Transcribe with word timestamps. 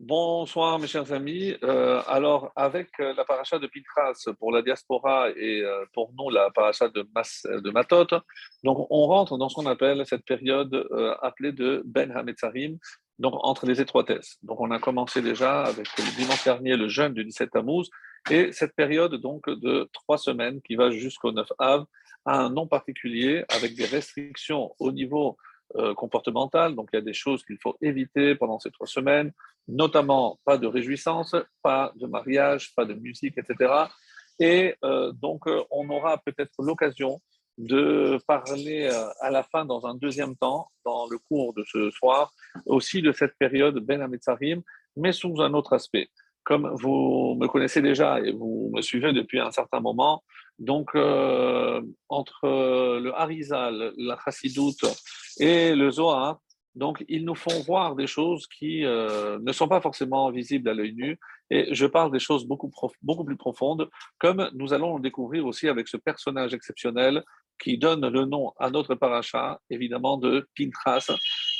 Bonsoir 0.00 0.78
mes 0.78 0.86
chers 0.86 1.12
amis. 1.12 1.56
Euh, 1.64 2.00
alors 2.06 2.52
avec 2.54 2.88
euh, 3.00 3.12
la 3.16 3.24
paracha 3.24 3.58
de 3.58 3.66
Pinchas 3.66 4.32
pour 4.38 4.52
la 4.52 4.62
diaspora 4.62 5.28
et 5.30 5.60
euh, 5.60 5.84
pour 5.92 6.12
nous 6.16 6.30
la 6.30 6.50
paracha 6.50 6.88
de, 6.88 7.04
Matot, 7.72 8.06
donc 8.62 8.86
on 8.90 9.06
rentre 9.08 9.36
dans 9.36 9.48
ce 9.48 9.56
qu'on 9.56 9.66
appelle 9.66 10.06
cette 10.06 10.24
période 10.24 10.86
appelée 11.20 11.50
de 11.50 11.82
Ben 11.84 12.12
Hametzarim, 12.12 12.78
donc 13.18 13.34
entre 13.42 13.66
les 13.66 13.80
étroitesses. 13.80 14.38
Donc 14.44 14.60
on 14.60 14.70
a 14.70 14.78
commencé 14.78 15.20
déjà 15.20 15.64
avec 15.64 15.88
le 15.98 16.16
dimanche 16.16 16.44
dernier 16.44 16.76
le 16.76 16.86
jeûne 16.86 17.12
du 17.12 17.24
17 17.24 17.50
Tammuz 17.50 17.90
et 18.30 18.52
cette 18.52 18.76
période 18.76 19.16
donc 19.16 19.50
de 19.50 19.90
trois 19.92 20.16
semaines 20.16 20.62
qui 20.62 20.76
va 20.76 20.92
jusqu'au 20.92 21.32
9 21.32 21.44
Av 21.58 21.84
a 22.24 22.38
un 22.38 22.50
nom 22.50 22.68
particulier 22.68 23.44
avec 23.48 23.74
des 23.74 23.86
restrictions 23.86 24.72
au 24.78 24.92
niveau 24.92 25.36
euh, 25.76 25.94
comportementales. 25.94 26.74
Donc, 26.74 26.88
il 26.92 26.96
y 26.96 26.98
a 26.98 27.02
des 27.02 27.12
choses 27.12 27.44
qu'il 27.44 27.58
faut 27.62 27.76
éviter 27.82 28.34
pendant 28.34 28.58
ces 28.58 28.70
trois 28.70 28.86
semaines, 28.86 29.32
notamment 29.66 30.38
pas 30.46 30.56
de 30.56 30.66
réjouissance, 30.66 31.36
pas 31.62 31.92
de 31.96 32.06
mariage, 32.06 32.74
pas 32.74 32.86
de 32.86 32.94
musique, 32.94 33.36
etc. 33.36 33.72
Et 34.38 34.76
euh, 34.82 35.12
donc, 35.12 35.46
euh, 35.46 35.62
on 35.70 35.90
aura 35.90 36.16
peut-être 36.18 36.54
l'occasion 36.60 37.20
de 37.58 38.18
parler 38.26 38.88
à 39.20 39.30
la 39.30 39.42
fin, 39.42 39.64
dans 39.64 39.84
un 39.84 39.94
deuxième 39.94 40.36
temps, 40.36 40.70
dans 40.84 41.06
le 41.08 41.18
cours 41.18 41.52
de 41.54 41.64
ce 41.64 41.90
soir, 41.90 42.32
aussi 42.66 43.02
de 43.02 43.12
cette 43.12 43.36
période 43.36 43.76
Ben 43.80 44.00
Hametzarim, 44.00 44.62
mais 44.96 45.12
sous 45.12 45.42
un 45.42 45.52
autre 45.54 45.72
aspect. 45.72 46.08
Comme 46.48 46.66
vous 46.80 47.36
me 47.38 47.46
connaissez 47.46 47.82
déjà 47.82 48.20
et 48.20 48.32
vous 48.32 48.70
me 48.74 48.80
suivez 48.80 49.12
depuis 49.12 49.38
un 49.38 49.50
certain 49.50 49.80
moment, 49.80 50.24
donc 50.58 50.88
entre 52.08 52.48
le 53.04 53.12
Harizal, 53.14 53.92
la 53.98 54.16
Chassidoute 54.24 54.86
et 55.38 55.74
le 55.74 55.90
Zohar. 55.90 56.38
Donc, 56.74 57.04
ils 57.08 57.24
nous 57.24 57.34
font 57.34 57.60
voir 57.66 57.96
des 57.96 58.06
choses 58.06 58.46
qui 58.46 58.84
euh, 58.84 59.38
ne 59.42 59.52
sont 59.52 59.68
pas 59.68 59.80
forcément 59.80 60.30
visibles 60.30 60.68
à 60.68 60.74
l'œil 60.74 60.94
nu. 60.94 61.18
Et 61.50 61.74
je 61.74 61.86
parle 61.86 62.12
des 62.12 62.20
choses 62.20 62.46
beaucoup, 62.46 62.70
beaucoup 63.02 63.24
plus 63.24 63.36
profondes, 63.36 63.90
comme 64.18 64.48
nous 64.54 64.72
allons 64.72 64.96
le 64.96 65.02
découvrir 65.02 65.44
aussi 65.44 65.68
avec 65.68 65.88
ce 65.88 65.96
personnage 65.96 66.54
exceptionnel 66.54 67.24
qui 67.60 67.78
donne 67.78 68.06
le 68.08 68.24
nom 68.26 68.52
à 68.58 68.70
notre 68.70 68.94
paracha, 68.94 69.60
évidemment, 69.68 70.16
de 70.18 70.48
Pintras, 70.56 71.10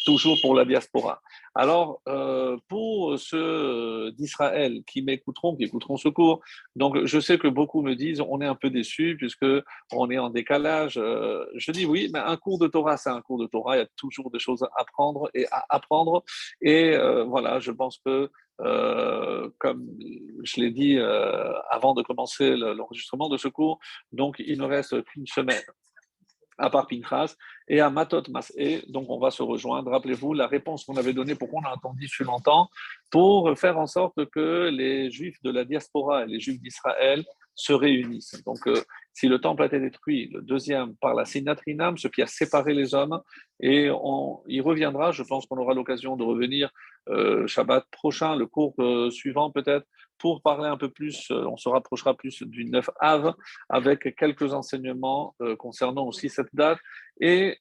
toujours 0.08 0.38
pour 0.40 0.54
la 0.54 0.64
diaspora. 0.64 1.20
Alors, 1.54 2.00
euh, 2.08 2.56
pour 2.66 3.18
ceux 3.18 4.10
d'Israël 4.12 4.82
qui 4.86 5.02
m'écouteront, 5.02 5.54
qui 5.54 5.64
écouteront 5.64 5.98
ce 5.98 6.08
cours, 6.08 6.40
donc 6.76 7.04
je 7.04 7.20
sais 7.20 7.36
que 7.36 7.46
beaucoup 7.46 7.82
me 7.82 7.94
disent 7.94 8.22
on 8.26 8.40
est 8.40 8.46
un 8.46 8.54
peu 8.54 8.70
déçus 8.70 9.16
puisque 9.18 9.44
on 9.92 10.10
est 10.10 10.16
en 10.16 10.30
décalage. 10.30 10.96
Euh, 10.96 11.44
je 11.56 11.72
dis 11.72 11.84
oui, 11.84 12.08
mais 12.10 12.20
un 12.20 12.38
cours 12.38 12.58
de 12.58 12.68
Torah, 12.68 12.96
c'est 12.96 13.10
un 13.10 13.20
cours 13.20 13.38
de 13.38 13.46
Torah. 13.46 13.76
Il 13.76 13.80
y 13.80 13.82
a 13.82 13.88
toujours 13.96 14.30
des 14.30 14.38
choses 14.38 14.62
à 14.62 14.70
apprendre 14.76 15.28
et 15.34 15.46
à 15.50 15.66
apprendre. 15.68 16.24
Et 16.62 16.94
euh, 16.96 17.24
voilà, 17.24 17.60
je 17.60 17.70
pense 17.70 17.98
que 17.98 18.30
comme 19.58 19.86
je 20.42 20.60
l'ai 20.60 20.72
dit 20.72 20.98
avant 21.70 21.94
de 21.94 22.02
commencer 22.02 22.56
l'enregistrement 22.56 23.28
de 23.28 23.36
ce 23.36 23.46
cours, 23.46 23.78
donc 24.10 24.36
il 24.40 24.58
ne 24.58 24.64
reste 24.64 25.04
qu'une 25.04 25.28
semaine 25.28 25.62
à 26.58 26.70
part 26.70 26.86
Pinchas, 26.86 27.36
et 27.68 27.80
à 27.80 27.88
Matot 27.90 28.22
Masé. 28.30 28.84
Donc, 28.88 29.06
on 29.08 29.18
va 29.18 29.30
se 29.30 29.42
rejoindre. 29.42 29.90
Rappelez-vous 29.90 30.34
la 30.34 30.46
réponse 30.46 30.84
qu'on 30.84 30.96
avait 30.96 31.12
donnée, 31.12 31.34
pourquoi 31.34 31.60
on 31.64 31.68
a 31.68 31.74
attendu 31.74 32.08
si 32.08 32.24
longtemps, 32.24 32.68
pour 33.10 33.56
faire 33.58 33.78
en 33.78 33.86
sorte 33.86 34.26
que 34.30 34.68
les 34.68 35.10
Juifs 35.10 35.40
de 35.42 35.50
la 35.50 35.64
diaspora 35.64 36.24
et 36.24 36.26
les 36.26 36.40
Juifs 36.40 36.60
d'Israël 36.60 37.24
se 37.58 37.72
réunissent. 37.72 38.40
Donc, 38.46 38.66
euh, 38.68 38.80
si 39.12 39.26
le 39.26 39.40
temple 39.40 39.64
a 39.64 39.66
été 39.66 39.80
détruit, 39.80 40.30
le 40.32 40.42
deuxième 40.42 40.94
par 40.96 41.12
la 41.12 41.24
Sinatrinam, 41.24 41.98
ce 41.98 42.06
qui 42.06 42.22
a 42.22 42.26
séparé 42.28 42.72
les 42.72 42.94
hommes, 42.94 43.20
et 43.58 43.90
on 43.90 44.40
y 44.46 44.60
reviendra, 44.60 45.10
je 45.10 45.24
pense 45.24 45.44
qu'on 45.46 45.58
aura 45.58 45.74
l'occasion 45.74 46.16
de 46.16 46.22
revenir 46.22 46.70
euh, 47.08 47.48
Shabbat 47.48 47.84
prochain, 47.90 48.36
le 48.36 48.46
cours 48.46 48.74
euh, 48.78 49.10
suivant 49.10 49.50
peut-être, 49.50 49.84
pour 50.18 50.40
parler 50.40 50.68
un 50.68 50.76
peu 50.76 50.88
plus, 50.88 51.32
euh, 51.32 51.46
on 51.46 51.56
se 51.56 51.68
rapprochera 51.68 52.14
plus 52.14 52.44
du 52.44 52.64
9 52.66 52.90
Av, 53.00 53.34
avec 53.68 54.14
quelques 54.16 54.54
enseignements 54.54 55.34
concernant 55.58 56.06
aussi 56.06 56.28
cette 56.28 56.54
date, 56.54 56.78
et 57.20 57.58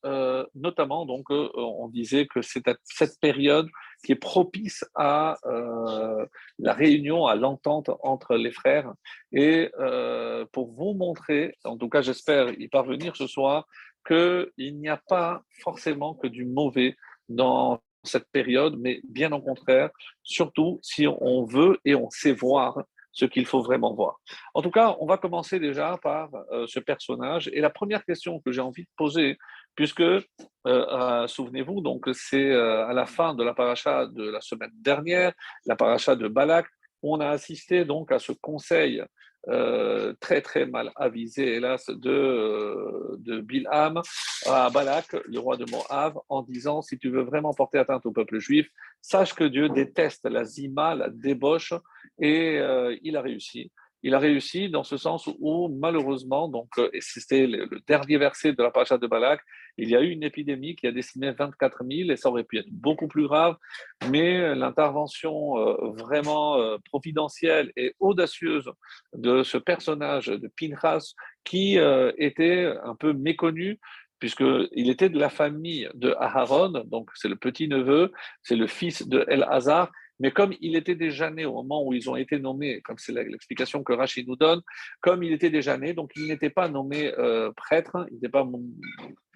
notamment, 0.56 1.06
donc, 1.06 1.26
on 1.30 1.88
disait 1.90 2.28
que 2.28 2.42
c'est 2.42 2.64
cette 2.84 3.20
période 3.20 3.68
qui 4.04 4.12
est 4.12 4.16
propice 4.16 4.86
à 4.96 5.38
la 6.60 6.74
réunion, 6.74 7.26
à 7.26 7.36
l'entente 7.36 7.90
entre 8.04 8.36
les 8.36 8.52
frères, 8.52 8.94
et 9.32 9.72
pour 10.52 10.72
vous 10.74 10.94
montrer, 10.94 11.56
en 11.64 11.78
tout 11.78 11.90
cas 11.90 12.02
j'espère 12.02 12.52
y 12.60 12.68
parvenir 12.68 13.16
ce 13.16 13.28
soir, 13.28 13.68
qu'il 14.08 14.78
n'y 14.78 14.90
a 14.90 15.02
pas 15.10 15.42
forcément 15.64 16.14
que 16.14 16.28
du 16.28 16.46
mauvais 16.46 16.96
dans 17.28 17.82
cette 18.04 18.30
période, 18.32 18.76
mais 18.80 19.02
bien 19.10 19.32
au 19.34 19.42
contraire, 19.42 19.90
surtout 20.24 20.80
si 20.82 21.08
on 21.08 21.44
veut 21.44 21.78
et 21.84 21.94
on 21.94 22.10
sait 22.10 22.32
voir 22.32 22.84
ce 23.18 23.26
qu'il 23.26 23.48
faut 23.48 23.62
vraiment 23.62 23.94
voir. 23.96 24.20
En 24.54 24.62
tout 24.62 24.70
cas, 24.70 24.96
on 25.00 25.08
va 25.08 25.18
commencer 25.18 25.60
déjà 25.60 25.98
par 26.04 26.30
euh, 26.52 26.68
ce 26.68 26.80
personnage. 26.80 27.50
Et 27.52 27.62
la 27.62 27.72
première 27.72 28.06
question 28.06 28.40
que 28.40 28.52
j'ai 28.52 28.62
envie 28.62 28.84
de 28.84 28.90
poser, 28.96 29.38
puisque, 29.74 30.02
euh, 30.02 30.22
euh, 30.66 31.28
souvenez-vous, 31.28 31.82
donc 31.82 32.08
c'est 32.14 32.54
à 32.54 32.94
la 32.94 33.08
fin 33.08 33.34
de 33.34 33.44
la 33.44 33.56
paracha 33.56 34.06
de 34.06 34.30
la 34.30 34.42
semaine 34.42 34.72
dernière, 34.76 35.34
la 35.66 35.76
paracha 35.76 36.16
de 36.16 36.28
Balak, 36.28 36.68
on 37.02 37.20
a 37.20 37.30
assisté 37.30 37.86
donc 37.86 38.12
à 38.12 38.20
ce 38.20 38.34
conseil 38.34 39.04
euh, 39.50 40.14
très 40.20 40.42
très 40.42 40.66
mal 40.66 40.92
avisé, 40.96 41.56
hélas, 41.56 41.86
de, 41.88 42.10
euh, 42.10 43.16
de 43.20 43.40
Bilham 43.40 44.02
à 44.46 44.70
Balak, 44.70 45.16
le 45.26 45.40
roi 45.40 45.56
de 45.58 45.66
Moab, 45.72 46.20
en 46.28 46.42
disant 46.42 46.82
si 46.82 46.98
tu 46.98 47.10
veux 47.10 47.24
vraiment 47.24 47.54
porter 47.54 47.78
atteinte 47.78 48.06
au 48.06 48.12
peuple 48.12 48.40
juif, 48.40 48.68
sache 49.02 49.34
que 49.34 49.46
Dieu 49.46 49.70
déteste 49.70 50.26
la 50.26 50.44
zima, 50.44 50.96
la 50.96 51.10
débauche, 51.10 51.74
et 52.20 52.58
euh, 52.60 52.96
il 53.04 53.16
a 53.16 53.22
réussi. 53.22 53.72
Il 54.04 54.14
a 54.14 54.20
réussi 54.20 54.70
dans 54.70 54.84
ce 54.84 54.98
sens 54.98 55.30
où, 55.40 55.70
malheureusement, 55.70 56.48
donc, 56.48 56.68
et 56.94 57.02
c'était 57.02 57.48
le, 57.48 57.68
dernier 57.88 58.18
verset 58.18 58.54
de 58.54 58.62
la 58.64 58.72
paracha 58.72 58.98
de 58.98 59.08
Balak, 59.08 59.42
il 59.78 59.90
y 59.90 59.96
a 59.96 60.02
eu 60.02 60.10
une 60.10 60.24
épidémie 60.24 60.76
qui 60.76 60.88
a 60.88 60.92
décimé 60.92 61.32
24 61.32 61.84
000 61.90 62.12
et 62.12 62.16
ça 62.16 62.30
aurait 62.30 62.44
pu 62.44 62.58
être 62.58 62.70
beaucoup 62.72 63.08
plus 63.08 63.28
grave, 63.28 63.58
mais 64.10 64.56
l'intervention 64.56 65.58
euh, 65.58 65.92
vraiment 65.92 66.60
euh, 66.60 66.78
providentielle 66.90 67.72
et 67.76 67.96
audacieuse 68.00 68.72
de 69.14 69.44
ce 69.44 69.58
personnage 69.58 70.28
de 70.28 70.52
Pinchas 70.60 71.14
qui 71.44 71.80
euh, 71.80 72.12
était 72.18 72.74
un 72.84 72.96
peu 72.96 73.14
méconnu 73.14 73.80
puisqu'il 74.20 74.90
était 74.90 75.10
de 75.10 75.20
la 75.20 75.30
famille 75.30 75.90
de 75.94 76.16
Aharon, 76.20 76.84
donc 76.86 77.12
c'est 77.14 77.28
le 77.28 77.36
petit-neveu, 77.36 78.12
c'est 78.42 78.56
le 78.56 78.68
fils 78.68 79.08
de 79.08 79.24
El-Hazar, 79.28 79.92
mais 80.20 80.32
comme 80.32 80.54
il 80.62 80.76
était 80.76 80.96
déjà 80.96 81.30
né 81.30 81.46
au 81.46 81.54
moment 81.54 81.86
où 81.86 81.94
ils 81.94 82.10
ont 82.10 82.16
été 82.16 82.40
nommés, 82.40 82.82
comme 82.82 82.98
c'est 82.98 83.14
l'explication 83.14 83.84
que 83.84 83.94
Rachid 83.94 84.28
nous 84.28 84.36
donne, 84.36 84.62
comme 85.02 85.24
il 85.24 85.34
était 85.34 85.50
déjà 85.50 85.78
né, 85.78 85.94
donc 85.94 86.12
il 86.16 86.28
n'était 86.28 86.50
pas 86.50 86.68
nommé 86.70 87.12
prêtre, 87.56 88.06
il 88.10 88.16
n'était 88.16 88.30
pas 88.30 88.48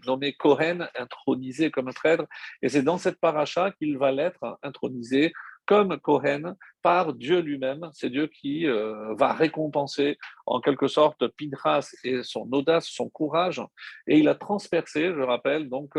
nommé 0.08 0.34
Kohen, 0.34 0.90
intronisé 0.96 1.72
comme 1.72 1.94
prêtre, 1.94 2.26
et 2.62 2.70
c'est 2.70 2.84
dans 2.84 2.98
cette 2.98 3.20
paracha 3.20 3.72
qu'il 3.72 3.98
va 3.98 4.12
l'être 4.12 4.58
intronisé 4.64 5.34
comme 5.66 5.98
Kohen 6.00 6.56
par 6.82 7.14
Dieu 7.14 7.40
lui-même. 7.40 7.90
C'est 7.94 8.10
Dieu 8.10 8.28
qui 8.28 8.68
euh, 8.68 9.14
va 9.16 9.34
récompenser 9.34 10.18
en 10.46 10.60
quelque 10.60 10.88
sorte 10.88 11.28
Pinchas 11.38 11.96
et 12.04 12.24
son 12.24 12.50
audace, 12.52 12.88
son 12.88 13.10
courage. 13.10 13.62
Et 14.08 14.18
il 14.18 14.28
a 14.28 14.36
transpercé, 14.36 15.14
je 15.14 15.22
rappelle, 15.22 15.70
donc 15.70 15.94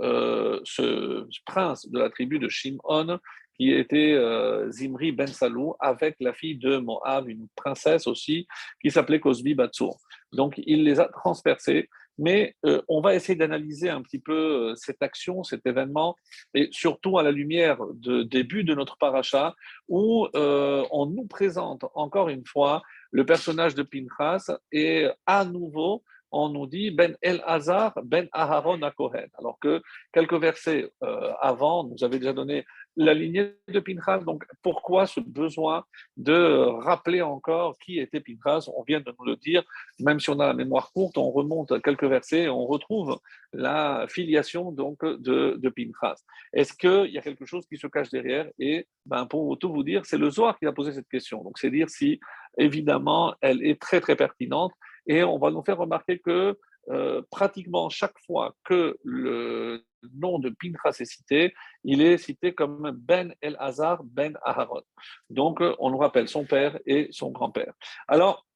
euh, 0.00 0.60
ce 0.64 1.26
prince 1.44 1.88
de 1.90 1.98
la 1.98 2.10
tribu 2.10 2.38
de 2.38 2.48
Shimon 2.48 3.18
qui 3.58 3.72
était 3.72 4.12
euh, 4.12 4.70
Zimri 4.70 5.12
Ben 5.12 5.26
Salou 5.26 5.74
avec 5.80 6.16
la 6.20 6.32
fille 6.32 6.56
de 6.56 6.78
Moab, 6.78 7.28
une 7.28 7.48
princesse 7.56 8.06
aussi, 8.06 8.46
qui 8.80 8.90
s'appelait 8.90 9.20
Cosbi 9.20 9.54
Batsour. 9.54 9.98
Donc 10.32 10.54
il 10.64 10.84
les 10.84 11.00
a 11.00 11.08
transpercés 11.08 11.88
mais 12.20 12.56
euh, 12.66 12.82
on 12.88 13.00
va 13.00 13.14
essayer 13.14 13.36
d'analyser 13.36 13.90
un 13.90 14.02
petit 14.02 14.18
peu 14.18 14.32
euh, 14.32 14.74
cette 14.74 15.00
action, 15.04 15.44
cet 15.44 15.64
événement, 15.66 16.16
et 16.52 16.68
surtout 16.72 17.16
à 17.16 17.22
la 17.22 17.30
lumière 17.30 17.78
du 17.94 18.24
début 18.24 18.64
de 18.64 18.74
notre 18.74 18.96
paracha, 18.96 19.54
où 19.86 20.26
on 20.34 21.06
nous 21.06 21.26
présente 21.26 21.84
encore 21.94 22.28
une 22.28 22.44
fois 22.44 22.82
le 23.12 23.24
personnage 23.24 23.76
de 23.76 23.84
Pinchas, 23.84 24.52
et 24.72 25.06
à 25.26 25.44
nouveau, 25.44 26.02
on 26.30 26.48
nous 26.48 26.66
dit 26.66 26.90
Ben 26.90 27.16
El 27.22 27.42
Hazar, 27.46 27.92
Ben 28.04 28.28
Aharon 28.32 28.82
à 28.82 28.90
Kohen. 28.90 29.28
Alors 29.38 29.58
que 29.60 29.82
quelques 30.12 30.34
versets 30.34 30.90
avant 31.40 31.84
nous 31.84 32.02
avaient 32.04 32.18
déjà 32.18 32.32
donné 32.32 32.64
la 32.96 33.14
lignée 33.14 33.54
de 33.68 33.80
Pinchas. 33.80 34.18
Donc, 34.18 34.44
pourquoi 34.60 35.06
ce 35.06 35.20
besoin 35.20 35.84
de 36.16 36.66
rappeler 36.82 37.22
encore 37.22 37.78
qui 37.78 38.00
était 38.00 38.20
Pinchas? 38.20 38.68
On 38.76 38.82
vient 38.82 39.00
de 39.00 39.14
nous 39.18 39.24
le 39.24 39.36
dire, 39.36 39.62
même 40.00 40.18
si 40.18 40.30
on 40.30 40.40
a 40.40 40.48
la 40.48 40.54
mémoire 40.54 40.90
courte, 40.92 41.16
on 41.16 41.30
remonte 41.30 41.70
à 41.72 41.80
quelques 41.80 42.04
versets 42.04 42.42
et 42.44 42.48
on 42.48 42.66
retrouve 42.66 43.18
la 43.52 44.06
filiation 44.08 44.72
donc 44.72 45.04
de, 45.04 45.56
de 45.58 45.68
Pinchas. 45.68 46.20
Est-ce 46.52 46.74
qu'il 46.74 47.12
y 47.12 47.18
a 47.18 47.22
quelque 47.22 47.46
chose 47.46 47.66
qui 47.66 47.76
se 47.76 47.86
cache 47.86 48.10
derrière? 48.10 48.48
Et 48.58 48.86
ben, 49.06 49.26
pour 49.26 49.56
tout 49.58 49.72
vous 49.72 49.84
dire, 49.84 50.04
c'est 50.04 50.18
le 50.18 50.30
Zohar 50.30 50.58
qui 50.58 50.66
a 50.66 50.72
posé 50.72 50.92
cette 50.92 51.08
question. 51.08 51.42
Donc, 51.44 51.58
c'est 51.58 51.70
dire 51.70 51.88
si, 51.88 52.18
évidemment, 52.58 53.34
elle 53.40 53.64
est 53.64 53.80
très, 53.80 54.00
très 54.00 54.16
pertinente. 54.16 54.72
Et 55.08 55.24
on 55.24 55.38
va 55.38 55.50
nous 55.50 55.62
faire 55.62 55.78
remarquer 55.78 56.18
que 56.18 56.58
euh, 56.90 57.22
pratiquement 57.30 57.90
chaque 57.90 58.18
fois 58.24 58.54
que 58.64 58.96
le 59.04 59.82
nom 60.14 60.38
de 60.38 60.50
Pinchas 60.50 61.00
est 61.00 61.04
cité, 61.04 61.54
il 61.84 62.00
est 62.00 62.18
cité 62.18 62.54
comme 62.54 62.92
Ben 62.92 63.34
El 63.40 63.56
Hazar, 63.58 64.02
Ben 64.04 64.38
Aharon. 64.42 64.82
Donc, 65.28 65.60
on 65.78 65.90
nous 65.90 65.98
rappelle 65.98 66.28
son 66.28 66.44
père 66.44 66.78
et 66.86 67.08
son 67.10 67.30
grand-père. 67.30 67.72
Alors, 68.06 68.46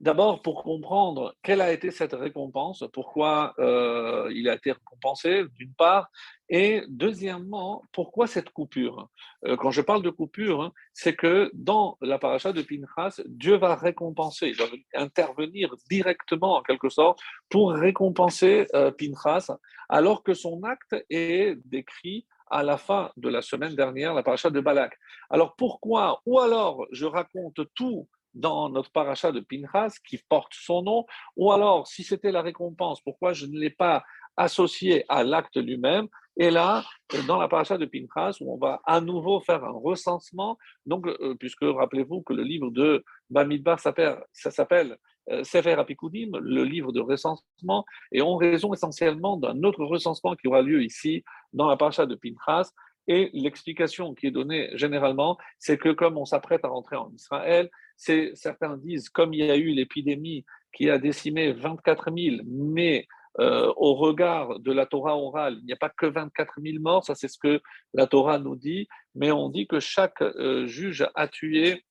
D'abord, 0.00 0.40
pour 0.40 0.62
comprendre 0.62 1.34
quelle 1.42 1.60
a 1.60 1.72
été 1.72 1.90
cette 1.90 2.14
récompense, 2.14 2.84
pourquoi 2.90 3.52
euh, 3.58 4.32
il 4.34 4.48
a 4.48 4.54
été 4.54 4.72
récompensé, 4.72 5.44
d'une 5.56 5.74
part, 5.74 6.08
et 6.48 6.82
deuxièmement, 6.88 7.82
pourquoi 7.92 8.26
cette 8.26 8.48
coupure? 8.48 9.10
Euh, 9.44 9.56
Quand 9.56 9.70
je 9.70 9.82
parle 9.82 10.02
de 10.02 10.08
coupure, 10.08 10.62
hein, 10.62 10.72
c'est 10.94 11.14
que 11.14 11.50
dans 11.52 11.98
la 12.00 12.18
paracha 12.18 12.54
de 12.54 12.62
Pinchas, 12.62 13.20
Dieu 13.26 13.56
va 13.56 13.74
récompenser, 13.74 14.48
il 14.48 14.56
va 14.56 14.64
intervenir 14.94 15.74
directement, 15.90 16.56
en 16.56 16.62
quelque 16.62 16.88
sorte, 16.88 17.20
pour 17.50 17.72
récompenser 17.72 18.68
euh, 18.74 18.90
Pinchas, 18.90 19.54
alors 19.90 20.22
que 20.22 20.32
son 20.32 20.62
acte 20.62 20.96
est 21.10 21.58
décrit 21.66 22.26
à 22.50 22.62
la 22.62 22.78
fin 22.78 23.12
de 23.18 23.28
la 23.28 23.42
semaine 23.42 23.74
dernière, 23.74 24.14
la 24.14 24.22
paracha 24.22 24.48
de 24.48 24.60
Balak. 24.60 24.98
Alors 25.28 25.54
pourquoi? 25.56 26.22
Ou 26.24 26.40
alors 26.40 26.86
je 26.90 27.04
raconte 27.04 27.60
tout 27.74 28.08
dans 28.34 28.68
notre 28.68 28.90
paracha 28.90 29.32
de 29.32 29.40
Pinchas 29.40 29.94
qui 30.06 30.18
porte 30.28 30.52
son 30.54 30.82
nom, 30.82 31.06
ou 31.36 31.52
alors 31.52 31.86
si 31.86 32.04
c'était 32.04 32.32
la 32.32 32.42
récompense, 32.42 33.00
pourquoi 33.00 33.32
je 33.32 33.46
ne 33.46 33.58
l'ai 33.58 33.70
pas 33.70 34.04
associé 34.36 35.04
à 35.08 35.24
l'acte 35.24 35.56
lui-même? 35.56 36.08
Et 36.36 36.50
là, 36.50 36.84
dans 37.26 37.38
la 37.38 37.48
paracha 37.48 37.76
de 37.76 37.84
Pinchas, 37.84 38.38
où 38.40 38.54
on 38.54 38.56
va 38.56 38.80
à 38.86 39.00
nouveau 39.00 39.40
faire 39.40 39.64
un 39.64 39.72
recensement, 39.72 40.56
donc 40.86 41.06
euh, 41.06 41.34
puisque 41.38 41.62
rappelez-vous 41.62 42.22
que 42.22 42.32
le 42.32 42.42
livre 42.42 42.70
de 42.70 43.04
Bamidbar 43.28 43.78
ça 43.80 43.92
s'appelle 44.32 44.96
euh, 45.30 45.44
Sefer 45.44 45.72
Apikudim, 45.72 46.30
le 46.40 46.64
livre 46.64 46.92
de 46.92 47.00
recensement, 47.00 47.84
et 48.10 48.22
on 48.22 48.36
raison 48.36 48.72
essentiellement 48.72 49.36
d'un 49.36 49.62
autre 49.64 49.84
recensement 49.84 50.34
qui 50.34 50.48
aura 50.48 50.62
lieu 50.62 50.82
ici 50.82 51.24
dans 51.52 51.68
la 51.68 51.76
paracha 51.76 52.06
de 52.06 52.14
Pinchas, 52.14 52.70
et 53.06 53.30
l'explication 53.32 54.14
qui 54.14 54.26
est 54.26 54.30
donnée 54.30 54.70
généralement, 54.74 55.38
c'est 55.58 55.78
que 55.78 55.90
comme 55.90 56.18
on 56.18 56.24
s'apprête 56.24 56.64
à 56.64 56.68
rentrer 56.68 56.96
en 56.96 57.10
Israël, 57.12 57.70
certains 57.96 58.76
disent, 58.76 59.08
comme 59.08 59.34
il 59.34 59.44
y 59.44 59.50
a 59.50 59.56
eu 59.56 59.70
l'épidémie 59.70 60.44
qui 60.72 60.88
a 60.90 60.98
décimé 60.98 61.52
24 61.52 62.10
000, 62.16 62.42
mais 62.46 63.06
euh, 63.38 63.72
au 63.76 63.94
regard 63.94 64.58
de 64.60 64.72
la 64.72 64.86
Torah 64.86 65.16
orale, 65.16 65.58
il 65.60 65.66
n'y 65.66 65.72
a 65.72 65.76
pas 65.76 65.88
que 65.90 66.06
24 66.06 66.54
000 66.60 66.78
morts, 66.80 67.04
ça 67.04 67.14
c'est 67.14 67.28
ce 67.28 67.38
que 67.38 67.60
la 67.94 68.06
Torah 68.06 68.38
nous 68.38 68.56
dit, 68.56 68.88
mais 69.14 69.30
on 69.30 69.48
dit 69.48 69.66
que 69.66 69.80
chaque 69.80 70.22
euh, 70.22 70.66
juge 70.66 71.06
a 71.14 71.28
tué 71.28 71.84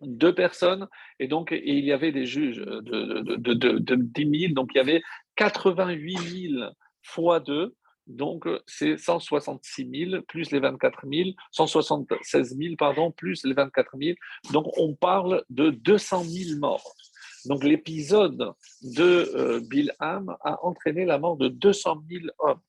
deux 0.00 0.34
personnes, 0.34 0.86
et 1.18 1.26
donc 1.26 1.50
il 1.52 1.84
y 1.84 1.92
avait 1.92 2.12
des 2.12 2.26
juges 2.26 2.58
de, 2.58 2.80
de, 2.80 3.54
de, 3.54 3.78
de 3.78 3.94
10 3.96 4.40
000, 4.40 4.54
donc 4.54 4.70
il 4.74 4.78
y 4.78 4.80
avait 4.80 5.02
88 5.36 6.18
000 6.18 6.70
fois 7.02 7.40
deux, 7.40 7.74
donc, 8.08 8.46
euh, 8.46 8.58
c'est 8.66 8.96
166 8.96 10.08
000 10.10 10.22
plus 10.22 10.50
les 10.50 10.60
24 10.60 11.06
000, 11.06 11.30
176 11.52 12.56
000, 12.56 12.74
pardon, 12.76 13.12
plus 13.12 13.44
les 13.44 13.52
24 13.52 13.96
000. 14.00 14.16
Donc, 14.50 14.66
on 14.78 14.94
parle 14.94 15.44
de 15.50 15.70
200 15.70 16.24
000 16.24 16.58
morts. 16.58 16.94
Donc, 17.44 17.62
l'épisode 17.62 18.52
de 18.82 19.02
euh, 19.02 19.60
Bilham 19.60 20.34
a 20.42 20.64
entraîné 20.64 21.04
la 21.04 21.18
mort 21.18 21.36
de 21.36 21.48
200 21.48 22.02
000 22.10 22.24
hommes. 22.38 22.60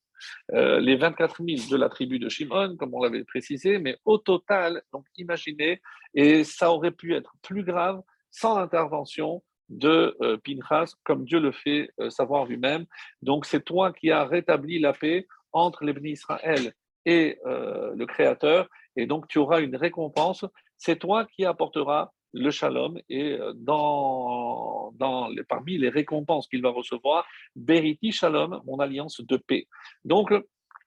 Euh, 0.51 0.81
les 0.81 0.97
24 0.97 1.41
000 1.41 1.69
de 1.71 1.77
la 1.77 1.88
tribu 1.88 2.19
de 2.19 2.27
Shimon, 2.27 2.75
comme 2.75 2.94
on 2.94 3.01
l'avait 3.01 3.24
précisé, 3.24 3.80
mais 3.80 3.97
au 4.03 4.18
total, 4.18 4.83
donc 4.91 5.06
imaginez, 5.15 5.81
et 6.13 6.44
ça 6.44 6.74
aurait 6.74 6.91
pu 6.91 7.15
être 7.15 7.31
plus 7.41 7.63
grave 7.63 8.01
sans 8.30 8.59
l'intervention 8.59 9.41
de 9.69 10.18
euh, 10.21 10.38
Pinchas, 10.38 10.94
comme 11.04 11.25
Dieu 11.25 11.39
le 11.39 11.51
fait 11.51 11.89
euh, 12.00 12.10
savoir 12.10 12.45
lui-même. 12.45 12.86
Donc 13.21 13.45
c'est 13.45 13.63
toi 13.63 13.94
qui 13.94 14.12
as 14.12 14.25
rétabli 14.25 14.80
la 14.80 14.94
paix 14.94 15.27
entre 15.54 15.83
les 15.83 16.12
Israël 16.12 16.74
et 17.06 17.39
euh, 17.45 17.94
le 17.95 18.06
Créateur, 18.06 18.68
et 18.95 19.06
donc 19.06 19.27
tu 19.27 19.39
auras 19.39 19.62
une 19.62 19.75
récompense. 19.75 20.45
C'est 20.77 20.98
toi 20.98 21.25
qui 21.25 21.45
apporteras 21.45 22.12
le 22.33 22.51
shalom, 22.51 23.00
et 23.10 23.39
dans, 23.56 24.92
dans 24.95 25.30
parmi 25.48 25.80
les 25.80 25.89
récompenses 25.89 26.48
qu'il 26.48 26.62
va 26.62 26.69
recevoir, 26.69 27.25
Beriti 27.56 28.12
Shalom, 28.12 28.62
mon 28.65 28.77
alliance 28.77 29.22
de 29.22 29.38
paix. 29.38 29.68
Donc, 30.06 30.31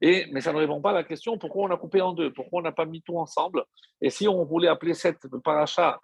et, 0.00 0.26
mais 0.32 0.40
ça 0.40 0.52
ne 0.52 0.58
répond 0.58 0.80
pas 0.80 0.90
à 0.90 0.94
la 0.94 1.04
question 1.04 1.38
pourquoi 1.38 1.64
on 1.64 1.70
a 1.70 1.76
coupé 1.76 2.00
en 2.00 2.12
deux, 2.12 2.32
pourquoi 2.32 2.60
on 2.60 2.62
n'a 2.62 2.72
pas 2.72 2.84
mis 2.84 3.02
tout 3.02 3.18
ensemble? 3.18 3.64
Et 4.00 4.10
si 4.10 4.28
on 4.28 4.44
voulait 4.44 4.68
appeler 4.68 4.94
cette 4.94 5.26
paracha 5.42 6.00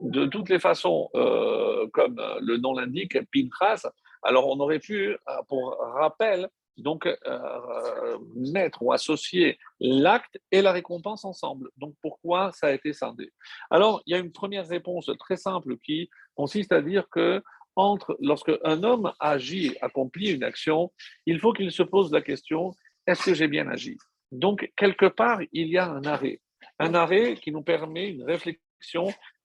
de 0.00 0.26
toutes 0.26 0.48
les 0.48 0.58
façons, 0.58 1.08
euh, 1.14 1.86
comme 1.92 2.20
le 2.40 2.56
nom 2.58 2.74
l'indique, 2.74 3.18
Pinchas, 3.32 3.88
alors 4.22 4.48
on 4.48 4.58
aurait 4.60 4.78
pu, 4.78 5.10
euh, 5.10 5.16
pour 5.48 5.76
rappel, 5.78 6.48
donc 6.76 7.06
euh, 7.06 8.18
mettre 8.34 8.82
ou 8.82 8.92
associer 8.92 9.58
l'acte 9.80 10.38
et 10.52 10.60
la 10.60 10.72
récompense 10.72 11.24
ensemble. 11.24 11.70
Donc 11.76 11.94
pourquoi 12.02 12.52
ça 12.52 12.66
a 12.68 12.72
été 12.72 12.92
scindé? 12.92 13.32
Alors 13.70 14.02
il 14.06 14.12
y 14.12 14.14
a 14.14 14.18
une 14.18 14.32
première 14.32 14.68
réponse 14.68 15.10
très 15.18 15.36
simple 15.36 15.78
qui 15.78 16.10
consiste 16.34 16.72
à 16.72 16.82
dire 16.82 17.08
que 17.08 17.42
entre, 17.76 18.16
lorsque 18.20 18.52
un 18.64 18.82
homme 18.82 19.12
agit, 19.20 19.76
accomplit 19.80 20.32
une 20.32 20.44
action, 20.44 20.92
il 21.26 21.40
faut 21.40 21.52
qu'il 21.52 21.70
se 21.70 21.82
pose 21.82 22.10
la 22.12 22.22
question 22.22 22.74
est-ce 23.06 23.22
que 23.22 23.34
j'ai 23.34 23.48
bien 23.48 23.68
agi? 23.68 23.96
Donc 24.32 24.70
quelque 24.76 25.06
part 25.06 25.40
il 25.52 25.68
y 25.68 25.78
a 25.78 25.88
un 25.88 26.04
arrêt, 26.04 26.40
un 26.78 26.94
arrêt 26.94 27.36
qui 27.36 27.52
nous 27.52 27.62
permet 27.62 28.10
une 28.10 28.24
réflexion 28.24 28.65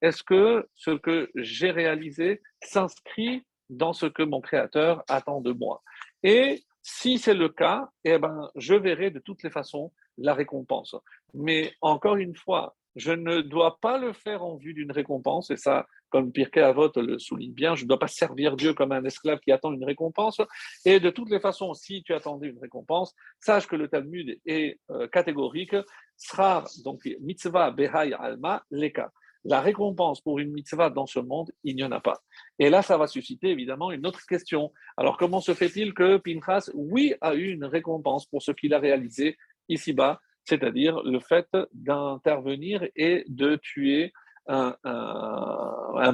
est-ce 0.00 0.22
que 0.22 0.68
ce 0.74 0.90
que 0.90 1.30
j'ai 1.34 1.70
réalisé 1.70 2.42
s'inscrit 2.62 3.44
dans 3.70 3.92
ce 3.92 4.06
que 4.06 4.22
mon 4.22 4.40
Créateur 4.40 5.02
attend 5.08 5.40
de 5.40 5.52
moi? 5.52 5.82
Et 6.22 6.62
si 6.82 7.18
c'est 7.18 7.34
le 7.34 7.48
cas, 7.48 7.88
eh 8.04 8.18
ben, 8.18 8.50
je 8.56 8.74
verrai 8.74 9.10
de 9.10 9.20
toutes 9.20 9.42
les 9.42 9.50
façons 9.50 9.92
la 10.18 10.34
récompense. 10.34 10.96
Mais 11.34 11.72
encore 11.80 12.16
une 12.16 12.36
fois, 12.36 12.76
je 12.96 13.12
ne 13.12 13.40
dois 13.40 13.78
pas 13.80 13.98
le 13.98 14.12
faire 14.12 14.44
en 14.44 14.56
vue 14.56 14.74
d'une 14.74 14.92
récompense, 14.92 15.50
et 15.50 15.56
ça, 15.56 15.86
comme 16.10 16.30
Pirkei 16.30 16.60
Avot 16.60 16.90
le 16.96 17.18
souligne 17.18 17.54
bien, 17.54 17.74
je 17.74 17.84
ne 17.84 17.88
dois 17.88 17.98
pas 17.98 18.08
servir 18.08 18.56
Dieu 18.56 18.74
comme 18.74 18.92
un 18.92 19.04
esclave 19.04 19.40
qui 19.40 19.50
attend 19.50 19.72
une 19.72 19.84
récompense. 19.84 20.40
Et 20.84 21.00
de 21.00 21.08
toutes 21.08 21.30
les 21.30 21.40
façons, 21.40 21.72
si 21.72 22.02
tu 22.02 22.12
attendais 22.12 22.48
une 22.48 22.58
récompense, 22.58 23.14
sache 23.40 23.66
que 23.66 23.76
le 23.76 23.88
Talmud 23.88 24.38
est 24.44 24.78
euh, 24.90 25.08
catégorique, 25.08 25.76
sera 26.18 26.64
donc 26.84 27.08
mitzvah 27.20 27.70
behai 27.70 28.12
alma 28.12 28.62
leka 28.70 29.10
la 29.44 29.60
récompense 29.60 30.20
pour 30.20 30.38
une 30.38 30.52
mitzvah 30.52 30.90
dans 30.90 31.06
ce 31.06 31.18
monde, 31.18 31.50
il 31.64 31.76
n'y 31.76 31.84
en 31.84 31.92
a 31.92 32.00
pas. 32.00 32.22
Et 32.58 32.70
là, 32.70 32.82
ça 32.82 32.96
va 32.96 33.06
susciter 33.06 33.48
évidemment 33.50 33.90
une 33.90 34.06
autre 34.06 34.24
question. 34.26 34.72
Alors, 34.96 35.16
comment 35.16 35.40
se 35.40 35.54
fait-il 35.54 35.94
que 35.94 36.18
Pinchas, 36.18 36.70
oui, 36.74 37.14
a 37.20 37.34
eu 37.34 37.50
une 37.50 37.64
récompense 37.64 38.26
pour 38.26 38.42
ce 38.42 38.52
qu'il 38.52 38.74
a 38.74 38.78
réalisé 38.78 39.36
ici-bas, 39.68 40.20
c'est-à-dire 40.44 41.02
le 41.02 41.20
fait 41.20 41.48
d'intervenir 41.72 42.86
et 42.96 43.24
de 43.28 43.56
tuer 43.56 44.12
un, 44.46 44.74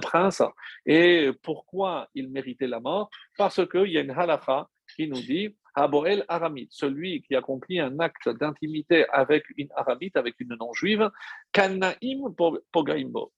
prince? 0.01 0.43
Et 0.87 1.31
pourquoi 1.43 2.09
il 2.15 2.31
méritait 2.31 2.67
la 2.67 2.81
mort? 2.81 3.11
Parce 3.37 3.67
qu'il 3.67 3.91
y 3.91 3.99
a 3.99 4.03
une 4.03 4.11
halakha 4.11 4.69
qui 4.97 5.09
nous 5.09 5.21
dit 5.21 5.55
Aboel 5.83 6.25
Aramite, 6.29 6.73
celui 6.73 7.23
qui 7.23 7.35
accomplit 7.35 7.81
un 7.81 7.99
acte 8.01 8.29
d'intimité 8.29 9.07
avec 9.11 9.45
une 9.57 9.69
Aramite, 9.75 10.17
avec 10.17 10.39
une 10.41 10.57
non-juive, 10.59 11.11
Kanaim 11.53 12.35
Pogaimbo. 12.73 13.33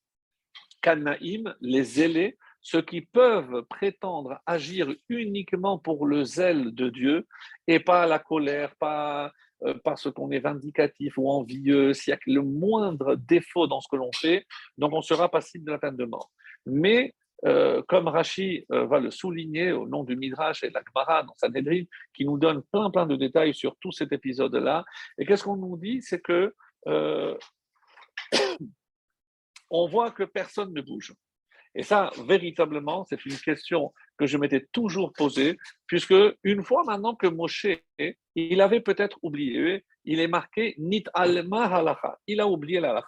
Kanaim, 0.80 1.54
les 1.60 1.84
zélés, 1.84 2.38
ceux 2.62 2.82
qui 2.82 3.02
peuvent 3.02 3.64
prétendre 3.68 4.40
agir 4.46 4.94
uniquement 5.08 5.78
pour 5.78 6.06
le 6.06 6.24
zèle 6.24 6.74
de 6.74 6.88
Dieu 6.88 7.26
et 7.66 7.80
pas 7.80 8.06
la 8.06 8.18
colère, 8.18 8.74
pas 8.76 9.32
euh, 9.62 9.74
parce 9.84 10.10
qu'on 10.10 10.30
est 10.30 10.40
vindicatif 10.40 11.18
ou 11.18 11.28
envieux, 11.28 11.92
s'il 11.92 12.12
y 12.12 12.14
a 12.14 12.18
le 12.26 12.42
moindre 12.42 13.16
défaut 13.16 13.66
dans 13.66 13.80
ce 13.80 13.88
que 13.88 13.96
l'on 13.96 14.12
fait, 14.12 14.46
donc 14.78 14.92
on 14.92 15.02
sera 15.02 15.30
passible 15.30 15.66
de 15.66 15.72
la 15.72 15.78
peine 15.78 15.96
de 15.96 16.04
mort. 16.04 16.30
Mais 16.64 17.14
euh, 17.46 17.82
comme 17.88 18.08
Rashi 18.08 18.66
euh, 18.70 18.86
va 18.86 19.00
le 19.00 19.10
souligner 19.10 19.72
au 19.72 19.86
nom 19.86 20.04
du 20.04 20.16
Midrash 20.16 20.62
et 20.62 20.68
de 20.68 20.74
la 20.74 20.82
Gemara 20.86 21.22
dans 21.22 21.34
sa 21.36 21.46
Sanhedrin, 21.46 21.84
qui 22.14 22.24
nous 22.24 22.38
donne 22.38 22.62
plein 22.72 22.90
plein 22.90 23.06
de 23.06 23.16
détails 23.16 23.54
sur 23.54 23.76
tout 23.80 23.92
cet 23.92 24.12
épisode-là. 24.12 24.84
Et 25.16 25.24
qu'est-ce 25.24 25.44
qu'on 25.44 25.56
nous 25.56 25.76
dit? 25.76 26.02
C'est 26.02 26.20
que 26.20 26.54
euh, 26.86 27.36
on 29.70 29.86
voit 29.88 30.10
que 30.10 30.24
personne 30.24 30.72
ne 30.74 30.82
bouge. 30.82 31.14
Et 31.74 31.82
ça, 31.82 32.10
véritablement, 32.26 33.06
c'est 33.08 33.24
une 33.24 33.36
question 33.36 33.92
que 34.18 34.26
je 34.26 34.36
m'étais 34.36 34.66
toujours 34.72 35.12
posée, 35.12 35.56
puisque 35.86 36.14
une 36.42 36.64
fois 36.64 36.82
maintenant 36.84 37.14
que 37.14 37.28
Moshe, 37.28 37.66
il 38.34 38.60
avait 38.60 38.80
peut-être 38.80 39.18
oublié, 39.22 39.84
il 40.04 40.18
est 40.18 40.28
marqué 40.28 40.74
Nit 40.78 41.04
alma 41.14 41.66
halacha, 41.66 42.18
il 42.26 42.40
a 42.40 42.48
oublié 42.48 42.80
la 42.80 43.02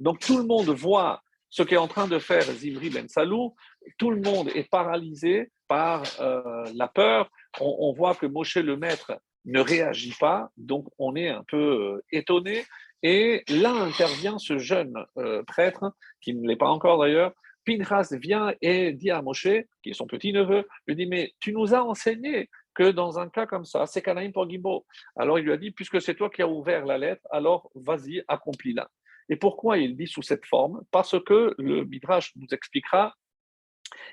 Donc 0.00 0.18
tout 0.18 0.36
le 0.36 0.44
monde 0.44 0.68
voit 0.68 1.22
ce 1.50 1.62
qu'est 1.62 1.76
en 1.76 1.88
train 1.88 2.08
de 2.08 2.18
faire 2.18 2.42
Zimri 2.42 2.90
Ben 2.90 3.08
Salou, 3.08 3.54
tout 3.96 4.10
le 4.10 4.20
monde 4.20 4.48
est 4.54 4.68
paralysé 4.68 5.50
par 5.68 6.02
euh, 6.20 6.64
la 6.74 6.88
peur. 6.88 7.30
On, 7.60 7.92
voit 7.92 8.14
que 8.14 8.26
Moshe 8.26 8.56
le 8.56 8.76
maître 8.76 9.20
ne 9.44 9.60
réagit 9.60 10.14
pas, 10.18 10.50
donc 10.56 10.86
on 10.98 11.16
est 11.16 11.28
un 11.28 11.44
peu 11.44 11.56
euh, 11.56 12.04
étonné. 12.12 12.64
Et 13.02 13.44
là 13.48 13.70
intervient 13.70 14.38
ce 14.38 14.58
jeune 14.58 14.94
euh, 15.16 15.42
prêtre, 15.44 15.92
qui 16.20 16.34
ne 16.34 16.46
l'est 16.46 16.56
pas 16.56 16.68
encore 16.68 16.98
d'ailleurs. 16.98 17.32
Pinchas 17.64 18.08
vient 18.12 18.52
et 18.62 18.92
dit 18.92 19.10
à 19.10 19.22
Moshe, 19.22 19.48
qui 19.82 19.90
est 19.90 19.94
son 19.94 20.06
petit-neveu, 20.06 20.66
lui 20.86 20.96
dit, 20.96 21.06
mais 21.06 21.32
tu 21.38 21.52
nous 21.52 21.74
as 21.74 21.84
enseigné 21.84 22.48
que 22.74 22.90
dans 22.90 23.18
un 23.18 23.28
cas 23.28 23.46
comme 23.46 23.64
ça, 23.64 23.86
c'est 23.86 24.02
Kanaïm 24.02 24.32
pour 24.32 24.48
Gimbo. 24.48 24.86
Alors 25.16 25.38
il 25.38 25.44
lui 25.44 25.52
a 25.52 25.56
dit, 25.56 25.70
puisque 25.70 26.00
c'est 26.00 26.14
toi 26.14 26.30
qui 26.30 26.42
as 26.42 26.48
ouvert 26.48 26.86
la 26.86 26.96
lettre, 26.96 27.22
alors 27.30 27.70
vas-y, 27.74 28.22
accomplis-la. 28.28 28.88
Et 29.28 29.36
pourquoi 29.36 29.78
il 29.78 29.96
dit 29.96 30.06
sous 30.06 30.22
cette 30.22 30.46
forme? 30.46 30.82
Parce 30.90 31.16
que 31.22 31.54
le 31.58 31.84
Midrash 31.84 32.32
nous 32.36 32.46
expliquera 32.52 33.14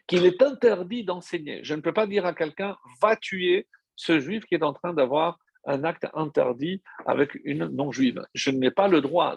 qu'il 0.07 0.25
est 0.25 0.41
interdit 0.41 1.03
d'enseigner. 1.03 1.63
Je 1.63 1.73
ne 1.73 1.81
peux 1.81 1.93
pas 1.93 2.07
dire 2.07 2.25
à 2.25 2.33
quelqu'un, 2.33 2.77
va 3.01 3.15
tuer 3.15 3.67
ce 3.95 4.19
juif 4.19 4.45
qui 4.45 4.55
est 4.55 4.63
en 4.63 4.73
train 4.73 4.93
d'avoir 4.93 5.37
un 5.65 5.83
acte 5.83 6.07
interdit 6.13 6.81
avec 7.05 7.39
une 7.43 7.67
non-juive. 7.67 8.23
Je 8.33 8.51
n'ai 8.51 8.71
pas 8.71 8.87
le 8.87 9.01
droit, 9.01 9.35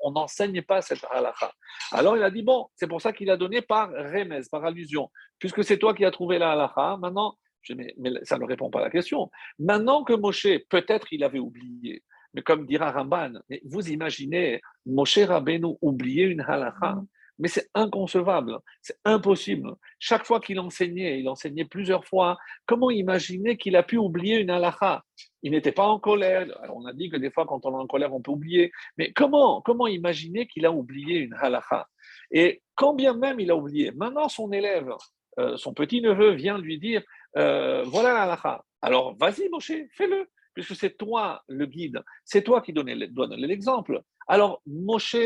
on 0.00 0.12
n'enseigne 0.12 0.62
pas 0.62 0.82
cette 0.82 1.04
halakha. 1.10 1.52
Alors 1.92 2.16
il 2.16 2.22
a 2.22 2.30
dit, 2.30 2.42
bon, 2.42 2.68
c'est 2.76 2.86
pour 2.86 3.02
ça 3.02 3.12
qu'il 3.12 3.30
a 3.30 3.36
donné 3.36 3.60
par 3.60 3.90
remez, 3.90 4.40
par 4.50 4.64
allusion. 4.64 5.10
Puisque 5.38 5.64
c'est 5.64 5.78
toi 5.78 5.94
qui 5.94 6.04
as 6.04 6.10
trouvé 6.10 6.38
la 6.38 6.52
halakha, 6.52 6.96
maintenant, 6.98 7.36
mais, 7.76 7.94
ça 8.22 8.38
ne 8.38 8.44
répond 8.44 8.70
pas 8.70 8.80
à 8.80 8.84
la 8.84 8.90
question. 8.90 9.30
Maintenant 9.58 10.04
que 10.04 10.12
Moshe, 10.12 10.46
peut-être 10.68 11.12
il 11.12 11.24
avait 11.24 11.38
oublié, 11.38 12.02
mais 12.32 12.42
comme 12.42 12.64
dira 12.66 12.92
Ramban, 12.92 13.32
vous 13.64 13.90
imaginez 13.90 14.60
Moshe 14.86 15.18
Rabbeinu 15.18 15.76
oublier 15.82 16.24
une 16.24 16.40
halakha? 16.40 17.02
Mais 17.40 17.48
c'est 17.48 17.68
inconcevable, 17.74 18.58
c'est 18.82 18.98
impossible. 19.04 19.74
Chaque 19.98 20.24
fois 20.24 20.40
qu'il 20.40 20.60
enseignait, 20.60 21.18
il 21.18 21.28
enseignait 21.28 21.64
plusieurs 21.64 22.04
fois, 22.04 22.36
comment 22.66 22.90
imaginer 22.90 23.56
qu'il 23.56 23.76
a 23.76 23.82
pu 23.82 23.96
oublier 23.96 24.36
une 24.36 24.50
halakha? 24.50 25.02
Il 25.42 25.52
n'était 25.52 25.72
pas 25.72 25.86
en 25.86 25.98
colère. 25.98 26.46
on 26.72 26.84
a 26.84 26.92
dit 26.92 27.08
que 27.08 27.16
des 27.16 27.30
fois, 27.30 27.46
quand 27.46 27.64
on 27.64 27.72
est 27.72 27.82
en 27.82 27.86
colère, 27.86 28.14
on 28.14 28.20
peut 28.20 28.30
oublier. 28.30 28.70
Mais 28.98 29.12
comment, 29.12 29.62
comment 29.62 29.86
imaginer 29.86 30.46
qu'il 30.46 30.66
a 30.66 30.70
oublié 30.70 31.18
une 31.18 31.34
halakha? 31.34 31.88
Et 32.30 32.62
quand 32.74 32.94
bien 32.94 33.14
même 33.14 33.40
il 33.40 33.50
a 33.50 33.56
oublié, 33.56 33.90
maintenant 33.92 34.28
son 34.28 34.52
élève, 34.52 34.90
euh, 35.38 35.56
son 35.56 35.72
petit-neveu 35.72 36.32
vient 36.32 36.58
lui 36.58 36.78
dire, 36.78 37.02
euh, 37.38 37.82
voilà 37.86 38.12
la 38.12 38.22
halakha. 38.24 38.64
Alors 38.82 39.16
vas-y, 39.16 39.48
Moshe, 39.48 39.72
fais-le 39.94 40.28
puisque 40.52 40.76
c'est 40.76 40.96
toi 40.96 41.42
le 41.48 41.64
guide, 41.66 42.02
c'est 42.24 42.42
toi 42.42 42.60
qui 42.60 42.72
donne 42.72 42.90
l'exemple. 42.90 44.02
Alors 44.28 44.60
Moshe 44.66 45.16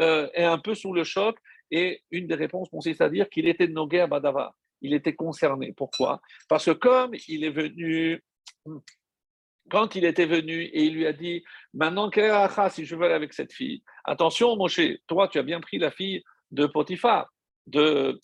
euh, 0.00 0.28
est 0.34 0.44
un 0.44 0.58
peu 0.58 0.74
sous 0.74 0.92
le 0.92 1.04
choc 1.04 1.36
et 1.70 2.02
une 2.10 2.26
des 2.26 2.34
réponses 2.34 2.68
consiste 2.68 3.00
à 3.00 3.08
dire 3.08 3.28
qu'il 3.28 3.48
était 3.48 3.68
nogué 3.68 4.00
à 4.00 4.06
Badava. 4.06 4.54
Il 4.80 4.94
était 4.94 5.14
concerné. 5.14 5.72
Pourquoi? 5.76 6.20
Parce 6.48 6.66
que 6.66 6.70
comme 6.70 7.14
il 7.26 7.44
est 7.44 7.50
venu, 7.50 8.22
quand 9.70 9.94
il 9.94 10.04
était 10.04 10.26
venu 10.26 10.62
et 10.62 10.84
il 10.84 10.94
lui 10.94 11.06
a 11.06 11.12
dit 11.12 11.44
Maintenant, 11.74 12.10
si 12.70 12.84
je 12.84 12.96
veux 12.96 13.04
aller 13.04 13.14
avec 13.14 13.32
cette 13.32 13.52
fille, 13.52 13.82
attention, 14.04 14.56
Moshe, 14.56 14.80
toi, 15.06 15.28
tu 15.28 15.38
as 15.38 15.42
bien 15.42 15.60
pris 15.60 15.78
la 15.78 15.90
fille 15.90 16.22
de 16.50 16.66
Potiphar, 16.66 17.28
de, 17.66 18.18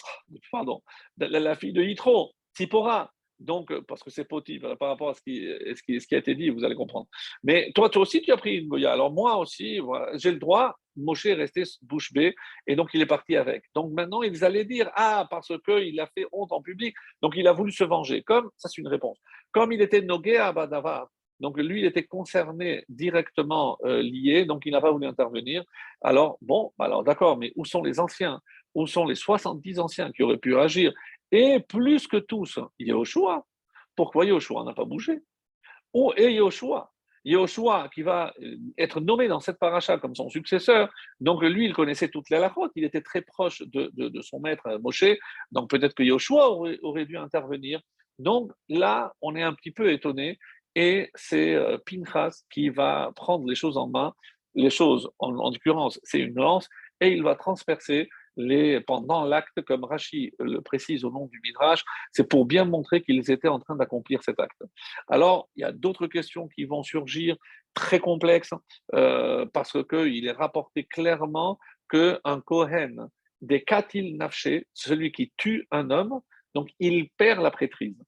pardon, 0.51 0.83
la, 1.19 1.55
fille 1.57 1.73
de 1.73 1.83
Yitro, 1.83 2.33
Tsipora. 2.57 3.11
Donc, 3.41 3.77
parce 3.89 4.03
que 4.03 4.11
c'est 4.11 4.25
potif 4.25 4.63
par 4.79 4.89
rapport 4.89 5.11
à 5.11 5.15
ce 5.15 5.21
qui, 5.21 5.45
qui, 6.07 6.15
a 6.15 6.19
été 6.19 6.35
dit, 6.35 6.51
vous 6.51 6.65
allez 6.65 6.77
comprendre. 6.77 7.09
Mais 7.43 7.73
toi, 7.75 7.91
toi 7.91 8.03
aussi, 8.03 8.23
tu 8.23 8.31
as 8.33 8.37
pris 8.37 8.59
une 8.59 8.69
Goya. 8.69 8.93
Alors, 8.93 9.13
moi 9.13 9.37
aussi, 9.37 9.81
j'ai 10.15 10.31
le 10.31 10.39
droit. 10.39 10.79
Moshe 10.97 11.27
est 11.27 11.35
resté 11.35 11.65
bouche 11.83 12.13
bée 12.13 12.35
et 12.67 12.77
donc 12.77 12.91
il 12.95 13.03
est 13.03 13.07
parti 13.07 13.37
avec. 13.37 13.65
Donc 13.75 13.93
maintenant, 13.93 14.23
ils 14.23 14.45
allaient 14.45 14.65
dire 14.65 14.91
Ah, 14.95 15.27
parce 15.31 15.53
qu'il 15.65 16.01
a 16.01 16.07
fait 16.07 16.27
honte 16.33 16.53
en 16.53 16.63
public, 16.63 16.95
donc 17.23 17.35
il 17.37 17.47
a 17.49 17.53
voulu 17.53 17.73
se 17.73 17.85
venger. 17.85 18.23
Comme, 18.23 18.51
ça 18.57 18.69
c'est 18.69 18.81
une 18.81 18.89
réponse. 18.89 19.19
Comme 19.53 19.73
il 19.73 19.83
était 19.83 20.03
nogué 20.03 20.37
à 20.37 20.53
Badavar, 20.53 21.09
donc 21.41 21.59
lui, 21.59 21.81
il 21.81 21.87
était 21.87 22.05
concerné 22.05 22.85
directement 22.89 23.77
euh, 23.85 24.03
lié, 24.03 24.45
donc 24.45 24.63
il 24.67 24.73
n'a 24.73 24.81
pas 24.81 24.93
voulu 24.93 25.07
intervenir. 25.07 25.65
Alors, 26.01 26.39
bon, 26.41 26.73
alors 26.79 27.03
d'accord, 27.03 27.37
mais 27.37 27.53
où 27.57 27.65
sont 27.65 27.83
les 27.83 27.99
anciens? 28.01 28.41
Où 28.75 28.87
sont 28.87 29.05
les 29.05 29.15
70 29.15 29.79
anciens 29.79 30.13
qui 30.13 30.23
auraient 30.23 30.39
pu 30.39 30.57
agir? 30.57 30.93
Et 31.33 31.61
plus 31.61 32.07
que 32.07 32.17
tous, 32.17 32.59
Yoshua. 32.79 33.45
Pourquoi 33.97 34.25
Yoshua 34.25 34.65
n'a 34.65 34.75
pas 34.75 34.85
bougé? 34.85 35.21
Où 35.93 36.13
est 36.17 36.33
Yoshua 36.33 36.94
Yoshua 37.25 37.89
qui 37.93 38.03
va 38.03 38.33
euh, 38.43 38.57
être 38.79 39.01
nommé 39.01 39.29
dans 39.29 39.41
cette 39.41 39.59
paracha 39.59 39.99
comme 39.99 40.15
son 40.15 40.29
successeur. 40.29 40.93
Donc 41.21 41.43
lui, 41.43 41.65
il 41.67 41.73
connaissait 41.73 42.09
toute 42.09 42.31
la 42.31 42.39
lachote, 42.39 42.73
il 42.77 42.85
était 42.85 43.01
très 43.01 43.23
proche 43.23 43.63
de, 43.63 44.23
son 44.23 44.41
maître 44.41 44.67
euh, 44.67 44.79
Moshe. 44.79 45.05
Donc 45.51 45.71
peut-être 45.71 45.95
que 45.95 46.03
Yoshua 46.03 46.51
aurait, 46.51 47.07
dû 47.07 47.17
intervenir. 47.17 47.81
Donc 48.19 48.53
là, 48.69 49.13
on 49.21 49.35
est 49.37 49.43
un 49.43 49.55
petit 49.55 49.71
peu 49.71 49.93
étonné. 49.93 50.39
Et 50.75 51.11
c'est 51.15 51.55
euh, 51.55 51.79
Pinchas 51.87 52.43
qui 52.51 52.69
va 52.69 53.13
prendre 53.15 53.47
les 53.49 53.55
choses 53.55 53.77
en 53.77 53.89
main. 53.89 54.13
Les 54.55 54.71
choses, 54.71 55.11
en, 55.19 55.35
en 55.37 55.51
l'occurrence, 55.51 55.99
c'est 56.05 56.21
une 56.21 56.35
lance, 56.35 56.69
et 57.01 57.09
il 57.09 57.25
va 57.25 57.35
transpercer 57.35 58.09
pendant 58.87 59.25
l'acte, 59.25 59.63
comme 59.63 59.85
Rachi 59.85 60.33
le 60.39 60.61
précise 60.61 61.05
au 61.05 61.11
nom 61.11 61.27
du 61.27 61.41
Midrash, 61.43 61.85
c'est 62.13 62.29
pour 62.29 62.47
bien 62.47 62.65
montrer 62.65 63.03
qu'ils 63.03 63.31
étaient 63.31 63.49
en 63.49 63.59
train 63.59 63.77
d'accomplir 63.77 64.23
cet 64.23 64.41
acte. 64.41 64.63
Alors, 65.09 65.49
il 65.57 65.61
y 65.61 65.65
a 65.65 65.73
d'autres 65.73 66.07
questions 66.07 66.49
qui 66.49 66.65
vont 66.65 66.83
surgir, 66.83 67.37
très 67.75 67.99
complexes, 67.99 68.55
euh, 68.95 69.47
parce 69.53 69.77
qu'il 69.89 70.27
est 70.27 70.33
rapporté 70.33 70.85
clairement 70.85 71.59
qu'un 71.89 72.41
Kohen, 72.45 73.09
des 73.41 73.63
Katil 73.63 74.17
Nafshe, 74.17 74.65
celui 74.73 75.13
qui 75.13 75.33
tue 75.37 75.67
un 75.71 75.91
homme, 75.91 76.21
donc 76.55 76.71
il 76.79 77.11
perd 77.11 77.43
la 77.43 77.51
prêtrise. 77.51 78.01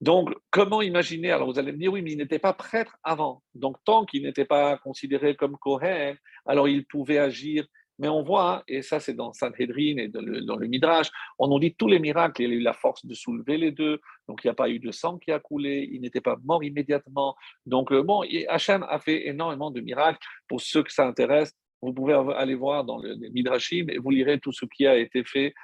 Donc, 0.00 0.32
comment 0.50 0.80
imaginer 0.80 1.32
Alors, 1.32 1.50
vous 1.50 1.58
allez 1.58 1.72
me 1.72 1.78
dire, 1.78 1.92
oui, 1.92 2.02
mais 2.02 2.12
il 2.12 2.18
n'était 2.18 2.38
pas 2.38 2.52
prêtre 2.52 2.96
avant. 3.02 3.42
Donc, 3.54 3.76
tant 3.84 4.04
qu'il 4.04 4.22
n'était 4.22 4.44
pas 4.44 4.78
considéré 4.78 5.34
comme 5.34 5.56
Kohen, 5.56 6.16
alors 6.46 6.68
il 6.68 6.86
pouvait 6.86 7.18
agir 7.18 7.66
mais 7.98 8.08
on 8.08 8.22
voit, 8.22 8.62
et 8.68 8.82
ça 8.82 9.00
c'est 9.00 9.14
dans 9.14 9.32
Sanhedrin 9.32 9.96
et 9.98 10.08
dans 10.08 10.20
le, 10.20 10.66
Midrash, 10.66 11.10
on 11.38 11.48
nous 11.48 11.58
dit 11.58 11.74
tous 11.74 11.88
les 11.88 11.98
miracles, 11.98 12.42
il 12.42 12.52
a 12.52 12.54
eu 12.54 12.60
la 12.60 12.72
force 12.72 13.04
de 13.04 13.14
soulever 13.14 13.58
les 13.58 13.72
deux, 13.72 14.00
donc 14.28 14.44
il 14.44 14.46
n'y 14.46 14.50
a 14.50 14.54
pas 14.54 14.68
eu 14.68 14.78
de 14.78 14.90
sang 14.90 15.18
qui 15.18 15.32
a 15.32 15.40
coulé, 15.40 15.88
il 15.92 16.00
n'était 16.00 16.20
pas 16.20 16.36
mort 16.44 16.62
immédiatement. 16.62 17.34
Donc 17.66 17.92
euh, 17.92 18.02
bon, 18.02 18.24
Hachem 18.48 18.84
a 18.88 18.98
fait 18.98 19.28
énormément 19.28 19.70
de 19.70 19.80
miracles. 19.80 20.18
Pour 20.48 20.60
ceux 20.60 20.82
que 20.82 20.92
ça 20.92 21.06
intéresse, 21.06 21.52
vous 21.82 21.92
pouvez 21.92 22.14
aller 22.36 22.54
voir 22.54 22.84
dans 22.84 22.98
le 22.98 23.14
Midrashim 23.30 23.86
et 23.88 23.98
vous 23.98 24.10
lirez 24.10 24.40
tout 24.40 24.52
ce 24.52 24.64
qui 24.66 24.86
a 24.86 24.96
été 24.96 25.22
fait 25.24 25.54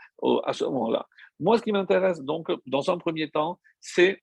à 0.45 0.53
ce 0.53 0.65
moment-là. 0.65 1.07
Moi, 1.41 1.59
ce 1.59 1.63
qui 1.63 1.73
m'intéresse 1.73 2.21
donc, 2.21 2.49
dans 2.67 2.91
un 2.91 2.99
premier 2.99 3.29
temps, 3.29 3.59
c'est 3.81 4.23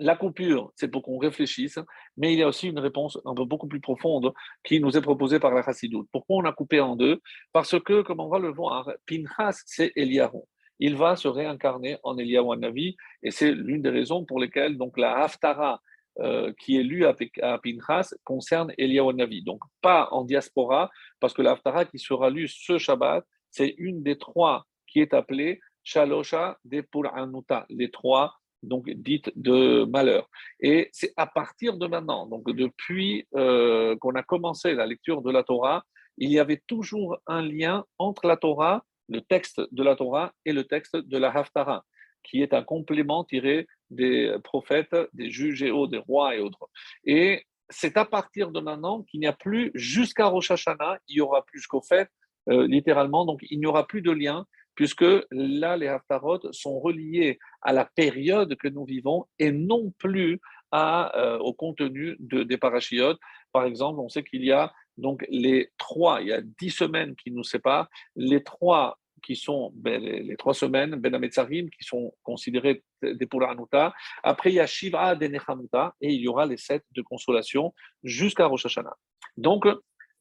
la 0.00 0.16
coupure, 0.16 0.72
c'est 0.74 0.88
pour 0.88 1.02
qu'on 1.02 1.18
réfléchisse, 1.18 1.78
mais 2.16 2.32
il 2.32 2.38
y 2.38 2.42
a 2.42 2.48
aussi 2.48 2.68
une 2.68 2.78
réponse 2.78 3.18
un 3.24 3.34
peu 3.34 3.44
beaucoup 3.44 3.68
plus 3.68 3.80
profonde 3.80 4.32
qui 4.64 4.80
nous 4.80 4.96
est 4.96 5.02
proposée 5.02 5.38
par 5.38 5.52
la 5.52 5.62
Chassidoute. 5.62 6.08
Pourquoi 6.10 6.38
on 6.38 6.44
a 6.44 6.52
coupé 6.52 6.80
en 6.80 6.96
deux? 6.96 7.20
Parce 7.52 7.78
que, 7.80 8.02
comme 8.02 8.20
on 8.20 8.28
va 8.28 8.38
le 8.38 8.50
voir, 8.50 8.90
Pinchas, 9.06 9.62
c'est 9.66 9.92
Eliaron. 9.96 10.46
Il 10.78 10.96
va 10.96 11.16
se 11.16 11.28
réincarner 11.28 11.98
en 12.02 12.16
Eliyahu 12.16 12.56
Navi, 12.56 12.96
et 13.22 13.30
c'est 13.30 13.52
l'une 13.52 13.82
des 13.82 13.90
raisons 13.90 14.24
pour 14.24 14.40
lesquelles 14.40 14.78
donc, 14.78 14.96
la 14.96 15.18
Haftara, 15.18 15.80
euh, 16.18 16.52
qui 16.58 16.78
est 16.78 16.82
lue 16.82 17.04
à, 17.04 17.14
Pinchas, 17.58 18.14
concerne 18.24 18.72
Eliyahu 18.78 19.12
Navi. 19.12 19.42
Donc, 19.44 19.60
pas 19.82 20.08
en 20.12 20.24
diaspora, 20.24 20.90
parce 21.20 21.34
que 21.34 21.42
la 21.42 21.52
Haftara 21.52 21.84
qui 21.84 21.98
sera 21.98 22.30
lue 22.30 22.48
ce 22.48 22.78
Shabbat, 22.78 23.24
c'est 23.50 23.74
une 23.76 24.02
des 24.02 24.16
trois 24.16 24.64
qui 24.86 25.00
est 25.00 25.12
appelée 25.12 25.60
Shalosha 25.82 26.58
de 26.64 26.80
Puranuta, 26.80 27.66
les 27.68 27.90
trois 27.90 28.39
donc 28.62 28.90
dite 28.90 29.30
de 29.36 29.84
malheur. 29.84 30.28
Et 30.60 30.88
c'est 30.92 31.12
à 31.16 31.26
partir 31.26 31.76
de 31.76 31.86
maintenant, 31.86 32.26
donc 32.26 32.50
depuis 32.50 33.26
euh, 33.34 33.96
qu'on 33.96 34.14
a 34.14 34.22
commencé 34.22 34.74
la 34.74 34.86
lecture 34.86 35.22
de 35.22 35.30
la 35.30 35.42
Torah, 35.42 35.84
il 36.18 36.30
y 36.30 36.38
avait 36.38 36.62
toujours 36.66 37.18
un 37.26 37.42
lien 37.42 37.84
entre 37.98 38.26
la 38.26 38.36
Torah, 38.36 38.84
le 39.08 39.20
texte 39.20 39.60
de 39.72 39.82
la 39.82 39.96
Torah 39.96 40.32
et 40.44 40.52
le 40.52 40.64
texte 40.64 40.96
de 40.96 41.18
la 41.18 41.30
Haftara, 41.30 41.84
qui 42.22 42.42
est 42.42 42.52
un 42.52 42.62
complément 42.62 43.24
tiré 43.24 43.66
des 43.90 44.36
prophètes, 44.44 44.94
des 45.12 45.30
juges 45.30 45.62
et 45.62 45.72
des 45.88 45.98
rois 45.98 46.36
et 46.36 46.40
autres. 46.40 46.68
Et 47.04 47.44
c'est 47.70 47.96
à 47.96 48.04
partir 48.04 48.50
de 48.50 48.60
maintenant 48.60 49.02
qu'il 49.04 49.20
n'y 49.20 49.26
a 49.26 49.32
plus, 49.32 49.70
jusqu'à 49.74 50.26
Rosh 50.26 50.50
Hashanah, 50.50 50.98
il 51.08 51.16
y 51.16 51.20
aura 51.20 51.44
plus 51.44 51.60
jusqu'au 51.60 51.80
fait, 51.80 52.08
euh, 52.48 52.66
littéralement, 52.66 53.24
donc 53.24 53.40
il 53.48 53.58
n'y 53.58 53.66
aura 53.66 53.86
plus 53.86 54.02
de 54.02 54.10
lien 54.10 54.46
puisque 54.74 55.04
là, 55.30 55.76
les 55.76 55.88
Haftarot 55.88 56.52
sont 56.52 56.80
reliés 56.80 57.38
à 57.62 57.72
la 57.72 57.84
période 57.84 58.56
que 58.56 58.68
nous 58.68 58.84
vivons 58.84 59.26
et 59.38 59.52
non 59.52 59.92
plus 59.98 60.40
euh, 60.74 61.38
au 61.38 61.52
contenu 61.52 62.16
de, 62.20 62.42
des 62.42 62.56
parachiotes. 62.56 63.18
Par 63.52 63.64
exemple, 63.64 64.00
on 64.00 64.08
sait 64.08 64.22
qu'il 64.22 64.44
y 64.44 64.52
a 64.52 64.72
donc 64.96 65.24
les 65.28 65.70
trois, 65.78 66.20
il 66.20 66.28
y 66.28 66.32
a 66.32 66.40
dix 66.40 66.70
semaines 66.70 67.16
qui 67.16 67.30
nous 67.30 67.44
séparent, 67.44 67.88
les 68.16 68.42
trois 68.42 68.98
qui 69.22 69.36
sont 69.36 69.72
ben, 69.74 70.02
les, 70.02 70.36
trois 70.36 70.54
semaines, 70.54 70.96
Ben 70.96 71.14
Ametzarim, 71.14 71.68
qui 71.70 71.84
sont 71.84 72.14
considérés 72.22 72.82
des 73.02 73.26
Puranuta. 73.26 73.92
Après, 74.22 74.50
il 74.50 74.54
y 74.54 74.60
a 74.60 74.66
Shiva 74.66 75.14
de 75.14 75.26
Nechamuta 75.26 75.94
et 76.00 76.12
il 76.12 76.20
y 76.20 76.28
aura 76.28 76.46
les 76.46 76.56
sept 76.56 76.84
de 76.92 77.02
consolation 77.02 77.74
jusqu'à 78.02 78.46
Rosh 78.46 78.66
Hashanah. 78.66 78.96
Donc, 79.36 79.66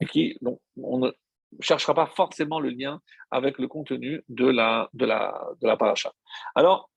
qui, 0.09 0.37
donc 0.41 0.59
on, 0.77 1.11
cherchera 1.59 1.93
pas 1.93 2.05
forcément 2.05 2.59
le 2.59 2.69
lien 2.69 3.01
avec 3.31 3.57
le 3.57 3.67
contenu 3.67 4.21
de 4.29 4.47
la, 4.47 4.89
de 4.93 5.05
la, 5.05 5.47
la 5.61 5.77
paracha. 5.77 6.13
Alors, 6.55 6.89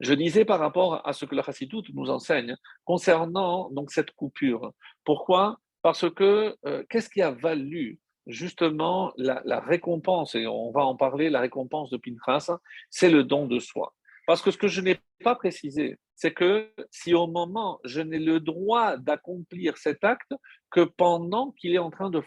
je 0.00 0.12
disais 0.14 0.44
par 0.44 0.58
rapport 0.58 1.06
à 1.06 1.12
ce 1.12 1.24
que 1.24 1.34
la 1.34 1.42
Chassidoute 1.42 1.88
nous 1.94 2.10
enseigne 2.10 2.56
concernant 2.84 3.70
donc 3.70 3.90
cette 3.90 4.10
coupure. 4.12 4.72
Pourquoi? 5.04 5.58
Parce 5.82 6.10
que 6.10 6.56
euh, 6.66 6.84
qu'est-ce 6.88 7.10
qui 7.10 7.22
a 7.22 7.30
valu 7.30 8.00
justement 8.26 9.12
la, 9.16 9.60
récompense, 9.60 10.34
et 10.34 10.46
on 10.46 10.70
va 10.70 10.84
en 10.84 10.96
parler, 10.96 11.28
la 11.30 11.40
récompense 11.40 11.90
de 11.90 11.98
Pinchas, 11.98 12.56
c'est 12.90 13.10
le 13.10 13.24
don 13.24 13.46
de 13.46 13.58
soi. 13.58 13.94
Parce 14.26 14.42
que 14.42 14.50
ce 14.50 14.58
que 14.58 14.68
je 14.68 14.80
n'ai 14.80 14.98
pas 15.22 15.34
précisé, 15.34 15.98
c'est 16.14 16.32
que 16.32 16.72
si 16.90 17.14
au 17.14 17.26
moment, 17.26 17.80
je 17.84 18.00
n'ai 18.00 18.18
le 18.18 18.40
droit 18.40 18.96
d'accomplir 18.96 19.76
cet 19.76 20.04
acte 20.04 20.32
que 20.70 20.80
pendant 20.80 21.52
qu'il 21.52 21.74
est 21.74 21.78
en 21.78 21.90
train 21.90 22.10
de, 22.10 22.20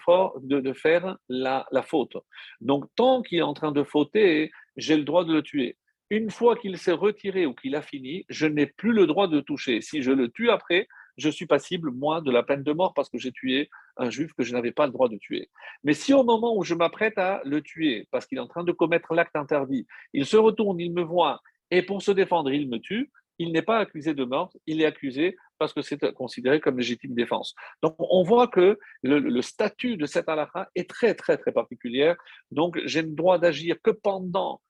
faire 0.73 1.17
la, 1.29 1.65
la, 1.71 1.81
faute. 1.81 2.17
Donc, 2.61 2.85
tant 2.95 3.21
qu'il 3.21 3.39
est 3.39 3.43
en 3.43 3.53
train 3.53 3.71
de 3.71 3.83
fauter, 3.83 4.51
j'ai 4.75 4.97
le 4.97 5.03
droit 5.03 5.25
de 5.25 5.33
le 5.33 5.41
tuer. 5.41 5.77
Une 6.09 6.29
fois 6.29 6.55
qu'il 6.55 6.77
s'est 6.77 6.91
retiré 6.91 7.45
ou 7.45 7.53
qu'il 7.53 7.75
a 7.75 7.81
fini, 7.81 8.25
je 8.29 8.45
n'ai 8.45 8.67
plus 8.67 8.93
le 8.93 9.07
droit 9.07 9.27
de 9.27 9.41
toucher. 9.41 9.81
Si 9.81 10.01
je 10.01 10.11
le 10.11 10.29
tue 10.29 10.49
après, 10.49 10.87
je 11.17 11.29
suis 11.29 11.47
passible, 11.47 11.91
moi, 11.91 12.21
de 12.21 12.31
la 12.31 12.43
peine 12.43 12.63
de 12.63 12.71
mort 12.71 12.93
parce 12.93 13.09
que 13.09 13.17
j'ai 13.17 13.31
tué 13.31 13.69
un 13.97 14.09
juif 14.09 14.31
que 14.33 14.43
je 14.43 14.53
n'avais 14.53 14.71
pas 14.71 14.85
le 14.85 14.91
droit 14.91 15.09
de 15.09 15.17
tuer. 15.17 15.49
Mais 15.83 15.93
si 15.93 16.13
au 16.13 16.23
moment 16.23 16.55
où 16.55 16.63
je 16.63 16.75
m'apprête 16.75 17.17
à 17.17 17.41
le 17.43 17.61
tuer, 17.61 18.07
parce 18.11 18.25
qu'il 18.25 18.37
est 18.37 18.41
en 18.41 18.47
train 18.47 18.63
de 18.63 18.71
commettre 18.71 19.13
l'acte 19.13 19.35
interdit, 19.35 19.87
il 20.13 20.25
se 20.25 20.37
retourne, 20.37 20.79
il 20.79 20.93
me 20.93 21.01
voit, 21.01 21.41
et 21.71 21.81
pour 21.81 22.01
se 22.01 22.11
défendre, 22.11 22.51
il 22.51 22.69
me 22.69 22.77
tue, 22.77 23.11
il 23.39 23.51
n'est 23.51 23.61
pas 23.61 23.79
accusé 23.79 24.13
de 24.13 24.25
meurtre, 24.25 24.57
il 24.65 24.81
est 24.81 24.85
accusé 24.85 25.37
parce 25.59 25.73
que 25.73 25.81
c'est 25.81 26.13
considéré 26.13 26.59
comme 26.59 26.77
légitime 26.77 27.13
défense. 27.13 27.53
Donc 27.81 27.95
on 27.99 28.23
voit 28.23 28.47
que 28.47 28.79
le, 29.03 29.41
statut 29.41 29.97
de 29.97 30.05
cette 30.05 30.29
halakha 30.29 30.69
est 30.75 30.89
très 30.89 31.13
très 31.13 31.37
très 31.37 31.51
particulier. 31.51 32.13
Donc 32.51 32.79
j'ai 32.85 33.01
le 33.01 33.09
droit 33.09 33.37
d'agir 33.37 33.77
que 33.81 33.91
pendant 33.91 34.61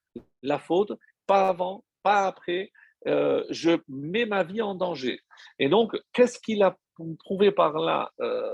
la 0.41 0.59
faute, 0.59 0.93
pas 1.25 1.49
avant, 1.49 1.83
pas 2.03 2.27
après. 2.27 2.71
Euh, 3.05 3.43
je 3.49 3.77
mets 3.87 4.25
ma 4.25 4.43
vie 4.43 4.61
en 4.61 4.75
danger. 4.75 5.21
Et 5.59 5.69
donc, 5.69 5.95
qu'est-ce 6.13 6.39
qu'il 6.39 6.63
a 6.63 6.75
prouvé 7.19 7.51
par 7.51 7.77
là, 7.77 8.11
euh, 8.19 8.51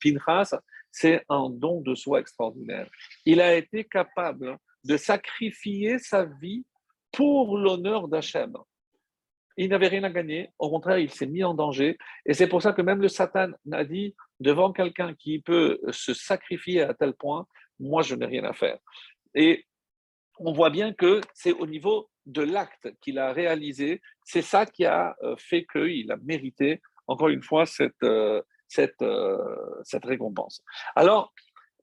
Pinchas? 0.00 0.56
C'est 0.90 1.24
un 1.28 1.50
don 1.50 1.80
de 1.80 1.94
soi 1.94 2.20
extraordinaire. 2.20 2.88
Il 3.26 3.40
a 3.40 3.54
été 3.56 3.84
capable 3.84 4.56
de 4.84 4.96
sacrifier 4.96 5.98
sa 5.98 6.24
vie 6.24 6.64
pour 7.12 7.56
l'honneur 7.56 8.08
d'Hachem. 8.08 8.56
Il 9.58 9.68
n'avait 9.68 9.88
rien 9.88 10.04
à 10.04 10.10
gagner, 10.10 10.50
au 10.58 10.70
contraire, 10.70 10.98
il 10.98 11.10
s'est 11.10 11.26
mis 11.26 11.44
en 11.44 11.52
danger. 11.52 11.98
Et 12.24 12.32
c'est 12.32 12.46
pour 12.46 12.62
ça 12.62 12.72
que 12.72 12.80
même 12.80 13.02
le 13.02 13.08
Satan 13.08 13.50
a 13.70 13.84
dit, 13.84 14.14
devant 14.40 14.72
quelqu'un 14.72 15.14
qui 15.14 15.40
peut 15.40 15.78
se 15.90 16.14
sacrifier 16.14 16.82
à 16.82 16.94
tel 16.94 17.12
point, 17.12 17.46
moi, 17.78 18.02
je 18.02 18.14
n'ai 18.14 18.26
rien 18.26 18.44
à 18.44 18.54
faire. 18.54 18.78
Et 19.34 19.66
on 20.38 20.52
voit 20.52 20.70
bien 20.70 20.92
que 20.94 21.20
c'est 21.34 21.52
au 21.52 21.66
niveau 21.66 22.08
de 22.26 22.42
l'acte 22.42 22.88
qu'il 23.00 23.18
a 23.18 23.32
réalisé, 23.32 24.00
c'est 24.24 24.42
ça 24.42 24.64
qui 24.64 24.84
a 24.84 25.16
euh, 25.22 25.34
fait 25.36 25.66
qu'il 25.66 26.10
a 26.10 26.16
mérité, 26.18 26.80
encore 27.06 27.28
une 27.28 27.42
fois, 27.42 27.66
cette, 27.66 28.02
euh, 28.04 28.40
cette, 28.68 29.02
euh, 29.02 29.36
cette 29.82 30.04
récompense. 30.04 30.62
Alors, 30.94 31.32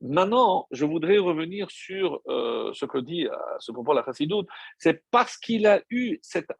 Maintenant, 0.01 0.67
je 0.71 0.85
voudrais 0.85 1.17
revenir 1.17 1.69
sur 1.69 2.21
euh, 2.27 2.71
ce 2.73 2.85
que 2.85 2.99
dit 2.99 3.27
à 3.27 3.57
ce 3.59 3.71
propos 3.71 3.93
la 3.93 4.03
Chassidoute. 4.03 4.47
C'est 4.77 5.03
parce 5.11 5.37
qu'il 5.37 5.67
a 5.67 5.81
eu 5.89 6.19
cette, 6.21 6.51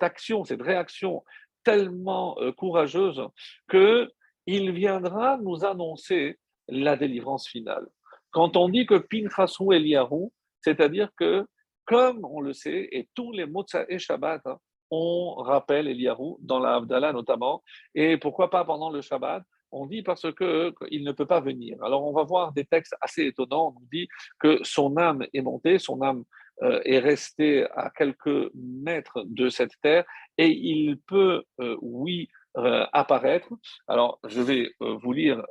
action, 0.00 0.44
cette 0.44 0.62
réaction 0.62 1.24
tellement 1.64 2.38
euh, 2.40 2.52
courageuse 2.52 3.22
qu'il 3.68 4.72
viendra 4.72 5.38
nous 5.38 5.64
annoncer 5.64 6.38
la 6.68 6.96
délivrance 6.96 7.48
finale. 7.48 7.86
Quand 8.30 8.56
on 8.56 8.68
dit 8.68 8.86
que 8.86 8.96
Pinchasou 8.96 9.72
Eliyahu, 9.72 10.30
c'est-à-dire 10.60 11.10
que, 11.16 11.46
comme 11.84 12.24
on 12.24 12.40
le 12.40 12.52
sait, 12.52 12.88
et 12.92 13.08
tous 13.14 13.32
les 13.32 13.46
Motsa 13.46 13.84
et 13.88 13.98
Shabbat, 13.98 14.46
hein, 14.46 14.58
on 14.90 15.34
rappelle 15.36 15.88
Eliyahu 15.88 16.36
dans 16.38 16.60
la 16.60 16.76
Havdalah 16.76 17.12
notamment, 17.12 17.62
et 17.94 18.16
pourquoi 18.16 18.48
pas 18.48 18.64
pendant 18.64 18.90
le 18.90 19.00
Shabbat 19.00 19.42
on 19.74 19.86
dit 19.86 20.02
parce 20.02 20.22
qu'il 20.22 21.04
ne 21.04 21.12
peut 21.12 21.26
pas 21.26 21.40
venir. 21.40 21.82
Alors 21.82 22.06
on 22.06 22.12
va 22.12 22.22
voir 22.22 22.52
des 22.52 22.64
textes 22.64 22.94
assez 23.00 23.26
étonnants. 23.26 23.74
On 23.76 23.86
dit 23.92 24.08
que 24.38 24.58
son 24.62 24.96
âme 24.96 25.26
est 25.32 25.42
montée, 25.42 25.78
son 25.78 26.00
âme 26.02 26.24
euh, 26.62 26.80
est 26.84 27.00
restée 27.00 27.66
à 27.74 27.90
quelques 27.90 28.50
mètres 28.54 29.24
de 29.26 29.48
cette 29.48 29.72
terre 29.82 30.04
et 30.38 30.48
il 30.48 31.00
peut, 31.00 31.42
euh, 31.60 31.76
oui, 31.82 32.28
euh, 32.56 32.86
apparaître. 32.92 33.48
Alors 33.88 34.20
je 34.24 34.40
vais 34.40 34.70
vous 34.78 35.12
lire 35.12 35.44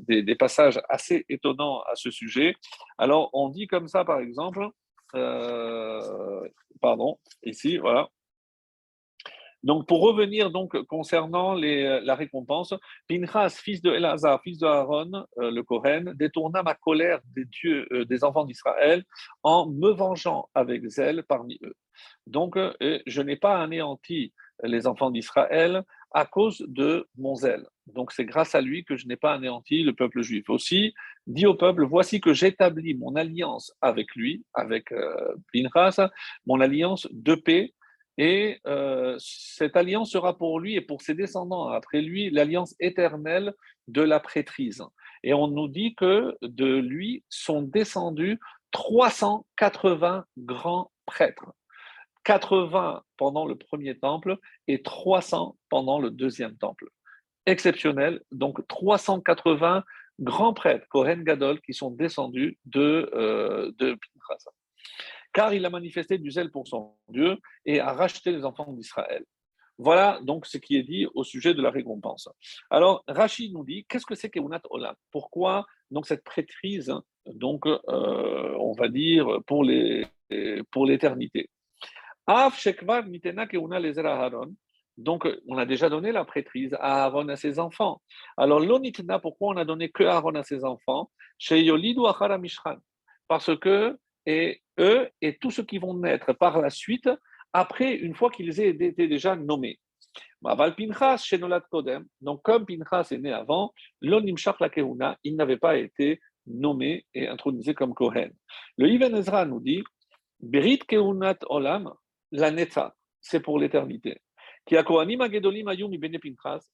des, 0.00 0.34
passages 0.34 0.78
assez 0.90 1.24
étonnants 1.30 1.80
à 1.90 1.94
ce 1.94 2.10
sujet. 2.10 2.54
Alors 2.98 3.30
on 3.32 3.48
dit 3.48 3.66
comme 3.66 3.88
ça, 3.88 4.04
par 4.04 4.20
exemple, 4.20 4.68
pardon, 6.80 7.18
ici, 7.42 7.78
voilà. 7.78 8.10
Donc, 9.64 9.88
pour 9.88 10.00
revenir 10.00 10.50
donc 10.50 10.80
concernant 10.86 11.54
les, 11.54 12.00
la 12.02 12.14
récompense, 12.14 12.74
Pinchas, 13.08 13.50
fils 13.50 13.82
de 13.82 13.90
Elazar, 13.90 14.40
fils 14.42 14.58
de 14.58 14.66
Aaron, 14.66 15.26
euh, 15.38 15.50
le 15.50 15.62
Kohen, 15.62 16.14
détourna 16.14 16.62
ma 16.62 16.74
colère 16.74 17.20
des 17.34 17.44
dieux 17.44 17.86
euh, 17.92 18.04
des 18.04 18.22
enfants 18.22 18.44
d'Israël 18.44 19.04
en 19.42 19.68
me 19.68 19.90
vengeant 19.90 20.48
avec 20.54 20.86
zèle 20.86 21.24
parmi 21.28 21.58
eux. 21.64 21.74
Donc, 22.26 22.56
euh, 22.56 22.72
je 23.06 23.20
n'ai 23.20 23.36
pas 23.36 23.60
anéanti 23.60 24.32
les 24.62 24.86
enfants 24.86 25.10
d'Israël 25.10 25.82
à 26.12 26.24
cause 26.24 26.64
de 26.68 27.08
mon 27.16 27.34
zèle. 27.34 27.66
Donc, 27.86 28.12
c'est 28.12 28.24
grâce 28.24 28.54
à 28.54 28.60
lui 28.60 28.84
que 28.84 28.96
je 28.96 29.06
n'ai 29.08 29.16
pas 29.16 29.34
anéanti 29.34 29.82
le 29.82 29.92
peuple 29.92 30.22
juif. 30.22 30.48
Aussi, 30.50 30.94
dit 31.26 31.46
au 31.46 31.54
peuple, 31.54 31.84
voici 31.84 32.20
que 32.20 32.32
j'établis 32.32 32.94
mon 32.94 33.16
alliance 33.16 33.72
avec 33.80 34.14
lui, 34.14 34.44
avec 34.54 34.92
Pinchas, 35.52 36.08
mon 36.46 36.60
alliance 36.60 37.08
de 37.12 37.34
paix 37.34 37.74
et 38.18 38.60
euh, 38.66 39.16
cette 39.18 39.76
alliance 39.76 40.10
sera 40.10 40.36
pour 40.36 40.58
lui 40.58 40.74
et 40.74 40.80
pour 40.80 41.00
ses 41.02 41.14
descendants 41.14 41.68
après 41.68 42.02
lui 42.02 42.30
l'alliance 42.30 42.74
éternelle 42.80 43.54
de 43.86 44.02
la 44.02 44.18
prêtrise. 44.18 44.82
Et 45.22 45.32
on 45.32 45.46
nous 45.46 45.68
dit 45.68 45.94
que 45.94 46.36
de 46.42 46.76
lui 46.76 47.24
sont 47.28 47.62
descendus 47.62 48.38
380 48.72 50.24
grands 50.36 50.90
prêtres. 51.06 51.52
80 52.24 53.02
pendant 53.16 53.46
le 53.46 53.54
premier 53.54 53.96
temple 53.98 54.36
et 54.66 54.82
300 54.82 55.56
pendant 55.70 56.00
le 56.00 56.10
deuxième 56.10 56.56
temple. 56.58 56.88
Exceptionnel. 57.46 58.20
Donc 58.32 58.66
380 58.66 59.84
grands 60.20 60.52
prêtres, 60.52 60.86
Kohen 60.90 61.22
Gadol, 61.22 61.60
qui 61.60 61.72
sont 61.72 61.90
descendus 61.92 62.58
de, 62.66 63.10
euh, 63.14 63.72
de 63.78 63.96
car 65.38 65.54
il 65.54 65.64
a 65.64 65.70
manifesté 65.70 66.18
du 66.18 66.32
zèle 66.32 66.50
pour 66.50 66.66
son 66.66 66.96
Dieu 67.08 67.38
et 67.64 67.78
a 67.78 67.92
racheté 67.92 68.32
les 68.32 68.44
enfants 68.44 68.72
d'Israël. 68.72 69.24
Voilà 69.88 70.18
donc 70.20 70.46
ce 70.46 70.58
qui 70.58 70.74
est 70.76 70.82
dit 70.82 71.06
au 71.14 71.22
sujet 71.22 71.54
de 71.54 71.62
la 71.62 71.70
récompense. 71.70 72.28
Alors, 72.70 73.04
Rachid 73.06 73.52
nous 73.52 73.62
dit, 73.62 73.86
qu'est-ce 73.88 74.04
que 74.04 74.16
c'est 74.16 74.30
Keunat 74.30 74.62
Olam? 74.70 74.96
Pourquoi 75.12 75.64
donc 75.92 76.08
cette 76.08 76.24
prêtrise, 76.24 76.92
donc, 77.44 77.66
euh, 77.66 78.56
on 78.68 78.72
va 78.72 78.88
dire, 78.88 79.26
pour, 79.46 79.64
pour 80.72 80.86
l'éternité? 80.86 81.48
Donc, 85.08 85.28
on 85.46 85.56
a 85.56 85.66
déjà 85.66 85.88
donné 85.88 86.10
la 86.10 86.24
prêtrise 86.24 86.74
à 86.80 87.04
Aaron 87.04 87.28
à 87.28 87.36
ses 87.36 87.60
enfants. 87.60 88.02
Alors, 88.36 88.58
l'onitna, 88.58 89.20
pourquoi 89.20 89.54
on 89.54 89.56
a 89.56 89.64
donné 89.64 89.88
que 89.88 90.02
Aaron 90.02 90.34
à 90.34 90.42
ses 90.42 90.64
enfants? 90.64 91.12
Parce 93.28 93.56
que 93.60 93.96
et 94.28 94.60
eux 94.78 95.08
et 95.22 95.38
tous 95.38 95.50
ceux 95.50 95.64
qui 95.64 95.78
vont 95.78 95.94
naître 95.94 96.34
par 96.34 96.60
la 96.60 96.68
suite, 96.68 97.08
après, 97.54 97.94
une 97.94 98.14
fois 98.14 98.30
qu'ils 98.30 98.60
aient 98.60 98.68
été 98.68 99.08
déjà 99.08 99.34
nommés. 99.34 99.80
Donc, 100.42 100.58
comme 102.42 102.66
Pinchas 102.66 103.08
est 103.10 103.18
né 103.18 103.32
avant, 103.32 103.72
l'onimshach 104.02 104.60
la 104.60 104.68
kehuna, 104.68 105.18
il 105.24 105.34
n'avait 105.34 105.56
pas 105.56 105.78
été 105.78 106.20
nommé 106.46 107.06
et 107.14 107.26
intronisé 107.26 107.74
comme 107.74 107.94
Kohen. 107.94 108.30
Le 108.76 108.88
Ibn 108.88 109.16
Ezra 109.16 109.46
nous 109.46 109.60
dit 109.60 109.82
Berit 110.40 110.80
kehunat 110.80 111.38
olam, 111.48 111.92
la 112.30 112.50
netza, 112.50 112.94
c'est 113.20 113.40
pour 113.40 113.58
l'éternité 113.58 114.20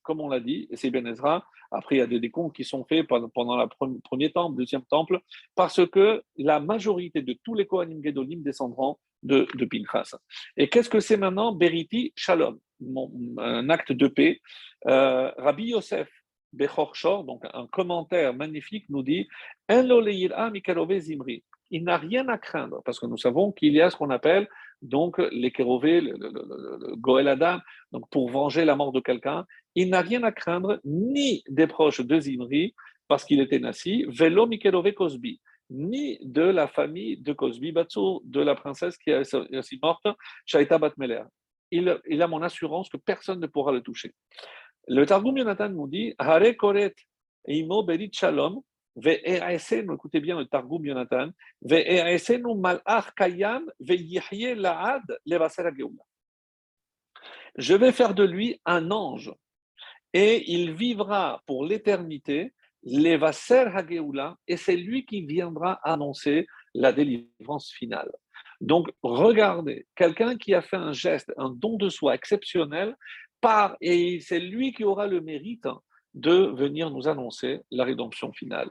comme 0.03 0.21
on 0.21 0.29
l'a 0.29 0.41
dit, 0.41 0.69
et 0.71 0.77
c'est 0.77 0.91
Ben 0.91 1.07
Ezra, 1.07 1.47
après 1.71 1.97
il 1.97 1.99
y 1.99 2.03
a 2.03 2.07
des 2.07 2.21
décomptes 2.21 2.55
qui 2.55 2.65
sont 2.65 2.85
faits 2.85 3.07
pendant 3.07 3.57
le 3.57 4.01
premier 4.01 4.31
temple, 4.31 4.57
deuxième 4.57 4.85
temple, 4.85 5.21
parce 5.55 5.87
que 5.89 6.23
la 6.37 6.61
majorité 6.61 7.23
de 7.23 7.37
tous 7.45 7.55
les 7.55 7.67
Kohanim 7.67 8.03
Gedolim 8.03 8.43
descendront 8.43 8.99
de, 9.23 9.47
de 9.55 9.65
Pinchas. 9.65 10.17
Et 10.57 10.69
qu'est-ce 10.69 10.91
que 10.91 11.01
c'est 11.01 11.17
maintenant 11.17 11.53
Beriti 11.53 12.13
Shalom, 12.17 12.59
un 13.39 13.71
acte 13.71 13.93
de 13.93 14.07
paix. 14.07 14.41
Euh, 14.87 15.31
Rabbi 15.39 15.69
Yosef 15.69 16.09
Bechor 16.53 16.95
Shor, 16.95 17.25
donc 17.25 17.43
un 17.53 17.67
commentaire 17.67 18.35
magnifique, 18.35 18.87
nous 18.89 19.03
dit 19.03 19.27
Zimri 19.71 21.43
il 21.71 21.85
n'a 21.85 21.97
rien 21.97 22.29
à 22.29 22.39
craindre, 22.39 22.83
parce 22.85 23.01
que 23.01 23.07
nous 23.07 23.17
savons 23.17 23.53
qu'il 23.53 23.73
y 23.73 23.81
a 23.81 23.91
ce 23.91 23.97
qu'on 23.97 24.11
appelle 24.11 24.49
donc 24.83 25.19
les 25.33 25.51
kérové, 25.51 26.01
le, 26.01 26.13
le, 26.19 27.29
Adam, 27.29 27.59
donc 27.93 28.09
pour 28.11 28.31
venger 28.31 28.65
la 28.65 28.77
mort 28.77 28.93
de 28.93 29.01
quelqu'un, 29.01 29.47
il 29.75 29.91
n'a 29.91 30.01
rien 30.01 30.23
à 30.23 30.33
craindre 30.33 30.79
ni 30.85 31.43
des 31.49 31.67
proches 31.67 32.01
de 32.01 32.21
Zimri, 32.21 32.75
parce 33.09 33.25
qu'il 33.25 33.41
était 33.41 33.59
nasi, 33.59 34.05
velo 34.09 34.47
Mikelové 34.47 34.95
Cosby, 34.95 35.41
ni 35.71 36.19
de 36.23 36.43
la 36.43 36.69
famille 36.69 37.17
de 37.17 37.33
Cosby, 37.33 37.73
Batsou, 37.73 38.21
de 38.25 38.41
la 38.41 38.55
princesse 38.55 38.97
qui 38.99 39.11
est 39.11 39.35
aussi 39.57 39.79
morte, 39.83 40.07
Shaita 40.47 40.79
Batmeler. 40.79 41.23
Il, 41.71 41.99
il 42.07 42.23
a 42.23 42.29
mon 42.29 42.43
assurance 42.43 42.89
que 42.89 42.97
personne 42.97 43.41
ne 43.41 43.47
pourra 43.47 43.73
le 43.73 43.81
toucher. 43.81 44.13
Le 44.87 45.07
Targum 45.07 45.37
Yonatan 45.37 45.71
nous 45.71 45.89
dit 45.89 46.15
Hare 46.19 46.55
Koret 46.57 46.95
Imo 47.49 47.83
Berit 47.83 48.11
Shalom, 48.13 48.61
écoutez 48.97 50.21
bien 50.21 50.39
le 50.39 50.47
Targum 50.47 50.85
Yonatan, 50.85 51.31
je 57.57 57.75
vais 57.75 57.93
faire 57.93 58.15
de 58.15 58.25
lui 58.25 58.61
un 58.65 58.91
ange 58.91 59.33
et 60.13 60.53
il 60.53 60.73
vivra 60.73 61.43
pour 61.47 61.65
l'éternité, 61.65 62.53
Levaser 62.85 63.67
Hageoula, 63.75 64.37
et 64.47 64.57
c'est 64.57 64.77
lui 64.77 65.05
qui 65.05 65.23
viendra 65.23 65.81
annoncer 65.83 66.47
la 66.75 66.93
délivrance 66.93 67.73
finale. 67.73 68.13
Donc, 68.61 68.89
regardez, 69.03 69.87
quelqu'un 69.97 70.37
qui 70.37 70.55
a 70.55 70.63
fait 70.63 70.77
un 70.77 70.93
geste, 70.93 71.33
un 71.37 71.51
don 71.51 71.77
de 71.77 71.89
soi 71.89 72.15
exceptionnel, 72.15 72.95
part, 73.41 73.77
et 73.81 74.21
c'est 74.21 74.39
lui 74.39 74.73
qui 74.73 74.85
aura 74.85 75.07
le 75.07 75.21
mérite 75.21 75.67
de 76.15 76.53
venir 76.57 76.91
nous 76.91 77.09
annoncer 77.09 77.61
la 77.71 77.85
rédemption 77.85 78.33
finale. 78.33 78.71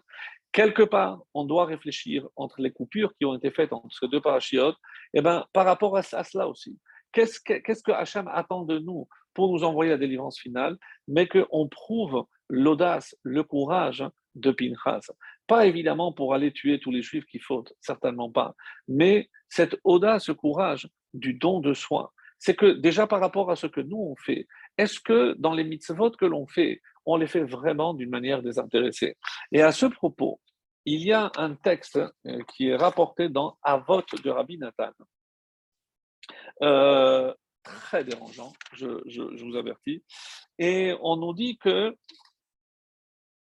Quelque 0.53 0.83
part, 0.83 1.23
on 1.33 1.45
doit 1.45 1.65
réfléchir 1.65 2.27
entre 2.35 2.61
les 2.61 2.71
coupures 2.71 3.13
qui 3.17 3.25
ont 3.25 3.35
été 3.35 3.51
faites 3.51 3.73
entre 3.73 3.93
ces 3.99 4.07
deux 4.07 4.21
parachiotes, 4.21 4.77
et 5.13 5.21
ben, 5.21 5.45
par 5.51 5.65
rapport 5.65 5.97
à, 5.97 6.03
cela 6.03 6.47
aussi. 6.47 6.77
Qu'est-ce 7.11 7.39
que, 7.39 7.53
qu'est-ce 7.53 7.83
que 7.83 7.91
Hachem 7.91 8.27
attend 8.27 8.63
de 8.63 8.79
nous 8.79 9.07
pour 9.33 9.51
nous 9.51 9.63
envoyer 9.63 9.91
la 9.91 9.97
délivrance 9.97 10.39
finale, 10.39 10.77
mais 11.07 11.27
qu'on 11.27 11.67
prouve 11.67 12.25
l'audace, 12.49 13.15
le 13.23 13.43
courage 13.43 14.03
de 14.35 14.51
Pinchas? 14.51 15.11
Pas 15.47 15.65
évidemment 15.65 16.13
pour 16.13 16.35
aller 16.35 16.53
tuer 16.53 16.79
tous 16.79 16.91
les 16.91 17.01
juifs 17.01 17.25
qui 17.25 17.39
fautent, 17.39 17.73
certainement 17.81 18.31
pas, 18.31 18.53
mais 18.87 19.29
cette 19.49 19.75
audace, 19.83 20.25
ce 20.25 20.31
courage 20.31 20.87
du 21.15 21.33
don 21.33 21.61
de 21.61 21.73
soi, 21.73 22.13
c'est 22.37 22.55
que 22.55 22.73
déjà 22.73 23.07
par 23.07 23.21
rapport 23.21 23.49
à 23.49 23.55
ce 23.55 23.67
que 23.67 23.81
nous 23.81 23.97
on 23.97 24.15
fait, 24.15 24.47
est-ce 24.77 24.99
que 24.99 25.35
dans 25.39 25.53
les 25.53 25.63
mitzvot 25.63 26.11
que 26.11 26.25
l'on 26.25 26.45
fait, 26.45 26.81
on 27.05 27.17
les 27.17 27.27
fait 27.27 27.43
vraiment 27.43 27.93
d'une 27.93 28.09
manière 28.09 28.41
désintéressée 28.41 29.17
Et 29.51 29.61
à 29.61 29.71
ce 29.71 29.85
propos, 29.85 30.39
il 30.85 31.01
y 31.01 31.13
a 31.13 31.31
un 31.37 31.55
texte 31.55 31.97
euh, 31.97 32.43
qui 32.53 32.69
est 32.69 32.75
rapporté 32.75 33.29
dans 33.29 33.57
Avot 33.63 34.01
de 34.23 34.29
Rabbi 34.29 34.57
Nathan. 34.57 34.91
Euh, 36.61 37.33
très 37.63 38.03
dérangeant, 38.03 38.53
je, 38.73 39.43
vous 39.43 39.55
avertis. 39.55 40.03
Et 40.59 40.93
on 41.01 41.17
nous 41.17 41.33
dit 41.33 41.57
que 41.57 41.95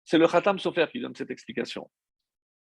c'est 0.05 0.19
le 0.19 0.27
Khatam 0.27 0.59
Sofer 0.59 0.87
qui 0.91 1.01
donne 1.01 1.15
cette 1.15 1.31
explication. 1.31 1.89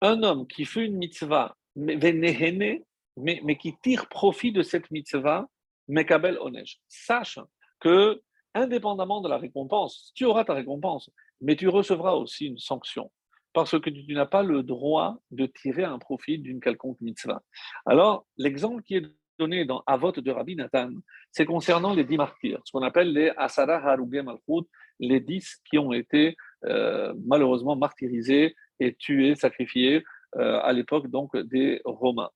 Un 0.03 0.22
homme 0.22 0.46
qui 0.46 0.64
fait 0.64 0.85
une 0.85 0.96
mitzvah, 0.96 1.57
mais, 1.77 3.57
qui 3.59 3.74
tire 3.83 4.09
profit 4.09 4.53
de 4.53 4.62
cette 4.62 4.90
mitzvah, 4.90 5.48
Mekabel 5.88 6.38
Onej. 6.38 6.79
Sache 6.88 7.38
que, 7.81 8.22
indépendamment 8.58 9.20
de 9.20 9.28
la 9.28 9.38
récompense, 9.38 10.12
tu 10.14 10.24
auras 10.24 10.44
ta 10.44 10.54
récompense, 10.54 11.10
mais 11.40 11.56
tu 11.56 11.68
recevras 11.68 12.12
aussi 12.12 12.46
une 12.46 12.58
sanction 12.58 13.10
parce 13.52 13.78
que 13.78 13.90
tu 13.90 14.12
n'as 14.14 14.26
pas 14.26 14.42
le 14.42 14.62
droit 14.62 15.18
de 15.30 15.46
tirer 15.46 15.84
un 15.84 15.98
profit 15.98 16.38
d'une 16.38 16.60
quelconque 16.60 17.00
mitzvah. 17.00 17.42
Alors, 17.86 18.26
l'exemple 18.36 18.82
qui 18.82 18.96
est 18.96 19.02
donné 19.38 19.64
dans 19.64 19.82
Avot 19.86 20.12
de 20.12 20.30
Rabbi 20.30 20.56
Nathan, 20.56 20.90
c'est 21.32 21.46
concernant 21.46 21.94
les 21.94 22.04
dix 22.04 22.16
martyrs, 22.16 22.60
ce 22.64 22.72
qu'on 22.72 22.82
appelle 22.82 23.12
les 23.12 23.30
Asara 23.36 23.76
Harugé 23.76 24.22
Malchut, 24.22 24.68
les 25.00 25.20
dix 25.20 25.56
qui 25.68 25.78
ont 25.78 25.92
été 25.92 26.36
euh, 26.66 27.14
malheureusement 27.24 27.76
martyrisés 27.76 28.54
et 28.80 28.94
tués, 28.94 29.34
sacrifiés 29.34 30.04
euh, 30.36 30.60
à 30.62 30.72
l'époque 30.72 31.08
donc 31.08 31.36
des 31.36 31.80
Romains. 31.84 32.30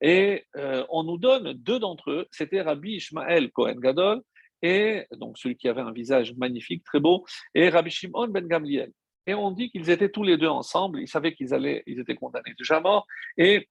Et 0.00 0.44
euh, 0.56 0.84
on 0.90 1.04
nous 1.04 1.16
donne 1.16 1.52
deux 1.52 1.78
d'entre 1.78 2.10
eux, 2.10 2.26
c'était 2.32 2.60
Rabbi 2.60 2.96
Ishmael 2.96 3.52
Cohen 3.52 3.76
Gadol, 3.76 4.22
et 4.62 5.06
donc 5.12 5.38
celui 5.38 5.56
qui 5.56 5.68
avait 5.68 5.80
un 5.80 5.92
visage 5.92 6.34
magnifique, 6.36 6.84
très 6.84 7.00
beau, 7.00 7.24
et 7.54 7.68
Rabbi 7.68 7.90
Shimon 7.90 8.28
Ben 8.28 8.46
Gamliel. 8.46 8.92
Et 9.26 9.34
on 9.34 9.50
dit 9.50 9.70
qu'ils 9.70 9.90
étaient 9.90 10.08
tous 10.08 10.24
les 10.24 10.36
deux 10.36 10.48
ensemble, 10.48 11.00
ils 11.00 11.08
savaient 11.08 11.34
qu'ils 11.34 11.54
allaient, 11.54 11.82
ils 11.86 12.00
étaient 12.00 12.16
condamnés 12.16 12.54
déjà 12.58 12.80
morts, 12.80 13.06
et 13.36 13.68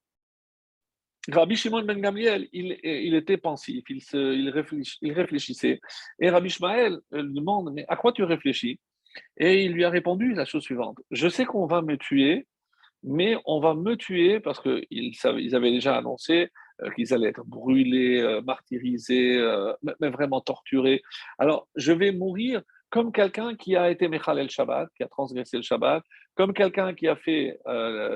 Rabbi 1.30 1.56
Shimon 1.56 1.84
ben 1.84 2.00
Gamliel, 2.00 2.50
il, 2.52 3.14
était 3.14 3.38
pensif, 3.38 3.84
il, 3.90 4.02
se, 4.02 5.12
réfléchissait. 5.14 5.80
Et 6.20 6.30
Rabbi 6.30 6.48
Ishmael 6.48 7.00
lui 7.12 7.34
demande 7.34 7.72
Mais 7.74 7.86
à 7.88 7.96
quoi 7.96 8.12
tu 8.12 8.24
réfléchis? 8.24 8.80
Et 9.38 9.64
il 9.66 9.74
lui 9.74 9.84
a 9.84 9.90
répondu 9.90 10.34
la 10.34 10.46
chose 10.46 10.64
suivante 10.64 10.98
Je 11.12 11.28
sais 11.28 11.46
qu'on 11.46 11.68
va 11.68 11.82
me 11.82 11.96
tuer, 11.98 12.48
mais 13.04 13.36
on 13.46 13.60
va 13.60 13.76
me 13.76 13.96
tuer 13.96 14.40
parce 14.40 14.60
qu'ils 14.62 14.88
ils 14.90 15.56
avaient 15.56 15.72
déjà 15.72 15.96
annoncé 15.96 16.50
qu'ils 16.96 17.14
allaient 17.14 17.30
être 17.30 17.46
brûlés, 17.46 18.22
euh, 18.22 18.42
martyrisés, 18.42 19.40
mais 20.00 20.10
vraiment 20.10 20.42
torturés. 20.42 21.02
Alors, 21.38 21.68
je 21.76 21.92
vais 21.92 22.12
mourir 22.12 22.62
comme 22.90 23.12
quelqu'un 23.12 23.56
qui 23.56 23.76
a 23.76 23.90
été 23.90 24.08
Mechalel 24.08 24.50
Shabbat, 24.50 24.90
qui 24.96 25.04
a 25.04 25.08
transgressé 25.08 25.58
le 25.58 25.64
Shabbat, 25.64 26.04
comme 26.36 26.54
quelqu'un 26.54 26.94
qui 26.94 27.08
a 27.08 27.16
fait 27.16 27.58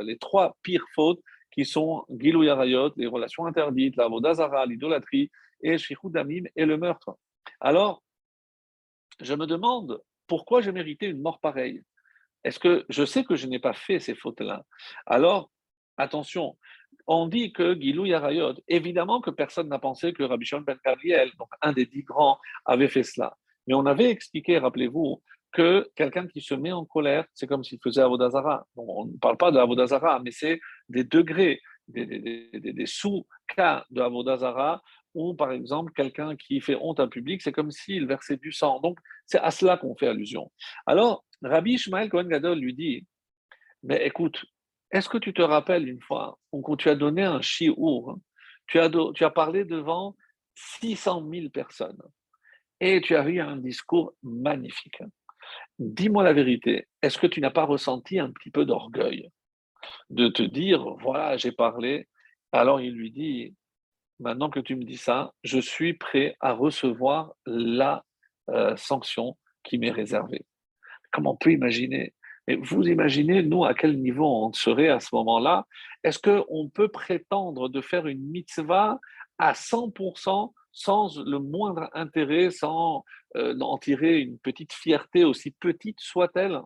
les 0.03 0.17
trois 0.17 0.57
pires 0.61 0.85
fautes 0.93 1.21
qui 1.51 1.63
sont 1.63 2.05
Gilou 2.09 2.43
Yarayot, 2.43 2.91
les 2.97 3.07
relations 3.07 3.45
interdites, 3.45 3.95
la 3.95 4.09
Vodazara, 4.09 4.65
l'idolâtrie, 4.65 5.31
et 5.61 5.77
Shichud 5.77 6.11
Damim 6.11 6.43
et 6.55 6.65
le 6.65 6.77
meurtre. 6.77 7.17
Alors, 7.59 8.03
je 9.21 9.33
me 9.33 9.45
demande 9.45 10.01
pourquoi 10.27 10.61
j'ai 10.61 10.71
mérité 10.71 11.07
une 11.07 11.21
mort 11.21 11.39
pareille. 11.39 11.81
Est-ce 12.43 12.59
que 12.59 12.85
je 12.89 13.05
sais 13.05 13.23
que 13.23 13.35
je 13.35 13.47
n'ai 13.47 13.59
pas 13.59 13.73
fait 13.73 13.99
ces 13.99 14.15
fautes-là? 14.15 14.63
Alors, 15.05 15.49
attention, 15.97 16.57
on 17.07 17.27
dit 17.27 17.53
que 17.53 17.79
Gilou 17.79 18.05
Yarayot, 18.05 18.55
évidemment 18.67 19.21
que 19.21 19.29
personne 19.29 19.69
n'a 19.69 19.79
pensé 19.79 20.13
que 20.13 20.23
Rabbi 20.23 20.45
Shimon 20.45 20.61
ben 20.61 20.77
Gabriel, 20.83 21.31
donc 21.37 21.49
un 21.61 21.71
des 21.71 21.85
dix 21.85 22.03
grands, 22.03 22.39
avait 22.65 22.87
fait 22.87 23.03
cela. 23.03 23.37
Mais 23.67 23.73
on 23.73 23.85
avait 23.85 24.09
expliqué, 24.09 24.57
rappelez-vous, 24.57 25.21
que 25.51 25.89
quelqu'un 25.95 26.27
qui 26.27 26.41
se 26.41 26.53
met 26.53 26.71
en 26.71 26.83
colère, 26.83 27.25
c'est 27.33 27.47
comme 27.47 27.63
s'il 27.63 27.79
faisait 27.81 28.01
Avodazara. 28.01 28.67
on 28.75 29.05
ne 29.05 29.17
parle 29.17 29.37
pas 29.37 29.51
de 29.51 29.57
Avodazara, 29.57 30.19
mais 30.19 30.31
c'est 30.31 30.59
des 30.89 31.05
degrés, 31.05 31.61
des, 31.87 32.85
sous-cas 32.85 33.85
de 33.89 34.01
Avodazara, 34.01 34.83
ou 35.13 35.33
par 35.33 35.51
exemple, 35.51 35.93
quelqu'un 35.95 36.35
qui 36.35 36.59
fait 36.59 36.75
honte 36.81 36.99
à 36.99 37.07
public, 37.07 37.41
c'est 37.41 37.53
comme 37.53 37.71
s'il 37.71 38.05
versait 38.05 38.35
du 38.35 38.51
sang. 38.51 38.81
Donc, 38.81 38.99
c'est 39.25 39.39
à 39.39 39.49
cela 39.49 39.77
qu'on 39.77 39.95
fait 39.95 40.07
allusion. 40.07 40.51
Alors, 40.85 41.23
Rabbi 41.41 41.75
Ishmael 41.75 42.09
Cohen 42.09 42.25
Gadol 42.25 42.59
lui 42.59 42.73
dit 42.73 43.07
Mais 43.81 44.05
écoute, 44.05 44.43
est-ce 44.95 45.09
que 45.09 45.17
tu 45.17 45.33
te 45.33 45.41
rappelles 45.41 45.87
une 45.87 46.01
fois, 46.01 46.39
quand 46.51 46.75
tu 46.75 46.89
as 46.89 46.95
donné 46.95 47.23
un 47.23 47.39
tu 47.41 48.79
as, 48.79 48.89
tu 49.13 49.23
as 49.23 49.29
parlé 49.29 49.65
devant 49.65 50.15
600 50.55 51.27
000 51.29 51.49
personnes 51.49 52.01
et 52.79 53.01
tu 53.01 53.15
as 53.15 53.27
eu 53.27 53.39
un 53.39 53.57
discours 53.57 54.13
magnifique 54.23 55.01
dis-moi 55.79 56.23
la 56.23 56.33
vérité, 56.33 56.87
est-ce 57.01 57.17
que 57.17 57.27
tu 57.27 57.41
n'as 57.41 57.51
pas 57.51 57.65
ressenti 57.65 58.19
un 58.19 58.31
petit 58.31 58.51
peu 58.51 58.65
d'orgueil 58.65 59.29
de 60.09 60.27
te 60.29 60.41
dire, 60.41 60.83
voilà, 60.99 61.37
j'ai 61.37 61.51
parlé 61.51 62.07
Alors 62.51 62.81
il 62.81 62.93
lui 62.93 63.11
dit, 63.11 63.55
maintenant 64.19 64.49
que 64.49 64.59
tu 64.59 64.75
me 64.75 64.83
dis 64.83 64.97
ça, 64.97 65.33
je 65.43 65.59
suis 65.59 65.93
prêt 65.93 66.35
à 66.39 66.53
recevoir 66.53 67.33
la 67.45 68.03
euh, 68.49 68.75
sanction 68.77 69.37
qui 69.63 69.77
m'est 69.77 69.91
réservée. 69.91 70.45
Comment 71.11 71.33
on 71.33 71.37
peut 71.37 71.51
imaginer 71.51 72.13
Mais 72.47 72.55
vous 72.55 72.83
imaginez, 72.83 73.43
nous, 73.43 73.65
à 73.65 73.73
quel 73.73 73.99
niveau 73.99 74.25
on 74.25 74.53
serait 74.53 74.89
à 74.89 74.99
ce 74.99 75.13
moment-là 75.13 75.65
Est-ce 76.03 76.19
qu'on 76.19 76.69
peut 76.69 76.89
prétendre 76.89 77.69
de 77.69 77.81
faire 77.81 78.07
une 78.07 78.21
mitzvah 78.21 78.99
à 79.37 79.53
100% 79.53 80.53
sans 80.71 81.17
le 81.23 81.39
moindre 81.39 81.89
intérêt, 81.93 82.51
sans 82.51 83.03
euh, 83.35 83.57
en 83.59 83.77
tirer 83.77 84.19
une 84.19 84.37
petite 84.37 84.73
fierté, 84.73 85.23
aussi 85.23 85.51
petite 85.51 85.99
soit-elle? 85.99 86.59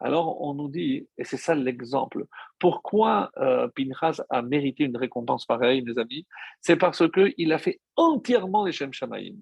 Alors 0.00 0.40
on 0.40 0.54
nous 0.54 0.68
dit, 0.68 1.06
et 1.18 1.24
c'est 1.24 1.36
ça 1.36 1.54
l'exemple, 1.54 2.24
pourquoi 2.58 3.30
euh, 3.36 3.68
Pinchas 3.68 4.22
a 4.30 4.40
mérité 4.40 4.84
une 4.84 4.96
récompense 4.96 5.44
pareille, 5.44 5.82
mes 5.82 5.98
amis? 5.98 6.26
C'est 6.60 6.76
parce 6.76 7.02
qu'il 7.10 7.52
a 7.52 7.58
fait 7.58 7.80
entièrement 7.96 8.64
les 8.64 8.72
Shem 8.72 8.92
Shamaim. 8.92 9.36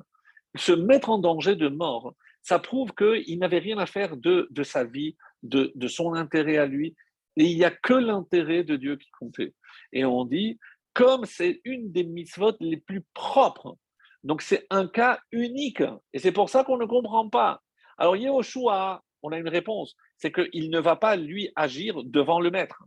Se 0.57 0.73
mettre 0.73 1.11
en 1.11 1.19
danger 1.19 1.55
de 1.55 1.69
mort, 1.69 2.15
ça 2.43 2.59
prouve 2.59 2.93
qu'il 2.93 3.39
n'avait 3.39 3.59
rien 3.59 3.79
à 3.79 3.87
faire 3.87 4.17
de, 4.17 4.49
de 4.51 4.63
sa 4.63 4.85
vie, 4.85 5.17
de, 5.43 5.73
de 5.75 5.89
son 5.89 6.15
intérêt 6.15 6.57
à 6.57 6.67
lui, 6.67 6.95
et 7.37 7.45
il 7.45 7.57
n'y 7.57 7.65
a 7.65 7.71
que 7.71 7.95
l'intérêt 7.95 8.65
de 8.65 8.77
Dieu 8.77 8.97
qui 8.97 9.11
comptait. 9.11 9.55
Et 9.93 10.05
on 10.05 10.25
dit, 10.25 10.59
comme 10.93 11.25
c'est 11.25 11.61
une 11.65 11.93
des 11.93 12.05
mitzvot 12.05 12.57
les 12.61 12.79
plus 12.79 13.05
propres 13.15 13.77
donc 14.25 14.43
c'est 14.43 14.67
un 14.71 14.87
cas 14.87 15.21
unique. 15.33 15.83
Et 16.13 16.19
c'est 16.19 16.33
pour 16.33 16.51
ça 16.51 16.65
qu'on 16.65 16.77
ne 16.77 16.87
comprend 16.87 17.29
pas. 17.29 17.63
Alors 17.97 18.17
Yehoshua, 18.17 19.03
on 19.23 19.33
a 19.33 19.39
une 19.39 19.49
réponse, 19.49 19.97
c'est 20.17 20.33
qu'il 20.33 20.71
ne 20.71 20.79
va 20.79 20.97
pas 20.97 21.17
lui 21.17 21.51
agir 21.57 22.03
devant 22.05 22.41
le 22.41 22.51
maître. 22.51 22.85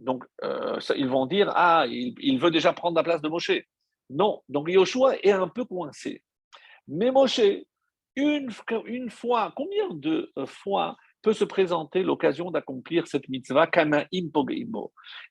Donc 0.00 0.24
euh, 0.44 0.78
ils 0.96 1.08
vont 1.08 1.26
dire, 1.26 1.52
ah, 1.54 1.84
il, 1.88 2.38
veut 2.38 2.50
déjà 2.50 2.72
prendre 2.72 2.96
la 2.96 3.02
place 3.02 3.20
de 3.20 3.28
Moshe. 3.28 3.52
Non, 4.10 4.42
donc 4.48 4.68
Yehoshua 4.68 5.18
est 5.18 5.32
un 5.32 5.48
peu 5.48 5.64
coincé. 5.64 6.22
Mais 6.86 7.10
Moshe, 7.10 7.40
une, 8.18 9.10
fois, 9.10 9.52
combien 9.56 9.90
de 9.90 10.32
fois 10.46 10.96
peut 11.22 11.32
se 11.32 11.44
présenter 11.44 12.02
l'occasion 12.02 12.50
d'accomplir 12.50 13.06
cette 13.06 13.28
mitzvah. 13.28 13.68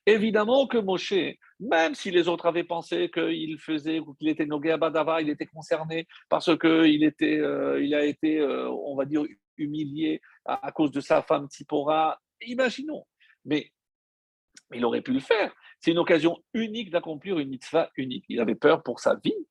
Évidemment 0.06 0.68
que 0.68 0.78
Moshe, 0.78 1.14
même 1.60 1.96
si 1.96 2.12
les 2.12 2.28
autres 2.28 2.46
avaient 2.46 2.64
pensé 2.64 3.10
qu'il 3.10 3.58
faisait 3.60 4.00
ou 4.00 4.14
qu'il 4.14 4.28
était 4.28 4.46
Nogé 4.46 4.76
Badava, 4.78 5.22
il 5.22 5.30
était 5.30 5.46
concerné 5.46 6.08
parce 6.30 6.56
qu'il 6.58 7.14
euh, 7.22 7.98
a 7.98 8.06
été, 8.06 8.40
euh, 8.40 8.70
on 8.70 8.96
va 8.96 9.06
dire, 9.06 9.24
humilié 9.58 10.22
à, 10.46 10.72
cause 10.72 10.92
de 10.92 11.02
sa 11.02 11.22
femme 11.22 11.48
Tipora. 11.48 12.20
Imaginons. 12.42 13.06
Mais 13.46 13.72
Il 14.74 14.84
aurait 14.84 15.02
pu 15.02 15.14
le 15.14 15.20
faire. 15.20 15.56
C'est 15.80 15.92
une 15.92 16.00
occasion 16.00 16.38
unique 16.54 16.90
d'accomplir 16.90 17.40
une 17.40 17.50
mitzvah 17.50 17.90
unique. 17.96 18.26
Il 18.28 18.42
avait 18.42 18.56
peur 18.56 18.84
pour 18.84 19.00
sa 19.00 19.16
vie. 19.16 19.48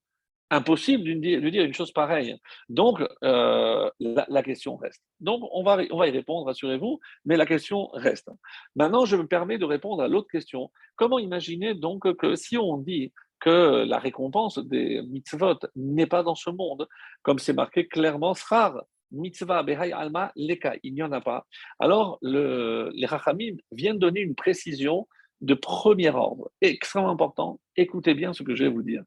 Impossible 0.51 1.05
de 1.05 1.51
dire 1.51 1.65
une 1.65 1.75
chose 1.75 1.93
pareille. 1.93 2.37
Donc, 2.69 3.03
euh, 3.25 3.91
la, 3.99 4.43
question 4.45 4.77
reste. 4.77 5.03
Donc, 5.19 5.43
on 5.53 5.65
va, 5.65 5.79
on 5.91 5.99
va 5.99 6.07
y 6.07 6.11
répondre, 6.13 6.47
rassurez-vous, 6.47 7.01
mais 7.25 7.37
la 7.37 7.47
question 7.47 7.89
reste. 7.95 8.31
Maintenant, 8.77 9.05
je 9.07 9.17
me 9.17 9.27
permets 9.27 9.59
de 9.59 9.65
répondre 9.65 10.03
à 10.03 10.09
l'autre 10.09 10.29
question. 10.31 10.71
Comment 10.95 11.19
imaginer 11.19 11.75
donc 11.75 12.13
que 12.17 12.37
si 12.37 12.57
on 12.57 12.79
dit 12.79 13.13
que 13.41 13.85
la 13.85 13.99
récompense 13.99 14.59
des 14.59 15.03
mitzvot 15.03 15.59
n'est 15.75 16.07
pas 16.07 16.23
dans 16.23 16.35
ce 16.35 16.51
monde, 16.51 16.89
comme 17.23 17.39
c'est 17.39 17.53
marqué 17.53 17.87
clairement, 17.87 18.35
rare, 18.49 18.85
mitzvah, 19.11 19.63
behai 19.63 19.93
alma, 19.93 20.33
leka, 20.37 20.75
il 20.83 20.95
n'y 20.95 21.03
en 21.03 21.13
a 21.13 21.21
pas. 21.21 21.47
Alors, 21.79 22.19
le, 22.23 22.91
les 22.95 23.07
rachamim 23.07 23.57
viennent 23.73 23.99
donner 23.99 24.21
une 24.21 24.35
précision 24.35 25.07
de 25.41 25.55
premier 25.55 26.11
ordre, 26.11 26.51
extrêmement 26.61 27.11
important. 27.11 27.61
Écoutez 27.77 28.15
bien 28.15 28.33
ce 28.33 28.43
que 28.43 28.55
je 28.55 28.65
vais 28.65 28.71
vous 28.71 28.83
dire. 28.83 29.03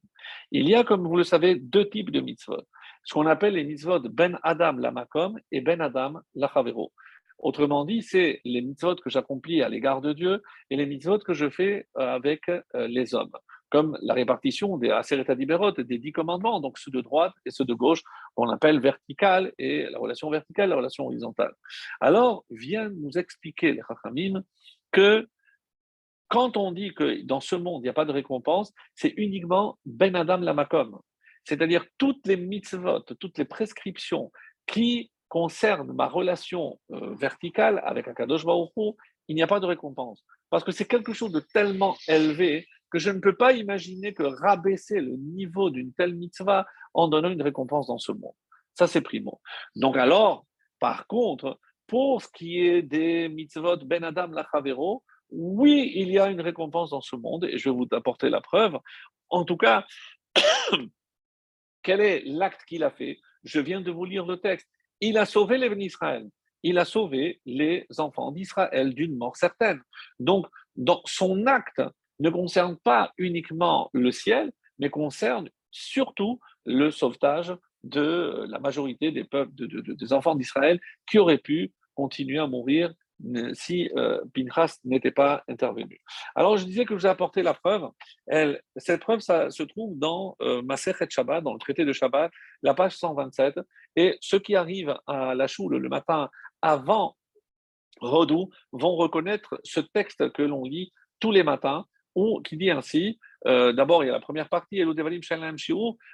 Il 0.52 0.70
y 0.70 0.76
a, 0.76 0.84
comme 0.84 1.08
vous 1.08 1.18
le 1.18 1.24
savez, 1.24 1.56
deux 1.56 1.90
types 1.90 2.12
de 2.12 2.22
mitzvot. 2.22 2.62
Ce 3.04 3.14
qu'on 3.14 3.26
appelle 3.26 3.56
les 3.56 3.64
mitzvot 3.64 4.00
ben 4.00 4.40
Adam 4.44 4.74
la 4.74 4.92
makom 4.92 5.40
et 5.52 5.62
ben 5.62 5.82
Adam 5.82 6.20
la 6.36 6.50
chavero. 6.54 6.92
Autrement 7.40 7.86
dit, 7.86 8.02
c'est 8.02 8.42
les 8.44 8.62
mitzvot 8.62 8.96
que 8.96 9.10
j'accomplis 9.10 9.64
à 9.64 9.70
l'égard 9.70 10.02
de 10.02 10.12
Dieu 10.14 10.44
et 10.70 10.76
les 10.76 10.86
mitzvot 10.86 11.20
que 11.20 11.34
je 11.34 11.50
fais 11.50 11.88
euh, 11.98 12.16
avec 12.16 12.50
euh, 12.50 12.62
les 12.88 13.16
hommes, 13.16 13.32
comme 13.70 13.98
la 14.02 14.14
répartition 14.14 14.78
des 14.78 14.90
Asereta 14.90 15.36
Diberot, 15.36 15.72
des 15.72 15.98
dix 16.00 16.12
commandements, 16.12 16.60
donc 16.60 16.78
ceux 16.78 16.92
de 16.92 17.00
droite 17.00 17.34
et 17.46 17.52
ceux 17.52 17.64
de 17.64 17.74
gauche, 17.74 18.04
qu'on 18.36 18.50
appelle 18.50 18.82
vertical, 18.82 19.54
et 19.58 19.88
la 19.90 20.00
relation 20.00 20.30
verticale, 20.30 20.70
la 20.70 20.76
relation 20.76 21.06
horizontale. 21.06 21.54
Alors, 22.02 22.44
vient 22.50 22.90
nous 22.90 23.18
expliquer 23.18 23.72
les 23.72 23.82
Chachamim 23.88 24.44
que 24.92 25.30
quand 26.30 26.58
on 26.58 26.72
dit 26.72 26.94
que 26.94 27.22
dans 27.24 27.42
ce 27.42 27.56
monde, 27.56 27.82
il 27.82 27.86
n'y 27.86 27.90
a 27.90 27.94
pas 27.94 28.06
de 28.06 28.12
récompense, 28.12 28.72
c'est 28.96 29.14
uniquement 29.18 29.78
Ben 29.86 30.16
Adam 30.16 30.38
Lamakom. 30.38 31.00
C'est-à-dire 31.44 31.86
toutes 31.98 32.26
les 32.28 32.38
mitzvot, 32.38 33.02
toutes 33.20 33.38
les 33.38 33.46
prescriptions 33.46 34.32
qui 34.68 35.12
concernent 35.28 35.92
ma 35.94 36.08
relation 36.08 36.80
euh, 36.92 37.14
verticale 37.16 37.82
avec 37.86 38.08
Akadosh 38.08 38.46
Baruch 38.46 38.72
il 39.28 39.36
n'y 39.36 39.44
a 39.44 39.48
pas 39.48 39.60
de 39.60 39.66
récompense. 39.66 40.24
Parce 40.50 40.64
que 40.64 40.72
c'est 40.72 40.86
quelque 40.86 41.14
chose 41.14 41.32
de 41.32 41.40
tellement 41.40 41.96
élevé 42.08 42.68
que 42.92 42.98
je 42.98 43.12
ne 43.12 43.20
peux 43.20 43.36
pas 43.36 43.54
imaginer 43.54 44.14
que 44.14 44.24
rabaisser 44.24 45.00
le 45.00 45.16
niveau 45.16 45.70
d'une 45.70 45.94
telle 45.94 46.16
mitzvah 46.16 46.66
en 46.94 47.08
donnant 47.08 47.30
une 47.30 47.42
récompense 47.42 47.88
dans 47.88 48.00
ce 48.00 48.12
monde. 48.12 48.34
Ça, 48.74 48.88
c'est 48.88 49.02
primo. 49.02 49.40
Donc 49.76 49.98
alors, 49.98 50.46
par 50.80 51.06
contre, 51.06 51.60
pour 51.86 52.22
ce 52.22 52.28
qui 52.34 52.60
est 52.60 52.82
des 52.82 53.30
mitzvot 53.30 53.78
Ben 53.86 54.04
Adam 54.04 54.28
Lachavero, 54.28 55.04
oui, 55.32 55.92
il 55.96 56.10
y 56.10 56.20
a 56.20 56.30
une 56.30 56.42
récompense 56.42 56.92
dans 56.92 57.02
ce 57.02 57.16
monde, 57.16 57.46
et 57.46 57.58
je 57.58 57.70
vais 57.70 57.76
vous 57.76 57.88
apporter 57.92 58.30
la 58.30 58.42
preuve. 58.42 58.78
En 59.30 59.46
tout 59.46 59.58
cas, 59.58 59.86
quel 61.84 62.02
est 62.02 62.24
l'acte 62.26 62.66
qu'il 62.66 62.84
a 62.84 62.90
fait? 62.90 63.20
Je 63.44 63.60
viens 63.60 63.82
de 63.82 63.92
vous 63.92 64.06
lire 64.06 64.26
le 64.26 64.38
texte. 64.38 64.68
Il 65.02 65.18
a 65.18 65.26
sauvé 65.26 65.58
les 65.58 65.86
Israël. 65.86 66.30
Il 66.64 66.78
a 66.78 66.86
sauvé 66.86 67.40
les 67.46 67.88
enfants 68.00 68.32
d'Israël 68.32 68.94
d'une 68.94 69.18
mort 69.18 69.38
certaine. 69.38 69.82
Donc, 70.20 70.48
dans 70.76 71.02
son 71.06 71.46
acte 71.46 71.82
ne 72.20 72.30
concerne 72.30 72.78
pas 72.78 73.14
uniquement 73.18 73.90
le 73.94 74.12
ciel, 74.12 74.52
mais 74.78 74.90
concerne 74.90 75.50
surtout 75.72 76.40
le 76.66 76.92
sauvetage 76.92 77.56
de 77.84 78.46
la 78.50 78.60
majorité 78.60 79.12
des 79.12 80.14
enfants 80.14 80.36
d'Israël 80.36 80.82
qui 81.10 81.18
auraient 81.18 81.38
pu 81.38 81.72
continuer 81.96 82.40
à 82.40 82.48
mourir 82.48 82.94
si 83.54 83.90
euh, 83.98 84.22
Pinchas 84.34 84.78
n'était 84.86 85.12
pas 85.12 85.44
intervenu. 85.48 86.02
Alors, 86.36 86.58
je 86.58 86.66
disais 86.66 86.86
que 86.86 86.96
je 86.96 87.00
vous 87.00 87.08
ai 87.08 87.10
apporté 87.10 87.44
la 87.44 87.54
preuve. 87.54 87.90
Cette 88.76 89.02
preuve, 89.02 89.20
ça 89.20 89.50
se 89.50 89.64
trouve 89.64 89.98
dans 89.98 90.36
euh, 90.42 90.62
Shabbat, 91.10 91.44
dans 91.44 91.54
le 91.54 91.60
traité 91.60 91.86
de 91.86 91.94
Shabbat, 91.94 92.32
la 92.64 92.74
page 92.74 92.98
127. 92.98 93.60
Et 93.96 94.18
ceux 94.22 94.40
qui 94.40 94.56
arrivent 94.56 94.96
à 95.08 95.36
la 95.36 95.48
choule 95.48 95.78
le 95.78 95.90
matin 95.90 96.30
avant 96.62 97.16
Rodou 98.02 98.50
vont 98.72 98.96
reconnaître 98.96 99.60
ce 99.64 99.80
texte 99.80 100.32
que 100.32 100.44
l'on 100.44 100.64
lit 100.64 100.94
tous 101.20 101.32
les 101.32 101.44
matins, 101.44 101.86
qui 102.44 102.58
dit 102.58 102.72
ainsi 102.72 103.20
euh, 103.48 103.74
D'abord, 103.74 104.04
il 104.04 104.08
y 104.08 104.10
a 104.10 104.14
la 104.14 104.20
première 104.20 104.50
partie, 104.50 104.84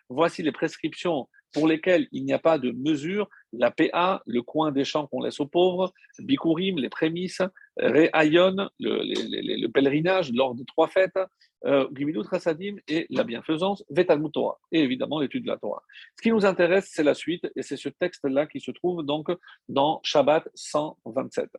voici 0.10 0.44
les 0.44 0.52
prescriptions 0.52 1.28
pour 1.54 1.68
lesquels 1.68 2.08
il 2.12 2.26
n'y 2.26 2.34
a 2.34 2.40
pas 2.40 2.60
de 2.60 2.72
mesure, 2.72 3.30
la 3.54 3.72
PA, 3.72 4.22
le 4.26 4.42
coin 4.42 4.74
des 4.74 4.84
champs 4.84 5.08
qu'on 5.08 5.22
laisse 5.22 5.40
aux 5.40 5.48
pauvres, 5.48 5.94
Bikurim, 6.20 6.78
les 6.78 6.90
prémices, 6.90 7.42
Réayon, 7.78 8.70
le, 8.80 9.62
le, 9.62 9.68
pèlerinage 9.68 10.32
lors 10.34 10.54
des 10.54 10.66
trois 10.66 10.88
fêtes, 10.88 11.18
euh, 11.66 11.88
Rasadim 12.30 12.76
et 12.88 13.08
la 13.10 13.24
bienfaisance, 13.24 13.84
Vetalmut 13.90 14.32
Torah, 14.32 14.60
et 14.72 14.82
évidemment 14.82 15.20
l'étude 15.20 15.44
de 15.44 15.50
la 15.50 15.58
Torah. 15.58 15.82
Ce 16.18 16.22
qui 16.22 16.32
nous 16.32 16.46
intéresse, 16.46 16.90
c'est 16.92 17.04
la 17.04 17.14
suite, 17.14 17.48
et 17.56 17.64
c'est 17.64 17.78
ce 17.78 17.90
texte-là 17.90 18.48
qui 18.48 18.60
se 18.60 18.72
trouve 18.72 19.04
donc 19.04 19.30
dans 19.70 20.00
Shabbat 20.04 20.48
127. 20.54 21.50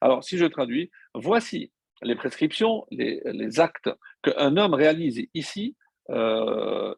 Alors, 0.00 0.22
si 0.22 0.38
je 0.38 0.46
traduis, 0.46 0.90
voici 1.14 1.72
les 2.02 2.14
prescriptions, 2.14 2.86
les, 2.90 3.60
actes 3.60 3.90
qu'un 4.22 4.56
homme 4.56 4.74
réalise 4.74 5.26
ici, 5.34 5.76
euh, 6.10 6.94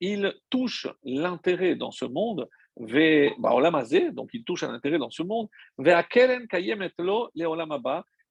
il 0.00 0.34
touche 0.50 0.86
l'intérêt 1.02 1.74
dans 1.74 1.90
ce 1.90 2.04
monde, 2.04 2.48
donc 2.76 4.30
il 4.32 4.44
touche 4.44 4.62
un 4.62 4.72
intérêt 4.72 4.98
dans 4.98 5.10
ce 5.10 5.22
monde, 5.22 5.48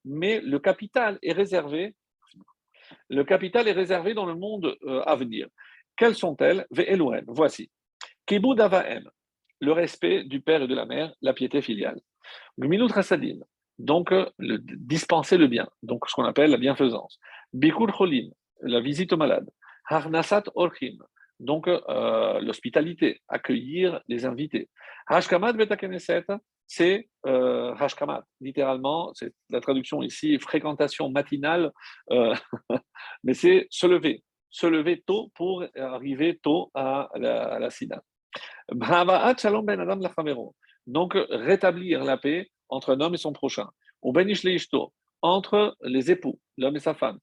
mais 0.04 0.40
le 0.40 0.58
capital 0.58 1.18
est 1.22 1.32
réservé, 1.32 1.94
le 3.10 3.24
capital 3.24 3.68
est 3.68 3.72
réservé 3.72 4.14
dans 4.14 4.24
le 4.24 4.34
monde 4.34 4.78
euh, 4.84 5.02
à 5.02 5.16
venir. 5.16 5.48
Quelles 5.98 6.14
sont-elles? 6.14 6.66
Voici. 7.26 7.70
le 9.60 9.72
respect 9.72 10.24
du 10.24 10.40
père 10.40 10.62
et 10.62 10.68
de 10.68 10.74
la 10.74 10.86
mère, 10.86 11.12
la 11.20 11.32
piété 11.32 11.60
filiale. 11.60 12.00
Gminut 12.58 12.92
donc 13.78 14.12
euh, 14.12 14.28
dispenser 14.38 15.36
le 15.36 15.46
bien, 15.46 15.68
donc 15.82 16.08
ce 16.08 16.14
qu'on 16.14 16.24
appelle 16.24 16.50
la 16.50 16.56
bienfaisance. 16.56 17.18
Bikur 17.52 17.92
cholim, 17.92 18.30
la 18.62 18.80
visite 18.80 19.12
aux 19.12 19.16
malades. 19.16 19.48
Harnasat 19.88 20.44
orchim, 20.54 20.98
donc 21.40 21.68
euh, 21.68 22.40
l'hospitalité, 22.40 23.20
accueillir 23.28 24.00
les 24.08 24.24
invités. 24.26 24.68
Hashkamat 25.06 25.52
betakeneset, 25.52 26.26
c'est 26.66 27.08
euh, 27.26 27.74
hashkamat, 27.76 28.24
littéralement, 28.40 29.12
c'est 29.14 29.32
la 29.48 29.60
traduction 29.60 30.02
ici, 30.02 30.38
fréquentation 30.38 31.08
matinale, 31.10 31.72
mais 33.24 33.34
c'est 33.34 33.66
se 33.70 33.86
lever, 33.86 34.22
se 34.50 34.66
lever 34.66 35.02
tôt 35.06 35.30
pour 35.34 35.64
arriver 35.76 36.38
tôt 36.42 36.70
à 36.74 37.08
la, 37.16 37.54
à 37.54 37.58
la 37.58 37.70
shalom 39.36 39.64
ben 39.64 40.52
donc 40.86 41.16
rétablir 41.30 42.04
la 42.04 42.16
paix 42.16 42.50
entre 42.68 42.94
un 42.94 43.00
homme 43.00 43.14
et 43.14 43.18
son 43.18 43.32
prochain. 43.32 43.68
Ou 44.02 44.12
benish 44.12 44.44
entre 45.22 45.76
les 45.82 46.10
époux, 46.10 46.38
l'homme 46.56 46.76
et 46.76 46.80
sa 46.80 46.94
femme. 46.94 47.18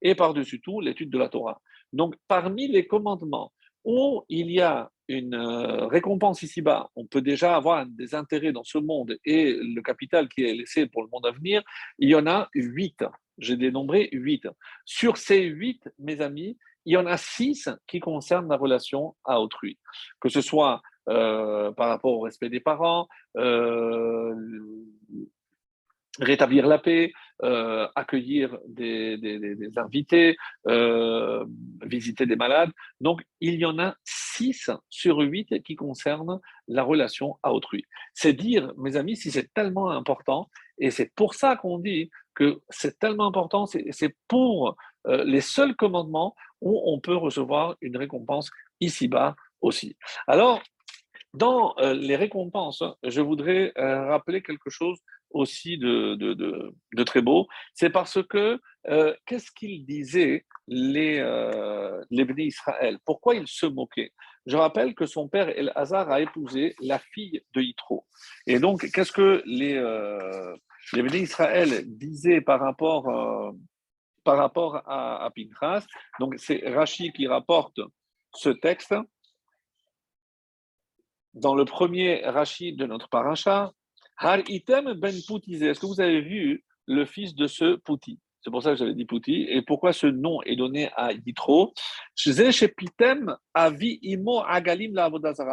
Et 0.00 0.14
par-dessus 0.14 0.60
tout 0.60 0.80
l'étude 0.80 1.10
de 1.10 1.18
la 1.18 1.28
Torah. 1.28 1.60
Donc, 1.92 2.14
parmi 2.28 2.68
les 2.68 2.86
commandements 2.86 3.52
où 3.88 4.22
il 4.28 4.50
y 4.50 4.60
a 4.60 4.90
une 5.08 5.34
euh, 5.34 5.86
récompense 5.86 6.42
ici-bas, 6.42 6.90
on 6.94 7.06
peut 7.06 7.22
déjà 7.22 7.56
avoir 7.56 7.86
des 7.86 8.14
intérêts 8.14 8.52
dans 8.52 8.62
ce 8.62 8.76
monde 8.76 9.16
et 9.24 9.54
le 9.54 9.80
capital 9.80 10.28
qui 10.28 10.44
est 10.44 10.52
laissé 10.52 10.86
pour 10.86 11.02
le 11.02 11.08
monde 11.10 11.24
à 11.24 11.30
venir, 11.30 11.62
il 11.98 12.10
y 12.10 12.14
en 12.14 12.26
a 12.26 12.50
huit. 12.54 13.02
J'ai 13.38 13.56
dénombré 13.56 14.10
huit. 14.12 14.46
Sur 14.84 15.16
ces 15.16 15.40
huit, 15.40 15.88
mes 15.98 16.20
amis, 16.20 16.58
il 16.84 16.92
y 16.92 16.96
en 16.98 17.06
a 17.06 17.16
six 17.16 17.70
qui 17.86 17.98
concernent 17.98 18.50
la 18.50 18.58
relation 18.58 19.16
à 19.24 19.40
autrui. 19.40 19.78
Que 20.20 20.28
ce 20.28 20.42
soit 20.42 20.82
euh, 21.08 21.72
par 21.72 21.88
rapport 21.88 22.12
au 22.12 22.20
respect 22.20 22.50
des 22.50 22.60
parents, 22.60 23.08
euh, 23.38 24.34
rétablir 26.20 26.66
la 26.66 26.78
paix, 26.78 27.14
euh, 27.42 27.86
accueillir 27.94 28.56
des, 28.66 29.18
invités, 29.76 30.36
visiter 31.82 32.26
des 32.26 32.36
malades. 32.36 32.70
Donc, 33.00 33.22
il 33.40 33.54
y 33.54 33.64
en 33.64 33.78
a 33.78 33.94
six 34.04 34.70
sur 34.88 35.18
huit 35.18 35.62
qui 35.62 35.76
concernent 35.76 36.40
la 36.66 36.82
relation 36.82 37.38
à 37.42 37.52
autrui. 37.52 37.84
C'est 38.14 38.32
dire, 38.32 38.72
mes 38.76 38.96
amis, 38.96 39.16
si 39.16 39.30
c'est 39.30 39.52
tellement 39.54 39.90
important, 39.90 40.48
et 40.78 40.90
c'est 40.90 41.12
pour 41.14 41.34
ça 41.34 41.56
qu'on 41.56 41.78
dit 41.78 42.10
que 42.34 42.60
c'est 42.68 42.98
tellement 42.98 43.26
important, 43.26 43.66
c'est 43.66 44.16
pour 44.28 44.76
les 45.06 45.40
seuls 45.40 45.74
commandements 45.74 46.34
où 46.60 46.80
on 46.84 47.00
peut 47.00 47.16
recevoir 47.16 47.76
une 47.80 47.96
récompense 47.96 48.50
ici-bas 48.80 49.34
aussi. 49.60 49.96
Alors, 50.26 50.62
dans 51.34 51.74
euh, 51.78 51.94
les 51.94 52.16
récompenses, 52.16 52.82
je 53.02 53.20
voudrais 53.20 53.72
euh, 53.76 54.06
rappeler 54.08 54.42
quelque 54.42 54.70
chose 54.70 54.98
aussi 55.30 55.78
de, 55.78 56.14
de, 56.14 57.04
très 57.04 57.22
beau. 57.22 57.46
C'est 57.74 57.90
parce 57.90 58.22
que, 58.22 58.60
euh, 58.88 59.14
qu'est-ce 59.26 59.50
qu'il 59.50 59.84
disait 59.84 60.46
les, 60.66 61.18
euh, 61.18 62.02
les 62.10 62.26
Israël? 62.44 62.98
Pourquoi 63.04 63.34
il 63.34 63.46
se 63.46 63.66
moquait 63.66 64.12
Je 64.46 64.56
rappelle 64.56 64.94
que 64.94 65.06
son 65.06 65.28
père 65.28 65.48
El-Hazar 65.48 66.10
a 66.10 66.20
épousé 66.20 66.74
la 66.80 66.98
fille 66.98 67.42
de 67.54 67.60
Yitro. 67.60 68.06
Et 68.46 68.58
donc, 68.58 68.90
qu'est-ce 68.90 69.12
que 69.12 69.42
les, 69.46 69.74
euh, 69.74 70.56
les 70.92 71.22
Israël 71.22 71.84
disaient 71.86 72.40
par 72.40 72.60
rapport, 72.60 73.08
euh, 73.08 73.52
par 74.24 74.38
rapport 74.38 74.76
à, 74.86 75.24
à 75.24 75.30
Pinchas? 75.30 75.86
Donc, 76.20 76.34
c'est 76.38 76.62
Rashi 76.68 77.12
qui 77.12 77.26
rapporte 77.26 77.80
ce 78.34 78.50
texte. 78.50 78.94
Dans 81.34 81.54
le 81.54 81.64
premier 81.64 82.22
Rashi 82.24 82.72
de 82.72 82.86
notre 82.86 83.08
paracha, 83.08 83.72
Har 84.20 84.40
item 84.48 84.94
ben 84.94 85.14
Est-ce 85.14 85.78
que 85.78 85.86
vous 85.86 86.00
avez 86.00 86.20
vu 86.20 86.64
le 86.86 87.04
fils 87.04 87.36
de 87.36 87.46
ce 87.46 87.76
Pouti? 87.76 88.18
C'est 88.40 88.50
pour 88.50 88.62
ça 88.62 88.70
que 88.70 88.76
j'avais 88.76 88.94
dit 88.94 89.04
Pouti. 89.04 89.46
Et 89.48 89.62
pourquoi 89.62 89.92
ce 89.92 90.08
nom 90.08 90.42
est 90.42 90.56
donné 90.56 90.90
à 90.96 91.12
Yitro? 91.12 91.72
Pitem 92.76 93.36
avi 93.54 94.00
imo 94.02 94.40
agalim 94.44 94.92
la 94.94 95.08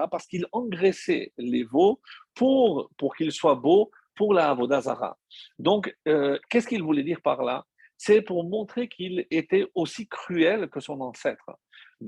parce 0.08 0.26
qu'il 0.26 0.48
engraissait 0.52 1.32
les 1.38 1.64
veaux 1.64 2.02
pour, 2.34 2.90
pour 2.98 3.16
qu'ils 3.16 3.32
soient 3.32 3.56
beaux 3.56 3.92
pour 4.16 4.34
la 4.34 4.50
Avodazara. 4.50 5.16
Donc, 5.60 5.96
euh, 6.08 6.40
qu'est-ce 6.50 6.68
qu'il 6.68 6.82
voulait 6.82 7.04
dire 7.04 7.22
par 7.22 7.44
là? 7.44 7.66
C'est 7.98 8.22
pour 8.22 8.44
montrer 8.44 8.88
qu'il 8.88 9.28
était 9.30 9.68
aussi 9.76 10.08
cruel 10.08 10.70
que 10.70 10.80
son 10.80 11.02
ancêtre. 11.02 11.52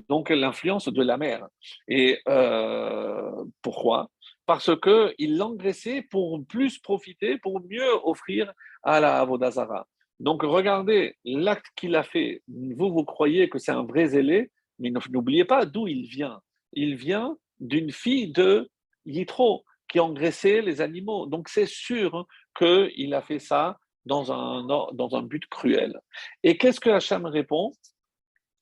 Donc, 0.09 0.29
l'influence 0.29 0.87
de 0.87 1.03
la 1.03 1.17
mère. 1.17 1.47
Et 1.87 2.19
euh, 2.27 3.43
pourquoi? 3.61 4.09
Parce 4.47 4.71
qu'il 4.79 5.37
l'engraissait 5.37 6.01
pour 6.01 6.43
plus 6.47 6.79
profiter, 6.79 7.37
pour 7.37 7.61
mieux 7.61 7.93
offrir 8.03 8.51
à 8.81 8.99
la 8.99 9.19
Avodazara. 9.19 9.87
Donc 10.19 10.41
regardez 10.41 11.15
l'acte 11.23 11.67
qu'il 11.75 11.95
a 11.95 12.03
fait. 12.03 12.41
Vous, 12.47 12.91
vous 12.91 13.03
croyez 13.03 13.49
que 13.49 13.59
c'est 13.59 13.71
un 13.71 13.83
vrai 13.83 14.07
zélé, 14.07 14.49
mais 14.79 14.89
n'oubliez 14.89 15.45
pas 15.45 15.65
d'où 15.65 15.87
il 15.87 16.07
vient. 16.07 16.41
Il 16.73 16.95
vient 16.95 17.37
d'une 17.59 17.91
fille 17.91 18.31
de 18.31 18.69
Yitro 19.05 19.63
qui 19.87 19.99
engraissait 19.99 20.61
les 20.61 20.81
animaux. 20.81 21.27
Donc 21.27 21.49
c'est 21.49 21.67
sûr 21.67 22.25
qu'il 22.57 23.13
a 23.13 23.21
fait 23.21 23.39
ça 23.39 23.77
dans 24.05 24.31
un, 24.31 25.21
but 25.23 25.45
cruel. 25.47 25.99
Et 26.43 26.57
qu'est-ce 26.57 26.79
que 26.79 26.89
Hacham 26.89 27.25
répond 27.25 27.73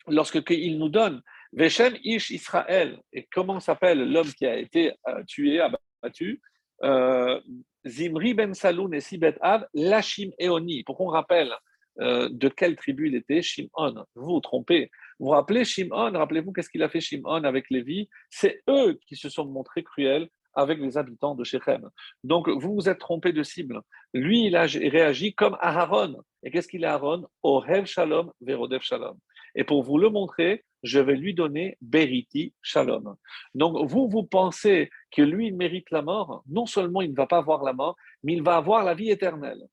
lorsque 0.08 0.42
il 0.50 0.78
nous 0.78 0.90
donne 0.90 1.22
Veshem 1.54 1.96
Ish 2.04 2.32
Israël 2.32 3.00
Et 3.14 3.28
comment 3.32 3.60
s'appelle 3.60 4.12
l'homme 4.12 4.32
qui 4.34 4.46
a 4.46 4.58
été 4.58 4.94
euh, 5.08 5.24
tué, 5.28 5.60
abattu? 5.60 6.42
Euh, 6.84 7.40
Zimri 7.88 8.34
ben 8.34 8.54
Saloun 8.54 8.94
et 8.94 9.02
Sibet 9.02 9.36
Av, 9.42 9.68
Lachim 9.74 10.32
Eoni. 10.40 10.84
Pour 10.84 10.98
qu'on 10.98 11.08
rappelle 11.08 11.54
euh, 12.02 12.28
de 12.30 12.50
quelle 12.50 12.76
tribu 12.76 13.08
il 13.08 13.16
était, 13.16 13.42
Shimon. 13.42 14.06
Vous 14.16 14.26
vous 14.26 14.40
trompez. 14.42 14.90
Vous 15.20 15.28
vous 15.28 15.32
rappelez 15.32 15.64
Shimon, 15.64 16.12
rappelez-vous 16.12 16.52
qu'est-ce 16.52 16.70
qu'il 16.70 16.84
a 16.84 16.90
fait 16.90 17.00
Shimon 17.00 17.44
avec 17.44 17.70
Lévi? 17.70 18.10
C'est 18.30 18.62
eux 18.70 19.00
qui 19.08 19.16
se 19.16 19.30
sont 19.30 19.46
montrés 19.46 19.84
cruels 19.84 20.28
avec 20.56 20.80
les 20.80 20.98
habitants 20.98 21.36
de 21.36 21.44
Shechem. 21.44 21.90
Donc 22.24 22.50
vous 22.50 22.74
vous 22.76 22.90
êtes 22.90 23.00
trompé 23.00 23.32
de 23.32 23.44
cible. 23.44 23.82
Lui, 24.14 24.46
il 24.46 24.56
a 24.56 24.64
réagi 24.64 25.34
comme 25.34 25.58
Aaron. 25.60 26.22
Et 26.44 26.52
qu'est-ce 26.52 26.68
qu'il 26.68 26.84
est 26.84 26.88
Aaron? 26.88 27.28
Ohev 27.44 27.86
Shalom, 27.86 28.32
Verodev 28.42 28.82
Shalom. 28.82 29.18
Et 29.56 29.64
pour 29.64 29.84
vous 29.84 29.98
le 29.98 30.10
montrer, 30.10 30.66
je 30.86 31.00
vais 31.00 31.16
lui 31.16 31.34
donner 31.34 31.78
Beriti 31.82 32.54
Shalom. 32.62 33.16
Donc 33.56 33.90
vous, 33.90 34.08
vous 34.08 34.24
pensez 34.24 34.90
que 35.12 35.22
lui, 35.22 35.48
il 35.48 35.56
mérite 35.56 35.90
la 35.92 36.02
mort? 36.02 36.44
Non 36.48 36.66
seulement 36.66 37.02
il 37.02 37.12
ne 37.12 37.16
va 37.16 37.26
pas 37.26 37.40
avoir 37.40 37.64
la 37.64 37.74
mort, 37.74 37.96
mais 38.24 38.34
il 38.34 38.44
va 38.44 38.58
avoir 38.58 38.84
la 38.84 38.94
vie 38.94 39.10
éternelle. 39.10 39.64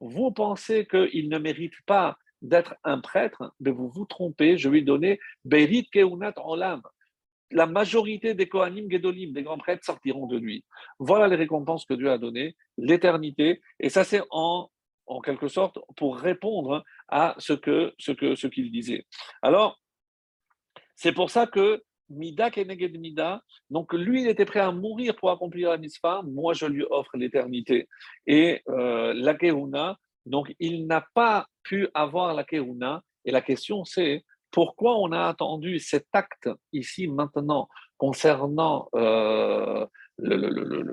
Vous 0.00 0.30
pensez 0.30 0.86
qu'il 0.86 1.28
ne 1.28 1.38
mérite 1.38 1.74
pas 1.86 2.18
d'être 2.42 2.76
un 2.84 3.00
prêtre, 3.00 3.52
mais 3.60 3.70
vous 3.70 3.88
vous 3.88 4.04
trompez. 4.04 4.58
Je 4.58 4.68
lui 4.68 4.84
donner 4.84 5.18
Berit 5.44 5.88
Keunat 5.90 6.34
Olam. 6.36 6.82
La 7.50 7.66
majorité 7.66 8.34
des 8.34 8.46
Kohanim 8.46 8.90
Gedolim, 8.90 9.32
des 9.32 9.42
grands 9.42 9.58
prêtres, 9.58 9.84
sortiront 9.84 10.26
de 10.26 10.36
lui. 10.36 10.64
Voilà 10.98 11.28
les 11.28 11.36
récompenses 11.36 11.86
que 11.86 11.94
Dieu 11.94 12.10
a 12.10 12.18
données, 12.18 12.54
l'éternité. 12.76 13.62
Et 13.80 13.88
ça, 13.88 14.04
c'est 14.04 14.22
en 14.30 14.68
en 15.08 15.20
quelque 15.20 15.48
sorte, 15.48 15.78
pour 15.96 16.18
répondre 16.18 16.84
à 17.08 17.34
ce 17.38 17.54
que 17.54 17.94
ce 17.98 18.12
que 18.12 18.34
ce 18.34 18.46
qu'il 18.46 18.70
disait. 18.70 19.06
Alors, 19.40 19.80
c'est 20.98 21.12
pour 21.12 21.30
ça 21.30 21.46
que 21.46 21.80
Mida 22.10 22.50
Keneged 22.50 22.98
Mida, 22.98 23.42
donc 23.70 23.92
lui, 23.92 24.22
il 24.22 24.28
était 24.28 24.44
prêt 24.44 24.58
à 24.58 24.72
mourir 24.72 25.14
pour 25.14 25.30
accomplir 25.30 25.70
la 25.70 25.78
mitzvah, 25.78 26.22
moi 26.24 26.54
je 26.54 26.66
lui 26.66 26.84
offre 26.90 27.16
l'éternité. 27.16 27.86
Et 28.26 28.62
euh, 28.68 29.12
la 29.14 29.34
Kehuna, 29.34 29.96
donc 30.26 30.52
il 30.58 30.88
n'a 30.88 31.06
pas 31.14 31.46
pu 31.62 31.86
avoir 31.94 32.34
la 32.34 32.42
Kehuna, 32.42 33.02
et 33.24 33.30
la 33.30 33.42
question 33.42 33.84
c'est 33.84 34.24
pourquoi 34.50 34.98
on 34.98 35.12
a 35.12 35.26
attendu 35.26 35.78
cet 35.78 36.06
acte 36.12 36.48
ici 36.72 37.06
maintenant 37.06 37.68
concernant, 37.96 38.88
euh, 38.96 39.86
le, 40.18 40.84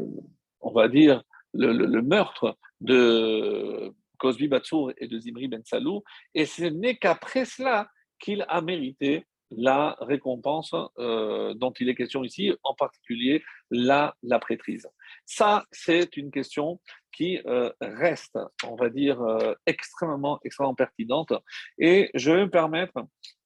on 0.60 0.72
va 0.72 0.88
dire, 0.88 1.24
le, 1.54 2.02
meurtre 2.02 2.58
de 2.80 3.92
Cosby 4.20 4.50
Batsour 4.50 4.92
et 4.98 5.08
de 5.08 5.18
Zimri 5.18 5.48
Ben 5.48 5.64
Salou, 5.66 6.04
et 6.36 6.46
ce 6.46 6.66
n'est 6.66 6.98
qu'après 6.98 7.46
cela 7.46 7.88
qu'il 8.20 8.46
a 8.48 8.62
mérité 8.62 9.26
la 9.52 9.96
récompense 10.00 10.74
euh, 10.98 11.54
dont 11.54 11.72
il 11.80 11.90
est 11.90 11.96
question 11.96 12.24
ici, 12.24 12.54
en 12.64 12.74
particulier 12.74 13.44
la, 13.72 14.16
la 14.24 14.40
prêtrise. 14.40 14.88
Ça, 15.26 15.66
c'est 15.72 16.18
une 16.18 16.32
question 16.32 16.80
qui 17.12 17.40
euh, 17.46 17.72
reste, 17.82 18.38
on 18.68 18.76
va 18.76 18.90
dire, 18.90 19.22
euh, 19.22 19.54
extrêmement, 19.66 20.40
extrêmement 20.44 20.76
pertinente. 20.76 21.34
Et 21.78 22.10
je 22.14 22.32
vais 22.32 22.46
me 22.46 22.50
permettre 22.50 22.94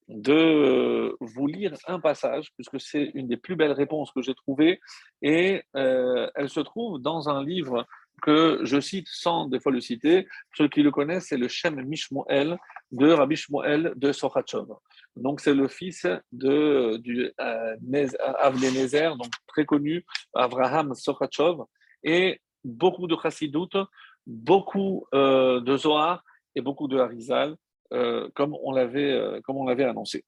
de 0.08 1.16
vous 1.20 1.46
lire 1.46 1.74
un 1.86 2.00
passage, 2.00 2.52
puisque 2.56 2.80
c'est 2.80 3.12
une 3.14 3.28
des 3.28 3.38
plus 3.38 3.56
belles 3.56 3.74
réponses 3.74 4.12
que 4.12 4.24
j'ai 4.24 4.34
trouvées, 4.34 4.80
et 5.22 5.62
elle 5.74 6.50
se 6.50 6.62
trouve 6.62 7.00
dans 7.00 7.30
un 7.30 7.44
livre 7.44 7.86
que 8.24 8.60
je 8.64 8.80
cite 8.80 9.08
sans 9.08 9.46
des 9.46 9.60
fois 9.60 9.72
le 9.72 9.82
citer. 9.82 10.28
Ceux 10.56 10.68
qui 10.68 10.82
le 10.82 10.92
connaissent, 10.92 11.28
c'est 11.28 11.38
le 11.38 11.48
Shem 11.48 11.82
Mishmoel 11.84 12.58
de 12.92 13.12
Rabbi 13.12 13.36
Shmuel 13.36 13.94
de 13.96 14.12
Sochachov. 14.12 14.78
Donc, 15.20 15.42
c'est 15.42 15.54
le 15.54 15.68
fils 15.68 16.08
de, 16.32 16.98
du 16.98 17.32
euh, 17.40 17.76
donc 19.16 19.32
très 19.48 19.66
connu, 19.66 20.06
Avraham 20.34 20.94
Sochachov, 20.96 21.66
et 22.04 22.42
beaucoup 22.64 23.08
de 23.08 23.16
Chassidut, 23.22 23.76
beaucoup 24.26 25.06
euh, 25.14 25.60
de 25.62 25.78
Zohar 25.78 26.24
et 26.56 26.62
beaucoup 26.62 26.88
de 26.88 26.98
Harizal, 26.98 27.56
euh, 27.94 28.30
comme 28.36 28.56
on 28.64 28.72
l'avait 28.72 29.12
euh, 29.14 29.42
comme 29.42 29.58
annoncé. 29.68 30.24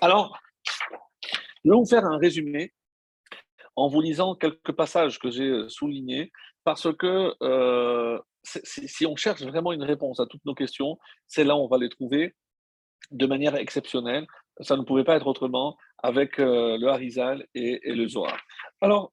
Alors, 0.00 0.38
nous 1.64 1.72
allons 1.72 1.84
faire 1.84 2.06
un 2.06 2.16
résumé 2.18 2.72
en 3.80 3.88
vous 3.88 4.02
lisant 4.02 4.34
quelques 4.34 4.72
passages 4.72 5.18
que 5.18 5.30
j'ai 5.30 5.48
euh, 5.48 5.68
soulignés, 5.70 6.30
parce 6.64 6.92
que 6.94 7.34
euh, 7.42 8.18
si 8.42 9.06
on 9.06 9.16
cherche 9.16 9.42
vraiment 9.42 9.72
une 9.72 9.82
réponse 9.82 10.20
à 10.20 10.26
toutes 10.26 10.44
nos 10.44 10.54
questions, 10.54 10.98
c'est 11.26 11.44
là 11.44 11.56
où 11.56 11.60
on 11.60 11.68
va 11.68 11.78
les 11.78 11.88
trouver 11.88 12.34
de 13.10 13.26
manière 13.26 13.54
exceptionnelle. 13.56 14.26
Ça 14.60 14.76
ne 14.76 14.82
pouvait 14.82 15.04
pas 15.04 15.16
être 15.16 15.26
autrement 15.26 15.78
avec 16.02 16.38
euh, 16.38 16.76
le 16.76 16.88
Harizal 16.88 17.46
et, 17.54 17.80
le 17.84 18.06
Zohar. 18.06 18.38
Alors, 18.82 19.12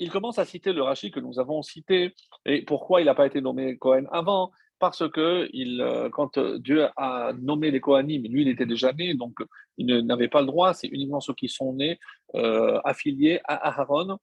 il 0.00 0.10
commence 0.10 0.40
à 0.40 0.44
citer 0.44 0.72
le 0.72 0.82
Rashi 0.82 1.12
que 1.12 1.20
nous 1.20 1.38
avons 1.38 1.62
cité 1.62 2.14
et 2.46 2.62
pourquoi 2.62 3.00
il 3.00 3.04
n'a 3.04 3.14
pas 3.14 3.26
été 3.26 3.40
nommé 3.40 3.78
Cohen 3.78 4.06
avant 4.10 4.50
parce 4.82 5.08
que 5.08 5.48
il, 5.52 5.80
euh, 5.80 6.10
quand 6.10 6.38
euh, 6.38 6.58
Dieu 6.58 6.88
a 6.96 7.32
nommé 7.40 7.70
les 7.70 7.78
Kohanim, 7.78 8.24
lui 8.24 8.42
il 8.42 8.48
était 8.48 8.66
déjà 8.66 8.92
né, 8.92 9.14
donc 9.14 9.34
il 9.78 9.86
n'avait 10.04 10.26
pas 10.26 10.40
le 10.40 10.48
droit, 10.48 10.74
c'est 10.74 10.88
uniquement 10.88 11.20
ceux 11.20 11.34
qui 11.34 11.48
sont 11.48 11.72
nés 11.74 12.00
euh, 12.34 12.80
affiliés 12.82 13.38
à 13.44 13.54
Aaron, 13.68 14.18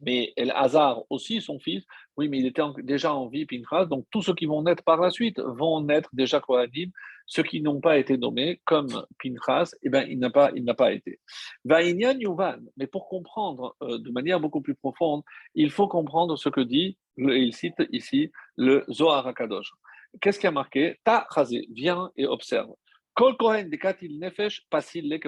mais 0.00 0.32
El 0.36 0.50
Hazar 0.50 1.04
aussi, 1.10 1.40
son 1.40 1.60
fils, 1.60 1.84
oui, 2.16 2.28
mais 2.28 2.40
il 2.40 2.46
était 2.46 2.62
déjà 2.82 3.14
en 3.14 3.28
vie, 3.28 3.46
Pinchas, 3.46 3.84
donc 3.84 4.04
tous 4.10 4.22
ceux 4.22 4.34
qui 4.34 4.46
vont 4.46 4.62
naître 4.62 4.82
par 4.82 5.00
la 5.00 5.10
suite 5.10 5.38
vont 5.38 5.80
naître 5.80 6.10
déjà 6.12 6.40
Kohanim, 6.40 6.90
ceux 7.26 7.44
qui 7.44 7.60
n'ont 7.60 7.80
pas 7.80 7.98
été 7.98 8.18
nommés, 8.18 8.60
comme 8.64 9.04
Pinchas, 9.22 9.76
eh 9.84 9.90
ben, 9.90 10.08
il 10.10 10.18
n'a 10.18 10.30
pas, 10.30 10.50
pas 10.76 10.92
été. 10.92 11.20
Yuvan, 11.64 12.58
mais 12.76 12.88
pour 12.88 13.06
comprendre 13.06 13.76
de 13.80 14.10
manière 14.10 14.40
beaucoup 14.40 14.60
plus 14.60 14.74
profonde, 14.74 15.22
il 15.54 15.70
faut 15.70 15.86
comprendre 15.86 16.36
ce 16.36 16.48
que 16.48 16.62
dit 16.62 16.98
il 17.18 17.54
cite 17.54 17.82
ici 17.92 18.30
le 18.56 18.84
Zohar 18.90 19.26
HaKadosh. 19.26 19.70
Qu'est-ce 20.20 20.38
qui 20.38 20.46
a 20.46 20.50
marqué? 20.50 20.98
Ta 21.04 21.26
chazé, 21.34 21.66
viens 21.70 22.10
et 22.16 22.26
observe. 22.26 22.72
Kol 23.14 23.36
Kohen 23.36 23.68
nefesh 23.68 24.62
pasil 24.70 25.18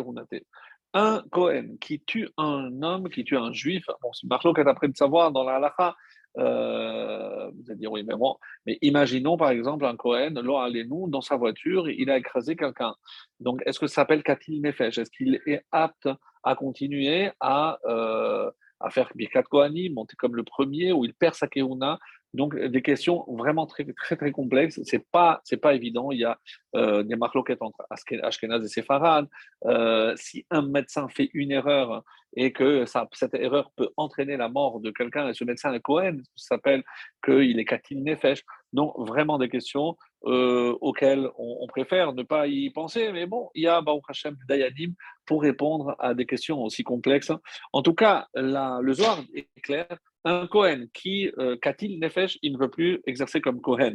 Un 0.95 1.25
Kohen 1.31 1.79
qui 1.79 2.01
tue 2.01 2.29
un 2.37 2.83
homme, 2.83 3.09
qui 3.11 3.25
tue 3.25 3.37
un 3.37 3.53
juif, 3.53 3.85
bon, 4.01 4.13
c'est 4.13 4.27
Marloc 4.29 4.59
est 4.59 4.69
après 4.69 4.89
de 4.89 4.97
savoir 4.97 5.33
dans 5.33 5.45
la 5.45 5.57
halacha, 5.57 5.97
euh, 6.39 7.51
vous 7.51 7.71
allez 7.71 7.79
dire 7.81 7.91
oui, 7.91 8.05
mais 8.05 8.15
bon, 8.15 8.37
mais 8.65 8.79
imaginons 8.83 9.37
par 9.37 9.51
exemple 9.51 9.85
un 9.85 9.97
Kohen, 9.97 10.35
nous 10.41 11.09
dans 11.09 11.21
sa 11.21 11.37
voiture, 11.37 11.91
il 11.91 12.11
a 12.11 12.17
écrasé 12.17 12.55
quelqu'un. 12.57 12.95
Donc, 13.41 13.61
est-ce 13.67 13.81
que 13.81 13.87
ça 13.87 13.97
s'appelle 13.97 14.23
Katil 14.23 14.61
Nefesh? 14.63 14.99
Est-ce 14.99 15.11
qu'il 15.11 15.41
est 15.47 15.65
apte 15.73 16.09
à 16.43 16.55
continuer 16.55 17.31
à, 17.41 17.79
euh, 17.87 18.51
à 18.81 18.91
faire 18.91 19.11
Birkat 19.15 19.43
Kohanim, 19.45 19.95
monter 19.95 20.17
comme 20.17 20.37
le 20.37 20.43
premier, 20.43 20.93
ou 20.93 21.05
il 21.05 21.15
perd 21.15 21.35
sa 21.35 21.47
Keuna. 21.47 21.99
Donc, 22.33 22.57
des 22.57 22.83
questions 22.83 23.25
vraiment 23.29 23.67
très, 23.67 23.85
très, 23.85 24.17
très 24.17 24.31
complexes. 24.31 24.81
Ce 24.85 24.97
n'est 24.97 25.05
pas, 25.11 25.43
pas 25.61 25.75
évident. 25.75 26.13
Il 26.13 26.21
y 26.21 26.25
a 26.25 26.39
euh, 26.77 27.03
des 27.03 27.17
marloquettes 27.17 27.61
entre 27.61 27.85
Ashkenaz 27.91 28.65
et 28.65 28.69
Sepharad. 28.69 29.27
Euh, 29.65 30.15
si 30.17 30.47
un 30.51 30.63
médecin 30.63 31.09
fait 31.09 31.31
une 31.35 31.51
erreur 31.51 32.05
et 32.37 32.53
que 32.53 32.85
cette 33.13 33.35
erreur 33.35 33.73
peut 33.75 33.89
entraîner 33.97 34.37
la 34.37 34.49
mort 34.49 34.79
de 34.79 34.93
quelqu'un, 34.93 35.29
et 35.29 35.35
ce 35.35 35.43
médecin 35.43 35.73
est 35.73 35.81
Cohen, 35.81 36.19
ça 36.37 36.55
s'appelle 36.55 36.85
qu'il 37.25 37.59
est 37.59 37.65
Katil 37.65 38.05
Nefesh. 38.05 38.45
Donc, 38.73 38.95
vraiment 38.97 39.37
des 39.37 39.49
questions 39.49 39.97
euh, 40.25 40.77
auxquelles 40.81 41.29
on, 41.39 41.67
préfère 41.67 42.13
ne 42.13 42.23
pas 42.23 42.47
y 42.47 42.71
penser. 42.71 43.13
Mais 43.13 43.27
bon, 43.27 43.51
il 43.55 43.63
y 43.63 43.67
a 43.67 43.81
Baruch 43.81 44.05
Hashem 44.09 44.37
Dayadim 44.49 44.93
pour 45.25 45.43
répondre 45.43 45.97
à 45.99 46.15
des 46.15 46.27
questions 46.27 46.63
aussi 46.63 46.83
complexes. 46.83 47.33
En 47.73 47.83
tout 47.83 47.95
cas, 47.95 48.29
le 48.35 48.93
Zohar 48.93 49.23
est 49.35 49.49
clair 49.63 49.87
un 50.25 50.47
Cohen 50.47 50.87
qui, 50.93 51.31
euh, 51.39 51.57
Katil 51.57 51.99
Nefesh, 51.99 52.39
il 52.43 52.53
ne 52.53 52.59
veut 52.59 52.71
plus 52.71 53.01
exercer 53.07 53.41
comme 53.41 53.61
Cohen. 53.61 53.95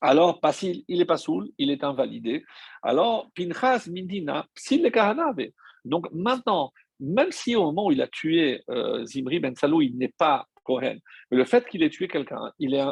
Alors, 0.00 0.40
il, 0.62 0.84
il 0.88 1.00
est 1.00 1.06
pas 1.06 1.16
soul, 1.16 1.48
il 1.58 1.70
est 1.70 1.84
invalidé. 1.84 2.44
Alors, 2.82 3.30
Pinchas 3.34 3.86
Mindina, 3.88 4.46
s'il 4.54 4.84
est 4.84 4.90
Kahanave. 4.90 5.48
Donc 5.84 6.08
maintenant, 6.12 6.72
même 7.00 7.32
si 7.32 7.54
au 7.56 7.64
moment 7.64 7.86
où 7.86 7.92
il 7.92 8.02
a 8.02 8.08
tué 8.08 8.62
euh, 8.70 9.04
Zimri 9.04 9.40
Ben 9.40 9.54
Salou, 9.54 9.82
il 9.82 9.96
n'est 9.96 10.12
pas 10.16 10.46
Cohen, 10.64 10.96
le 11.30 11.44
fait 11.44 11.66
qu'il 11.68 11.82
ait 11.82 11.90
tué 11.90 12.08
quelqu'un, 12.08 12.52
il 12.58 12.74
est, 12.74 12.84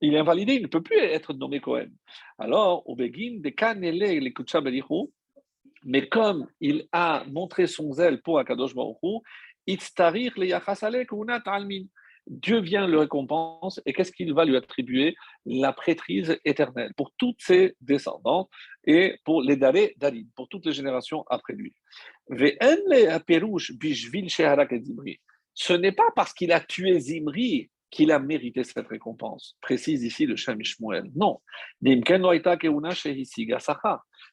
il 0.00 0.14
est 0.14 0.18
invalidé, 0.18 0.54
il 0.54 0.62
ne 0.62 0.66
peut 0.68 0.82
plus 0.82 0.96
être 0.96 1.34
nommé 1.34 1.60
Cohen. 1.60 1.88
Alors, 2.38 2.88
au 2.88 2.96
Begin, 2.96 3.40
de 3.40 3.48
Kanele 3.50 4.20
les 4.20 4.34
mais 5.84 6.08
comme 6.08 6.48
il 6.60 6.88
a 6.92 7.24
montré 7.28 7.66
son 7.66 7.92
zèle 7.92 8.20
pour 8.22 8.38
Akadosh 8.38 8.74
Baruch 8.74 8.96
Dieu 12.30 12.60
vient 12.60 12.86
le 12.86 12.98
récompense 12.98 13.80
et 13.86 13.94
qu'est-ce 13.94 14.12
qu'il 14.12 14.34
va 14.34 14.44
lui 14.44 14.56
attribuer? 14.56 15.16
La 15.46 15.72
prêtrise 15.72 16.38
éternelle 16.44 16.92
pour 16.94 17.12
toutes 17.16 17.40
ses 17.40 17.74
descendantes 17.80 18.50
et 18.84 19.16
pour 19.24 19.40
les 19.42 19.56
Daré 19.56 19.94
Darim, 19.96 20.26
pour 20.36 20.48
toutes 20.48 20.66
les 20.66 20.72
générations 20.72 21.24
après 21.30 21.54
lui. 21.54 21.72
Ce 25.54 25.72
n'est 25.72 25.92
pas 25.92 26.10
parce 26.14 26.34
qu'il 26.34 26.52
a 26.52 26.60
tué 26.60 27.00
Zimri 27.00 27.70
qu'il 27.90 28.12
a 28.12 28.18
mérité 28.18 28.64
cette 28.64 28.88
récompense. 28.88 29.56
Précise 29.60 30.02
ici 30.04 30.26
le 30.26 30.36
Shem 30.36 30.60
Ishmuel. 30.60 31.10
Non. 31.14 31.40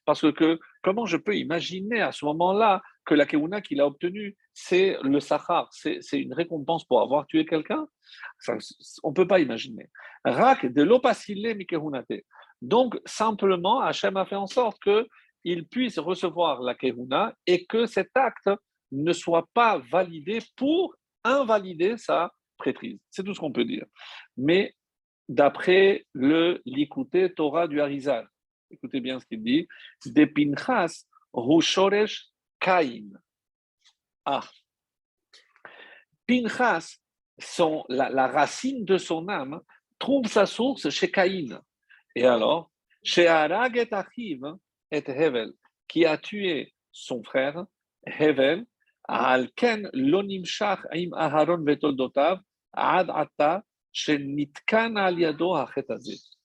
Parce 0.06 0.32
que 0.34 0.60
comment 0.84 1.06
je 1.06 1.18
peux 1.18 1.36
imaginer 1.36 2.02
à 2.02 2.12
ce 2.12 2.26
moment-là 2.26 2.82
que 3.06 3.14
la 3.14 3.26
keuna 3.26 3.62
qu'il 3.62 3.80
a 3.82 3.88
obtenue, 3.88 4.36
c'est 4.54 4.98
le 5.04 5.20
Sahar, 5.20 5.70
c'est 5.72 6.02
une 6.14 6.34
récompense 6.34 6.84
pour 6.86 7.02
avoir 7.02 7.28
tué 7.28 7.46
quelqu'un? 7.46 7.88
On 9.04 9.10
ne 9.10 9.14
peut 9.14 9.28
pas 9.28 9.40
imaginer. 9.40 9.90
Rak 10.26 10.66
de 10.66 11.54
mikehunate. 11.54 12.24
Donc, 12.62 13.00
simplement, 13.06 13.82
Hachem 13.82 14.18
a 14.18 14.26
fait 14.26 14.36
en 14.36 14.48
sorte 14.48 14.82
qu'il 14.82 15.68
puisse 15.68 16.00
recevoir 16.00 16.62
la 16.62 16.74
kehuna 16.74 17.34
et 17.46 17.66
que 17.66 17.86
cet 17.86 18.10
acte 18.16 18.50
ne 18.92 19.14
soit 19.14 19.48
pas 19.54 19.78
validé 19.92 20.40
pour 20.56 20.96
invalider 21.24 21.98
sa 21.98 22.32
C'est 23.10 23.24
tout 23.24 23.34
ce 23.34 23.40
qu'on 23.40 23.52
peut 23.52 23.66
dire. 23.66 23.86
Mais 24.38 24.76
d'après 25.30 26.06
le 26.14 26.62
Likute 26.66 27.36
Torah 27.36 27.68
du 27.68 27.82
Harizal, 27.82 28.28
écoutez 28.72 29.00
bien 29.00 29.20
ce 29.20 29.26
qu'il 29.26 29.44
dit, 29.44 29.68
de 30.06 30.26
Pinchas, 30.26 31.06
Rushoresh 31.34 32.30
Caïn. 32.60 33.12
Ah. 34.26 34.48
Pinchas, 36.28 36.98
son, 37.38 37.86
la, 37.90 38.28
racine 38.28 38.86
de 38.86 38.98
son 38.98 39.28
âme, 39.28 39.62
trouve 40.00 40.28
sa 40.28 40.46
source 40.46 40.90
chez 40.90 41.12
Caïn. 41.12 41.62
Et 42.16 42.26
alors, 42.26 42.72
chez 43.04 43.28
Arag 43.28 43.78
et 43.78 43.94
Achiv 43.94 44.42
et 44.92 45.04
Hevel, 45.06 45.54
qui 45.88 46.06
a 46.06 46.18
tué 46.18 46.74
son 46.92 47.22
frère, 47.22 47.66
Hevel, 48.06 48.66
Aharon 49.08 49.66
ad 52.74 53.10
ata, 53.10 53.64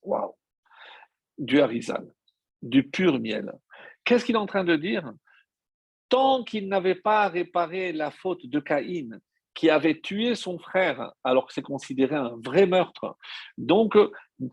al! 0.03 0.35
Du 1.39 1.61
harizal, 1.61 2.13
du 2.63 2.83
pur 2.89 3.19
miel. 3.19 3.53
Qu'est-ce 4.05 4.25
qu'il 4.25 4.35
est 4.35 4.39
en 4.39 4.47
train 4.47 4.65
de 4.65 4.77
dire? 4.77 5.11
Tant 6.09 6.45
qu'il 6.45 6.69
n'avait 6.69 6.95
pas 6.95 7.29
réparé 7.29 7.93
la 7.93 8.11
faute 8.11 8.47
de 8.47 8.61
Caïn, 8.61 9.21
qui 9.55 9.71
avait 9.71 10.01
tué 10.01 10.35
son 10.35 10.59
frère, 10.59 11.13
alors 11.25 11.47
que 11.47 11.53
c'est 11.53 11.63
considéré 11.63 12.17
un 12.17 12.37
vrai 12.45 12.67
meurtre, 12.67 13.17
donc 13.57 13.97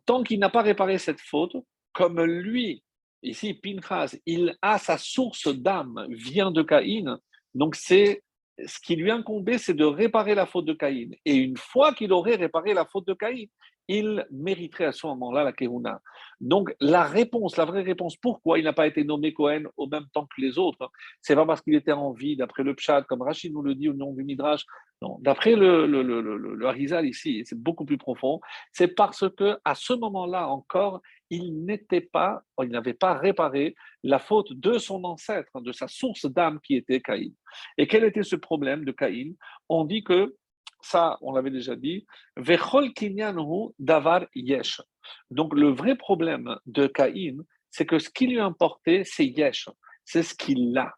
tant 0.06 0.24
qu'il 0.24 0.40
n'a 0.40 0.50
pas 0.50 0.62
réparé 0.62 0.98
cette 0.98 1.22
faute, 1.22 1.56
comme 1.94 2.22
lui, 2.24 2.84
ici 3.24 3.54
Pinchas, 3.54 4.16
il 4.26 4.56
a 4.62 4.78
sa 4.78 4.98
source 4.98 5.48
d'âme, 5.48 6.06
vient 6.10 6.52
de 6.52 6.62
Caïn, 6.62 7.20
donc 7.58 7.76
c'est 7.76 8.24
ce 8.66 8.80
qui 8.80 8.96
lui 8.96 9.12
incombait, 9.12 9.58
c'est 9.58 9.74
de 9.74 9.86
réparer 9.86 10.36
la 10.36 10.46
faute 10.46 10.66
de 10.66 10.74
Caïn. 10.74 11.10
Et 11.26 11.36
une 11.36 11.58
fois 11.58 11.94
qu'il 11.94 12.14
aurait 12.14 12.36
réparé 12.36 12.74
la 12.74 12.86
faute 12.86 13.08
de 13.08 13.14
Caïn, 13.14 13.48
il 13.88 14.28
mériterait 14.32 14.86
à 14.86 14.92
ce 14.92 15.08
moment-là 15.08 15.44
la 15.44 15.54
Kehuna. 15.54 16.02
Donc 16.40 16.76
la 16.80 17.04
réponse, 17.04 17.58
la 17.58 17.66
vraie 17.66 17.82
réponse, 17.82 18.16
pourquoi 18.16 18.60
il 18.60 18.66
n'a 18.66 18.74
pas 18.74 18.86
été 18.86 19.04
nommé 19.04 19.34
Cohen 19.34 19.64
au 19.76 19.88
même 19.88 20.06
temps 20.14 20.26
que 20.26 20.42
les 20.42 20.60
autres, 20.60 20.92
c'est 21.22 21.36
pas 21.36 21.46
parce 21.46 21.62
qu'il 21.62 21.74
était 21.74 21.94
en 21.94 22.12
vie, 22.12 22.36
d'après 22.36 22.64
le 22.64 22.76
Pshat, 22.76 23.04
comme 23.04 23.22
Rachid 23.22 23.54
nous 23.54 23.64
le 23.64 23.76
dit 23.76 23.90
au 23.90 23.94
nom 23.94 24.14
du 24.14 24.24
Midrash. 24.24 24.66
Non, 25.02 25.18
d'après 25.22 25.56
le, 25.56 25.86
le, 25.86 26.68
Harizal 26.68 27.08
ici, 27.08 27.44
c'est 27.46 27.60
beaucoup 27.60 27.86
plus 27.86 27.98
profond. 27.98 28.40
C'est 28.72 28.90
parce 28.90 29.30
que 29.30 29.58
à 29.64 29.76
ce 29.76 29.94
moment-là 29.94 30.48
encore, 30.50 31.02
il 31.30 31.66
n'était 31.66 32.02
pas, 32.02 32.42
il 32.62 32.70
n'avait 32.70 32.94
pas 32.94 33.14
réparé 33.14 33.76
la 34.04 34.20
faute 34.20 34.54
de 34.54 34.78
son 34.78 35.04
ancêtre, 35.04 35.62
de 35.62 35.72
sa 35.72 35.88
source 35.88 36.26
d'âme 36.26 36.60
qui 36.62 36.76
était 36.76 37.02
Caïn. 37.02 37.32
Et 37.78 37.88
quel 37.88 38.04
était 38.04 38.24
ce 38.24 38.36
problème 38.36 38.86
de 38.86 38.92
Caïn? 38.92 39.34
On 39.70 39.86
dit 39.86 40.04
que 40.04 40.36
ça, 40.82 41.18
on 41.22 41.34
l'avait 41.34 41.52
déjà 41.52 41.76
dit, 41.76 42.06
davar 43.80 44.26
yesh. 44.36 44.82
Donc 45.32 45.54
le 45.54 45.70
vrai 45.70 45.96
problème 45.96 46.58
de 46.66 46.88
Caïn, 46.88 47.44
c'est 47.70 47.86
que 47.86 48.00
ce 48.00 48.10
qui 48.10 48.28
lui 48.28 48.40
importait, 48.40 49.04
c'est 49.06 49.26
yesh, 49.26 49.70
c'est 50.06 50.24
ce 50.24 50.34
qu'il 50.34 50.78
a. 50.78 50.94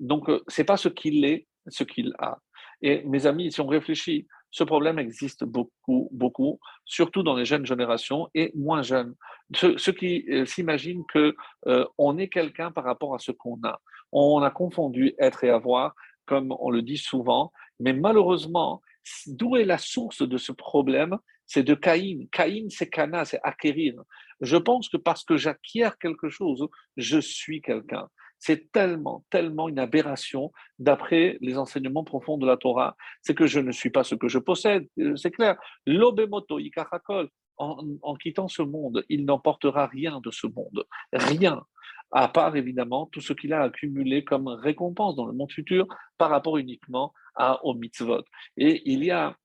Donc 0.00 0.28
euh, 0.28 0.42
c'est 0.48 0.64
pas 0.64 0.76
ce 0.76 0.88
qu'il 0.88 1.24
est, 1.24 1.46
ce 1.68 1.84
qu'il 1.84 2.12
a. 2.18 2.38
Et 2.82 3.02
mes 3.04 3.26
amis, 3.26 3.52
si 3.52 3.60
on 3.60 3.66
réfléchit, 3.66 4.26
ce 4.52 4.62
problème 4.62 5.00
existe 5.00 5.42
beaucoup, 5.42 6.08
beaucoup, 6.12 6.60
surtout 6.84 7.24
dans 7.24 7.34
les 7.34 7.44
jeunes 7.44 7.66
générations 7.66 8.28
et 8.34 8.52
moins 8.54 8.82
jeunes. 8.82 9.16
Ceux, 9.54 9.92
qui 9.92 10.24
euh, 10.30 10.46
s'imaginent 10.46 11.04
que 11.12 11.34
euh, 11.66 11.84
on 11.98 12.16
est 12.18 12.28
quelqu'un 12.28 12.70
par 12.70 12.84
rapport 12.84 13.16
à 13.16 13.18
ce 13.18 13.32
qu'on 13.32 13.58
a. 13.64 13.80
On 14.12 14.40
a 14.42 14.50
confondu 14.50 15.14
être 15.18 15.42
et 15.42 15.50
avoir, 15.50 15.94
comme 16.26 16.54
on 16.60 16.70
le 16.70 16.82
dit 16.82 16.98
souvent, 16.98 17.52
mais 17.80 17.92
malheureusement, 17.92 18.80
D'où 19.26 19.56
est 19.56 19.64
la 19.64 19.78
source 19.78 20.22
de 20.22 20.38
ce 20.38 20.52
problème? 20.52 21.16
C'est 21.46 21.62
de 21.62 21.74
Caïn. 21.74 22.26
Caïn, 22.30 22.68
c'est 22.70 22.88
Cana, 22.88 23.24
c'est 23.24 23.40
acquérir. 23.42 23.94
Je 24.40 24.56
pense 24.56 24.88
que 24.88 24.96
parce 24.96 25.24
que 25.24 25.36
j'acquiers 25.36 25.90
quelque 26.00 26.28
chose, 26.28 26.66
je 26.96 27.18
suis 27.18 27.60
quelqu'un. 27.60 28.08
C'est 28.44 28.72
tellement, 28.72 29.24
tellement 29.30 29.68
une 29.68 29.78
aberration 29.78 30.50
d'après 30.80 31.38
les 31.40 31.58
enseignements 31.58 32.02
profonds 32.02 32.38
de 32.38 32.46
la 32.46 32.56
Torah. 32.56 32.96
C'est 33.22 33.36
que 33.36 33.46
je 33.46 33.60
ne 33.60 33.70
suis 33.70 33.90
pas 33.90 34.02
ce 34.02 34.16
que 34.16 34.26
je 34.26 34.40
possède, 34.40 34.88
euh, 34.98 35.14
c'est 35.14 35.30
clair. 35.30 35.56
L'obemoto, 35.86 36.58
ikachakol, 36.58 37.28
en, 37.58 37.78
en 38.02 38.14
quittant 38.16 38.48
ce 38.48 38.62
monde, 38.62 39.04
il 39.08 39.24
n'emportera 39.26 39.86
rien 39.86 40.20
de 40.20 40.32
ce 40.32 40.48
monde. 40.48 40.84
Rien 41.12 41.62
à 42.10 42.26
part 42.26 42.56
évidemment 42.56 43.06
tout 43.12 43.20
ce 43.20 43.32
qu'il 43.32 43.52
a 43.52 43.62
accumulé 43.62 44.24
comme 44.24 44.48
récompense 44.48 45.14
dans 45.14 45.26
le 45.26 45.32
monde 45.32 45.52
futur 45.52 45.86
par 46.18 46.30
rapport 46.30 46.58
uniquement 46.58 47.12
à, 47.36 47.64
au 47.64 47.74
mitzvot. 47.74 48.24
Et 48.56 48.82
il 48.90 49.04
y 49.04 49.12
a 49.12 49.36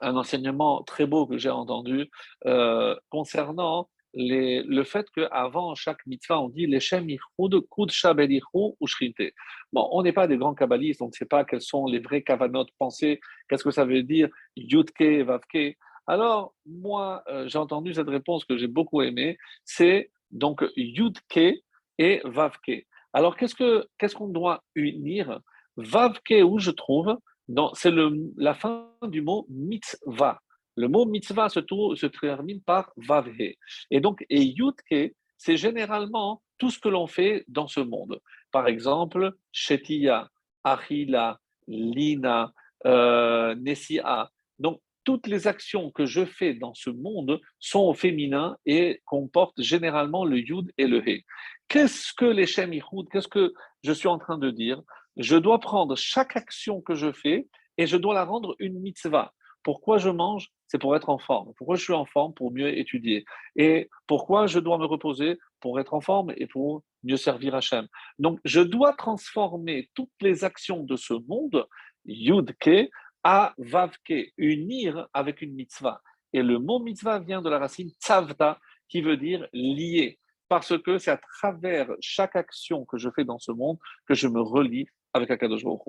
un 0.00 0.16
enseignement 0.16 0.84
très 0.84 1.06
beau 1.06 1.26
que 1.26 1.36
j'ai 1.36 1.50
entendu 1.50 2.10
euh, 2.46 2.96
concernant 3.10 3.88
le 4.16 4.84
fait 4.84 5.06
qu'avant 5.10 5.74
chaque 5.74 6.04
mitzvah, 6.06 6.40
on 6.40 6.48
dit 6.48 6.66
Leshem 6.66 7.06
Kud 7.38 7.54
ou 7.54 8.86
Shrinte. 8.86 9.32
Bon, 9.72 9.88
on 9.92 10.02
n'est 10.02 10.12
pas 10.12 10.26
des 10.26 10.36
grands 10.36 10.54
kabbalistes, 10.54 11.02
on 11.02 11.08
ne 11.08 11.12
sait 11.12 11.26
pas 11.26 11.44
quels 11.44 11.60
sont 11.60 11.86
les 11.86 11.98
vrais 11.98 12.22
kavanotes 12.22 12.70
pensées, 12.78 13.20
qu'est-ce 13.48 13.64
que 13.64 13.70
ça 13.70 13.84
veut 13.84 14.02
dire 14.02 14.28
Yudke, 14.56 15.24
Vavke. 15.24 15.76
Alors, 16.06 16.54
moi, 16.66 17.22
euh, 17.28 17.48
j'ai 17.48 17.58
entendu 17.58 17.94
cette 17.94 18.08
réponse 18.08 18.44
que 18.44 18.56
j'ai 18.56 18.66
beaucoup 18.66 19.02
aimée, 19.02 19.38
c'est 19.64 20.10
donc 20.30 20.64
Yudke 20.76 21.62
et 21.98 22.20
Vavke. 22.24 22.86
Alors, 23.12 23.36
qu'est-ce 23.36 23.54
qu'on 23.54 24.08
ce 24.08 24.14
qu'on 24.14 24.28
doit 24.28 24.62
unir? 24.74 25.40
Vavke, 25.76 26.34
où 26.44 26.58
je 26.58 26.70
trouve, 26.70 27.16
c'est 27.74 27.92
la 28.36 28.54
fin 28.54 28.90
du 29.02 29.22
mot 29.22 29.46
mitzvah. 29.48 30.40
Le 30.76 30.88
mot 30.88 31.04
mitzvah 31.04 31.48
se, 31.48 31.60
termine 32.06 32.60
par 32.62 32.92
vavhe. 32.96 33.54
Et 33.90 34.00
donc, 34.00 34.24
et 34.28 34.42
yutke, 34.42 35.14
c'est 35.38 35.56
généralement 35.56 36.42
tout 36.58 36.70
ce 36.70 36.78
que 36.78 36.88
l'on 36.88 37.06
fait 37.06 37.44
dans 37.48 37.66
ce 37.66 37.80
monde. 37.80 38.20
Par 38.50 38.66
exemple, 38.66 39.32
shetiya, 39.52 40.28
achila, 40.64 41.38
lina, 41.68 42.52
euh, 42.86 43.54
Nessia. 43.56 44.30
Donc, 44.58 44.80
toutes 45.04 45.26
les 45.26 45.46
actions 45.46 45.90
que 45.90 46.06
je 46.06 46.24
fais 46.24 46.54
dans 46.54 46.74
ce 46.74 46.90
monde 46.90 47.40
sont 47.60 47.80
au 47.80 47.94
féminin 47.94 48.56
et 48.64 49.02
comportent 49.04 49.60
généralement 49.60 50.24
le 50.24 50.38
yud 50.38 50.72
et 50.78 50.86
le 50.86 51.06
he. 51.06 51.24
Qu'est-ce 51.68 52.12
que 52.14 52.24
les 52.24 52.46
shem 52.46 52.72
Qu'est-ce 53.12 53.28
que 53.28 53.52
je 53.82 53.92
suis 53.92 54.08
en 54.08 54.18
train 54.18 54.38
de 54.38 54.50
dire? 54.50 54.80
Je 55.16 55.36
dois 55.36 55.60
prendre 55.60 55.94
chaque 55.96 56.36
action 56.36 56.80
que 56.80 56.94
je 56.94 57.12
fais 57.12 57.46
et 57.76 57.86
je 57.86 57.96
dois 57.96 58.14
la 58.14 58.24
rendre 58.24 58.56
une 58.58 58.80
mitzvah. 58.80 59.33
Pourquoi 59.64 59.98
je 59.98 60.10
mange 60.10 60.50
C'est 60.68 60.78
pour 60.78 60.94
être 60.94 61.08
en 61.08 61.18
forme. 61.18 61.52
Pourquoi 61.56 61.74
je 61.74 61.82
suis 61.82 61.92
en 61.92 62.04
forme 62.04 62.34
Pour 62.34 62.52
mieux 62.52 62.78
étudier? 62.78 63.24
Et 63.56 63.88
pourquoi 64.06 64.46
je 64.46 64.60
dois 64.60 64.78
me 64.78 64.84
reposer 64.84 65.38
Pour 65.60 65.80
être 65.80 65.94
en 65.94 66.00
forme 66.00 66.32
et 66.36 66.46
pour 66.46 66.84
mieux 67.02 67.16
servir 67.16 67.54
Hachem? 67.54 67.88
Donc, 68.18 68.38
je 68.44 68.60
dois 68.60 68.92
transformer 68.92 69.90
toutes 69.94 70.12
les 70.20 70.44
actions 70.44 70.84
de 70.84 70.96
ce 70.96 71.14
monde, 71.26 71.66
Yudke, 72.04 72.90
à 73.24 73.54
Vavke, 73.56 74.32
unir 74.36 75.08
avec 75.14 75.40
une 75.40 75.54
mitzvah. 75.54 76.02
Et 76.34 76.42
le 76.42 76.58
mot 76.58 76.78
mitzvah 76.78 77.18
vient 77.18 77.40
de 77.40 77.48
la 77.48 77.58
racine 77.58 77.90
tzavta, 78.00 78.60
qui 78.88 79.00
veut 79.00 79.16
dire 79.16 79.48
lier. 79.52 80.18
Parce 80.48 80.76
que 80.78 80.98
c'est 80.98 81.10
à 81.10 81.16
travers 81.16 81.90
chaque 82.00 82.36
action 82.36 82.84
que 82.84 82.98
je 82.98 83.08
fais 83.10 83.24
dans 83.24 83.38
ce 83.38 83.50
monde 83.50 83.78
que 84.06 84.14
je 84.14 84.28
me 84.28 84.42
relie 84.42 84.86
avec 85.14 85.30
Akadosh 85.30 85.64
Baruch 85.64 85.80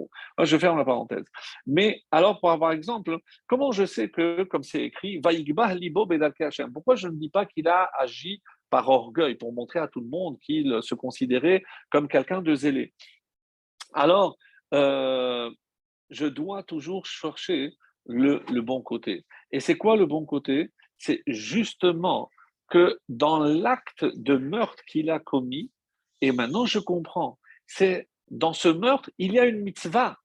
Je 0.43 0.57
ferme 0.57 0.77
la 0.77 0.85
parenthèse. 0.85 1.25
Mais 1.65 2.01
alors, 2.11 2.39
pour 2.39 2.51
avoir 2.51 2.71
exemple, 2.71 3.17
comment 3.47 3.71
je 3.71 3.85
sais 3.85 4.09
que, 4.09 4.43
comme 4.43 4.63
c'est 4.63 4.83
écrit, 4.83 5.19
Vaïgbah 5.19 5.73
libo 5.73 6.07
Hashem? 6.39 6.71
Pourquoi 6.71 6.95
je 6.95 7.07
ne 7.07 7.15
dis 7.15 7.29
pas 7.29 7.45
qu'il 7.45 7.67
a 7.67 7.89
agi 7.99 8.41
par 8.69 8.87
orgueil 8.87 9.35
pour 9.35 9.51
montrer 9.51 9.79
à 9.79 9.87
tout 9.87 9.99
le 9.99 10.07
monde 10.07 10.37
qu'il 10.39 10.77
se 10.81 10.95
considérait 10.95 11.63
comme 11.89 12.07
quelqu'un 12.07 12.41
de 12.41 12.53
zélé? 12.53 12.93
Alors, 13.93 14.37
euh, 14.73 15.49
je 16.11 16.27
dois 16.27 16.63
toujours 16.63 17.05
chercher 17.05 17.73
le 18.07 18.61
bon 18.61 18.81
côté. 18.81 19.25
Et 19.51 19.59
c'est 19.59 19.77
quoi 19.77 19.97
le 19.97 20.05
bon 20.05 20.25
côté? 20.25 20.71
C'est 20.97 21.23
justement 21.25 22.29
que 22.69 22.99
dans 23.09 23.39
l'acte 23.39 24.05
de 24.05 24.37
meurtre 24.37 24.83
qu'il 24.85 25.09
a 25.09 25.19
commis, 25.19 25.71
et 26.21 26.31
maintenant 26.31 26.65
je 26.65 26.79
comprends, 26.79 27.39
c'est 27.67 28.07
dans 28.29 28.53
ce 28.53 28.67
meurtre, 28.67 29.09
il 29.17 29.33
y 29.33 29.39
a 29.39 29.45
une 29.45 29.61
mitzvah. 29.61 30.17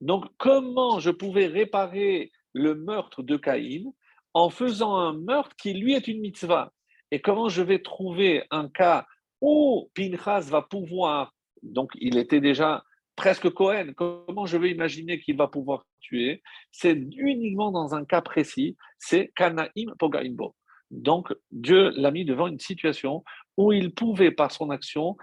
Donc, 0.00 0.24
comment 0.38 0.98
je 1.00 1.10
pouvais 1.10 1.46
réparer 1.46 2.32
le 2.52 2.74
meurtre 2.74 3.22
de 3.22 3.36
Caïn 3.36 3.92
en 4.32 4.50
faisant 4.50 4.96
un 4.96 5.12
meurtre 5.14 5.54
qui, 5.56 5.74
lui, 5.74 5.94
est 5.94 6.08
une 6.08 6.20
mitzvah? 6.20 6.72
Et 7.10 7.20
comment 7.20 7.48
je 7.48 7.62
vais 7.62 7.80
trouver 7.80 8.44
un 8.50 8.68
cas 8.68 9.06
où 9.40 9.90
Pinchas 9.94 10.48
va 10.50 10.62
pouvoir, 10.62 11.34
donc 11.62 11.92
il 11.94 12.16
était 12.16 12.40
déjà 12.40 12.84
presque 13.16 13.50
Cohen, 13.50 13.92
comment 13.94 14.46
je 14.46 14.56
vais 14.56 14.70
imaginer 14.70 15.20
qu'il 15.20 15.36
va 15.36 15.46
pouvoir 15.46 15.86
tuer? 16.00 16.42
C'est 16.72 16.98
uniquement 17.16 17.70
dans 17.70 17.94
un 17.94 18.04
cas 18.04 18.22
précis, 18.22 18.76
c'est 18.98 19.32
Kanaim 19.36 19.94
Pogaimbo. 19.98 20.56
Donc, 20.90 21.32
Dieu 21.50 21.90
l'a 21.90 22.10
mis 22.10 22.24
devant 22.24 22.46
une 22.46 22.58
situation 22.58 23.24
où 23.56 23.72
il 23.72 23.94
pouvait, 23.94 24.30
par 24.30 24.50
son 24.50 24.70
action, 24.70 25.16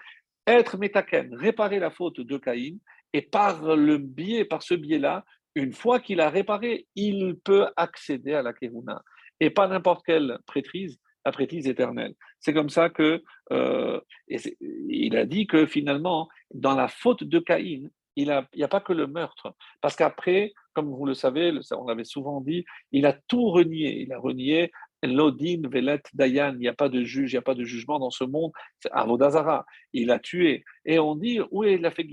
être 0.47 0.77
métaken, 0.77 1.35
réparer 1.35 1.79
la 1.79 1.91
faute 1.91 2.19
de 2.19 2.37
Caïn, 2.37 2.77
et 3.13 3.21
par 3.21 3.75
le 3.75 3.97
biais, 3.97 4.45
par 4.45 4.63
ce 4.63 4.73
biais-là, 4.73 5.25
une 5.55 5.73
fois 5.73 5.99
qu'il 5.99 6.21
a 6.21 6.29
réparé, 6.29 6.87
il 6.95 7.35
peut 7.43 7.67
accéder 7.75 8.33
à 8.33 8.41
la 8.41 8.53
Kehuna. 8.53 9.01
Et 9.39 9.49
pas 9.49 9.67
n'importe 9.67 10.05
quelle 10.05 10.37
prêtrise, 10.45 10.99
la 11.25 11.31
prêtrise 11.31 11.67
éternelle. 11.67 12.13
C'est 12.39 12.53
comme 12.53 12.69
ça 12.69 12.89
que 12.89 13.21
euh, 13.51 13.99
il 14.27 15.17
a 15.17 15.25
dit 15.25 15.47
que 15.47 15.65
finalement, 15.65 16.29
dans 16.53 16.75
la 16.75 16.87
faute 16.87 17.23
de 17.23 17.39
Caïn, 17.39 17.89
il 18.15 18.25
n'y 18.25 18.31
a, 18.31 18.47
a, 18.61 18.67
pas 18.67 18.81
que 18.81 18.93
le 18.93 19.07
meurtre. 19.07 19.55
Parce 19.81 19.95
qu'après, 19.95 20.53
comme 20.73 20.89
vous 20.89 21.05
le 21.05 21.13
savez, 21.13 21.51
on 21.71 21.85
l'avait 21.85 22.03
souvent 22.03 22.41
dit, 22.41 22.65
il 22.91 23.05
a 23.05 23.13
tout 23.13 23.49
renié. 23.49 24.01
Il 24.01 24.13
a 24.13 24.19
renié 24.19 24.71
Lodin, 25.07 25.61
Velet, 25.65 26.01
Dayan, 26.13 26.53
il 26.53 26.59
n'y 26.59 26.67
a 26.67 26.73
pas 26.73 26.89
de 26.89 27.03
juge, 27.03 27.31
il 27.31 27.35
n'y 27.35 27.39
a 27.39 27.43
pas 27.43 27.55
de 27.55 27.63
jugement 27.63 27.99
dans 27.99 28.11
ce 28.11 28.23
monde. 28.23 28.51
C'est 28.79 28.91
Avodazara, 28.91 29.65
il 29.93 30.11
a 30.11 30.19
tué. 30.19 30.63
Et 30.85 30.99
on 30.99 31.15
dit, 31.15 31.39
où 31.51 31.63
il 31.63 31.85
a 31.85 31.91
fait 31.91 32.07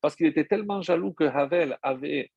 Parce 0.00 0.16
qu'il 0.16 0.26
était 0.26 0.44
tellement 0.44 0.82
jaloux 0.82 1.12
que 1.12 1.24
Havel 1.24 1.78
avait 1.82 2.30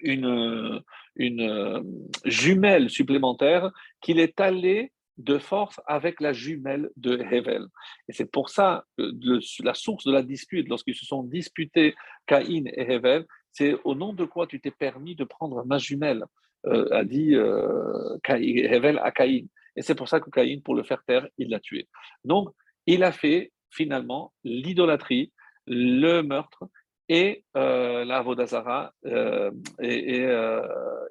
une, 0.00 0.82
une 1.16 2.06
jumelle 2.24 2.90
supplémentaire 2.90 3.70
qu'il 4.00 4.18
est 4.18 4.40
allé 4.40 4.92
de 5.18 5.38
force 5.38 5.80
avec 5.86 6.20
la 6.20 6.32
jumelle 6.32 6.90
de 6.96 7.18
Hevel. 7.18 7.66
Et 8.08 8.12
c'est 8.12 8.30
pour 8.30 8.48
ça 8.48 8.84
la 8.96 9.74
source 9.74 10.04
de 10.04 10.12
la 10.12 10.22
dispute, 10.22 10.68
lorsqu'ils 10.68 10.94
se 10.94 11.04
sont 11.04 11.22
disputés 11.22 11.94
Caïn 12.26 12.64
et 12.66 12.90
Hevel, 12.90 13.26
c'est 13.52 13.76
au 13.84 13.94
nom 13.94 14.14
de 14.14 14.24
quoi 14.24 14.46
tu 14.46 14.58
t'es 14.60 14.70
permis 14.70 15.14
de 15.14 15.24
prendre 15.24 15.64
ma 15.66 15.76
jumelle? 15.76 16.24
euh, 16.24 16.41
a 16.64 17.04
dit 17.04 17.34
euh, 17.34 18.16
Hevel 18.28 18.98
à 19.02 19.10
Caïn. 19.10 19.46
Et 19.76 19.82
c'est 19.82 19.94
pour 19.94 20.08
ça 20.08 20.20
que 20.20 20.30
Caïn, 20.30 20.60
pour 20.60 20.74
le 20.74 20.82
faire 20.82 21.02
taire, 21.04 21.26
il 21.38 21.50
l'a 21.50 21.60
tué. 21.60 21.88
Donc, 22.24 22.50
il 22.86 23.04
a 23.04 23.12
fait 23.12 23.52
finalement 23.70 24.32
l'idolâtrie, 24.44 25.32
le 25.66 26.22
meurtre 26.22 26.64
et 27.08 27.44
euh, 27.56 28.04
la 28.04 28.22
Vodazara 28.22 28.92
euh, 29.06 29.50
et, 29.80 30.16
et 30.16 30.26
euh, 30.26 30.62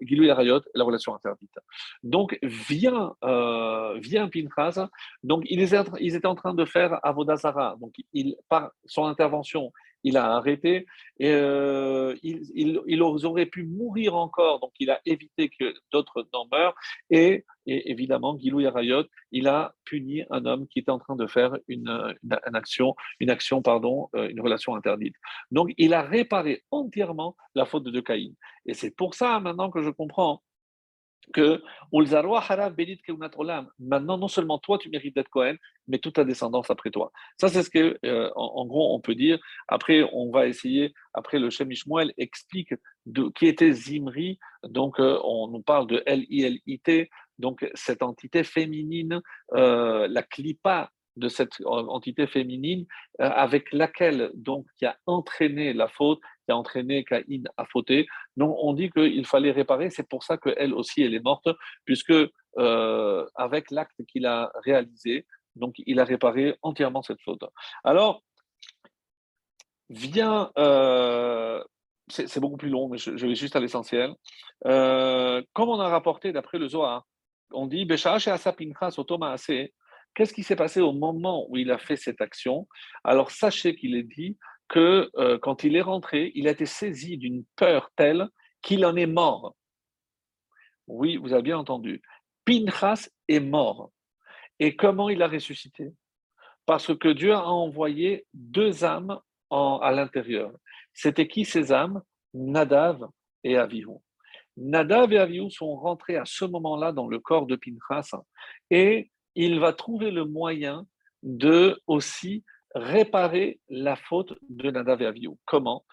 Gilou 0.02 0.24
la 0.24 0.84
relation 0.84 1.14
interdite. 1.14 1.54
Donc 2.02 2.40
vient, 2.42 3.14
euh, 3.24 4.00
vient 4.00 4.30
Pinchas, 4.30 4.88
donc 5.24 5.44
ils 5.50 5.62
étaient, 5.62 5.84
ils 6.00 6.16
étaient 6.16 6.28
en 6.28 6.36
train 6.36 6.54
de 6.54 6.66
faire 6.66 7.00
Avodazara, 7.04 7.76
donc 7.80 7.94
il, 8.14 8.36
par 8.50 8.72
son 8.86 9.06
intervention, 9.06 9.72
il 10.04 10.18
a 10.18 10.36
arrêté 10.36 10.86
et 11.20 11.32
euh, 11.32 12.16
pu 13.52 13.64
mourir 13.64 14.16
encore, 14.16 14.60
donc 14.60 14.72
il 14.80 14.90
a 14.90 15.00
évité 15.06 15.50
que 15.50 15.74
d'autres 15.92 16.28
n'en 16.34 16.48
meurent. 16.52 16.76
Et, 17.10 17.46
évidemment, 17.68 18.38
Gilou 18.40 18.62
Yarayot, 18.62 19.04
il 19.32 19.48
a 19.48 19.76
puni 19.86 20.24
un 20.32 20.46
homme 20.46 20.68
qui 20.68 20.80
était 20.80 20.90
en 20.90 20.98
train 20.98 21.16
de 21.16 21.28
faire 21.28 21.56
une, 21.68 22.16
une, 22.24 22.56
action, 22.56 22.96
une 23.20 23.30
action, 23.30 23.62
pardon, 23.62 24.10
euh, 24.16 24.30
une 24.30 24.42
relation 24.42 24.76
interdite. 24.76 25.16
Donc 25.52 25.70
il 25.78 25.94
a 25.94 26.02
réparé 26.02 26.64
entièrement 26.72 27.36
la 27.54 27.66
faute 27.66 27.84
de 27.84 28.00
Caïn. 28.00 28.34
Et 28.66 28.74
c'est 28.74 28.96
pour 28.96 29.14
ça 29.14 29.40
maintenant 29.40 29.70
que 29.70 29.84
je 29.84 29.90
comprends 29.90 30.42
que 31.34 31.62
maintenant 33.80 34.18
non 34.18 34.28
seulement 34.28 34.58
toi 34.60 34.78
tu 34.78 34.90
mérites 34.90 35.16
d'être 35.16 35.30
Cohen, 35.30 35.56
mais 35.88 36.00
toute 36.00 36.16
ta 36.16 36.24
descendance 36.24 36.70
après 36.70 36.92
toi. 36.92 37.12
Ça 37.40 37.48
c'est 37.48 37.64
ce 37.64 37.70
que 37.70 37.98
euh, 38.06 38.30
en, 38.36 38.66
gros 38.66 38.96
on 38.96 39.00
peut 39.00 39.16
dire. 39.16 39.40
Après 39.68 40.08
on 40.14 40.32
va 40.32 40.48
essayer, 40.48 40.94
après 41.14 41.40
le 41.40 41.50
Shem 41.50 41.72
Ishmuel 41.72 42.14
explique 42.18 42.74
qui 43.36 43.48
était 43.48 43.72
Zimri, 43.72 44.40
donc 44.64 45.00
euh, 45.00 45.20
on 45.24 45.48
nous 45.48 45.62
parle 45.62 45.88
de 45.88 46.04
L-I-L-I-T, 46.06 47.10
donc 47.40 47.68
cette 47.74 48.04
entité 48.04 48.44
féminine, 48.44 49.22
euh, 49.54 50.08
la 50.08 50.24
clipa 50.24 50.92
de 51.18 51.28
cette 51.28 51.60
entité 51.66 52.26
féminine 52.26 52.86
avec 53.20 53.74
laquelle 53.74 54.32
donc 54.34 54.66
qui 54.78 54.86
a 54.86 54.96
entraîné 55.06 55.74
la 55.74 55.90
faute, 55.90 56.22
a 56.52 56.58
entraîné 56.58 57.04
Caïn 57.04 57.44
à 57.58 57.66
fauter. 57.66 58.08
Donc 58.38 58.56
on 58.60 58.74
dit 58.74 58.90
qu'il 58.92 59.26
fallait 59.26 59.52
réparer, 59.52 59.90
c'est 59.90 60.08
pour 60.08 60.24
ça 60.24 60.38
qu'elle 60.38 60.74
aussi 60.74 61.02
elle 61.02 61.16
est 61.16 61.24
morte, 61.24 61.48
puisque 61.86 62.14
euh, 62.58 63.26
avec 63.36 63.72
l'acte 63.72 64.06
qu'il 64.08 64.26
a 64.26 64.52
réalisé, 64.64 65.26
donc 65.56 65.76
il 65.78 66.00
a 66.00 66.04
réparé 66.04 66.56
entièrement 66.62 67.02
cette 67.02 67.22
faute. 67.22 67.44
Alors, 67.84 68.24
vient, 69.90 70.52
euh, 70.58 71.64
c'est 72.10 72.40
beaucoup 72.40 72.58
plus 72.58 72.70
long, 72.70 72.90
mais 72.90 72.98
je, 72.98 73.12
vais 73.12 73.36
juste 73.36 73.56
à 73.56 73.60
l'essentiel. 73.60 74.14
Euh, 74.66 75.42
comme 75.54 75.70
on 75.70 75.80
a 75.80 75.90
rapporté 75.90 76.32
d'après 76.32 76.58
le 76.58 76.68
Zohar, 76.68 77.06
on 77.52 77.68
dit 77.68 77.88
Qu'est-ce 80.14 80.34
qui 80.34 80.44
s'est 80.44 80.58
passé 80.58 80.82
au 80.82 80.92
moment 80.92 81.46
où 81.50 81.58
il 81.58 81.72
a 81.72 81.78
fait 81.78 81.96
cette 81.96 82.20
action? 82.20 82.68
Alors 83.04 83.32
sachez 83.32 83.76
qu'il 83.76 83.96
est 83.96 84.04
dit 84.04 84.38
que 84.72 85.12
euh, 85.18 85.38
quand 85.38 85.66
il 85.66 85.76
est 85.76 85.82
rentré, 85.82 86.32
il 86.34 86.48
a 86.48 86.52
été 86.52 86.66
saisi 86.66 87.18
d'une 87.18 87.44
peur 87.58 87.92
telle 87.98 88.30
qu'il 88.62 88.86
en 88.86 88.96
est 88.96 89.06
mort. 89.06 89.54
Oui, 90.88 91.18
vous 91.18 91.34
avez 91.34 91.42
bien 91.42 91.58
entendu. 91.58 92.02
Pinchas 92.46 93.10
est 93.28 93.42
mort. 93.42 93.92
Et 94.60 94.78
comment 94.78 95.10
il 95.10 95.22
a 95.22 95.28
ressuscité? 95.28 95.92
Parce 96.66 96.96
que 96.98 97.10
Dieu 97.10 97.34
a 97.34 97.44
envoyé 97.44 98.26
deux 98.34 98.86
âmes 98.86 99.20
à 99.50 99.92
l'intérieur. 99.94 100.52
C'était 100.94 101.28
qui 101.28 101.44
ces 101.44 101.74
âmes? 101.74 102.02
Nadav 102.34 103.06
et 103.44 103.58
Avihu. 103.58 103.98
Nadav 104.56 105.12
et 105.12 105.18
Avihu 105.18 105.52
sont 105.52 105.76
rentrés 105.76 106.16
à 106.16 106.24
ce 106.24 106.46
moment-là 106.46 106.94
dans 106.94 107.08
le 107.08 107.20
corps 107.20 107.46
de 107.46 107.58
Pinchas 107.58 108.18
et 108.70 109.12
il 109.36 109.60
va 109.60 109.74
trouver 109.74 110.12
le 110.12 110.24
moyen 110.24 110.86
de 111.24 111.82
aussi 111.88 112.46
réparer 112.76 113.60
la 113.70 113.96
faute 113.96 114.34
de 114.50 114.72
Nadav 114.72 115.02
et. 115.02 115.38
Comment? 115.46 115.86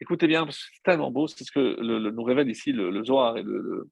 Écoutez 0.00 0.26
bien, 0.26 0.46
c'est 0.50 0.82
tellement 0.82 1.10
beau, 1.10 1.26
c'est 1.26 1.44
ce 1.44 1.52
que 1.52 1.80
nous 2.10 2.22
révèle 2.22 2.48
ici 2.48 2.72
le, 2.72 3.04
Zohar 3.04 3.36
et 3.36 3.42
le, 3.42 3.60
le 3.60 3.90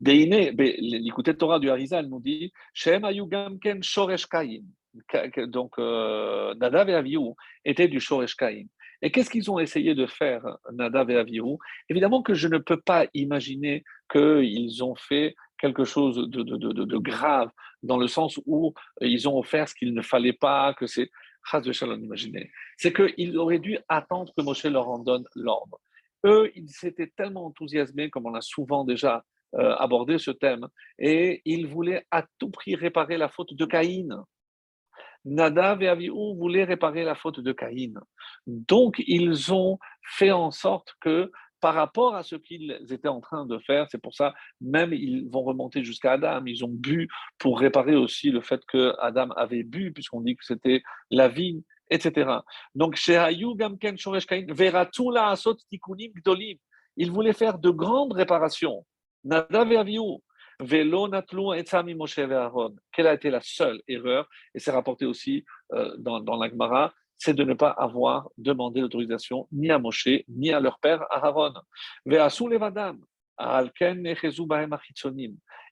l'écouté 0.00 1.36
Torah 1.36 1.60
du 1.60 1.70
Harizal 1.70 2.06
nous 2.06 2.20
dit 2.20 2.52
Shem 2.74 3.04
Ayugamken 3.04 3.82
Shoresh 3.82 4.26
Kain. 4.26 4.62
Donc, 5.46 5.78
euh, 5.78 6.54
Nadav 6.56 6.90
et 6.90 7.18
étaient 7.64 7.88
du 7.88 8.00
Shoresh 8.00 8.34
Kain. 8.34 8.64
Et 9.00 9.10
qu'est-ce 9.10 9.30
qu'ils 9.30 9.50
ont 9.50 9.58
essayé 9.58 9.94
de 9.94 10.06
faire, 10.06 10.44
Nadav 10.72 11.10
et 11.10 11.40
Évidemment 11.88 12.22
que 12.22 12.34
je 12.34 12.48
ne 12.48 12.58
peux 12.58 12.80
pas 12.80 13.06
imaginer 13.14 13.84
qu'ils 14.10 14.84
ont 14.84 14.94
fait 14.94 15.34
quelque 15.62 15.84
chose 15.84 16.16
de, 16.16 16.98
grave, 16.98 17.50
dans 17.84 17.96
le 17.96 18.08
sens 18.08 18.38
où 18.46 18.74
ils 19.00 19.28
ont 19.28 19.38
offert 19.38 19.68
ce 19.68 19.74
qu'il 19.74 19.94
ne 19.94 20.02
fallait 20.02 20.32
pas, 20.32 20.74
que 20.74 20.86
c'est. 20.86 21.10
C'est 22.76 22.92
qu'ils 22.92 23.36
auraient 23.36 23.58
dû 23.58 23.76
attendre 23.88 24.32
que 24.36 24.42
Moshe 24.42 24.64
leur 24.64 24.88
en 24.88 25.00
donne 25.00 25.24
l'ordre. 25.34 25.80
Eux, 26.24 26.52
ils 26.54 26.68
s'étaient 26.68 27.12
tellement 27.16 27.46
enthousiasmés, 27.46 28.10
comme 28.10 28.26
on 28.26 28.34
a 28.34 28.40
souvent 28.40 28.84
déjà 28.84 29.24
euh, 29.56 29.74
abordé 29.76 30.18
ce 30.18 30.30
thème, 30.30 30.68
et 31.00 31.42
ils 31.44 31.66
voulaient 31.66 32.06
à 32.12 32.24
tout 32.38 32.50
prix 32.50 32.76
réparer 32.76 33.16
la 33.16 33.28
faute 33.28 33.54
de 33.54 33.64
Caïn. 33.64 34.24
Nadav 35.24 35.82
et 35.82 35.88
Avihu 35.88 36.36
voulaient 36.36 36.64
réparer 36.64 37.02
la 37.02 37.16
faute 37.16 37.40
de 37.40 37.52
Caïn. 37.52 37.94
Donc, 38.46 39.02
ils 39.04 39.52
ont 39.52 39.78
fait 40.16 40.32
en 40.32 40.52
sorte 40.52 40.94
que 41.00 41.32
par 41.62 41.74
rapport 41.74 42.16
à 42.16 42.24
ce 42.24 42.34
qu'ils 42.34 42.76
étaient 42.90 43.08
en 43.08 43.20
train 43.20 43.46
de 43.46 43.56
faire, 43.60 43.86
c'est 43.88 44.02
pour 44.02 44.14
ça, 44.14 44.34
même 44.60 44.92
ils 44.92 45.30
vont 45.30 45.42
remonter 45.42 45.84
jusqu'à 45.84 46.12
Adam, 46.12 46.42
ils 46.44 46.64
ont 46.64 46.74
bu 46.86 47.08
pour 47.38 47.60
réparer 47.60 47.94
aussi 47.94 48.30
le 48.30 48.40
fait 48.40 48.60
que 48.66 48.92
Adam 48.98 49.30
avait 49.36 49.62
bu, 49.62 49.92
puisqu'on 49.92 50.22
dit 50.22 50.34
que 50.34 50.44
c'était 50.44 50.82
la 51.10 51.28
vigne, 51.28 51.62
etc. 51.88 52.30
Donc, 52.74 52.98
ils 56.96 57.10
voulaient 57.10 57.32
faire 57.32 57.58
de 57.58 57.70
grandes 57.70 58.12
réparations. 58.12 58.84
Nadav 59.22 59.72
et 59.72 59.76
Avihu, 59.76 60.18
Velo 60.58 61.54
Etzami 61.54 61.94
Moshe 61.94 62.18
Aaron. 62.18 62.74
Quelle 62.92 63.06
a 63.06 63.14
été 63.14 63.30
la 63.30 63.40
seule 63.40 63.80
erreur? 63.86 64.28
Et 64.52 64.58
c'est 64.58 64.72
rapporté 64.72 65.06
aussi 65.06 65.44
euh, 65.72 65.94
dans, 65.98 66.18
dans 66.18 66.36
l'Agmara 66.36 66.92
c'est 67.22 67.34
de 67.34 67.44
ne 67.44 67.54
pas 67.54 67.70
avoir 67.70 68.28
demandé 68.36 68.80
l'autorisation 68.80 69.46
ni 69.52 69.70
à 69.70 69.78
Moshe, 69.78 70.08
ni 70.28 70.50
à 70.50 70.58
leur 70.58 70.80
père 70.80 71.06
Aaron. 71.10 71.54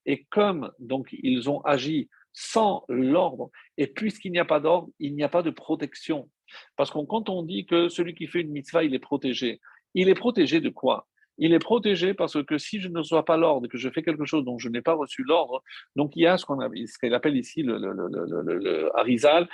Et 0.06 0.24
comme 0.30 0.70
donc 0.78 1.08
ils 1.12 1.50
ont 1.50 1.60
agi 1.62 2.08
sans 2.32 2.84
l'ordre, 2.88 3.50
et 3.76 3.88
puisqu'il 3.88 4.30
n'y 4.30 4.38
a 4.38 4.44
pas 4.44 4.60
d'ordre, 4.60 4.90
il 5.00 5.16
n'y 5.16 5.24
a 5.24 5.28
pas 5.28 5.42
de 5.42 5.50
protection. 5.50 6.30
Parce 6.76 6.92
que 6.92 7.04
quand 7.04 7.28
on 7.28 7.42
dit 7.42 7.66
que 7.66 7.88
celui 7.88 8.14
qui 8.14 8.28
fait 8.28 8.42
une 8.42 8.52
mitzvah, 8.52 8.84
il 8.84 8.94
est 8.94 9.00
protégé, 9.00 9.60
il 9.94 10.08
est 10.08 10.14
protégé 10.14 10.60
de 10.60 10.68
quoi? 10.68 11.08
Il 11.38 11.52
est 11.52 11.58
protégé 11.58 12.14
parce 12.14 12.40
que 12.44 12.58
si 12.58 12.80
je 12.80 12.88
ne 12.88 12.98
reçois 12.98 13.24
pas 13.24 13.36
l'ordre, 13.36 13.66
que 13.66 13.78
je 13.78 13.88
fais 13.88 14.02
quelque 14.02 14.24
chose 14.24 14.44
dont 14.44 14.58
je 14.58 14.68
n'ai 14.68 14.82
pas 14.82 14.94
reçu 14.94 15.24
l'ordre, 15.24 15.64
donc 15.96 16.12
il 16.14 16.22
y 16.22 16.26
a 16.28 16.38
ce 16.38 16.44
qu'on 16.44 16.60
appelle 16.60 17.36
ici 17.36 17.64
le, 17.64 17.78
le, 17.78 18.96
harizal, 18.96 19.48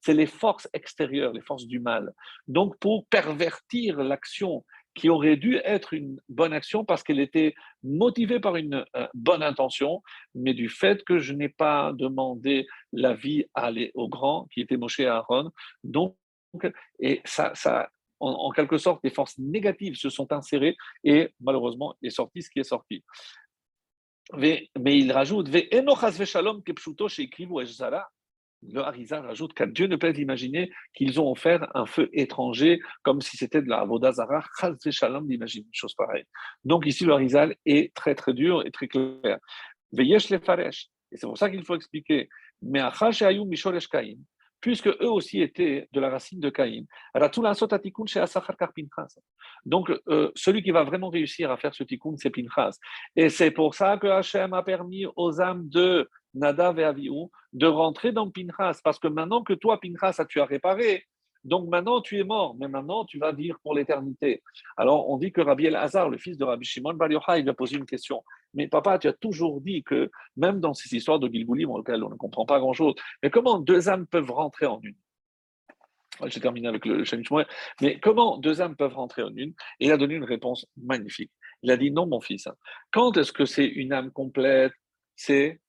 c'est 0.00 0.14
les 0.14 0.26
forces 0.26 0.68
extérieures, 0.72 1.32
les 1.32 1.40
forces 1.40 1.66
du 1.66 1.80
mal. 1.80 2.12
Donc, 2.48 2.78
pour 2.78 3.06
pervertir 3.06 3.98
l'action 3.98 4.64
qui 4.94 5.08
aurait 5.08 5.36
dû 5.36 5.56
être 5.64 5.94
une 5.94 6.20
bonne 6.28 6.52
action 6.52 6.84
parce 6.84 7.02
qu'elle 7.02 7.20
était 7.20 7.54
motivée 7.82 8.40
par 8.40 8.56
une 8.56 8.84
euh, 8.96 9.06
bonne 9.14 9.42
intention, 9.42 10.02
mais 10.34 10.52
du 10.52 10.68
fait 10.68 11.04
que 11.04 11.18
je 11.18 11.32
n'ai 11.32 11.48
pas 11.48 11.92
demandé 11.92 12.66
l'avis 12.92 13.44
au 13.94 14.08
grand, 14.08 14.48
qui 14.52 14.60
était 14.60 14.76
Moshe 14.76 15.00
Aaron. 15.00 15.50
Donc, 15.84 16.16
et 16.98 17.20
ça, 17.24 17.52
ça 17.54 17.88
en, 18.18 18.30
en, 18.30 18.50
quelque 18.50 18.78
sorte, 18.78 19.02
des 19.02 19.10
forces 19.10 19.38
négatives 19.38 19.94
se 19.94 20.10
sont 20.10 20.32
insérées 20.32 20.76
et 21.04 21.32
malheureusement 21.40 21.94
est 22.02 22.10
sorti 22.10 22.42
ce 22.42 22.50
qui 22.50 22.58
est 22.58 22.64
sorti. 22.64 23.04
Mais 24.36 24.70
il 24.74 25.12
rajoute, 25.12 25.48
le 28.62 28.80
Harizal 28.80 29.26
rajoute 29.26 29.54
que 29.54 29.64
Dieu 29.64 29.86
ne 29.86 29.96
peut 29.96 30.14
imaginer 30.16 30.70
qu'ils 30.94 31.20
ont 31.20 31.30
offert 31.30 31.66
un 31.74 31.86
feu 31.86 32.10
étranger 32.12 32.78
comme 33.02 33.20
si 33.22 33.36
c'était 33.36 33.62
de 33.62 33.68
la 33.68 33.78
Avodazara, 33.80 34.44
Shalom 34.90 35.26
d'imaginer 35.26 35.64
une 35.64 35.72
chose 35.72 35.94
pareille. 35.94 36.24
Donc 36.64 36.84
ici, 36.86 37.04
le 37.04 37.14
Harizal 37.14 37.56
est 37.64 37.94
très 37.94 38.14
très 38.14 38.34
dur 38.34 38.64
et 38.66 38.70
très 38.70 38.88
clair. 38.88 39.38
Et 39.98 40.18
c'est 40.18 41.26
pour 41.26 41.38
ça 41.38 41.50
qu'il 41.50 41.64
faut 41.64 41.74
expliquer. 41.74 42.28
Mais 42.62 42.80
puisque 44.60 44.88
eux 44.88 45.10
aussi 45.10 45.40
étaient 45.40 45.88
de 45.92 46.00
la 46.00 46.10
racine 46.10 46.40
de 46.40 46.50
Caïn. 46.50 46.84
Donc, 49.64 49.92
euh, 50.08 50.30
celui 50.34 50.62
qui 50.62 50.70
va 50.70 50.84
vraiment 50.84 51.08
réussir 51.08 51.50
à 51.50 51.56
faire 51.56 51.74
ce 51.74 51.82
tikkun, 51.84 52.16
c'est 52.16 52.30
Pinchas. 52.30 52.78
Et 53.16 53.28
c'est 53.28 53.50
pour 53.50 53.74
ça 53.74 53.96
que 53.96 54.06
Hachem 54.06 54.52
a 54.52 54.62
permis 54.62 55.06
aux 55.16 55.40
âmes 55.40 55.68
de 55.68 56.08
Nadav 56.34 56.78
et 56.78 56.84
Avihu 56.84 57.26
de 57.52 57.66
rentrer 57.66 58.12
dans 58.12 58.30
Pinchas, 58.30 58.80
parce 58.84 58.98
que 58.98 59.08
maintenant 59.08 59.42
que 59.42 59.54
toi, 59.54 59.80
Pinchas, 59.80 60.24
tu 60.28 60.40
as 60.40 60.44
réparé, 60.44 61.04
donc 61.44 61.68
maintenant 61.68 62.00
tu 62.00 62.18
es 62.18 62.24
mort, 62.24 62.54
mais 62.58 62.68
maintenant 62.68 63.04
tu 63.04 63.18
vas 63.18 63.32
vivre 63.32 63.58
pour 63.62 63.74
l'éternité. 63.74 64.42
Alors 64.76 65.08
on 65.08 65.16
dit 65.16 65.32
que 65.32 65.40
Rabbi 65.40 65.66
El-Hazar, 65.66 66.08
le 66.10 66.18
fils 66.18 66.36
de 66.36 66.44
Rabbi 66.44 66.64
Shimon 66.64 66.94
Bar 66.94 67.10
Yochai, 67.10 67.40
il 67.40 67.48
a 67.48 67.54
posé 67.54 67.76
une 67.76 67.86
question. 67.86 68.22
Mais 68.54 68.68
papa, 68.68 68.98
tu 68.98 69.08
as 69.08 69.12
toujours 69.12 69.60
dit 69.60 69.82
que 69.82 70.10
même 70.36 70.60
dans 70.60 70.74
ces 70.74 70.94
histoires 70.94 71.18
de 71.18 71.28
Gilgoulim, 71.28 71.68
dans 71.68 71.78
lesquelles 71.78 72.02
on 72.02 72.10
ne 72.10 72.16
comprend 72.16 72.46
pas 72.46 72.58
grand-chose, 72.58 72.94
mais 73.22 73.30
comment 73.30 73.58
deux 73.58 73.88
âmes 73.88 74.06
peuvent 74.06 74.30
rentrer 74.30 74.66
en 74.66 74.80
une? 74.82 74.96
J'ai 76.26 76.40
terminé 76.40 76.68
avec 76.68 76.84
le 76.84 77.04
Shemishmoy. 77.04 77.46
Mais 77.80 77.98
comment 77.98 78.36
deux 78.36 78.60
âmes 78.60 78.76
peuvent 78.76 78.94
rentrer 78.94 79.22
en 79.22 79.34
une? 79.34 79.54
Il 79.78 79.90
a 79.92 79.96
donné 79.96 80.14
une 80.14 80.24
réponse 80.24 80.66
magnifique. 80.76 81.30
Il 81.62 81.70
a 81.70 81.76
dit 81.76 81.90
non, 81.90 82.06
mon 82.06 82.20
fils. 82.20 82.48
Quand 82.90 83.16
est-ce 83.16 83.32
que 83.32 83.44
c'est 83.44 83.66
une 83.66 83.92
âme 83.92 84.10
complète? 84.10 84.72
C'est, 85.16 85.60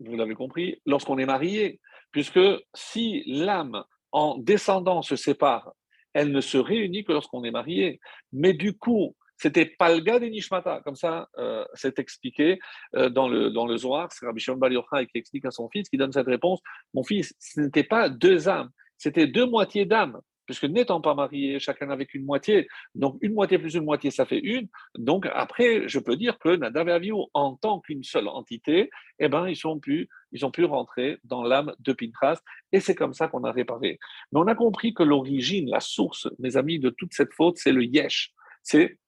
vous 0.00 0.16
l'avez 0.16 0.34
compris, 0.34 0.80
lorsqu'on 0.86 1.18
est 1.18 1.26
marié. 1.26 1.80
Puisque 2.12 2.40
si 2.74 3.24
l'âme 3.26 3.84
en 4.10 4.38
descendant 4.38 5.02
se 5.02 5.16
sépare, 5.16 5.72
elle 6.12 6.30
ne 6.30 6.40
se 6.40 6.58
réunit 6.58 7.04
que 7.04 7.12
lorsqu'on 7.12 7.44
est 7.44 7.50
marié. 7.50 8.00
Mais 8.32 8.52
du 8.52 8.76
coup, 8.76 9.16
c'était 9.42 9.74
gars 10.02 10.20
des 10.20 10.30
Nishmata, 10.30 10.80
comme 10.84 10.94
ça 10.94 11.28
euh, 11.38 11.64
c'est 11.74 11.98
expliqué 11.98 12.60
euh, 12.94 13.08
dans, 13.08 13.28
le, 13.28 13.50
dans 13.50 13.66
le 13.66 13.76
Zohar, 13.76 14.12
c'est 14.12 14.24
Rabbi 14.24 14.40
Shimon 14.40 14.58
Bar 14.58 14.70
qui 14.70 15.18
explique 15.18 15.44
à 15.44 15.50
son 15.50 15.68
fils, 15.68 15.88
qui 15.88 15.96
donne 15.96 16.12
cette 16.12 16.28
réponse, 16.28 16.60
mon 16.94 17.02
fils, 17.02 17.34
ce 17.40 17.60
n'était 17.60 17.82
pas 17.82 18.08
deux 18.08 18.48
âmes, 18.48 18.70
c'était 18.98 19.26
deux 19.26 19.46
moitiés 19.46 19.84
d'âme 19.84 20.20
puisque 20.46 20.64
n'étant 20.64 21.00
pas 21.00 21.14
mariés, 21.14 21.58
chacun 21.58 21.90
avec 21.90 22.14
une 22.14 22.24
moitié, 22.24 22.68
donc 22.94 23.16
une 23.20 23.32
moitié 23.32 23.58
plus 23.58 23.74
une 23.74 23.84
moitié, 23.84 24.10
ça 24.10 24.26
fait 24.26 24.40
une. 24.40 24.68
Donc 24.98 25.26
après, 25.32 25.88
je 25.88 25.98
peux 25.98 26.16
dire 26.16 26.38
que 26.38 26.56
Nadav 26.56 26.88
et 26.88 27.10
en 27.32 27.56
tant 27.56 27.80
qu'une 27.80 28.02
seule 28.02 28.28
entité, 28.28 28.90
eh 29.18 29.28
ben, 29.28 29.48
ils, 29.48 29.56
pu, 29.80 30.08
ils 30.32 30.44
ont 30.44 30.50
pu 30.50 30.64
rentrer 30.64 31.18
dans 31.24 31.42
l'âme 31.42 31.72
de 31.78 31.92
Pinchas, 31.92 32.40
et 32.72 32.80
c'est 32.80 32.94
comme 32.94 33.14
ça 33.14 33.28
qu'on 33.28 33.44
a 33.44 33.52
réparé. 33.52 33.98
Mais 34.32 34.40
on 34.40 34.46
a 34.46 34.54
compris 34.54 34.94
que 34.94 35.02
l'origine, 35.02 35.70
la 35.70 35.80
source, 35.80 36.28
mes 36.38 36.56
amis, 36.56 36.78
de 36.78 36.90
toute 36.90 37.14
cette 37.14 37.32
faute, 37.32 37.56
c'est 37.58 37.72
le 37.72 37.84
yesh. 37.84 38.32
C'est 38.62 38.98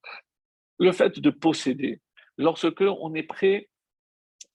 le 0.79 0.91
fait 0.91 1.19
de 1.19 1.29
posséder. 1.29 2.01
Lorsque 2.37 2.81
on 2.81 3.13
est 3.13 3.23
prêt 3.23 3.69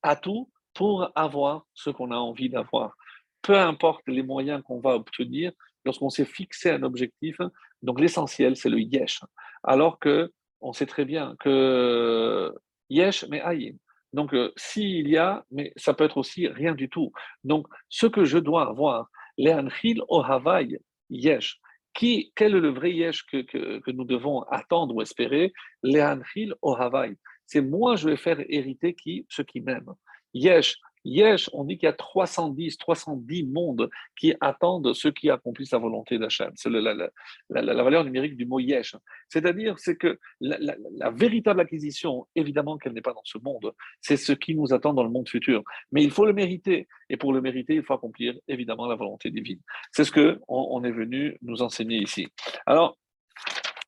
à 0.02 0.16
tout 0.16 0.50
pour 0.74 1.10
avoir 1.14 1.66
ce 1.74 1.90
qu'on 1.90 2.10
a 2.10 2.16
envie 2.16 2.48
d'avoir. 2.48 2.96
Peu 3.42 3.58
importe 3.58 4.02
les 4.06 4.22
moyens 4.22 4.62
qu'on 4.62 4.80
va 4.80 4.94
obtenir, 4.94 5.52
lorsqu'on 5.84 6.10
s'est 6.10 6.26
fixé 6.26 6.70
un 6.70 6.82
objectif, 6.82 7.36
donc 7.82 8.00
l'essentiel, 8.00 8.56
c'est 8.56 8.68
le 8.68 8.80
yesh. 8.80 9.20
Alors 9.62 9.98
que 9.98 10.32
on 10.60 10.72
sait 10.72 10.86
très 10.86 11.04
bien 11.04 11.36
que 11.40 12.52
yesh, 12.90 13.24
mais 13.28 13.40
aïe. 13.40 13.76
Donc, 14.12 14.34
euh, 14.34 14.52
s'il 14.56 15.08
y 15.08 15.16
a, 15.16 15.44
mais 15.50 15.72
ça 15.76 15.94
peut 15.94 16.04
être 16.04 16.16
aussi 16.16 16.48
rien 16.48 16.74
du 16.74 16.88
tout. 16.88 17.12
Donc, 17.44 17.66
ce 17.88 18.06
que 18.06 18.24
je 18.24 18.38
dois 18.38 18.68
avoir, 18.68 19.08
le'anchil 19.38 20.02
o 20.08 20.22
havai 20.22 20.80
yesh. 21.08 21.60
Qui, 21.94 22.32
quel 22.36 22.54
est 22.54 22.60
le 22.60 22.70
vrai 22.70 22.92
yesh 22.92 23.24
que, 23.26 23.90
nous 23.90 24.04
devons 24.04 24.42
attendre 24.42 24.94
ou 24.94 25.02
espérer? 25.02 25.52
Le'anchil 25.82 26.54
o 26.62 26.76
havai. 26.76 27.16
C'est 27.46 27.62
moi, 27.62 27.96
je 27.96 28.08
vais 28.08 28.16
faire 28.16 28.40
hériter 28.48 28.94
qui, 28.94 29.26
ceux 29.28 29.42
qui 29.42 29.60
m'aiment. 29.60 29.94
Yesh, 30.32 30.76
Yesh, 31.04 31.48
on 31.52 31.64
dit 31.64 31.78
qu'il 31.78 31.86
y 31.86 31.90
a 31.90 31.92
310, 31.92 32.78
310 32.78 33.44
mondes 33.44 33.88
qui 34.18 34.34
attendent 34.40 34.92
ceux 34.94 35.10
qui 35.10 35.30
accomplissent 35.30 35.72
la 35.72 35.78
volonté 35.78 36.18
d'Hachem. 36.18 36.50
C'est 36.56 36.70
la, 36.70 37.10
valeur 37.48 38.04
numérique 38.04 38.36
du 38.36 38.46
mot 38.46 38.60
Yesh. 38.60 38.96
C'est-à-dire, 39.28 39.78
c'est 39.78 39.96
que 39.96 40.18
la, 40.40 41.10
véritable 41.10 41.60
acquisition, 41.60 42.26
évidemment 42.34 42.76
qu'elle 42.78 42.92
n'est 42.92 43.00
pas 43.00 43.14
dans 43.14 43.24
ce 43.24 43.38
monde, 43.38 43.72
c'est 44.00 44.16
ce 44.16 44.32
qui 44.32 44.54
nous 44.54 44.72
attend 44.72 44.92
dans 44.92 45.04
le 45.04 45.10
monde 45.10 45.28
futur. 45.28 45.62
Mais 45.92 46.02
il 46.02 46.10
faut 46.10 46.26
le 46.26 46.32
mériter. 46.32 46.88
Et 47.08 47.16
pour 47.16 47.32
le 47.32 47.40
mériter, 47.40 47.74
il 47.74 47.82
faut 47.82 47.94
accomplir 47.94 48.34
évidemment 48.48 48.86
la 48.86 48.94
volonté 48.94 49.30
divine. 49.30 49.60
C'est 49.92 50.04
ce 50.04 50.12
qu'on 50.12 50.38
on 50.48 50.84
est 50.84 50.92
venu 50.92 51.36
nous 51.42 51.62
enseigner 51.62 51.98
ici. 51.98 52.28
Alors, 52.66 52.98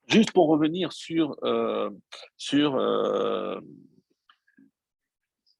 juste 0.09 0.33
pour 0.33 0.49
revenir 0.49 0.93
sur, 0.93 1.37
euh, 1.45 1.91
sur 2.37 2.77
euh, 2.77 3.61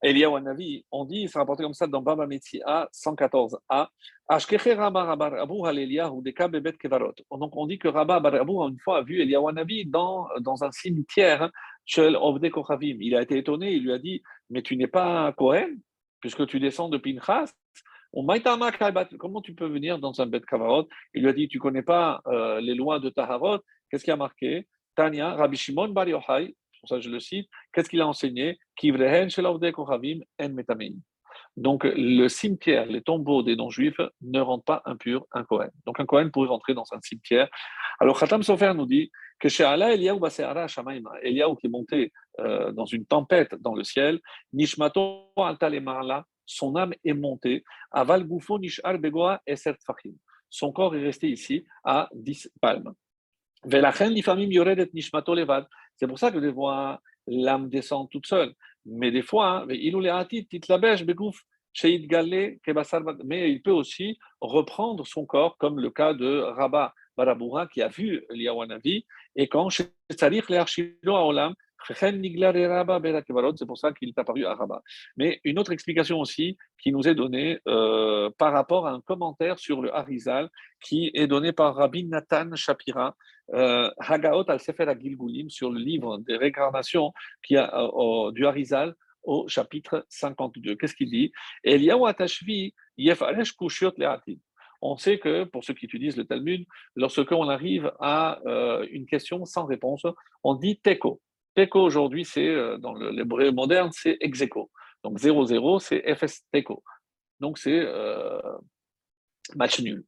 Eliyahu 0.03 0.41
Navi, 0.41 0.85
on 0.91 1.05
dit, 1.05 1.27
c'est 1.29 1.39
rapporté 1.39 1.63
comme 1.63 1.73
ça 1.73 1.87
dans 1.87 2.01
Baba 2.01 2.27
A 2.65 2.87
114a, 2.93 3.87
donc 7.39 7.57
on 7.57 7.67
dit 7.67 7.79
que 7.79 7.87
Rabba 7.87 8.19
Barabou, 8.19 8.61
une 8.63 8.79
fois, 8.79 8.97
a 8.97 9.01
vu 9.01 9.21
Eliyahu 9.21 9.53
Navi 9.53 9.85
dans, 9.85 10.27
dans 10.41 10.63
un 10.63 10.71
cimetière, 10.71 11.49
il 11.95 13.15
a 13.15 13.21
été 13.21 13.37
étonné, 13.37 13.73
il 13.73 13.83
lui 13.83 13.93
a 13.93 13.99
dit, 13.99 14.21
mais 14.49 14.61
tu 14.61 14.77
n'es 14.77 14.87
pas 14.87 15.31
Cohen, 15.33 15.75
puisque 16.19 16.47
tu 16.47 16.59
descends 16.59 16.89
de 16.89 16.97
Pinchas. 16.97 17.51
Comment 19.17 19.41
tu 19.41 19.55
peux 19.55 19.67
venir 19.67 19.99
dans 19.99 20.21
un 20.21 20.25
bête 20.27 20.45
kavarot? 20.45 20.87
Il 21.15 21.23
lui 21.23 21.29
a 21.29 21.33
dit 21.33 21.47
Tu 21.47 21.57
connais 21.57 21.81
pas 21.81 22.21
euh, 22.27 22.61
les 22.61 22.75
lois 22.75 22.99
de 22.99 23.09
Taharot. 23.09 23.59
Qu'est-ce 23.89 24.03
qui 24.03 24.11
a 24.11 24.15
marqué? 24.15 24.67
Tania, 24.95 25.33
Rabbi 25.33 25.57
Shimon 25.57 25.89
Bar 25.89 26.07
Yochai, 26.07 26.55
pour 26.83 26.89
ça 26.89 26.99
je 26.99 27.09
le 27.09 27.21
cite, 27.21 27.49
qu'est-ce 27.71 27.89
qu'il 27.89 28.01
a 28.01 28.07
enseigné? 28.07 28.59
Donc, 31.55 31.83
le 31.85 32.27
cimetière, 32.27 32.85
les 32.87 33.01
tombeaux 33.01 33.41
des 33.41 33.55
non-juifs 33.55 34.01
ne 34.21 34.41
rendent 34.41 34.65
pas 34.65 34.81
impur 34.85 35.25
un 35.31 35.45
Kohen. 35.45 35.71
Donc, 35.85 35.99
un 36.01 36.05
Kohen 36.05 36.29
pourrait 36.29 36.49
rentrer 36.49 36.73
dans 36.73 36.83
un 36.91 36.99
cimetière. 37.01 37.47
Alors, 38.01 38.19
Khatam 38.19 38.43
Sofer 38.43 38.73
nous 38.73 38.85
dit 38.85 39.11
que 39.39 39.47
chez 39.47 39.63
Allah, 39.63 39.93
Eliyahu 39.93 40.19
Baseara 40.19 40.67
Shamaima, 40.67 41.11
Eliyahu 41.21 41.55
qui 41.55 41.67
est 41.67 41.69
monté 41.69 42.11
euh, 42.41 42.73
dans 42.73 42.85
une 42.85 43.05
tempête 43.05 43.55
dans 43.61 43.75
le 43.75 43.85
ciel, 43.85 44.19
Nishmato 44.51 45.31
Altalemala, 45.37 46.25
son 46.45 46.75
âme 46.75 46.93
est 47.05 47.13
montée, 47.13 47.63
Aval 47.91 48.25
Gufo 48.25 48.59
Nishar 48.59 48.97
Begoa 48.97 49.41
Eser 49.47 49.75
Fahim. 49.85 50.15
Son 50.49 50.73
corps 50.73 50.95
est 50.97 51.03
resté 51.03 51.29
ici 51.29 51.65
à 51.85 52.09
10 52.13 52.51
palmes. 52.59 52.93
Velachen 53.63 54.13
Nishmato 54.13 55.33
Levad. 55.33 55.65
C'est 55.97 56.07
pour 56.07 56.19
ça 56.19 56.31
que 56.31 56.39
des 56.39 56.53
fois, 56.53 57.01
l'âme 57.27 57.69
descend 57.69 58.09
toute 58.09 58.27
seule. 58.27 58.53
Mais 58.85 59.11
des 59.11 59.21
fois, 59.21 59.61
hein, 59.61 59.65
mais 63.23 63.51
il 63.51 63.61
peut 63.61 63.71
aussi 63.71 64.17
reprendre 64.41 65.07
son 65.07 65.25
corps, 65.25 65.57
comme 65.57 65.79
le 65.79 65.89
cas 65.89 66.13
de 66.13 66.39
Rabat 66.39 66.93
Baraboura 67.15 67.67
qui 67.67 67.81
a 67.81 67.87
vu 67.87 68.25
l'Iawanavi, 68.31 69.05
et 69.35 69.47
quand 69.47 69.69
c'est 71.87 73.65
pour 73.65 73.77
ça 73.77 73.91
qu'il 73.91 74.09
est 74.09 74.19
apparu 74.19 74.45
à 74.45 74.55
Rabat. 74.55 74.81
Mais 75.17 75.39
une 75.43 75.59
autre 75.59 75.71
explication 75.71 76.19
aussi 76.19 76.57
qui 76.81 76.91
nous 76.91 77.07
est 77.07 77.15
donnée 77.15 77.59
euh, 77.67 78.29
par 78.37 78.53
rapport 78.53 78.87
à 78.87 78.91
un 78.91 79.01
commentaire 79.01 79.59
sur 79.59 79.81
le 79.81 79.93
Harizal 79.95 80.49
qui 80.81 81.11
est 81.13 81.27
donné 81.27 81.51
par 81.51 81.75
Rabbi 81.75 82.05
Nathan 82.05 82.55
Shapira, 82.55 83.15
euh, 83.53 83.89
Hagaot 83.97 84.49
al-Sefer 84.49 84.85
Gilgulim, 84.99 85.49
sur 85.49 85.71
le 85.71 85.79
livre 85.79 86.17
des 86.19 86.37
réincarnations 86.37 87.13
qui 87.45 87.57
a, 87.57 87.73
euh, 87.73 88.31
du 88.31 88.45
Harizal 88.45 88.95
au 89.23 89.47
chapitre 89.47 90.05
52. 90.09 90.75
Qu'est-ce 90.75 90.95
qu'il 90.95 91.09
dit? 91.09 91.31
On 94.85 94.97
sait 94.97 95.17
que, 95.17 95.45
pour 95.45 95.63
ceux 95.63 95.73
qui 95.73 95.85
utilisent 95.85 96.17
le 96.17 96.25
Talmud, 96.25 96.65
lorsqu'on 96.97 97.47
arrive 97.47 97.93
à 98.01 98.41
une 98.91 99.05
question 99.05 99.45
sans 99.45 99.65
réponse, 99.65 100.05
on 100.43 100.55
dit 100.55 100.77
teko. 100.81 101.21
Teko 101.55 101.81
aujourd'hui, 101.81 102.25
c'est 102.25 102.47
euh, 102.47 102.77
dans 102.77 102.93
l'hébreu 102.93 103.51
moderne, 103.51 103.91
c'est 103.93 104.17
execo. 104.19 104.71
Donc 105.03 105.19
0-0, 105.19 105.79
c'est 105.79 106.15
FS 106.15 106.43
Teko. 106.51 106.83
Donc 107.39 107.57
c'est 107.57 107.79
euh, 107.79 108.39
match 109.55 109.79
nul, 109.81 110.03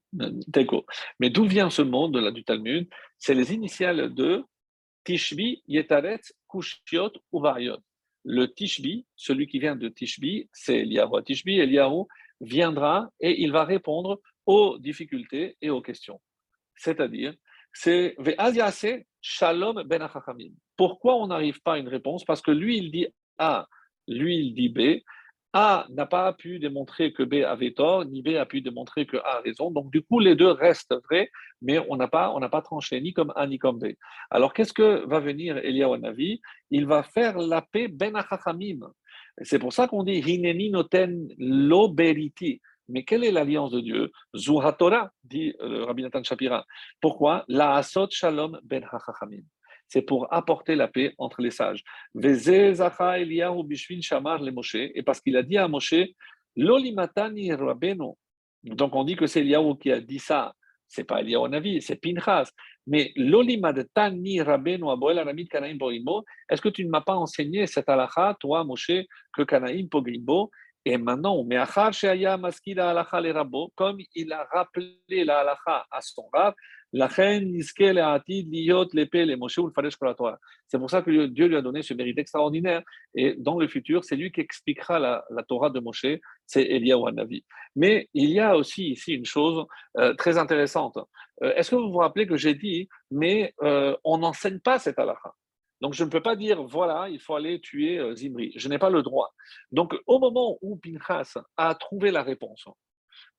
Teko. 0.52 0.86
Mais 1.20 1.30
d'où 1.30 1.46
vient 1.46 1.70
ce 1.70 1.82
mot 1.82 2.08
de 2.08 2.20
la, 2.20 2.32
du 2.32 2.44
Talmud? 2.44 2.88
C'est 3.20 3.34
les 3.34 3.54
initiales 3.54 4.14
de 4.14 4.44
Tishbi, 5.04 5.62
Yetaret, 5.68 6.22
Kushiot, 6.50 7.12
Uvariot. 7.34 7.78
Le 8.24 8.48
Tishbi, 8.48 9.06
celui 9.16 9.48
qui 9.48 9.60
vient 9.60 9.76
de 9.76 9.88
Tishbi, 9.88 10.50
c'est 10.52 10.80
Eliyahu 10.80 11.24
Tishbi. 11.24 11.60
Eliyahu 11.60 12.06
viendra 12.42 13.12
et 13.20 13.42
il 13.42 13.52
va 13.52 13.66
répondre 13.66 14.20
aux 14.46 14.78
difficultés 14.80 15.58
et 15.62 15.70
aux 15.70 15.82
questions. 15.82 16.20
C'est-à-dire, 16.76 17.34
c'est 17.72 18.16
Shalom 19.28 19.82
ben 19.88 20.08
Pourquoi 20.78 21.16
on 21.16 21.26
n'arrive 21.26 21.60
pas 21.64 21.74
à 21.74 21.78
une 21.80 21.88
réponse? 21.88 22.24
Parce 22.24 22.44
que 22.44 22.52
lui, 22.52 22.78
il 22.78 22.92
dit 22.92 23.08
A, 23.40 23.68
lui, 24.08 24.38
il 24.38 24.54
dit 24.54 24.70
B. 24.70 25.02
A 25.52 25.88
n'a 25.90 26.06
pas 26.06 26.32
pu 26.32 26.60
démontrer 26.60 27.12
que 27.12 27.24
B 27.24 27.44
avait 27.44 27.72
tort, 27.72 28.06
ni 28.06 28.22
B 28.22 28.36
a 28.36 28.46
pu 28.46 28.62
démontrer 28.62 29.08
que 29.08 29.18
A 29.18 29.38
a 29.38 29.42
raison. 29.42 29.72
Donc, 29.72 29.90
du 29.90 30.04
coup, 30.04 30.20
les 30.20 30.36
deux 30.36 30.52
restent 30.52 30.94
vrais, 31.06 31.32
mais 31.64 31.80
on 31.90 31.96
n'a 31.96 32.08
pas, 32.08 32.32
pas 32.52 32.62
tranché 32.62 33.02
ni 33.02 33.14
comme 33.14 33.34
A 33.36 33.48
ni 33.48 33.58
comme 33.58 33.80
B. 33.80 33.94
Alors, 34.30 34.54
qu'est-ce 34.54 34.74
que 34.74 35.04
va 35.08 35.20
venir 35.20 35.58
Eliyahu 35.58 35.98
Navi 35.98 36.40
Il 36.70 36.86
va 36.86 37.02
faire 37.02 37.40
la 37.40 37.64
paix 37.64 37.88
ben 37.88 38.14
C'est 39.42 39.58
pour 39.58 39.74
ça 39.74 39.88
qu'on 39.88 40.04
dit 40.04 40.20
Hineni 40.20 40.70
noten 40.70 41.30
lo 41.40 41.88
beriti. 41.88 42.62
Mais 42.88 43.04
quelle 43.04 43.24
est 43.24 43.32
l'alliance 43.32 43.72
de 43.72 43.80
Dieu? 43.80 44.12
Torah, 44.78 45.12
dit 45.24 45.54
le 45.60 45.84
Rabbi 45.84 46.04
Nathan 46.04 46.24
Shapira. 46.24 46.66
Pourquoi? 47.02 47.44
La 47.48 47.76
asot 47.76 48.08
shalom 48.12 48.60
ben 48.64 48.86
C'est 49.88 50.04
pour 50.04 50.32
apporter 50.32 50.76
la 50.76 50.88
paix 50.88 51.14
entre 51.18 51.42
les 51.42 51.52
sages. 51.52 51.84
Et 52.16 52.34
parce 55.04 55.22
qu'il 55.22 55.38
a 55.38 55.44
dit 55.44 55.58
à 55.58 55.68
Moshe, 55.68 55.96
Lolimatani 56.56 57.54
rabeno. 57.54 58.18
Donc 58.64 58.96
on 58.96 59.04
dit 59.04 59.16
que 59.16 59.28
c'est 59.28 59.42
Eliyahu 59.42 59.78
qui 59.78 59.92
a 59.92 60.00
dit 60.00 60.20
ça. 60.20 60.54
C'est 60.88 61.04
pas 61.04 61.22
Eliyahu 61.22 61.50
Navi, 61.50 61.82
c'est 61.82 62.00
Pinchas. 62.00 62.52
Mais 62.88 63.12
Lolimatani 63.16 64.42
rabeno 64.42 64.92
aboel 64.92 65.20
aramid 65.20 65.50
kanaim 65.50 65.78
Est-ce 66.50 66.62
que 66.62 66.70
tu 66.70 66.86
ne 66.86 66.90
m'as 66.90 67.02
pas 67.02 67.16
enseigné 67.16 67.66
cette 67.68 67.90
halakha, 67.90 68.38
toi 68.40 68.64
Moshe, 68.64 69.06
que 69.34 69.42
kanaim 69.42 69.88
pogrimbo 69.90 70.52
et 70.86 70.98
maintenant, 70.98 71.44
comme 73.76 73.98
il 74.16 74.34
a 74.34 74.44
rappelé 74.52 75.24
la 75.26 75.40
halakha 75.40 75.86
à 75.90 76.02
son 76.02 76.30
rab, 76.32 76.54
c'est 80.68 80.78
pour 80.78 80.90
ça 80.90 81.02
que 81.02 81.26
Dieu 81.26 81.48
lui 81.48 81.58
a 81.58 81.62
donné 81.62 81.82
ce 81.82 81.94
mérite 81.94 82.20
extraordinaire. 82.20 82.84
Et 83.16 83.36
dans 83.38 83.58
le 83.58 83.68
futur, 83.68 84.06
c'est 84.06 84.16
lui 84.16 84.32
qui 84.32 84.40
expliquera 84.40 85.00
la, 85.00 85.26
Torah 85.48 85.72
de 85.72 85.80
Moshe, 85.80 86.06
c'est 86.46 86.64
Eliyahu 86.64 87.12
Navi. 87.12 87.44
Mais 87.76 88.08
il 88.14 88.30
y 88.30 88.40
a 88.40 88.56
aussi 88.56 88.92
ici 88.92 89.14
une 89.16 89.26
chose 89.26 89.66
euh, 89.98 90.14
très 90.14 90.38
intéressante. 90.38 90.98
Euh, 91.44 91.54
est-ce 91.56 91.72
que 91.72 91.76
vous 91.76 91.92
vous 91.92 91.98
rappelez 91.98 92.28
que 92.28 92.38
j'ai 92.38 92.54
dit, 92.54 92.88
mais 93.12 93.54
euh, 93.64 93.98
on 94.04 94.20
n'enseigne 94.20 94.60
pas 94.60 94.80
cette 94.80 95.00
halakha 95.00 95.34
donc 95.82 95.94
je 95.94 96.04
ne 96.04 96.10
peux 96.10 96.22
pas 96.22 96.36
dire, 96.36 96.64
voilà, 96.64 97.10
il 97.10 97.20
faut 97.20 97.36
aller 97.36 97.60
tuer 97.60 98.00
euh, 98.00 98.16
Zimri. 98.16 98.52
Je 98.56 98.70
n'ai 98.70 98.80
pas 98.80 98.90
le 98.90 99.04
droit. 99.04 99.34
Donc 99.72 99.96
au 100.08 100.20
moment 100.20 100.58
où 100.62 100.78
Pinchas 100.78 101.34
a 101.58 101.76
trouvé 101.76 102.12
la 102.12 102.24
réponse, 102.24 102.66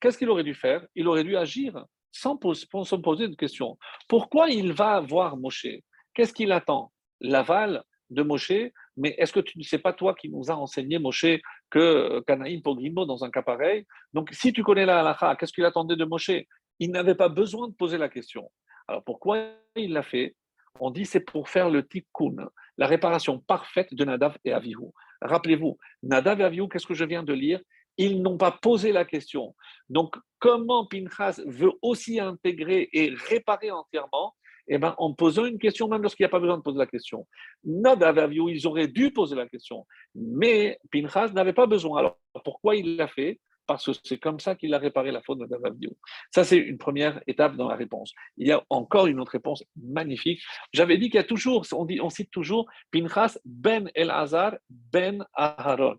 qu'est-ce 0.01 0.19
qu'il 0.19 0.29
aurait 0.31 0.45
dû 0.45 0.55
faire? 0.55 0.87
Il 0.95 1.09
aurait 1.09 1.25
dû 1.25 1.37
agir 1.37 1.85
sans, 2.13 2.39
se 2.43 2.97
poser 2.97 3.29
de 3.29 3.35
questions. 3.35 3.79
Pourquoi 4.09 4.49
il 4.49 4.73
va 4.73 5.01
voir 5.01 5.37
Moshe? 5.37 5.67
Qu'est-ce 6.15 6.33
qu'il 6.33 6.53
attend? 6.53 6.93
L'aval 7.21 7.83
de 8.11 8.23
Moshe? 8.23 8.53
Mais 8.97 9.15
est-ce 9.19 9.33
que 9.33 9.41
tu 9.41 9.59
ne 9.59 9.63
sais 9.63 9.79
pas, 9.79 9.93
toi, 9.93 10.15
qui 10.15 10.31
nous 10.31 10.51
a 10.51 10.55
enseigné, 10.55 10.99
Moshe, 10.99 11.27
que 11.71 11.79
euh, 11.79 12.21
Kanaïm 12.27 12.63
Pogrimo 12.63 13.05
dans 13.05 13.25
un 13.25 13.31
cas 13.31 13.43
pareil? 13.43 13.85
Donc, 14.15 14.31
si 14.33 14.53
tu 14.53 14.63
connais 14.63 14.87
la 14.87 15.01
halakha, 15.01 15.37
qu'est-ce 15.37 15.53
qu'il 15.53 15.65
attendait 15.65 15.97
de 15.97 16.05
Moshe? 16.05 16.31
Il 16.79 16.91
n'avait 16.91 17.15
pas 17.15 17.29
besoin 17.29 17.69
de 17.69 17.75
poser 17.75 17.99
la 17.99 18.09
question. 18.09 18.51
Alors, 18.89 19.05
pourquoi 19.05 19.51
il 19.75 19.93
l'a 19.93 20.03
fait? 20.03 20.35
On 20.81 20.91
dit 20.91 21.07
c'est 21.07 21.21
pour 21.21 21.49
faire 21.49 21.71
le 21.71 21.87
tikkun, 21.87 22.49
la 22.79 22.87
réparation 22.87 23.39
parfaite 23.39 23.95
de 23.95 24.05
Nadav 24.05 24.37
et 24.45 24.53
Avihu. 24.53 24.87
Rappelez-vous, 25.23 25.79
Nadav 26.03 26.41
et 26.41 26.45
Avihu, 26.45 26.69
qu'est-ce 26.69 26.87
que 26.87 26.95
je 26.95 27.05
viens 27.05 27.23
de 27.23 27.33
lire? 27.33 27.61
Ils 27.99 28.21
n'ont 28.23 28.37
pas 28.37 28.53
posé 28.53 28.93
la 28.93 29.05
question. 29.05 29.55
Donc, 29.89 30.17
comment 30.39 30.87
Pinchas 30.87 31.41
veut 31.47 31.73
aussi 31.81 32.21
intégrer 32.21 32.89
et 32.93 33.15
réparer 33.29 33.71
entièrement? 33.71 34.35
Eh 34.69 34.79
ben, 34.79 34.95
en 34.99 35.15
posant 35.15 35.47
une 35.47 35.59
question, 35.59 35.89
même 35.89 36.03
lorsqu'il 36.03 36.25
n'y 36.25 36.29
a 36.29 36.31
pas 36.31 36.41
besoin 36.41 36.59
de 36.59 36.63
poser 36.63 36.79
la 36.79 36.87
question. 36.87 37.27
Nadav 37.65 38.19
et 38.19 38.21
Avihu, 38.21 38.51
ils 38.51 38.67
auraient 38.67 38.89
dû 38.89 39.13
poser 39.13 39.37
la 39.37 39.47
question, 39.47 39.87
mais 40.15 40.79
Pinchas 40.91 41.29
n'avait 41.29 41.53
pas 41.53 41.67
besoin. 41.67 42.01
Alors, 42.01 42.19
pourquoi 42.45 42.77
il 42.77 42.97
l'a 42.97 43.07
fait? 43.07 43.41
Parce 43.67 43.87
que 43.87 43.93
c'est 44.05 44.19
comme 44.19 44.41
ça 44.41 44.55
qu'il 44.55 44.73
a 44.75 44.79
réparé 44.79 45.11
la 45.11 45.23
faute 45.23 45.39
de 45.39 45.47
David. 45.47 45.95
Ça, 46.31 46.45
c'est 46.45 46.57
une 46.57 46.79
première 46.79 47.21
étape 47.27 47.57
dans 47.57 47.69
la 47.69 47.77
réponse. 47.77 48.13
Il 48.37 48.47
y 48.47 48.53
a 48.53 48.63
encore 48.71 49.07
une 49.07 49.21
autre 49.21 49.33
réponse 49.33 49.65
magnifique. 49.77 50.43
J'avais 50.73 50.99
dit 50.99 51.11
qu'il 51.11 51.17
y 51.17 51.25
a 51.25 51.25
toujours, 51.25 51.67
on, 51.73 51.85
dit, 51.85 52.01
on 52.01 52.11
cite 52.11 52.31
toujours 52.31 52.67
Pinchas 52.91 53.39
ben 53.45 53.91
El-Hazar 53.95 54.57
ben 54.71 55.27
Aharon. 55.35 55.99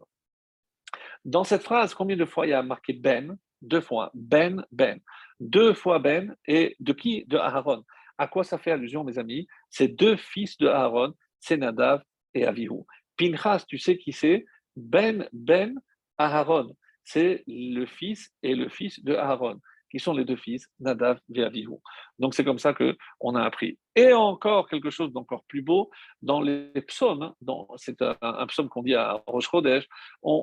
Dans 1.25 1.43
cette 1.43 1.63
phrase, 1.63 1.93
combien 1.93 2.15
de 2.15 2.25
fois 2.25 2.47
il 2.47 2.51
y 2.51 2.53
a 2.53 2.63
marqué 2.63 2.93
ben? 2.93 3.37
Deux 3.61 3.81
fois. 3.81 4.11
Ben, 4.13 4.63
ben. 4.71 4.99
Deux 5.39 5.73
fois 5.73 5.99
ben. 5.99 6.35
Et 6.47 6.75
de 6.79 6.93
qui? 6.93 7.25
De 7.25 7.37
Aharon. 7.37 7.83
À 8.17 8.27
quoi 8.27 8.43
ça 8.43 8.57
fait 8.57 8.71
allusion, 8.71 9.03
mes 9.03 9.19
amis? 9.19 9.47
C'est 9.69 9.89
deux 9.89 10.15
fils 10.15 10.57
de 10.57 10.67
Aharon, 10.67 11.13
c'est 11.39 11.57
Nadav 11.57 12.01
et 12.33 12.45
Avihu. 12.45 12.83
Pinchas, 13.17 13.65
tu 13.67 13.77
sais 13.77 13.97
qui 13.97 14.11
c'est? 14.11 14.45
Ben, 14.75 15.27
Ben, 15.33 15.79
Aharon 16.17 16.75
c'est 17.07 17.43
le 17.47 17.85
fils 17.85 18.31
et 18.43 18.53
le 18.53 18.67
fils 18.67 19.01
de 19.01 19.15
Aaron, 19.15 19.59
qui 19.89 19.97
sont 19.97 20.13
les 20.13 20.25
deux 20.25 20.35
fils, 20.35 20.67
Nadav 20.81 21.19
et 21.33 21.41
Avihu. 21.41 21.77
Donc 22.19 22.35
c'est 22.35 22.43
comme 22.43 22.59
ça 22.59 22.73
qu'on 22.73 23.35
a 23.35 23.43
appris. 23.43 23.79
Et 23.95 24.11
encore 24.11 24.67
quelque 24.67 24.89
chose 24.89 25.13
d'encore 25.13 25.45
plus 25.47 25.61
beau, 25.61 25.89
dans 26.21 26.41
les 26.41 26.69
psaumes, 26.87 27.33
hein, 27.47 27.65
c'est 27.77 28.01
un, 28.01 28.47
psaume 28.47 28.67
qu'on 28.67 28.83
dit 28.83 28.95
à 28.95 29.23
Rosh 29.25 29.49
Chodesh, 29.49 29.87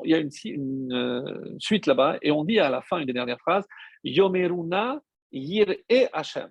il 0.05 0.11
y 0.11 0.15
a 0.15 0.19
une, 0.19 0.93
euh, 0.93 1.55
suite 1.59 1.87
là-bas, 1.87 2.17
et 2.23 2.31
on 2.31 2.45
dit 2.45 2.59
à 2.59 2.71
la 2.71 2.81
fin, 2.81 2.99
une 2.99 3.07
des 3.07 3.13
dernières 3.13 3.41
phrases, 3.41 3.67
Yomeruna 4.03 5.03
yir'e 5.33 6.09
Hashem. 6.15 6.49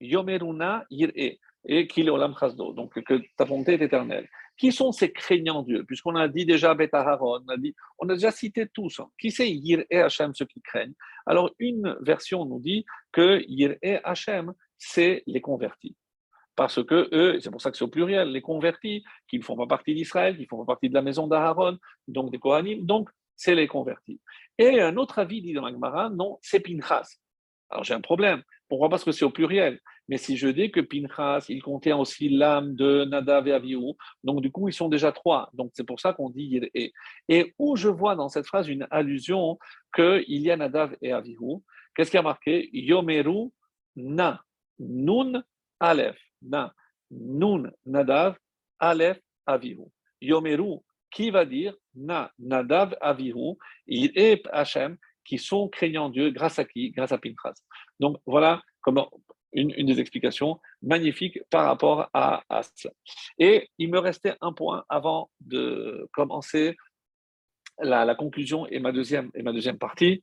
Yomeruna 0.00 0.84
yir'e. 0.90 1.38
Et 1.68 1.88
qu'il 1.88 2.06
est 2.06 2.10
olam 2.10 2.36
chasdo. 2.38 2.72
Donc 2.72 3.02
que 3.02 3.14
ta 3.36 3.44
bonté 3.44 3.72
est 3.72 3.82
éternelle. 3.82 4.28
Qui 4.56 4.72
sont 4.72 4.92
ces 4.92 5.12
craignants 5.12 5.62
Dieu? 5.62 5.84
Puisqu'on 5.84 6.16
a 6.16 6.28
dit 6.28 6.46
déjà 6.46 6.74
Betaharon, 6.74 7.42
on 7.46 7.48
a, 7.48 7.56
dit, 7.56 7.74
on 7.98 8.08
a 8.08 8.14
déjà 8.14 8.30
cité 8.30 8.66
tous. 8.66 9.00
Hein. 9.00 9.10
Qui 9.20 9.30
c'est 9.30 9.50
Yir 9.50 9.84
et 9.90 9.98
Hachem, 9.98 10.34
ceux 10.34 10.46
qui 10.46 10.62
craignent? 10.62 10.94
Alors, 11.26 11.50
une 11.58 11.96
version 12.00 12.44
nous 12.44 12.60
dit 12.60 12.84
que 13.12 13.42
Yir 13.48 13.76
et 13.82 13.98
Hachem, 14.04 14.54
c'est 14.78 15.22
les 15.26 15.40
convertis. 15.40 15.96
Parce 16.54 16.82
que 16.82 17.08
eux, 17.12 17.38
c'est 17.40 17.50
pour 17.50 17.60
ça 17.60 17.70
que 17.70 17.76
c'est 17.76 17.84
au 17.84 17.88
pluriel, 17.88 18.32
les 18.32 18.40
convertis, 18.40 19.04
qui 19.28 19.38
ne 19.38 19.42
font 19.42 19.56
pas 19.56 19.66
partie 19.66 19.94
d'Israël, 19.94 20.36
qui 20.36 20.42
ne 20.42 20.46
font 20.46 20.64
pas 20.64 20.72
partie 20.72 20.88
de 20.88 20.94
la 20.94 21.02
maison 21.02 21.26
d'Aaron, 21.26 21.78
donc 22.08 22.30
des 22.30 22.38
Kohanim, 22.38 22.86
donc 22.86 23.10
c'est 23.34 23.54
les 23.54 23.68
convertis. 23.68 24.20
Et 24.56 24.80
un 24.80 24.96
autre 24.96 25.18
avis 25.18 25.42
dit 25.42 25.52
dans 25.52 25.68
la 25.68 26.08
non, 26.08 26.38
c'est 26.40 26.60
Pinchas. 26.60 27.18
Alors 27.68 27.84
j'ai 27.84 27.92
un 27.92 28.00
problème. 28.00 28.42
Pourquoi? 28.68 28.88
Parce 28.88 29.04
que 29.04 29.12
c'est 29.12 29.24
au 29.24 29.30
pluriel. 29.30 29.80
Mais 30.08 30.18
si 30.18 30.36
je 30.36 30.48
dis 30.48 30.70
que 30.70 30.80
Pinchas, 30.80 31.46
il 31.48 31.62
contient 31.62 31.96
aussi 31.96 32.28
l'âme 32.28 32.74
de 32.76 33.04
Nadav 33.04 33.48
et 33.48 33.52
Avihu, 33.52 33.92
donc 34.22 34.40
du 34.40 34.52
coup, 34.52 34.68
ils 34.68 34.72
sont 34.72 34.88
déjà 34.88 35.10
trois. 35.10 35.50
Donc 35.52 35.72
c'est 35.74 35.86
pour 35.86 35.98
ça 35.98 36.12
qu'on 36.12 36.30
dit 36.30 36.60
et. 36.74 36.92
Et 37.28 37.54
où 37.58 37.76
je 37.76 37.88
vois 37.88 38.14
dans 38.14 38.28
cette 38.28 38.46
phrase 38.46 38.68
une 38.68 38.86
allusion 38.90 39.58
qu'il 39.94 40.24
y 40.28 40.50
a 40.50 40.56
Nadav 40.56 40.96
et 41.02 41.12
Avihu, 41.12 41.60
qu'est-ce 41.94 42.10
qui 42.10 42.18
a 42.18 42.22
marqué? 42.22 42.70
Yomeru 42.72 43.50
na, 43.96 44.40
nun, 44.78 45.42
aleph, 45.80 46.20
na, 46.42 46.72
nun, 47.10 47.70
Nadav, 47.84 48.36
aleph, 48.78 49.20
Avihu. 49.44 49.86
Yomeru, 50.20 50.78
qui 51.10 51.30
va 51.30 51.44
dire? 51.44 51.74
Na, 51.94 52.30
Nadav, 52.38 52.96
Avihu, 53.00 53.56
et 53.88 54.42
Hachem, 54.52 54.96
qui 55.24 55.38
sont 55.38 55.68
craignants 55.68 56.10
Dieu 56.10 56.30
grâce 56.30 56.58
à 56.58 56.64
qui? 56.64 56.90
Grâce 56.90 57.10
à 57.10 57.18
Pinchas. 57.18 57.54
Donc 57.98 58.18
voilà 58.24 58.62
comment 58.80 59.10
une, 59.56 59.86
des 59.86 60.00
explications 60.00 60.60
magnifiques 60.82 61.40
par 61.50 61.66
rapport 61.66 62.08
à, 62.12 62.42
à, 62.48 62.62
cela. 62.62 62.94
Et 63.38 63.68
il 63.78 63.90
me 63.90 63.98
restait 63.98 64.34
un 64.40 64.52
point 64.52 64.84
avant 64.88 65.30
de 65.40 66.08
commencer 66.12 66.76
la, 67.78 68.14
conclusion 68.14 68.66
et 68.68 68.78
ma 68.78 68.92
deuxième, 68.92 69.30
partie. 69.78 70.22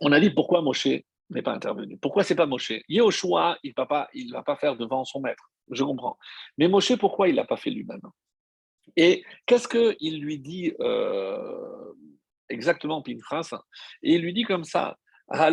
On 0.00 0.12
a 0.12 0.20
dit 0.20 0.30
pourquoi 0.30 0.62
Moshe 0.62 0.88
n'est 1.30 1.42
pas 1.42 1.52
intervenu. 1.52 1.98
Pourquoi 1.98 2.22
c'est 2.22 2.34
pas 2.34 2.46
Moshe? 2.46 2.72
Yehoshua, 2.88 3.58
il 3.62 3.70
ne 3.76 4.32
va 4.32 4.42
pas 4.42 4.56
faire 4.56 4.76
devant 4.76 5.04
son 5.04 5.20
maître. 5.20 5.50
Je 5.70 5.82
comprends. 5.82 6.18
Mais 6.58 6.68
Moshe, 6.68 6.96
pourquoi 6.96 7.28
il 7.28 7.34
l'a 7.34 7.44
pas 7.44 7.56
fait 7.56 7.70
lui-même? 7.70 8.02
Et 8.96 9.24
qu'est-ce 9.46 9.66
qu'il 9.66 10.20
lui 10.20 10.38
dit 10.38 10.72
euh, 10.80 11.92
exactement 12.48 13.02
Pinchas, 13.02 13.54
et 14.02 14.14
il 14.14 14.22
lui 14.22 14.32
dit 14.32 14.44
comme 14.44 14.64
ça 14.64 14.96
quand 15.28 15.52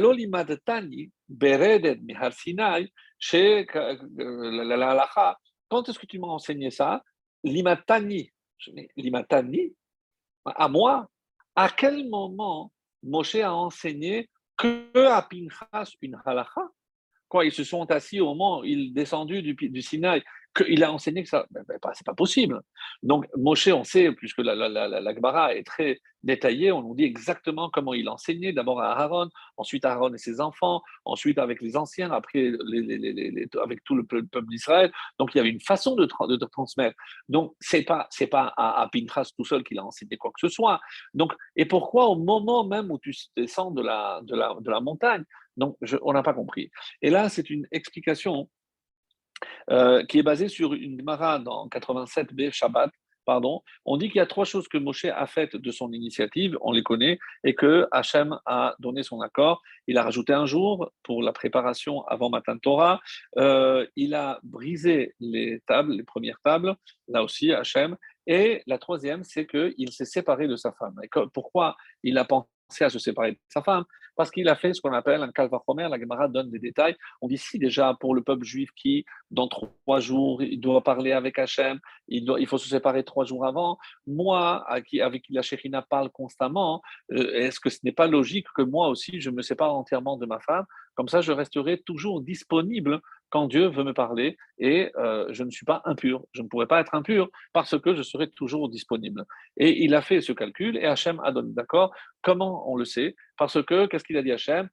est-ce 5.89 5.97
que 5.97 6.05
tu 6.05 6.19
m'as 6.19 6.27
enseigné 6.27 6.69
ça? 6.69 7.03
Limatani, 7.43 8.31
limatani, 8.95 9.73
à 10.45 10.67
moi, 10.67 11.09
à 11.55 11.69
quel 11.69 12.07
moment 12.07 12.71
Moshe 13.01 13.35
a 13.35 13.51
enseigné 13.53 14.29
que 14.57 15.07
à 15.07 15.23
Pinchas 15.23 15.95
une 16.01 16.21
halakha 16.23 16.69
Quoi, 17.27 17.45
ils 17.45 17.51
se 17.51 17.63
sont 17.63 17.89
assis 17.89 18.21
au 18.21 18.25
moment 18.27 18.59
où 18.59 18.65
il 18.65 18.89
est 18.89 18.93
descendu 18.93 19.41
du, 19.41 19.55
du 19.55 19.81
Sinaï 19.81 20.21
qu'il 20.55 20.83
a 20.83 20.91
enseigné 20.91 21.23
que 21.23 21.29
ça, 21.29 21.45
ben, 21.51 21.63
ben, 21.67 21.79
c'est 21.93 22.05
pas 22.05 22.13
possible. 22.13 22.61
Donc 23.01 23.25
Moshe, 23.37 23.67
on 23.67 23.83
sait, 23.83 24.11
puisque 24.11 24.39
la, 24.39 24.55
la, 24.55 24.69
la, 24.69 25.55
est 25.55 25.63
très 25.63 25.99
détaillée, 26.23 26.71
on 26.71 26.81
nous 26.81 26.95
dit 26.95 27.03
exactement 27.03 27.69
comment 27.69 27.93
il 27.93 28.07
enseignait, 28.07 28.53
d'abord 28.53 28.81
à 28.81 28.97
Aaron, 28.97 29.29
ensuite 29.57 29.85
à 29.85 29.93
Aaron 29.93 30.13
et 30.13 30.17
ses 30.17 30.39
enfants, 30.39 30.81
ensuite 31.05 31.37
avec 31.37 31.61
les 31.61 31.75
anciens, 31.75 32.11
après 32.11 32.51
les, 32.65 33.47
avec 33.61 33.83
tout 33.83 33.95
le 33.95 34.05
peuple 34.05 34.47
d'Israël. 34.47 34.91
Donc 35.19 35.33
il 35.33 35.37
y 35.37 35.41
avait 35.41 35.49
une 35.49 35.59
façon 35.59 35.95
de, 35.95 36.05
de, 36.05 36.45
transmettre. 36.45 36.95
Donc 37.29 37.53
c'est 37.59 37.83
pas 37.83 38.07
c'est 38.09 38.27
pas 38.27 38.53
à, 38.55 38.81
à 38.81 38.87
Pinchas 38.89 39.31
tout 39.35 39.45
seul 39.45 39.63
qu'il 39.63 39.79
a 39.79 39.85
enseigné 39.85 40.17
quoi 40.17 40.31
que 40.31 40.39
ce 40.39 40.49
soit. 40.49 40.79
Donc 41.13 41.33
et 41.55 41.65
pourquoi 41.65 42.07
au 42.07 42.15
moment 42.15 42.65
même 42.65 42.91
où 42.91 42.99
tu 42.99 43.13
descends 43.35 43.71
de 43.71 43.81
la 43.81 44.21
de 44.23 44.35
la, 44.35 44.55
de 44.59 44.69
la 44.69 44.79
montagne, 44.79 45.23
donc 45.57 45.77
on 46.01 46.13
n'a 46.13 46.23
pas 46.23 46.33
compris. 46.33 46.69
Et 47.01 47.09
là 47.09 47.29
c'est 47.29 47.49
une 47.49 47.67
explication 47.71 48.49
euh, 49.69 50.03
qui 50.05 50.19
est 50.19 50.23
basé 50.23 50.47
sur 50.47 50.73
une 50.73 50.99
Gemara 50.99 51.39
dans 51.39 51.67
87b 51.67 52.51
Shabbat. 52.51 52.91
Pardon, 53.25 53.61
on 53.85 53.95
dit 53.95 54.07
qu'il 54.07 54.17
y 54.17 54.21
a 54.21 54.25
trois 54.25 54.43
choses 54.43 54.67
que 54.67 54.77
Moshe 54.77 55.05
a 55.05 55.25
faites 55.27 55.55
de 55.55 55.71
son 55.71 55.93
initiative, 55.93 56.57
on 56.59 56.73
les 56.73 56.83
connaît, 56.83 57.19
et 57.45 57.55
que 57.55 57.87
Hachem 57.91 58.37
a 58.45 58.75
donné 58.79 59.01
son 59.01 59.21
accord. 59.21 59.61
Il 59.87 59.97
a 59.97 60.03
rajouté 60.03 60.33
un 60.33 60.45
jour 60.45 60.91
pour 61.03 61.23
la 61.23 61.31
préparation 61.31 62.05
avant 62.07 62.29
Matan 62.29 62.57
Torah. 62.57 62.99
Euh, 63.37 63.87
il 63.95 64.13
a 64.13 64.39
brisé 64.43 65.15
les 65.21 65.61
tables, 65.65 65.93
les 65.93 66.03
premières 66.03 66.41
tables, 66.43 66.75
là 67.07 67.23
aussi 67.23 67.53
Hachem. 67.53 67.95
Et 68.27 68.61
la 68.67 68.77
troisième, 68.77 69.23
c'est 69.23 69.45
qu'il 69.47 69.91
s'est 69.91 70.05
séparé 70.05 70.47
de 70.47 70.55
sa 70.55 70.73
femme. 70.73 70.99
Pourquoi 71.33 71.77
il 72.03 72.17
a 72.17 72.25
pensé 72.25 72.47
à 72.81 72.89
se 72.89 72.99
séparer 72.99 73.33
de 73.33 73.39
sa 73.47 73.61
femme, 73.61 73.85
parce 74.15 74.31
qu'il 74.31 74.47
a 74.49 74.55
fait 74.55 74.73
ce 74.73 74.81
qu'on 74.81 74.93
appelle 74.93 75.21
un 75.21 75.31
kalvachomer, 75.31 75.87
la 75.89 75.99
Gemara 75.99 76.27
donne 76.27 76.49
des 76.49 76.59
détails. 76.59 76.95
On 77.21 77.27
dit 77.27 77.37
si 77.37 77.59
déjà 77.59 77.95
pour 77.99 78.15
le 78.15 78.21
peuple 78.21 78.45
juif 78.45 78.69
qui, 78.75 79.05
dans 79.31 79.47
trois 79.47 79.99
jours, 79.99 80.41
il 80.43 80.59
doit 80.59 80.83
parler 80.83 81.11
avec 81.11 81.39
Hachem, 81.39 81.79
il, 82.07 82.47
faut 82.47 82.57
se 82.57 82.69
séparer 82.69 83.03
trois 83.03 83.25
jours 83.25 83.45
avant, 83.45 83.77
moi, 84.05 84.63
avec 84.69 85.23
qui, 85.23 85.33
la 85.33 85.41
Chérina 85.41 85.81
parle 85.81 86.09
constamment, 86.09 86.81
euh, 87.11 87.33
est-ce 87.33 87.59
que 87.59 87.69
ce 87.69 87.79
n'est 87.83 87.91
pas 87.91 88.07
logique 88.07 88.47
que 88.55 88.61
moi 88.61 88.87
aussi, 88.89 89.19
je 89.19 89.29
me 89.29 89.41
sépare 89.41 89.73
entièrement 89.73 90.17
de 90.17 90.25
ma 90.25 90.39
femme? 90.39 90.65
Comme 90.95 91.07
ça, 91.07 91.21
je 91.21 91.31
resterai 91.31 91.81
toujours 91.81 92.21
disponible 92.21 93.01
quand 93.33 93.47
Dieu 93.47 93.65
veut 93.67 93.83
me 93.83 93.93
parler 93.93 94.37
et 94.59 94.91
euh, 94.95 95.25
je 95.31 95.43
ne 95.43 95.49
suis 95.49 95.65
pas 95.65 95.81
impur. 95.85 96.23
Je 96.33 96.43
ne 96.43 96.47
pourrais 96.47 96.67
pas 96.67 96.79
être 96.79 96.93
impur 96.93 97.29
parce 97.51 97.79
que 97.79 97.95
je 97.95 98.03
serai 98.03 98.29
toujours 98.29 98.69
disponible. 98.69 99.25
Et 99.57 99.83
il 99.83 99.95
a 99.95 100.01
fait 100.01 100.21
ce 100.21 100.33
calcul 100.33 100.77
et 100.77 100.85
Hachem 100.85 101.19
a 101.23 101.31
donné 101.31 101.51
d'accord? 101.51 101.95
Comment 102.21 102.71
on 102.71 102.75
le 102.75 102.85
sait? 102.85 103.15
Parce 103.35 103.59
que, 103.65 103.87
qu'est-ce 103.87 104.03
qu'il 104.03 104.17
a 104.17 104.21
dit 104.21 104.31
Hachem? 104.31 104.69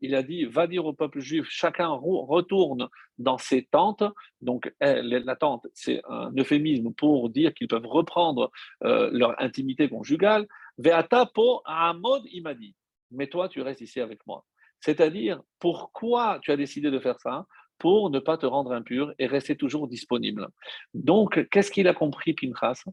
Il 0.00 0.14
a 0.14 0.22
dit, 0.22 0.46
va 0.46 0.66
dire 0.66 0.86
au 0.86 0.94
peuple 0.94 1.20
juif, 1.20 1.46
chacun 1.50 1.88
retourne 1.88 2.88
dans 3.18 3.36
ses 3.36 3.66
tentes. 3.66 4.04
Donc, 4.40 4.72
la 4.80 5.36
tente, 5.36 5.66
c'est 5.74 6.00
un 6.08 6.32
euphémisme 6.38 6.94
pour 6.94 7.28
dire 7.28 7.52
qu'ils 7.52 7.68
peuvent 7.68 7.86
reprendre 7.86 8.50
euh, 8.84 9.10
leur 9.12 9.38
intimité 9.42 9.90
conjugale. 9.90 10.46
Veata 10.78 11.26
po 11.26 11.60
amod, 11.66 12.22
il 12.32 12.42
m'a 12.42 12.54
dit, 12.54 12.74
mais 13.10 13.26
toi, 13.26 13.50
tu 13.50 13.60
restes 13.60 13.82
ici 13.82 14.00
avec 14.00 14.26
moi. 14.26 14.46
C'est-à-dire, 14.80 15.40
pourquoi 15.58 16.38
tu 16.42 16.50
as 16.50 16.56
décidé 16.56 16.90
de 16.90 16.98
faire 16.98 17.18
ça? 17.20 17.46
Pour 17.78 18.10
ne 18.10 18.18
pas 18.18 18.36
te 18.36 18.46
rendre 18.46 18.72
impur 18.72 19.12
et 19.18 19.26
rester 19.26 19.56
toujours 19.56 19.88
disponible. 19.88 20.48
Donc, 20.94 21.48
qu'est-ce 21.50 21.70
qu'il 21.70 21.88
a 21.88 21.94
compris, 21.94 22.34
Pinchas? 22.34 22.84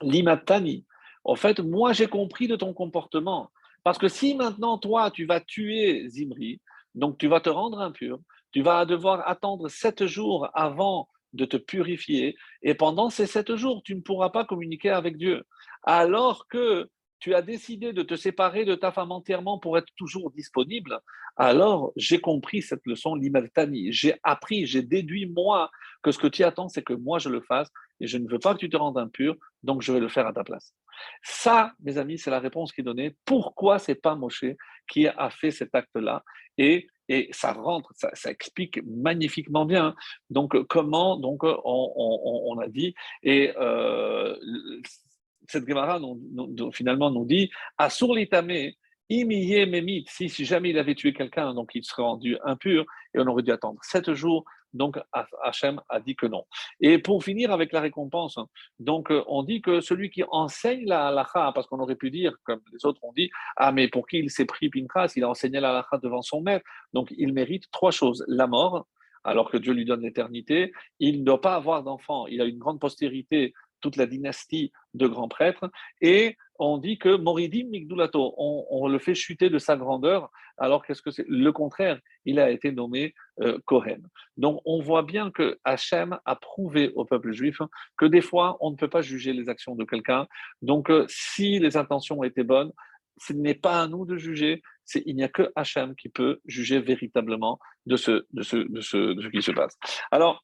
Limatani. 0.00 0.86
En 1.24 1.36
fait, 1.36 1.60
moi, 1.60 1.92
j'ai 1.92 2.06
compris 2.06 2.48
de 2.48 2.56
ton 2.56 2.72
comportement. 2.72 3.50
Parce 3.82 3.98
que 3.98 4.08
si 4.08 4.34
maintenant, 4.34 4.78
toi, 4.78 5.10
tu 5.10 5.26
vas 5.26 5.40
tuer 5.40 6.08
Zimri, 6.08 6.60
donc 6.94 7.18
tu 7.18 7.26
vas 7.26 7.40
te 7.40 7.50
rendre 7.50 7.80
impur, 7.80 8.18
tu 8.52 8.62
vas 8.62 8.86
devoir 8.86 9.28
attendre 9.28 9.68
sept 9.68 10.06
jours 10.06 10.48
avant 10.54 11.08
de 11.34 11.44
te 11.44 11.56
purifier, 11.56 12.36
et 12.62 12.74
pendant 12.74 13.10
ces 13.10 13.26
sept 13.26 13.56
jours, 13.56 13.82
tu 13.84 13.94
ne 13.96 14.00
pourras 14.00 14.30
pas 14.30 14.44
communiquer 14.44 14.90
avec 14.90 15.16
Dieu. 15.16 15.42
Alors 15.82 16.46
que 16.48 16.88
tu 17.24 17.34
as 17.34 17.40
décidé 17.40 17.94
de 17.94 18.02
te 18.02 18.16
séparer 18.16 18.66
de 18.66 18.74
ta 18.74 18.92
femme 18.92 19.10
entièrement 19.10 19.58
pour 19.58 19.78
être 19.78 19.90
toujours 19.96 20.30
disponible, 20.30 21.00
alors 21.36 21.90
j'ai 21.96 22.20
compris 22.20 22.60
cette 22.60 22.84
leçon, 22.84 23.14
l'imaltani. 23.14 23.90
J'ai 23.94 24.16
appris, 24.22 24.66
j'ai 24.66 24.82
déduit 24.82 25.24
moi 25.24 25.70
que 26.02 26.12
ce 26.12 26.18
que 26.18 26.26
tu 26.26 26.44
attends, 26.44 26.68
c'est 26.68 26.82
que 26.82 26.92
moi 26.92 27.18
je 27.18 27.30
le 27.30 27.40
fasse 27.40 27.70
et 28.00 28.06
je 28.06 28.18
ne 28.18 28.28
veux 28.30 28.38
pas 28.38 28.52
que 28.52 28.58
tu 28.58 28.68
te 28.68 28.76
rendes 28.76 28.98
impur, 28.98 29.36
donc 29.62 29.80
je 29.80 29.90
vais 29.90 30.00
le 30.00 30.08
faire 30.08 30.26
à 30.26 30.34
ta 30.34 30.44
place. 30.44 30.74
Ça, 31.22 31.72
mes 31.80 31.96
amis, 31.96 32.18
c'est 32.18 32.30
la 32.30 32.40
réponse 32.40 32.72
qui 32.72 32.82
est 32.82 32.84
donnée. 32.84 33.16
Pourquoi 33.24 33.78
c'est 33.78 33.94
pas 33.94 34.14
Moshe 34.16 34.44
qui 34.86 35.08
a 35.08 35.30
fait 35.30 35.50
cet 35.50 35.74
acte-là 35.74 36.22
et, 36.58 36.88
et 37.08 37.30
ça 37.32 37.54
rentre, 37.54 37.90
ça, 37.94 38.30
explique 38.30 38.82
magnifiquement 38.84 39.64
bien. 39.64 39.94
Donc 40.28 40.62
comment, 40.66 41.16
donc 41.16 41.40
on, 41.42 42.58
a 42.58 42.68
dit 42.68 42.94
et 43.22 43.54
euh, 43.56 44.36
cette 45.48 45.68
Gemara 45.68 46.00
finalement 46.72 47.10
nous 47.10 47.24
dit 47.24 47.50
Asur 47.78 48.14
l'itame, 48.14 48.72
imiye 49.08 49.66
memit, 49.66 50.04
si, 50.08 50.28
si 50.28 50.44
jamais 50.44 50.70
il 50.70 50.78
avait 50.78 50.94
tué 50.94 51.12
quelqu'un, 51.12 51.54
donc 51.54 51.70
il 51.74 51.84
serait 51.84 52.02
rendu 52.02 52.38
impur 52.44 52.84
et 53.14 53.18
on 53.18 53.26
aurait 53.26 53.42
dû 53.42 53.52
attendre 53.52 53.78
sept 53.82 54.12
jours. 54.12 54.44
Donc 54.72 54.98
Hachem 55.42 55.80
a 55.88 56.00
dit 56.00 56.16
que 56.16 56.26
non. 56.26 56.44
Et 56.80 56.98
pour 56.98 57.22
finir 57.22 57.52
avec 57.52 57.72
la 57.72 57.80
récompense, 57.80 58.38
donc 58.80 59.12
on 59.28 59.44
dit 59.44 59.62
que 59.62 59.80
celui 59.80 60.10
qui 60.10 60.24
enseigne 60.28 60.84
la 60.86 61.06
halakha, 61.06 61.52
parce 61.54 61.68
qu'on 61.68 61.78
aurait 61.78 61.94
pu 61.94 62.10
dire, 62.10 62.34
comme 62.42 62.60
les 62.72 62.84
autres 62.84 63.02
ont 63.04 63.12
dit, 63.12 63.30
ah 63.56 63.70
mais 63.70 63.86
pour 63.86 64.08
qui 64.08 64.18
il 64.18 64.30
s'est 64.30 64.46
pris 64.46 64.68
Pinchas, 64.70 65.12
il 65.14 65.22
a 65.22 65.30
enseigné 65.30 65.60
la 65.60 65.70
halakha 65.70 65.98
devant 65.98 66.22
son 66.22 66.40
maître, 66.40 66.64
donc 66.92 67.14
il 67.16 67.32
mérite 67.32 67.70
trois 67.70 67.92
choses. 67.92 68.24
La 68.26 68.48
mort, 68.48 68.88
alors 69.22 69.50
que 69.50 69.56
Dieu 69.56 69.72
lui 69.72 69.84
donne 69.84 70.02
l'éternité, 70.02 70.72
il 70.98 71.20
ne 71.20 71.24
doit 71.24 71.40
pas 71.40 71.54
avoir 71.54 71.82
d'enfant, 71.84 72.26
il 72.26 72.40
a 72.40 72.44
une 72.44 72.58
grande 72.58 72.80
postérité 72.80 73.54
toute 73.80 73.96
la 73.96 74.06
dynastie 74.06 74.72
de 74.94 75.06
grands 75.06 75.28
prêtres, 75.28 75.70
et 76.00 76.36
on 76.58 76.78
dit 76.78 76.98
que 76.98 77.16
Moridim 77.16 77.68
Migdulato, 77.68 78.34
on, 78.36 78.86
le 78.86 78.98
fait 78.98 79.14
chuter 79.14 79.50
de 79.50 79.58
sa 79.58 79.76
grandeur, 79.76 80.30
alors 80.56 80.84
qu'est-ce 80.86 81.02
que 81.02 81.10
c'est? 81.10 81.26
Le 81.28 81.50
contraire, 81.50 81.98
il 82.24 82.38
a 82.38 82.50
été 82.50 82.70
nommé 82.70 83.12
euh, 83.40 83.58
Kohen. 83.64 84.06
Donc 84.36 84.60
on 84.64 84.80
voit 84.80 85.02
bien 85.02 85.32
que 85.32 85.58
Hachem 85.64 86.16
a 86.24 86.36
prouvé 86.36 86.92
au 86.94 87.04
peuple 87.04 87.32
juif 87.32 87.60
que 87.98 88.06
des 88.06 88.20
fois, 88.20 88.56
on 88.60 88.70
ne 88.70 88.76
peut 88.76 88.88
pas 88.88 89.02
juger 89.02 89.32
les 89.32 89.48
actions 89.48 89.74
de 89.74 89.84
quelqu'un. 89.84 90.28
Donc 90.62 90.90
euh, 90.90 91.06
si 91.08 91.58
les 91.58 91.76
intentions 91.76 92.22
étaient 92.22 92.44
bonnes, 92.44 92.70
ce 93.18 93.32
n'est 93.32 93.54
pas 93.54 93.82
à 93.82 93.88
nous 93.88 94.04
de 94.04 94.16
juger, 94.16 94.62
il 95.04 95.16
n'y 95.16 95.24
a 95.24 95.28
que 95.28 95.50
Hachem 95.56 95.94
qui 95.94 96.08
peut 96.08 96.40
juger 96.46 96.80
véritablement 96.80 97.58
de 97.86 97.96
ce, 97.96 98.26
de 98.32 98.42
ce, 98.42 99.28
qui 99.28 99.42
se 99.42 99.52
passe. 99.52 99.76
Alors, 100.10 100.42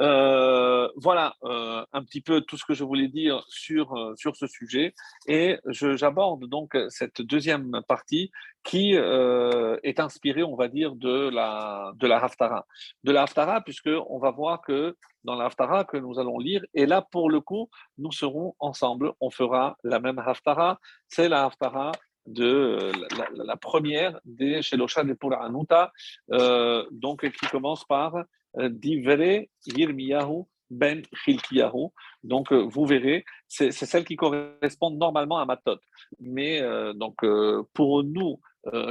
euh, 0.00 0.88
voilà 0.96 1.34
euh, 1.44 1.84
un 1.92 2.02
petit 2.02 2.22
peu 2.22 2.40
tout 2.40 2.56
ce 2.56 2.64
que 2.64 2.72
je 2.72 2.84
voulais 2.84 3.08
dire 3.08 3.44
sur, 3.48 3.94
euh, 3.96 4.14
sur 4.16 4.34
ce 4.34 4.46
sujet. 4.46 4.94
Et 5.26 5.58
j'aborde 5.68 6.46
donc 6.46 6.76
cette 6.88 7.20
deuxième 7.20 7.82
partie 7.86 8.30
qui 8.62 8.92
est 8.92 10.00
inspirée, 10.00 10.42
on 10.42 10.54
va 10.54 10.68
dire, 10.68 10.94
de 10.94 11.30
la, 11.30 11.92
de 11.96 12.06
la 12.06 12.22
Haftara. 12.22 12.66
De 13.04 13.12
la 13.12 13.22
Haftara, 13.22 13.62
puisqu'on 13.62 14.18
va 14.18 14.30
voir 14.30 14.60
que 14.60 14.96
dans 15.24 15.34
la 15.34 15.46
Haftara 15.46 15.84
que 15.84 15.96
nous 15.96 16.18
allons 16.18 16.38
lire, 16.38 16.62
et 16.74 16.84
là, 16.84 17.00
pour 17.00 17.30
le 17.30 17.40
coup, 17.40 17.70
nous 17.96 18.12
serons 18.12 18.54
ensemble, 18.58 19.12
on 19.20 19.30
fera 19.30 19.76
la 19.82 19.98
même 19.98 20.18
Haftara. 20.18 20.78
C'est 21.08 21.28
la 21.28 21.46
Haftara 21.46 21.92
de 22.26 22.92
la, 23.34 23.56
première 23.56 24.20
des 24.26 24.60
Shelosha 24.60 25.04
de 25.04 25.14
Pura 25.14 25.42
Anuta, 25.42 25.90
donc 26.90 27.30
qui 27.30 27.46
commence 27.46 27.84
par 27.86 28.14
Divere 28.56 29.48
Yirmiyahu 29.66 30.44
ben. 30.70 31.02
Donc, 32.22 32.52
euh, 32.52 32.66
vous 32.70 32.86
verrez, 32.86 33.24
c'est 33.48 33.72
celle 33.72 34.04
qui 34.04 34.16
correspond 34.16 34.90
normalement 34.90 35.38
à 35.38 35.44
Matot. 35.44 35.78
Mais 36.20 36.60
euh, 36.62 36.92
donc, 36.92 37.16
pour 37.74 38.04
nous, 38.04 38.40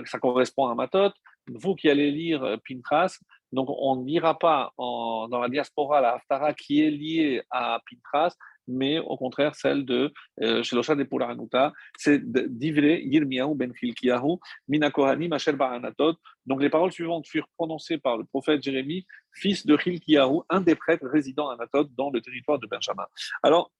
ça 0.06 0.20
correspond 0.20 0.68
à 0.68 0.76
Matot. 0.76 1.12
Vous 1.48 1.74
qui 1.76 1.90
allez 1.90 2.12
lire 2.12 2.58
Pintras, 2.68 3.18
donc 3.52 3.70
on 3.70 4.04
n'ira 4.04 4.38
pas 4.38 4.72
dans 4.78 5.40
la 5.42 5.50
diaspora, 5.50 6.00
la 6.00 6.16
Haftara 6.16 6.54
qui 6.54 6.84
est 6.84 6.92
liée 6.92 7.42
à 7.50 7.80
Pintras, 7.90 8.36
mais 8.70 9.00
au 9.00 9.18
contraire 9.18 9.56
celle 9.56 9.84
de 9.84 10.14
euh, 10.42 10.64
Shelosha 10.64 10.96
de 10.96 11.04
Puranuta, 11.04 11.74
c'est 11.98 12.20
d'Ivre 12.24 12.86
Yirmiyahu 12.86 13.56
ben 13.56 13.74
Filkiyahu, 13.74 14.38
Minakohani 14.68 15.28
Masher 15.28 15.54
Ba'anatot. 15.54 16.16
Donc 16.46 16.62
les 16.62 16.70
paroles 16.70 16.92
suivantes 16.92 17.28
furent 17.28 17.48
prononcées 17.58 17.98
par 17.98 18.18
le 18.18 18.24
prophète 18.26 18.62
Jérémie, 18.64 19.06
fils 19.34 19.66
de 19.66 19.76
Hilkiyahu, 19.76 20.42
un 20.50 20.62
des 20.62 20.76
prêtres 20.76 21.08
résidant 21.08 21.50
à 21.50 21.54
Anatot 21.56 21.86
dans 21.98 22.12
le 22.12 22.22
territoire 22.22 22.60
de 22.60 22.68
Benjamin. 22.68 23.08
Alors, 23.44 23.72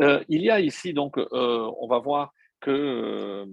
euh, 0.00 0.22
il 0.28 0.42
y 0.42 0.50
a 0.50 0.60
ici, 0.60 0.92
donc, 0.92 1.18
euh, 1.18 1.70
on 1.80 1.86
va 1.86 1.98
voir 1.98 2.32
que 2.60 3.44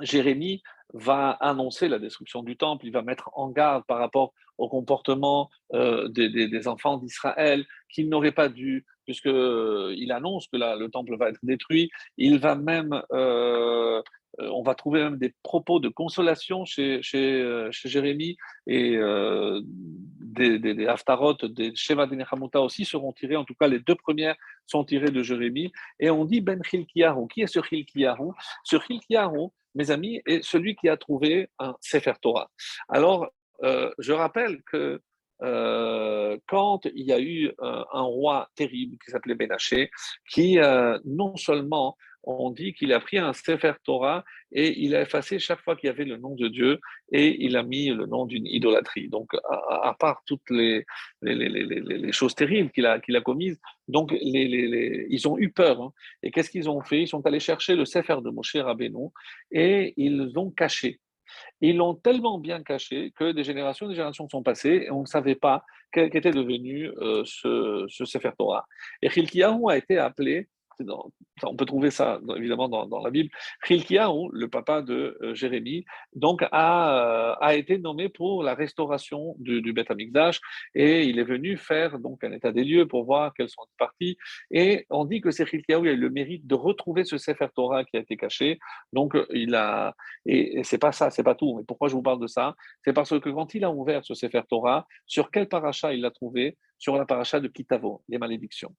Jérémie 0.00 0.62
va 0.92 1.30
annoncer 1.30 1.88
la 1.88 1.98
destruction 1.98 2.42
du 2.42 2.56
temple, 2.56 2.86
il 2.86 2.92
va 2.92 3.02
mettre 3.02 3.30
en 3.34 3.50
garde 3.50 3.84
par 3.86 3.98
rapport 3.98 4.32
au 4.58 4.68
comportement 4.68 5.50
des, 5.72 6.68
enfants 6.68 6.98
d'Israël, 6.98 7.66
qu'ils 7.90 8.08
n'auraient 8.08 8.32
pas 8.32 8.48
dû 8.48 8.86
puisqu'il 9.04 9.30
euh, 9.30 10.14
annonce 10.14 10.48
que 10.48 10.56
le 10.56 10.88
temple 10.88 11.16
va 11.16 11.28
être 11.28 11.40
détruit. 11.42 11.90
Il 12.16 12.38
va 12.38 12.54
même, 12.54 13.02
euh, 13.12 14.02
euh, 14.40 14.48
on 14.50 14.62
va 14.62 14.74
trouver 14.74 15.02
même 15.02 15.18
des 15.18 15.34
propos 15.42 15.80
de 15.80 15.88
consolation 15.88 16.64
chez, 16.64 17.02
chez, 17.02 17.68
Jérémie 17.70 18.36
et 18.66 18.98
des, 20.20 20.58
des, 20.58 20.74
des 20.74 20.86
Haftarot, 20.86 21.34
des 21.34 21.72
Sheva 21.74 22.06
de 22.06 22.58
aussi 22.58 22.84
seront 22.84 23.12
tirés. 23.12 23.36
En 23.36 23.44
tout 23.44 23.54
cas, 23.54 23.68
les 23.68 23.80
deux 23.80 23.94
premières 23.94 24.36
sont 24.66 24.84
tirées 24.84 25.10
de 25.10 25.22
Jérémie. 25.22 25.72
Et 26.00 26.10
on 26.10 26.24
dit 26.24 26.40
Ben 26.40 26.62
Chilkiyahu. 26.62 27.28
Qui 27.28 27.42
est 27.42 27.46
ce 27.46 27.60
Chilkiyahu? 27.62 28.32
Ce 28.64 28.78
Chilkiyahu, 28.78 29.48
mes 29.74 29.90
amis, 29.90 30.20
est 30.26 30.42
celui 30.42 30.74
qui 30.76 30.88
a 30.88 30.96
trouvé 30.96 31.48
un 31.58 31.74
Sefer 31.80 32.14
Torah. 32.20 32.50
Alors, 32.88 33.30
je 33.62 34.12
rappelle 34.12 34.62
que 34.64 35.00
euh, 35.44 36.38
quand 36.46 36.86
il 36.94 37.04
y 37.04 37.12
a 37.12 37.20
eu 37.20 37.48
euh, 37.60 37.84
un 37.92 38.02
roi 38.02 38.48
terrible 38.56 38.96
qui 39.04 39.10
s'appelait 39.10 39.34
Benaché, 39.34 39.90
qui 40.30 40.58
euh, 40.58 40.98
non 41.04 41.36
seulement 41.36 41.96
on 42.26 42.50
dit 42.50 42.72
qu'il 42.72 42.90
a 42.94 43.00
pris 43.00 43.18
un 43.18 43.34
Sefer 43.34 43.74
Torah 43.84 44.24
et 44.50 44.80
il 44.80 44.96
a 44.96 45.02
effacé 45.02 45.38
chaque 45.38 45.60
fois 45.60 45.76
qu'il 45.76 45.88
y 45.88 45.90
avait 45.90 46.06
le 46.06 46.16
nom 46.16 46.34
de 46.34 46.48
Dieu 46.48 46.80
et 47.12 47.44
il 47.44 47.54
a 47.54 47.62
mis 47.62 47.88
le 47.88 48.06
nom 48.06 48.24
d'une 48.24 48.46
idolâtrie. 48.46 49.10
Donc, 49.10 49.34
à, 49.68 49.94
part 49.98 50.22
toutes 50.26 50.48
les, 50.48 50.86
choses 52.12 52.34
terribles 52.34 52.70
qu'il 52.70 52.86
a, 52.86 52.98
qu'il 52.98 53.14
a 53.16 53.20
commises, 53.20 53.60
donc 53.88 54.14
ils 54.18 55.28
ont 55.28 55.36
eu 55.36 55.52
peur. 55.52 55.82
Hein. 55.82 55.92
Et 56.22 56.30
qu'est-ce 56.30 56.48
qu'ils 56.48 56.70
ont 56.70 56.80
fait? 56.80 57.02
Ils 57.02 57.08
sont 57.08 57.26
allés 57.26 57.40
chercher 57.40 57.76
le 57.76 57.84
Sefer 57.84 58.16
de 58.24 58.30
Moshe 58.30 58.56
Rabbeinu 58.56 59.08
et 59.50 59.92
ils 59.98 60.32
l'ont 60.32 60.50
caché. 60.50 61.00
Ils 61.60 61.76
l'ont 61.76 61.94
tellement 61.94 62.38
bien 62.38 62.62
caché 62.62 63.12
que 63.16 63.32
des 63.32 63.44
générations 63.44 63.88
des 63.88 63.94
générations 63.94 64.28
sont 64.28 64.42
passées 64.42 64.84
et 64.86 64.90
on 64.90 65.02
ne 65.02 65.06
savait 65.06 65.34
pas 65.34 65.64
qu'était 65.92 66.30
devenu 66.30 66.90
euh, 66.98 67.22
ce, 67.24 67.86
ce 67.88 68.04
Sefer 68.04 68.32
Torah. 68.36 68.66
Et 69.02 69.08
Chilkiyahu 69.08 69.70
a 69.70 69.76
été 69.76 69.98
appelé 69.98 70.48
on 71.42 71.56
peut 71.56 71.64
trouver 71.64 71.90
ça 71.90 72.20
évidemment 72.36 72.68
dans, 72.68 73.02
la 73.02 73.10
Bible. 73.10 73.30
Chilkiyahu, 73.64 74.28
le 74.32 74.48
papa 74.48 74.82
de 74.82 75.18
euh, 75.22 75.34
Jérémie, 75.34 75.84
donc 76.14 76.42
a, 76.50 77.32
euh, 77.32 77.34
a, 77.40 77.54
été 77.54 77.78
nommé 77.78 78.08
pour 78.08 78.42
la 78.42 78.54
restauration 78.54 79.36
du, 79.38 79.62
du 79.62 79.72
Beth 79.72 79.90
Amikdash 79.90 80.40
et 80.74 81.04
il 81.04 81.18
est 81.18 81.24
venu 81.24 81.56
faire 81.56 81.98
donc 81.98 82.24
un 82.24 82.32
état 82.32 82.52
des 82.52 82.64
lieux 82.64 82.86
pour 82.86 83.04
voir 83.04 83.32
quelles 83.34 83.48
sont 83.48 83.62
les 83.62 83.76
parties. 83.78 84.16
Et 84.50 84.86
on 84.90 85.04
dit 85.04 85.20
que 85.20 85.30
c'est 85.30 85.46
Chilkiyahu 85.46 85.88
a 85.88 85.92
eu 85.92 85.96
le 85.96 86.10
mérite 86.10 86.46
de 86.46 86.54
retrouver 86.54 87.04
ce 87.04 87.18
Sefer 87.18 87.48
Torah 87.54 87.84
qui 87.84 87.96
a 87.96 88.00
été 88.00 88.16
caché. 88.16 88.58
Donc 88.92 89.16
il 89.30 89.54
a 89.54 89.94
et, 90.26 90.62
c'est 90.64 90.78
pas 90.78 90.92
ça, 90.92 91.10
c'est 91.10 91.22
pas 91.22 91.34
tout. 91.34 91.56
Mais 91.56 91.64
pourquoi 91.64 91.88
je 91.88 91.94
vous 91.94 92.02
parle 92.02 92.20
de 92.20 92.26
ça? 92.26 92.54
C'est 92.84 92.92
parce 92.92 93.18
que 93.18 93.28
quand 93.28 93.54
il 93.54 93.64
a 93.64 93.70
ouvert 93.70 94.04
ce 94.04 94.14
Sefer 94.14 94.42
Torah, 94.48 94.86
sur 95.06 95.30
quel 95.30 95.48
paracha 95.48 95.92
il 95.92 96.00
l'a 96.00 96.10
trouvé? 96.10 96.56
Sur 96.78 96.96
la 96.96 97.06
paracha 97.06 97.40
de 97.40 97.48
Kitavo, 97.48 98.02
les 98.08 98.18
malédictions 98.18 98.74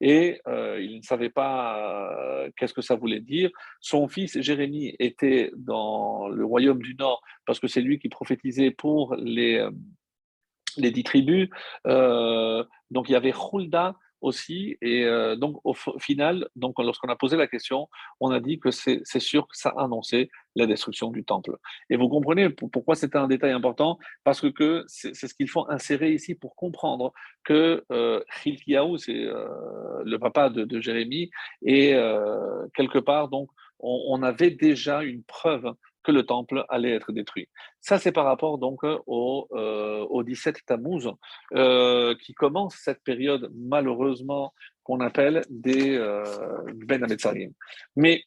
et 0.00 0.40
euh, 0.46 0.80
il 0.80 0.98
ne 0.98 1.02
savait 1.02 1.30
pas 1.30 1.78
euh, 1.78 2.50
qu'est-ce 2.56 2.74
que 2.74 2.82
ça 2.82 2.94
voulait 2.94 3.20
dire. 3.20 3.50
Son 3.80 4.08
fils 4.08 4.40
Jérémie 4.40 4.94
était 4.98 5.50
dans 5.56 6.28
le 6.28 6.44
royaume 6.44 6.82
du 6.82 6.94
Nord 6.94 7.22
parce 7.46 7.60
que 7.60 7.68
c'est 7.68 7.80
lui 7.80 7.98
qui 7.98 8.08
prophétisait 8.08 8.70
pour 8.70 9.14
les, 9.16 9.56
euh, 9.58 9.70
les 10.76 10.90
dix 10.90 11.04
tribus. 11.04 11.48
donc 11.84 13.08
il 13.08 13.12
y 13.12 13.16
avait 13.16 13.34
Hulda 13.34 13.94
aussi. 14.20 14.76
Et 14.82 15.04
euh, 15.04 15.36
donc, 15.36 15.60
au 15.64 15.74
final, 15.98 16.48
donc, 16.56 16.78
lorsqu'on 16.78 17.08
a 17.08 17.16
posé 17.16 17.36
la 17.36 17.46
question, 17.46 17.88
on 18.20 18.30
a 18.30 18.40
dit 18.40 18.58
que 18.58 18.70
c'est 18.70 19.04
sûr 19.18 19.46
que 19.48 19.56
ça 19.56 19.72
annonçait 19.76 20.28
la 20.56 20.66
destruction 20.66 21.10
du 21.10 21.24
temple. 21.24 21.56
Et 21.88 21.96
vous 21.96 22.08
comprenez 22.08 22.50
pourquoi 22.50 22.94
c'était 22.94 23.18
un 23.18 23.28
détail 23.28 23.52
important? 23.52 23.98
Parce 24.24 24.50
que, 24.50 24.84
c'est 24.86 25.14
ce 25.14 25.34
qu'il 25.34 25.48
faut 25.48 25.70
insérer 25.70 26.12
ici 26.12 26.34
pour 26.34 26.56
comprendre 26.56 27.12
que 27.44 27.84
euh, 27.92 28.22
c'est 28.44 29.10
euh, 29.10 30.02
le 30.04 30.16
papa 30.18 30.50
de, 30.50 30.80
Jérémie, 30.80 31.30
et 31.62 31.94
euh, 31.94 32.66
quelque 32.74 32.98
part, 32.98 33.28
donc, 33.28 33.48
on 33.82 34.22
avait 34.22 34.50
déjà 34.50 35.02
une 35.02 35.22
preuve 35.22 35.72
que 36.02 36.12
le 36.12 36.24
temple 36.24 36.64
allait 36.68 36.92
être 36.92 37.12
détruit. 37.12 37.48
Ça, 37.80 37.98
c'est 37.98 38.12
par 38.12 38.24
rapport 38.24 38.58
donc 38.58 38.80
au, 38.84 39.48
euh, 39.52 40.00
au 40.08 40.22
17 40.22 40.64
Tammuz, 40.66 41.08
euh, 41.54 42.14
qui 42.22 42.34
commence 42.34 42.76
cette 42.76 43.02
période 43.02 43.50
malheureusement 43.54 44.52
qu'on 44.82 45.00
appelle 45.00 45.42
des 45.50 45.96
euh, 45.96 46.24
Ben 46.86 47.02
Ametzarim. 47.04 47.52
Mais 47.96 48.24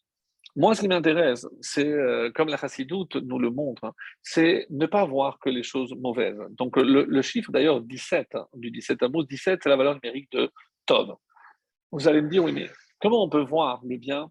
moi, 0.55 0.75
ce 0.75 0.81
qui 0.81 0.87
m'intéresse, 0.87 1.47
c'est, 1.61 1.87
euh, 1.87 2.31
comme 2.33 2.49
la 2.49 2.57
Chassidoute 2.57 3.15
nous 3.15 3.39
le 3.39 3.49
montre, 3.49 3.85
hein, 3.85 3.93
c'est 4.21 4.67
ne 4.69 4.85
pas 4.85 5.03
voir 5.03 5.39
que 5.39 5.49
les 5.49 5.63
choses 5.63 5.95
mauvaises. 5.99 6.37
Donc, 6.51 6.77
le, 6.77 7.21
chiffre 7.23 7.51
d'ailleurs 7.51 7.81
17, 7.81 8.35
hein, 8.35 8.47
du 8.53 8.69
17 8.69 8.99
Tammuz, 8.99 9.25
17, 9.27 9.61
c'est 9.63 9.69
la 9.69 9.75
valeur 9.75 9.95
numérique 9.95 10.31
de 10.31 10.51
Tov. 10.85 11.15
Vous 11.91 12.07
allez 12.07 12.21
me 12.21 12.29
dire, 12.29 12.43
oui, 12.43 12.51
mais 12.51 12.69
comment 13.01 13.23
on 13.23 13.29
peut 13.29 13.43
voir 13.43 13.81
le 13.83 13.97
bien 13.97 14.29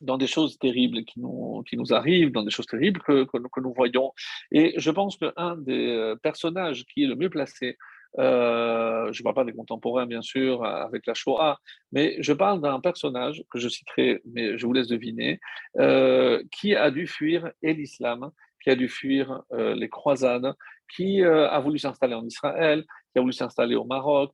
dans 0.00 0.18
des 0.18 0.26
choses 0.26 0.58
terribles 0.58 1.04
qui 1.04 1.20
nous, 1.20 1.64
arrivent, 1.90 2.32
dans 2.32 2.42
des 2.42 2.50
choses 2.50 2.66
terribles 2.66 3.00
que, 3.00 3.24
que, 3.24 3.60
nous 3.60 3.72
voyons. 3.74 4.12
Et 4.50 4.74
je 4.76 4.90
pense 4.90 5.16
qu'un 5.16 5.56
des 5.56 5.88
euh, 5.88 6.16
personnages 6.16 6.84
qui 6.86 7.04
est 7.04 7.06
le 7.06 7.16
mieux 7.16 7.30
placé, 7.30 7.76
euh, 8.18 9.12
je 9.12 9.20
ne 9.20 9.24
parle 9.24 9.34
pas 9.34 9.44
des 9.44 9.52
contemporains 9.52 10.06
bien 10.06 10.22
sûr 10.22 10.64
avec 10.64 11.06
la 11.06 11.14
Shoah, 11.14 11.58
mais 11.92 12.16
je 12.20 12.32
parle 12.32 12.62
d'un 12.62 12.80
personnage 12.80 13.42
que 13.50 13.58
je 13.58 13.68
citerai, 13.68 14.22
mais 14.24 14.56
je 14.56 14.66
vous 14.66 14.72
laisse 14.72 14.88
deviner, 14.88 15.38
euh, 15.78 16.42
qui 16.50 16.74
a 16.74 16.90
dû 16.90 17.06
fuir 17.06 17.50
et 17.62 17.74
l'islam, 17.74 18.30
qui 18.62 18.70
a 18.70 18.74
dû 18.74 18.88
fuir 18.88 19.42
les 19.52 19.88
croisades, 19.88 20.54
qui 20.96 21.22
a 21.22 21.60
voulu 21.60 21.78
s'installer 21.78 22.14
en 22.14 22.26
Israël, 22.26 22.84
qui 23.12 23.18
a 23.18 23.20
voulu 23.20 23.32
s'installer 23.32 23.76
au 23.76 23.84
Maroc. 23.84 24.32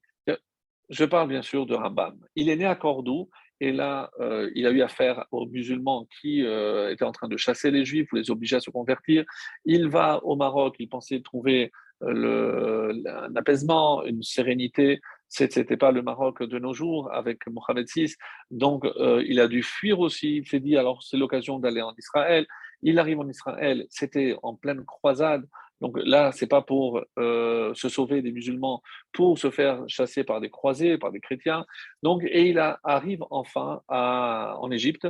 Je 0.88 1.04
parle 1.04 1.28
bien 1.28 1.42
sûr 1.42 1.66
de 1.66 1.74
Rambam. 1.74 2.18
Il 2.34 2.48
est 2.48 2.56
né 2.56 2.64
à 2.64 2.74
Cordoue 2.74 3.28
et 3.62 3.70
là, 3.70 4.10
euh, 4.18 4.50
il 4.56 4.66
a 4.66 4.72
eu 4.72 4.82
affaire 4.82 5.24
aux 5.30 5.46
musulmans 5.46 6.08
qui 6.20 6.44
euh, 6.44 6.90
étaient 6.90 7.04
en 7.04 7.12
train 7.12 7.28
de 7.28 7.36
chasser 7.36 7.70
les 7.70 7.84
juifs 7.84 8.12
ou 8.12 8.16
les 8.16 8.28
obliger 8.28 8.56
à 8.56 8.60
se 8.60 8.70
convertir. 8.70 9.24
Il 9.64 9.88
va 9.88 10.18
au 10.24 10.34
Maroc, 10.34 10.74
il 10.80 10.88
pensait 10.88 11.20
trouver 11.20 11.70
euh, 12.02 12.92
un 13.06 13.36
apaisement, 13.36 14.04
une 14.04 14.24
sérénité. 14.24 15.00
Ce 15.28 15.44
n'était 15.44 15.76
pas 15.76 15.92
le 15.92 16.02
Maroc 16.02 16.42
de 16.42 16.58
nos 16.58 16.74
jours 16.74 17.12
avec 17.12 17.46
Mohamed 17.46 17.86
VI. 17.94 18.12
Donc, 18.50 18.84
il 19.24 19.38
a 19.38 19.46
dû 19.46 19.62
fuir 19.62 20.00
aussi. 20.00 20.38
Il 20.38 20.48
s'est 20.48 20.58
dit, 20.58 20.76
alors 20.76 21.00
c'est 21.04 21.16
l'occasion 21.16 21.60
d'aller 21.60 21.82
en 21.82 21.94
Israël. 21.96 22.48
Il 22.82 22.98
arrive 22.98 23.20
en 23.20 23.28
Israël, 23.28 23.86
c'était 23.90 24.34
en 24.42 24.56
pleine 24.56 24.84
croisade. 24.84 25.46
Donc 25.82 25.98
là, 26.04 26.30
c'est 26.30 26.46
pas 26.46 26.62
pour 26.62 27.02
euh, 27.18 27.74
se 27.74 27.88
sauver 27.88 28.22
des 28.22 28.30
musulmans, 28.30 28.82
pour 29.12 29.36
se 29.36 29.50
faire 29.50 29.82
chasser 29.88 30.22
par 30.22 30.40
des 30.40 30.48
croisés, 30.48 30.96
par 30.96 31.10
des 31.10 31.18
chrétiens. 31.18 31.66
Donc, 32.04 32.22
et 32.24 32.48
il 32.50 32.58
arrive 32.84 33.24
enfin 33.30 33.82
en 33.88 34.70
Égypte. 34.70 35.08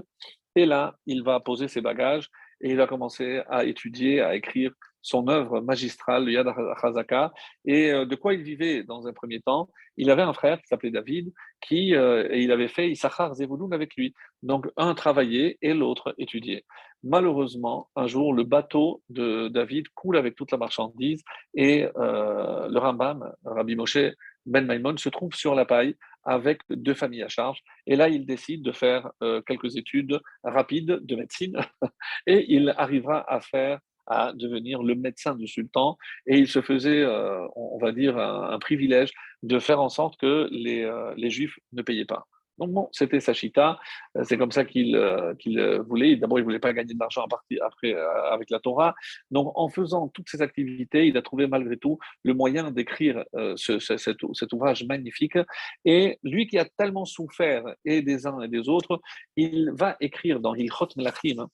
Et 0.56 0.64
là, 0.64 0.96
il 1.06 1.22
va 1.22 1.40
poser 1.40 1.68
ses 1.68 1.82
bagages 1.82 2.30
et 2.62 2.70
il 2.70 2.76
va 2.76 2.86
commencer 2.86 3.42
à 3.50 3.64
étudier, 3.64 4.22
à 4.22 4.34
écrire 4.34 4.72
son 5.02 5.28
œuvre 5.28 5.60
magistrale, 5.60 6.24
le 6.24 6.32
Yad 6.32 6.46
HaZaka. 6.82 7.32
Et 7.64 7.92
euh, 7.92 8.06
de 8.06 8.14
quoi 8.14 8.34
il 8.34 8.42
vivait 8.42 8.84
dans 8.84 9.06
un 9.06 9.12
premier 9.12 9.40
temps? 9.40 9.68
Il 9.96 10.10
avait 10.10 10.22
un 10.22 10.32
frère 10.32 10.60
qui 10.60 10.68
s'appelait 10.68 10.90
David, 10.90 11.32
qui, 11.60 11.94
euh, 11.94 12.28
et 12.30 12.42
il 12.42 12.52
avait 12.52 12.68
fait 12.68 12.90
Issachar 12.90 13.34
Zevouloun 13.34 13.74
avec 13.74 13.94
lui. 13.96 14.14
Donc 14.42 14.66
un 14.76 14.94
travaillait 14.94 15.58
et 15.60 15.74
l'autre 15.74 16.14
étudiait. 16.18 16.64
Malheureusement, 17.02 17.90
un 17.96 18.06
jour, 18.06 18.32
le 18.32 18.44
bateau 18.44 19.02
de 19.10 19.48
David 19.48 19.88
coule 19.90 20.16
avec 20.16 20.36
toute 20.36 20.52
la 20.52 20.58
marchandise 20.58 21.22
et 21.54 21.88
euh, 21.96 22.68
le 22.68 22.78
Rambam, 22.78 23.32
Rabbi 23.44 23.74
Moshe 23.74 23.98
Ben 24.46 24.64
Maimon, 24.64 24.96
se 24.96 25.08
trouve 25.08 25.34
sur 25.34 25.56
la 25.56 25.64
paille 25.64 25.96
avec 26.24 26.60
deux 26.70 26.94
familles 26.94 27.24
à 27.24 27.28
charge. 27.28 27.60
Et 27.88 27.96
là, 27.96 28.08
il 28.08 28.24
décide 28.24 28.62
de 28.62 28.70
faire 28.70 29.10
quelques 29.44 29.76
études 29.76 30.20
rapides 30.44 31.00
de 31.02 31.16
médecine 31.16 31.58
et 32.28 32.46
il 32.48 32.72
arrivera 32.76 33.24
à 33.28 33.40
faire 33.40 33.80
à 34.12 34.32
devenir 34.34 34.82
le 34.82 34.94
médecin 34.94 35.34
du 35.34 35.46
sultan 35.46 35.96
et 36.26 36.38
il 36.38 36.48
se 36.48 36.60
faisait, 36.60 37.02
euh, 37.02 37.46
on 37.56 37.78
va 37.78 37.92
dire, 37.92 38.18
un, 38.18 38.58
privilège 38.58 39.12
de 39.42 39.58
faire 39.58 39.80
en 39.80 39.88
sorte 39.88 40.18
que 40.18 40.48
les, 40.50 40.84
euh, 40.84 41.14
les 41.16 41.30
juifs 41.30 41.58
ne 41.72 41.82
payaient 41.82 42.04
pas. 42.04 42.26
Donc 42.58 42.70
bon, 42.70 42.88
c'était 42.92 43.18
Sachita, 43.18 43.80
euh, 44.16 44.24
c'est 44.24 44.36
comme 44.36 44.52
ça 44.52 44.64
qu'il 44.66 44.92
qu'il 45.38 45.58
voulait. 45.88 46.16
D'abord, 46.16 46.38
il 46.38 46.44
voulait 46.44 46.58
pas 46.58 46.74
gagner 46.74 46.92
de 46.92 47.00
l'argent 47.00 47.24
après 47.24 47.94
avec 48.30 48.50
la 48.50 48.60
Torah. 48.60 48.94
Donc 49.30 49.50
en 49.54 49.68
faisant 49.70 50.08
toutes 50.08 50.28
ces 50.28 50.42
activités, 50.42 51.06
il 51.06 51.16
a 51.16 51.22
trouvé 51.22 51.46
malgré 51.46 51.78
tout 51.78 51.98
le 52.22 52.34
moyen 52.34 52.70
d'écrire 52.70 53.24
ce, 53.56 53.78
cet, 53.78 54.52
ouvrage 54.52 54.84
magnifique. 54.84 55.38
Et 55.86 56.18
lui 56.22 56.46
qui 56.46 56.58
a 56.58 56.66
tellement 56.66 57.06
souffert 57.06 57.64
et 57.86 58.02
des 58.02 58.26
uns 58.26 58.42
et 58.42 58.48
des 58.48 58.68
autres, 58.68 59.00
il 59.36 59.70
va 59.72 59.96
écrire 60.00 60.38
dans 60.38 60.54
Hilchot 60.54 60.88
Melachim, 60.96 61.46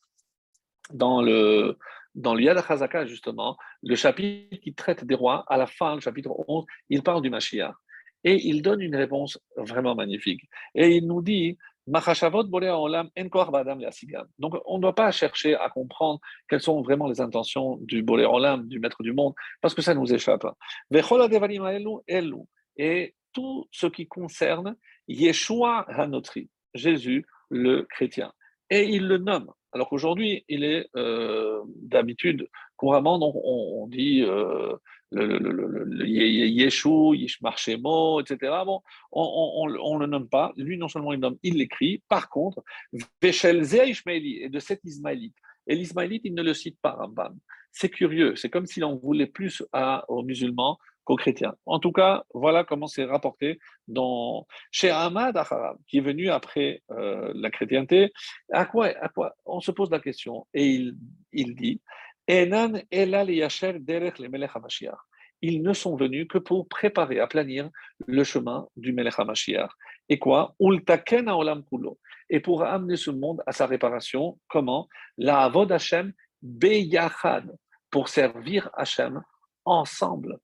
dans 0.93 1.23
le, 1.23 1.79
dans 2.19 2.35
l'Yad 2.35 2.62
HaZaka, 2.69 3.07
justement, 3.07 3.57
le 3.83 3.95
chapitre 3.95 4.57
qui 4.57 4.75
traite 4.75 5.05
des 5.05 5.14
rois, 5.14 5.45
à 5.49 5.57
la 5.57 5.66
fin, 5.66 5.95
le 5.95 6.01
chapitre 6.01 6.31
11, 6.49 6.64
il 6.91 7.03
parle 7.03 7.23
du 7.23 7.31
Mashiach. 7.31 7.75
Et 8.25 8.35
il 8.49 8.62
donne 8.62 8.81
une 8.81 8.97
réponse 8.97 9.39
vraiment 9.57 9.95
magnifique. 9.95 10.43
Et 10.75 10.97
il 10.97 11.07
nous 11.07 11.23
dit 11.23 11.57
donc, 11.89 12.05
on 14.66 14.77
ne 14.77 14.83
doit 14.83 14.95
pas 14.95 15.11
chercher 15.11 15.55
à 15.55 15.71
comprendre 15.71 16.21
quelles 16.47 16.61
sont 16.61 16.83
vraiment 16.83 17.09
les 17.09 17.23
intentions 17.23 17.79
du 17.81 18.03
Bolé 18.03 18.27
Olam, 18.27 18.69
du 18.69 18.79
Maître 18.79 19.03
du 19.03 19.14
Monde, 19.14 19.33
parce 19.62 19.73
que 19.75 19.81
ça 19.81 19.95
nous 19.95 20.12
échappe. 20.12 20.47
Et 22.77 23.14
tout 23.33 23.69
ce 23.71 23.87
qui 23.87 24.07
concerne 24.07 24.77
Yeshua 25.07 25.87
Hanotri, 25.89 26.51
Jésus 26.75 27.25
le 27.49 27.85
chrétien. 27.85 28.35
Et 28.69 28.85
il 28.85 29.09
le 29.09 29.16
nomme. 29.16 29.51
Alors 29.73 29.89
qu'aujourd'hui, 29.89 30.45
il 30.49 30.64
est 30.64 30.89
euh, 30.97 31.61
d'habitude, 31.66 32.49
couramment, 32.77 33.19
on, 33.21 33.87
dit 33.87 34.23
euh, 34.23 34.75
le, 35.11 36.07
Yishmarchemo, 36.07 38.21
etc. 38.21 38.53
Bon, 38.64 38.81
on 39.12 39.69
ne 39.69 40.01
le 40.01 40.07
nomme 40.07 40.29
pas. 40.29 40.53
Lui, 40.57 40.79
non 40.79 40.89
seulement 40.89 41.12
il 41.12 41.21
nomme, 41.21 41.37
il 41.43 41.57
l'écrit. 41.57 42.03
Par 42.09 42.31
contre, 42.31 42.62
Veshel 43.23 43.62
Ishmaeli, 43.62 44.43
et 44.43 44.49
de 44.49 44.59
cet 44.59 44.81
Ismaélite. 44.85 45.37
Et 45.66 45.75
l'Ismaélite, 45.75 46.23
il 46.25 46.35
ne 46.35 46.43
le 46.43 46.55
cite 46.55 46.79
pas, 46.81 46.93
Rambam. 46.93 47.37
C'est 47.71 47.91
curieux. 47.91 48.37
C'est 48.37 48.49
comme 48.49 48.66
s'il 48.66 48.85
en 48.85 48.97
voulait 48.97 49.27
plus 49.27 49.62
aux 50.09 50.23
musulmans 50.23 50.79
chrétiens. 51.17 51.55
En 51.67 51.79
tout 51.79 51.93
cas, 51.93 52.25
voilà 52.35 52.65
comment 52.65 52.87
c'est 52.87 53.05
rapporté 53.05 53.59
dans, 53.87 54.47
chez 54.71 54.91
Ahmad 54.91 55.41
qui 55.87 55.99
est 55.99 56.03
venu 56.03 56.29
après 56.31 56.83
euh, 56.91 57.33
la 57.35 57.51
chrétienté. 57.51 58.13
À 58.53 58.65
quoi, 58.67 58.89
à 59.01 59.09
quoi 59.09 59.35
On 59.47 59.61
se 59.61 59.71
pose 59.71 59.91
la 59.91 60.01
question 60.01 60.47
et 60.55 60.67
il, 60.67 60.97
il 61.33 61.55
dit 61.55 61.81
Ils 65.41 65.63
ne 65.63 65.73
sont 65.73 65.97
venus 65.97 66.27
que 66.29 66.39
pour 66.39 66.69
préparer, 66.69 67.21
aplanir 67.21 67.71
le 68.07 68.25
chemin 68.25 68.69
du 68.77 68.93
Melech 68.93 69.19
HaMashiach. 69.19 69.71
Et 70.09 70.19
quoi? 70.19 70.55
Et 72.31 72.41
pour 72.41 72.65
amener 72.65 72.97
ce 72.97 73.11
monde 73.11 73.43
à 73.47 73.53
sa 73.53 73.67
réparation, 73.67 74.39
comment? 74.49 74.89
La 75.17 75.41
Avod 75.41 75.71
Hashem 75.71 76.13
Beyachad, 76.43 77.57
pour 77.91 78.09
servir 78.09 78.71
Hashem 78.75 79.23
ensemble 79.65 80.39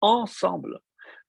ensemble. 0.00 0.80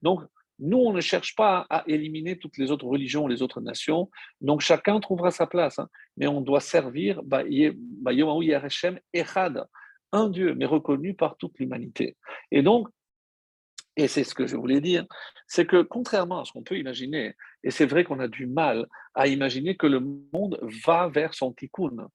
Donc, 0.02 0.22
nous, 0.60 0.78
on 0.78 0.92
ne 0.92 1.02
cherche 1.02 1.36
pas 1.36 1.66
à 1.70 1.84
éliminer 1.88 2.38
toutes 2.38 2.58
les 2.58 2.70
autres 2.72 2.86
religions, 2.86 3.28
les 3.28 3.42
autres 3.42 3.62
nations. 3.62 4.10
Donc, 4.42 4.62
chacun 4.62 5.00
trouvera 5.00 5.32
sa 5.32 5.48
place. 5.48 5.80
Hein. 5.80 5.88
Mais 6.18 6.28
on 6.28 6.42
doit 6.42 6.60
servir 6.60 7.22
un 10.12 10.30
Dieu, 10.30 10.56
mais 10.56 10.66
reconnu 10.66 11.14
par 11.14 11.38
toute 11.38 11.58
l'humanité. 11.60 12.18
Et 12.52 12.62
donc, 12.62 12.90
et 14.00 14.08
c'est 14.08 14.24
ce 14.24 14.34
que 14.34 14.48
je 14.48 14.56
voulais 14.56 14.80
dire, 14.80 15.06
c'est 15.46 15.66
que 15.66 15.82
contrairement 15.82 16.40
à 16.40 16.46
ce 16.46 16.54
qu'on 16.54 16.64
peut 16.64 16.78
imaginer, 16.78 17.36
et 17.66 17.70
c'est 17.70 17.86
vrai 17.86 18.06
qu'on 18.06 18.22
a 18.22 18.30
du 18.30 18.48
mal 18.48 18.88
à 19.14 19.28
imaginer 19.28 19.76
que 19.76 19.88
le 19.88 20.00
monde 20.00 20.58
va 20.86 21.10
vers 21.10 21.34
son 21.34 21.52
tikkun. 21.52 22.08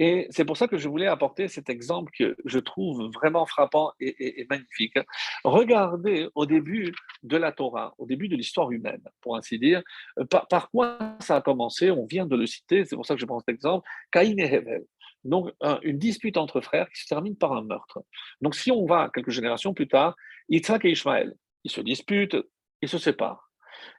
Et 0.00 0.26
c'est 0.30 0.44
pour 0.44 0.56
ça 0.56 0.66
que 0.66 0.78
je 0.78 0.88
voulais 0.88 1.06
apporter 1.06 1.46
cet 1.46 1.70
exemple 1.70 2.10
que 2.18 2.36
je 2.44 2.58
trouve 2.58 3.08
vraiment 3.14 3.46
frappant 3.46 3.92
et, 4.00 4.46
magnifique. 4.50 4.98
Regardez 5.44 6.28
au 6.34 6.44
début 6.44 6.92
de 7.22 7.36
la 7.36 7.52
Torah, 7.52 7.94
au 7.98 8.06
début 8.06 8.26
de 8.26 8.34
l'histoire 8.34 8.72
humaine, 8.72 9.02
pour 9.20 9.36
ainsi 9.36 9.60
dire, 9.60 9.80
par, 10.28 10.68
quoi 10.70 10.98
ça 11.20 11.36
a 11.36 11.40
commencé 11.40 11.92
On 11.92 12.06
vient 12.06 12.26
de 12.26 12.34
le 12.34 12.46
citer, 12.46 12.84
c'est 12.84 12.96
pour 12.96 13.06
ça 13.06 13.14
que 13.14 13.20
je 13.20 13.26
prends 13.26 13.38
cet 13.38 13.50
exemple, 13.50 13.88
Caïn 14.10 14.38
et 14.38 14.52
Hevel. 14.52 14.82
Donc, 15.24 15.52
une 15.82 15.98
dispute 15.98 16.36
entre 16.36 16.60
frères 16.60 16.88
qui 16.90 17.02
se 17.02 17.08
termine 17.08 17.36
par 17.36 17.52
un 17.52 17.62
meurtre. 17.62 18.02
Donc, 18.40 18.54
si 18.54 18.70
on 18.70 18.86
va 18.86 19.10
quelques 19.12 19.30
générations 19.30 19.74
plus 19.74 19.88
tard, 19.88 20.14
Yitzhak 20.48 20.84
et 20.84 20.90
Ishmaël, 20.90 21.34
ils 21.64 21.70
se 21.70 21.80
disputent, 21.80 22.36
ils 22.80 22.88
se 22.88 22.98
séparent. 22.98 23.50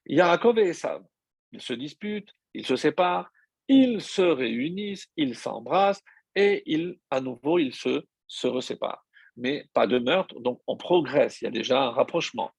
Yaakov 0.05 0.57
et 0.59 0.70
Esav, 0.70 1.03
ils 1.51 1.61
se 1.61 1.74
disputent, 1.74 2.34
ils 2.53 2.65
se 2.65 2.76
séparent, 2.76 3.30
ils 3.67 4.01
se 4.01 4.22
réunissent, 4.22 5.07
ils 5.15 5.36
s'embrassent 5.36 6.03
et 6.36 6.63
ils, 6.65 6.97
à 7.11 7.22
nouveau, 7.22 7.59
ils 7.59 7.74
se, 7.74 8.03
se 8.28 8.47
reséparent. 8.47 9.01
Mais 9.38 9.65
pas 9.74 9.88
de 9.88 9.99
meurtre, 9.99 10.39
donc 10.39 10.61
on 10.67 10.76
progresse, 10.76 11.41
il 11.41 11.45
y 11.45 11.47
a 11.47 11.51
déjà 11.51 11.82
un 11.82 11.91
rapprochement. 11.91 12.51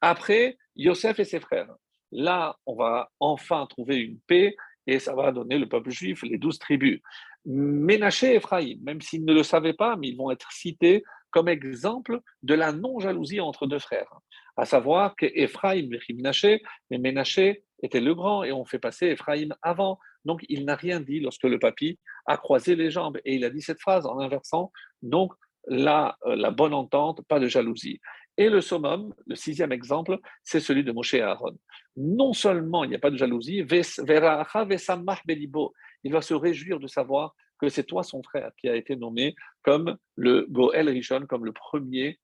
Après, 0.00 0.56
Yosef 0.76 1.18
et 1.18 1.24
ses 1.24 1.40
frères. 1.40 1.74
Là, 2.12 2.56
on 2.64 2.74
va 2.74 3.10
enfin 3.20 3.66
trouver 3.66 3.96
une 3.96 4.20
paix 4.20 4.56
et 4.86 4.98
ça 4.98 5.14
va 5.14 5.32
donner 5.32 5.58
le 5.58 5.68
peuple 5.68 5.90
juif, 5.90 6.22
les 6.22 6.38
douze 6.38 6.58
tribus. 6.58 7.00
Ménaché 7.44 8.32
et 8.32 8.36
Ephraïm, 8.36 8.78
même 8.82 9.00
s'ils 9.00 9.24
ne 9.24 9.32
le 9.32 9.42
savaient 9.42 9.72
pas, 9.72 9.96
mais 9.96 10.08
ils 10.08 10.16
vont 10.16 10.30
être 10.30 10.52
cités 10.52 11.02
comme 11.30 11.48
exemple 11.48 12.20
de 12.42 12.54
la 12.54 12.72
non-jalousie 12.72 13.40
entre 13.40 13.66
deux 13.66 13.78
frères. 13.78 14.12
À 14.56 14.64
savoir 14.64 15.14
qu'Ephraïm 15.16 15.92
et 15.92 16.14
Ménaché, 16.14 16.62
mais 16.90 16.98
Ménaché 16.98 17.64
était 17.82 18.00
le 18.00 18.14
grand 18.14 18.42
et 18.42 18.52
on 18.52 18.64
fait 18.64 18.78
passer 18.78 19.06
Ephraïm 19.06 19.54
avant. 19.62 19.98
Donc 20.24 20.44
il 20.48 20.64
n'a 20.64 20.74
rien 20.74 21.00
dit 21.00 21.20
lorsque 21.20 21.44
le 21.44 21.58
papy 21.58 21.98
a 22.26 22.36
croisé 22.36 22.74
les 22.74 22.90
jambes 22.90 23.18
et 23.24 23.36
il 23.36 23.44
a 23.44 23.50
dit 23.50 23.62
cette 23.62 23.80
phrase 23.80 24.04
en 24.04 24.18
inversant. 24.18 24.72
Donc 25.02 25.32
la, 25.68 26.16
euh, 26.26 26.34
la 26.34 26.50
bonne 26.50 26.74
entente, 26.74 27.20
pas 27.28 27.38
de 27.38 27.46
jalousie. 27.46 28.00
Et 28.36 28.48
le 28.48 28.60
summum, 28.60 29.12
le 29.26 29.34
sixième 29.34 29.72
exemple, 29.72 30.18
c'est 30.44 30.60
celui 30.60 30.84
de 30.84 30.92
Moshe 30.92 31.14
et 31.14 31.22
Aaron. 31.22 31.58
Non 31.96 32.32
seulement 32.32 32.84
il 32.84 32.90
n'y 32.90 32.96
a 32.96 33.00
pas 33.00 33.10
de 33.10 33.16
jalousie, 33.16 33.62
il 36.08 36.12
va 36.12 36.22
se 36.22 36.32
réjouir 36.32 36.80
de 36.80 36.86
savoir 36.86 37.34
que 37.60 37.68
c'est 37.68 37.84
toi, 37.84 38.02
son 38.02 38.22
frère, 38.22 38.50
qui 38.56 38.66
a 38.68 38.74
été 38.74 38.96
nommé 38.96 39.34
comme 39.62 39.98
le 40.16 40.46
Goel 40.48 40.88
Rishon, 40.88 41.26
comme 41.28 41.44
le 41.44 41.52
premier 41.52 42.18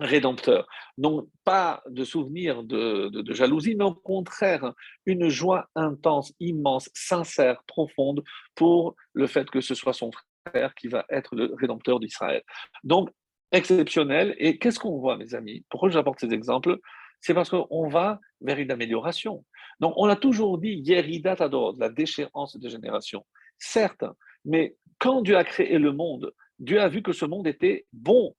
rédempteur. 0.00 0.66
Non 0.96 1.28
pas 1.44 1.82
de 1.86 2.02
souvenir 2.02 2.64
de, 2.64 3.10
de, 3.10 3.34
jalousie, 3.34 3.74
mais 3.76 3.84
au 3.84 3.94
contraire, 3.94 4.72
une 5.04 5.28
joie 5.28 5.68
intense, 5.74 6.32
immense, 6.40 6.88
sincère, 6.94 7.62
profonde 7.66 8.24
pour 8.54 8.96
le 9.12 9.26
fait 9.26 9.50
que 9.50 9.60
ce 9.60 9.74
soit 9.74 9.92
son 9.92 10.10
frère 10.48 10.74
qui 10.74 10.88
va 10.88 11.04
être 11.10 11.36
le 11.36 11.54
rédempteur 11.58 12.00
d'Israël. 12.00 12.42
Donc, 12.84 13.10
exceptionnel. 13.52 14.34
Et 14.38 14.58
qu'est-ce 14.58 14.80
qu'on 14.80 14.98
voit, 14.98 15.18
mes 15.18 15.34
amis? 15.34 15.64
Pourquoi 15.68 15.90
j'apporte 15.90 16.20
ces 16.20 16.32
exemples? 16.32 16.78
C'est 17.20 17.34
parce 17.34 17.50
qu'on 17.50 17.88
va 17.88 18.18
vers 18.40 18.58
une 18.58 18.70
amélioration. 18.70 19.44
Donc, 19.80 19.94
on 19.96 20.08
a 20.08 20.16
toujours 20.16 20.58
dit 20.58 20.82
Yerida 20.84 21.36
Tador, 21.36 21.74
la 21.78 21.88
déchéance 21.88 22.56
de 22.56 22.68
génération. 22.68 23.24
Certes, 23.58 24.04
mais 24.44 24.76
quand 24.98 25.22
Dieu 25.22 25.36
a 25.36 25.44
créé 25.44 25.78
le 25.78 25.92
monde, 25.92 26.32
Dieu 26.58 26.80
a 26.80 26.88
vu 26.88 27.02
que 27.02 27.12
ce 27.12 27.24
monde 27.24 27.46
était 27.46 27.86
bon. 27.92 28.34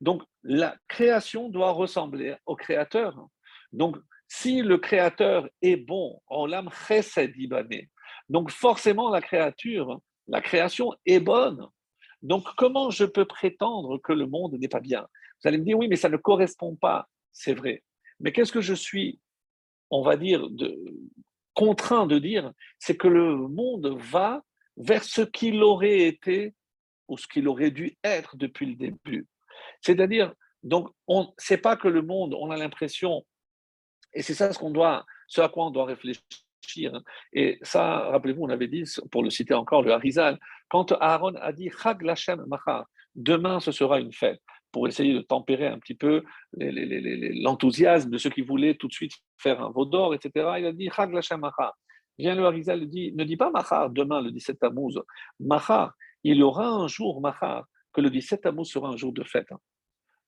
Donc, 0.00 0.22
la 0.42 0.76
création 0.88 1.48
doit 1.48 1.72
ressembler 1.72 2.34
au 2.46 2.56
Créateur. 2.56 3.28
Donc, 3.72 3.96
Si 4.28 4.62
le 4.62 4.78
Créateur 4.78 5.48
est 5.60 5.76
bon, 5.76 6.20
en 6.26 6.46
l'âme 6.46 6.70
chesed 6.70 7.34
donc 8.28 8.50
forcément 8.50 9.10
la 9.10 9.20
créature, 9.20 10.00
la 10.26 10.40
création 10.40 10.94
est 11.04 11.20
bonne. 11.20 11.66
Donc 12.22 12.46
comment 12.56 12.90
je 12.90 13.04
peux 13.04 13.26
prétendre 13.26 13.98
que 13.98 14.12
le 14.12 14.26
monde 14.26 14.54
n'est 14.54 14.68
pas 14.68 14.80
bien? 14.80 15.02
Vous 15.02 15.48
allez 15.48 15.58
me 15.58 15.64
dire, 15.64 15.78
oui, 15.78 15.88
mais 15.88 15.96
ça 15.96 16.08
ne 16.08 16.16
correspond 16.16 16.76
pas. 16.76 17.08
C'est 17.32 17.54
vrai. 17.54 17.82
Mais 18.20 18.32
qu'est-ce 18.32 18.52
que 18.52 18.60
je 18.60 18.74
suis, 18.74 19.20
on 19.92 20.02
va 20.02 20.16
dire, 20.16 20.48
contraint 21.54 22.06
de 22.06 22.18
dire 22.18 22.52
C'est 22.80 22.96
que 22.96 23.06
le 23.06 23.36
monde 23.36 23.94
va 24.10 24.42
vers 24.76 25.04
ce 25.04 25.22
qu'il 25.22 25.62
aurait 25.62 26.00
été 26.00 26.54
ou 27.06 27.18
ce 27.18 27.28
qu'il 27.28 27.46
aurait 27.46 27.70
dû 27.70 27.96
être 28.02 28.36
depuis 28.36 28.66
le 28.66 28.74
début. 28.74 29.26
C'est-à-dire, 29.82 30.32
donc, 30.62 30.88
on 31.06 31.32
c'est 31.36 31.58
pas 31.58 31.76
que 31.76 31.88
le 31.88 32.02
monde, 32.02 32.34
on 32.34 32.50
a 32.50 32.56
l'impression, 32.56 33.24
et 34.14 34.22
c'est 34.22 34.34
ça 34.34 34.52
ce 34.52 34.58
qu'on 34.58 34.70
doit, 34.70 35.04
à 35.36 35.48
quoi 35.48 35.66
on 35.66 35.70
doit 35.70 35.84
réfléchir. 35.84 36.22
Hein. 36.94 37.02
Et 37.32 37.58
ça, 37.62 38.10
rappelez-vous, 38.10 38.44
on 38.44 38.48
avait 38.48 38.68
dit, 38.68 38.84
pour 39.10 39.22
le 39.22 39.30
citer 39.30 39.52
encore, 39.52 39.82
le 39.82 39.92
Harizal, 39.92 40.38
quand 40.68 40.92
Aaron 41.00 41.34
a 41.34 41.52
dit 41.52 41.70
Chag 41.70 42.00
Lachem 42.02 42.42
Machar, 42.46 42.86
demain 43.14 43.60
ce 43.60 43.72
sera 43.72 44.00
une 44.00 44.12
fête, 44.12 44.40
pour 44.72 44.88
essayer 44.88 45.14
de 45.14 45.20
tempérer 45.20 45.66
un 45.66 45.78
petit 45.78 45.94
peu 45.94 46.24
l'enthousiasme 46.54 48.10
de 48.10 48.18
ceux 48.18 48.30
qui 48.30 48.40
voulaient 48.40 48.74
tout 48.74 48.88
de 48.88 48.92
suite 48.92 49.12
faire 49.38 49.62
un 49.62 49.70
veau 49.70 49.84
d'or, 49.84 50.14
etc. 50.14 50.30
Il 50.58 50.66
a 50.66 50.72
dit 50.72 50.88
Chag. 50.90 51.12
Vient 52.18 52.34
le 52.34 52.44
Harizal, 52.44 52.86
dit, 52.88 53.12
ne 53.12 53.24
dis 53.24 53.36
pas 53.36 53.50
Machar 53.50 53.90
demain, 53.90 54.20
le 54.20 54.30
17 54.30 54.58
Tammuz. 54.58 55.00
Machar, 55.40 55.94
il 56.24 56.36
y 56.36 56.42
aura 56.42 56.68
un 56.68 56.86
jour, 56.86 57.20
Machar, 57.20 57.64
que 57.92 58.00
le 58.00 58.10
17 58.10 58.42
Tammuz 58.42 58.66
sera 58.66 58.88
un 58.88 58.96
jour 58.96 59.12
de 59.12 59.24
fête. 59.24 59.48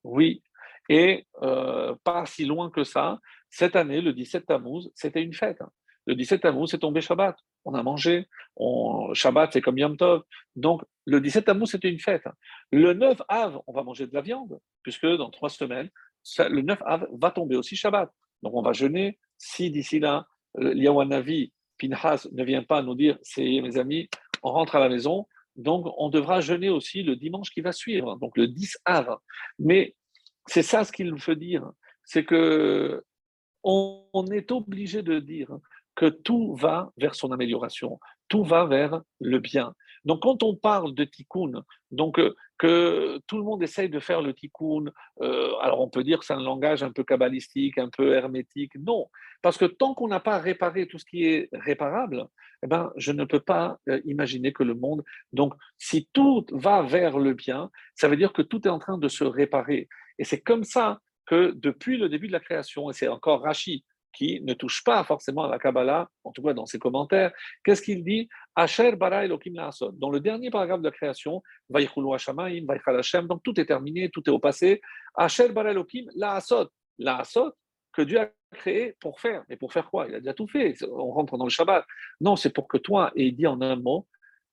Oui, 0.02 0.42
et 0.88 1.26
euh, 1.42 1.94
pas 2.02 2.26
si 2.26 2.44
loin 2.44 2.70
que 2.70 2.84
ça, 2.84 3.18
cette 3.50 3.76
année, 3.76 4.00
le 4.00 4.12
17 4.12 4.46
Tammuz, 4.46 4.90
c'était 4.94 5.22
une 5.22 5.34
fête. 5.34 5.62
Le 6.06 6.14
17 6.14 6.42
Tammuz, 6.42 6.68
c'est 6.70 6.78
tombé 6.78 7.00
Shabbat. 7.00 7.36
On 7.64 7.74
a 7.74 7.82
mangé. 7.82 8.26
On... 8.56 9.14
Shabbat, 9.14 9.52
c'est 9.52 9.62
comme 9.62 9.78
Yom 9.78 9.96
Tov. 9.96 10.22
Donc, 10.56 10.82
le 11.06 11.20
17 11.20 11.44
Tammuz, 11.44 11.66
c'était 11.66 11.90
une 11.90 12.00
fête. 12.00 12.24
Le 12.72 12.92
9 12.94 13.20
Av, 13.28 13.60
on 13.66 13.72
va 13.72 13.82
manger 13.82 14.06
de 14.06 14.14
la 14.14 14.22
viande, 14.22 14.58
puisque 14.82 15.06
dans 15.06 15.30
trois 15.30 15.50
semaines, 15.50 15.90
le 16.38 16.62
9 16.62 16.78
Av 16.84 17.06
va 17.12 17.30
tomber 17.30 17.56
aussi 17.56 17.76
Shabbat. 17.76 18.10
Donc, 18.42 18.54
on 18.54 18.62
va 18.62 18.72
jeûner. 18.72 19.18
Si 19.36 19.70
d'ici 19.70 20.00
là, 20.00 20.26
l'Yawanavi, 20.56 21.52
Pinhas 21.76 22.28
ne 22.32 22.44
vient 22.44 22.62
pas 22.62 22.82
nous 22.82 22.94
dire, 22.94 23.18
c'est 23.22 23.42
mes 23.42 23.76
amis, 23.76 24.08
on 24.42 24.52
rentre 24.52 24.76
à 24.76 24.80
la 24.80 24.88
maison, 24.88 25.26
donc, 25.56 25.86
on 25.98 26.08
devra 26.08 26.40
jeûner 26.40 26.68
aussi 26.68 27.02
le 27.02 27.16
dimanche 27.16 27.50
qui 27.50 27.60
va 27.60 27.72
suivre, 27.72 28.16
donc 28.16 28.36
le 28.36 28.48
10 28.48 28.78
av. 28.84 29.18
Mais 29.58 29.94
c'est 30.46 30.62
ça 30.62 30.84
ce 30.84 30.92
qu'il 30.92 31.14
veut 31.14 31.36
dire, 31.36 31.70
c'est 32.04 32.24
que 32.24 33.02
on, 33.62 34.26
est 34.30 34.50
obligé 34.52 35.02
de 35.02 35.18
dire 35.20 35.48
que 35.94 36.06
tout 36.06 36.54
va 36.54 36.92
vers 36.98 37.14
son 37.14 37.32
amélioration, 37.32 37.98
tout 38.28 38.44
va 38.44 38.66
vers 38.66 39.00
le 39.20 39.38
bien. 39.38 39.74
Donc, 40.04 40.22
quand 40.22 40.42
on 40.42 40.54
parle 40.54 40.94
de 40.94 41.04
tikkun, 41.04 41.64
donc 41.90 42.18
euh, 42.18 42.34
que 42.58 43.20
tout 43.26 43.38
le 43.38 43.42
monde 43.42 43.62
essaye 43.62 43.88
de 43.88 44.00
faire 44.00 44.22
le 44.22 44.34
tikkun, 44.34 44.92
euh, 45.22 45.52
alors 45.60 45.80
on 45.80 45.88
peut 45.88 46.04
dire 46.04 46.18
que 46.18 46.24
c'est 46.24 46.34
un 46.34 46.42
langage 46.42 46.82
un 46.82 46.92
peu 46.92 47.04
kabbalistique, 47.04 47.78
un 47.78 47.88
peu 47.88 48.14
hermétique. 48.14 48.72
Non, 48.76 49.08
parce 49.42 49.56
que 49.56 49.64
tant 49.64 49.94
qu'on 49.94 50.08
n'a 50.08 50.20
pas 50.20 50.38
réparé 50.38 50.86
tout 50.86 50.98
ce 50.98 51.04
qui 51.04 51.24
est 51.24 51.48
réparable, 51.52 52.26
eh 52.62 52.66
ben, 52.66 52.92
je 52.96 53.12
ne 53.12 53.24
peux 53.24 53.40
pas 53.40 53.78
euh, 53.88 54.00
imaginer 54.04 54.52
que 54.52 54.62
le 54.62 54.74
monde. 54.74 55.04
Donc, 55.32 55.54
si 55.78 56.08
tout 56.12 56.46
va 56.52 56.82
vers 56.82 57.18
le 57.18 57.34
bien, 57.34 57.70
ça 57.94 58.08
veut 58.08 58.16
dire 58.16 58.32
que 58.32 58.42
tout 58.42 58.66
est 58.66 58.70
en 58.70 58.78
train 58.78 58.98
de 58.98 59.08
se 59.08 59.24
réparer. 59.24 59.88
Et 60.18 60.24
c'est 60.24 60.40
comme 60.40 60.64
ça 60.64 61.00
que 61.26 61.52
depuis 61.56 61.96
le 61.96 62.08
début 62.08 62.26
de 62.26 62.32
la 62.32 62.40
création, 62.40 62.90
et 62.90 62.94
c'est 62.94 63.08
encore 63.08 63.42
Rachid 63.42 63.82
qui 64.14 64.40
ne 64.42 64.54
touche 64.54 64.82
pas 64.84 65.02
forcément 65.04 65.44
à 65.44 65.48
la 65.48 65.58
Kabbalah, 65.58 66.08
en 66.22 66.32
tout 66.32 66.42
cas 66.42 66.54
dans 66.54 66.66
ses 66.66 66.78
commentaires. 66.78 67.32
Qu'est-ce 67.64 67.82
qu'il 67.82 68.04
dit? 68.04 68.28
Asher 68.54 68.96
bara 68.96 69.24
Elohim 69.24 69.70
Dans 69.94 70.10
le 70.10 70.20
dernier 70.20 70.50
paragraphe 70.50 70.80
de 70.80 70.88
la 70.88 70.92
création, 70.92 71.42
Hashamayim, 71.72 72.66
Hashem, 72.86 73.26
donc 73.26 73.42
tout 73.42 73.58
est 73.60 73.66
terminé, 73.66 74.10
tout 74.10 74.22
est 74.26 74.32
au 74.32 74.38
passé. 74.38 74.80
Asher 75.14 75.50
bara 75.50 75.70
Elohim 75.72 76.06
Laasot. 76.14 76.68
Laasot, 76.98 77.52
que 77.92 78.02
Dieu 78.02 78.20
a 78.20 78.30
créé 78.52 78.96
pour 79.00 79.20
faire. 79.20 79.42
Mais 79.48 79.56
pour 79.56 79.72
faire 79.72 79.90
quoi? 79.90 80.06
Il 80.08 80.14
a 80.14 80.20
déjà 80.20 80.34
tout 80.34 80.46
fait. 80.46 80.74
On 80.90 81.10
rentre 81.10 81.36
dans 81.36 81.44
le 81.44 81.50
Shabbat. 81.50 81.84
Non, 82.20 82.36
c'est 82.36 82.50
pour 82.50 82.68
que 82.68 82.78
toi, 82.78 83.12
et 83.16 83.26
il 83.26 83.36
dit 83.36 83.46
en 83.46 83.60
un 83.60 83.76
mot, 83.76 84.06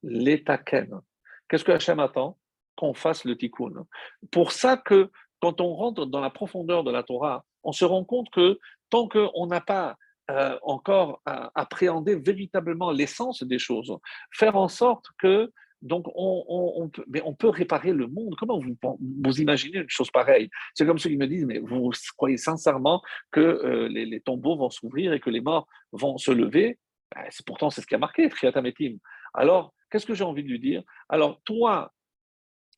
l'étaken. 0.03 0.99
Qu'est-ce 1.47 1.63
que 1.63 1.71
Hachem 1.71 1.99
attend? 1.99 2.38
Qu'on 2.75 2.93
fasse 2.93 3.25
le 3.25 3.38
tikkun. 3.38 3.85
Pour 4.31 4.51
ça 4.51 4.77
que 4.77 5.11
quand 5.41 5.59
on 5.61 5.73
rentre 5.73 6.05
dans 6.05 6.21
la 6.21 6.29
profondeur 6.29 6.83
de 6.83 6.91
la 6.91 7.03
Torah, 7.03 7.43
on 7.63 7.71
se 7.71 7.85
rend 7.85 8.03
compte 8.03 8.29
que 8.31 8.59
tant 8.91 9.07
qu'on 9.07 9.47
n'a 9.47 9.61
pas 9.61 9.97
euh, 10.30 10.57
encore 10.61 11.22
appréhendé 11.26 12.15
véritablement 12.15 12.91
l'essence 12.91 13.41
des 13.41 13.57
choses, 13.57 13.97
faire 14.31 14.55
en 14.55 14.68
sorte 14.68 15.07
que 15.18 15.51
donc 15.81 16.05
on, 16.13 16.89
peut, 16.93 17.03
mais 17.07 17.22
on 17.26 17.34
peut 17.34 17.49
réparer 17.49 17.91
le 17.91 18.07
monde. 18.07 18.35
Comment 18.38 18.59
vous, 18.59 18.77
vous 18.99 19.41
imaginez 19.41 19.80
une 19.80 19.89
chose 19.89 20.11
pareille? 20.11 20.49
C'est 20.76 20.85
comme 20.85 20.99
ceux 20.99 21.09
qui 21.09 21.18
me 21.18 21.27
disent, 21.27 21.45
mais 21.45 21.57
vous 21.57 21.91
croyez 22.18 22.38
sincèrement 22.38 23.01
que 23.31 23.39
euh, 23.39 23.88
les, 23.88 24.22
tombeaux 24.22 24.55
vont 24.55 24.69
s'ouvrir 24.69 25.11
et 25.13 25.19
que 25.19 25.31
les 25.31 25.41
morts 25.41 25.68
vont 25.91 26.18
se 26.18 26.31
lever? 26.31 26.77
Ben, 27.15 27.23
C'est 27.31 27.45
Pourtant, 27.45 27.72
c'est 27.72 27.81
ce 27.81 27.88
qui 27.88 27.95
a 27.95 27.97
marqué 27.97 28.30
Triatametim. 28.30 28.97
Alors, 29.34 29.73
qu'est-ce 29.89 30.05
que 30.05 30.13
j'ai 30.13 30.23
envie 30.23 30.43
de 30.43 30.49
lui 30.49 30.59
dire? 30.59 30.84
Alors, 31.09 31.41
toi, 31.45 31.91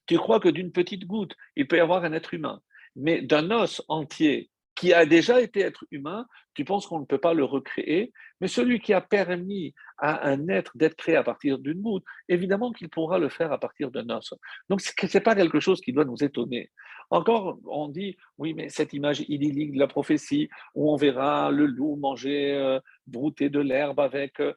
tu 0.06 0.18
crois 0.18 0.40
que 0.40 0.50
d'une 0.50 0.72
petite 0.72 1.06
goutte, 1.06 1.36
il 1.58 1.68
peut 1.68 1.78
y 1.78 1.82
avoir 1.82 2.06
un 2.06 2.14
être 2.14 2.34
humain, 2.34 2.62
mais 2.96 3.22
d'un 3.22 3.52
os 3.52 3.84
entier, 3.90 4.50
qui 4.76 4.94
a 4.94 5.06
déjà 5.06 5.42
été 5.42 5.62
être 5.62 5.86
humain, 5.92 6.26
tu 6.54 6.66
penses 6.66 6.88
qu'on 6.88 7.00
ne 7.00 7.06
peut 7.06 7.20
pas 7.20 7.34
le 7.34 7.44
recréer, 7.44 8.12
mais 8.42 8.48
celui 8.48 8.80
qui 8.80 8.94
a 8.94 9.02
permis 9.02 9.74
à 9.98 10.28
un 10.28 10.48
être 10.48 10.72
d'être 10.76 10.96
créé 10.96 11.16
à 11.16 11.24
partir 11.24 11.60
d'une 11.60 11.82
goutte, 11.82 12.04
évidemment 12.28 12.72
qu'il 12.72 12.90
pourra 12.90 13.20
le 13.20 13.30
faire 13.30 13.52
à 13.52 13.60
partir 13.60 13.92
d'un 13.92 14.10
os. 14.10 14.34
Donc 14.70 14.82
ce 14.82 14.92
n'est 15.14 15.24
pas 15.24 15.36
quelque 15.36 15.60
chose 15.60 15.82
qui 15.82 15.94
doit 15.94 16.06
nous 16.06 16.24
étonner. 16.24 16.72
Encore, 17.10 17.60
on 17.66 17.90
dit, 17.90 18.18
oui, 18.38 18.54
mais 18.54 18.70
cette 18.70 18.94
image 18.94 19.22
idyllique 19.28 19.74
de 19.74 19.80
la 19.80 19.88
prophétie, 19.88 20.50
où 20.74 20.92
on 20.92 20.96
verra 20.96 21.52
le 21.52 21.66
loup 21.66 21.96
manger, 21.96 22.54
euh, 22.54 22.80
brouter 23.08 23.50
de 23.50 23.60
l'herbe 23.60 24.00
avec... 24.00 24.40
Euh, 24.40 24.54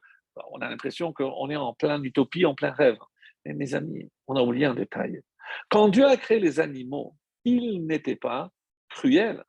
on 0.51 0.59
a 0.59 0.69
l'impression 0.69 1.13
qu'on 1.13 1.49
est 1.49 1.55
en 1.55 1.73
plein 1.73 2.01
utopie, 2.01 2.45
en 2.45 2.53
plein 2.55 2.71
rêve. 2.71 2.97
Mais 3.45 3.53
mes 3.53 3.73
amis, 3.73 4.09
on 4.27 4.35
a 4.35 4.41
oublié 4.41 4.65
un 4.65 4.75
détail. 4.75 5.21
Quand 5.69 5.87
Dieu 5.89 6.05
a 6.05 6.17
créé 6.17 6.39
les 6.39 6.59
animaux, 6.59 7.15
il 7.43 7.85
n'était 7.85 8.15
pas 8.15 8.51
cruel. 8.89 9.43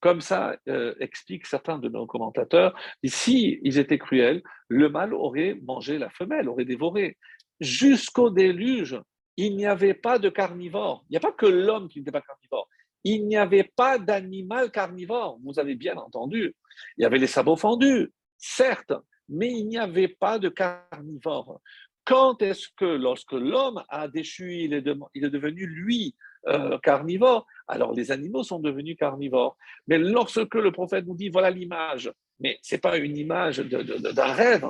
Comme 0.00 0.20
ça 0.20 0.56
euh, 0.68 0.94
expliquent 1.00 1.46
certains 1.46 1.78
de 1.78 1.88
nos 1.88 2.06
commentateurs, 2.06 2.78
si 3.04 3.58
ils 3.62 3.78
étaient 3.78 3.98
cruels, 3.98 4.42
le 4.68 4.88
mâle 4.88 5.12
aurait 5.12 5.58
mangé 5.62 5.98
la 5.98 6.10
femelle, 6.10 6.48
aurait 6.48 6.64
dévoré. 6.64 7.16
Jusqu'au 7.60 8.30
déluge, 8.30 9.00
il 9.36 9.56
n'y 9.56 9.66
avait 9.66 9.94
pas 9.94 10.18
de 10.18 10.28
carnivore. 10.28 11.04
Il 11.08 11.12
n'y 11.12 11.16
a 11.16 11.20
pas 11.20 11.32
que 11.32 11.46
l'homme 11.46 11.88
qui 11.88 11.98
n'était 11.98 12.12
pas 12.12 12.20
carnivore. 12.20 12.68
Il 13.04 13.26
n'y 13.26 13.36
avait 13.36 13.70
pas 13.76 13.98
d'animal 13.98 14.70
carnivore. 14.70 15.38
Vous 15.44 15.58
avez 15.58 15.74
bien 15.74 15.96
entendu. 15.96 16.54
Il 16.96 17.02
y 17.02 17.04
avait 17.04 17.18
les 17.18 17.26
sabots 17.26 17.56
fendus, 17.56 18.12
certes, 18.36 18.92
mais 19.28 19.50
il 19.50 19.66
n'y 19.66 19.78
avait 19.78 20.08
pas 20.08 20.38
de 20.38 20.48
carnivore. 20.48 21.60
Quand 22.04 22.40
est-ce 22.40 22.68
que, 22.76 22.84
lorsque 22.84 23.32
l'homme 23.32 23.82
a 23.88 24.08
déchu, 24.08 24.64
il 24.64 24.72
est 24.72 24.80
devenu, 24.80 25.66
lui, 25.66 26.14
euh, 26.46 26.78
carnivore, 26.78 27.46
alors 27.66 27.92
les 27.92 28.10
animaux 28.10 28.42
sont 28.42 28.60
devenus 28.60 28.96
carnivores. 28.96 29.56
Mais 29.86 29.98
lorsque 29.98 30.54
le 30.54 30.70
prophète 30.70 31.06
nous 31.06 31.16
dit 31.16 31.28
voilà 31.28 31.50
l'image, 31.50 32.12
mais 32.40 32.58
ce 32.62 32.74
n'est 32.74 32.80
pas 32.80 32.96
une 32.98 33.16
image 33.16 33.58
d'un 33.58 34.32
rêve. 34.32 34.66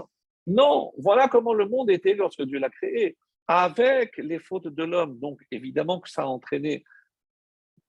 Non, 0.47 0.93
voilà 0.97 1.29
comment 1.29 1.53
le 1.53 1.67
monde 1.67 1.91
était 1.91 2.15
lorsque 2.15 2.43
Dieu 2.43 2.59
l'a 2.59 2.71
créé, 2.71 3.17
avec 3.47 4.17
les 4.17 4.39
fautes 4.39 4.69
de 4.69 4.85
l'homme. 4.85 5.19
Donc 5.19 5.41
évidemment 5.51 6.01
que 6.01 6.11
ça 6.11 6.23
a 6.23 6.27
entraîné, 6.27 6.85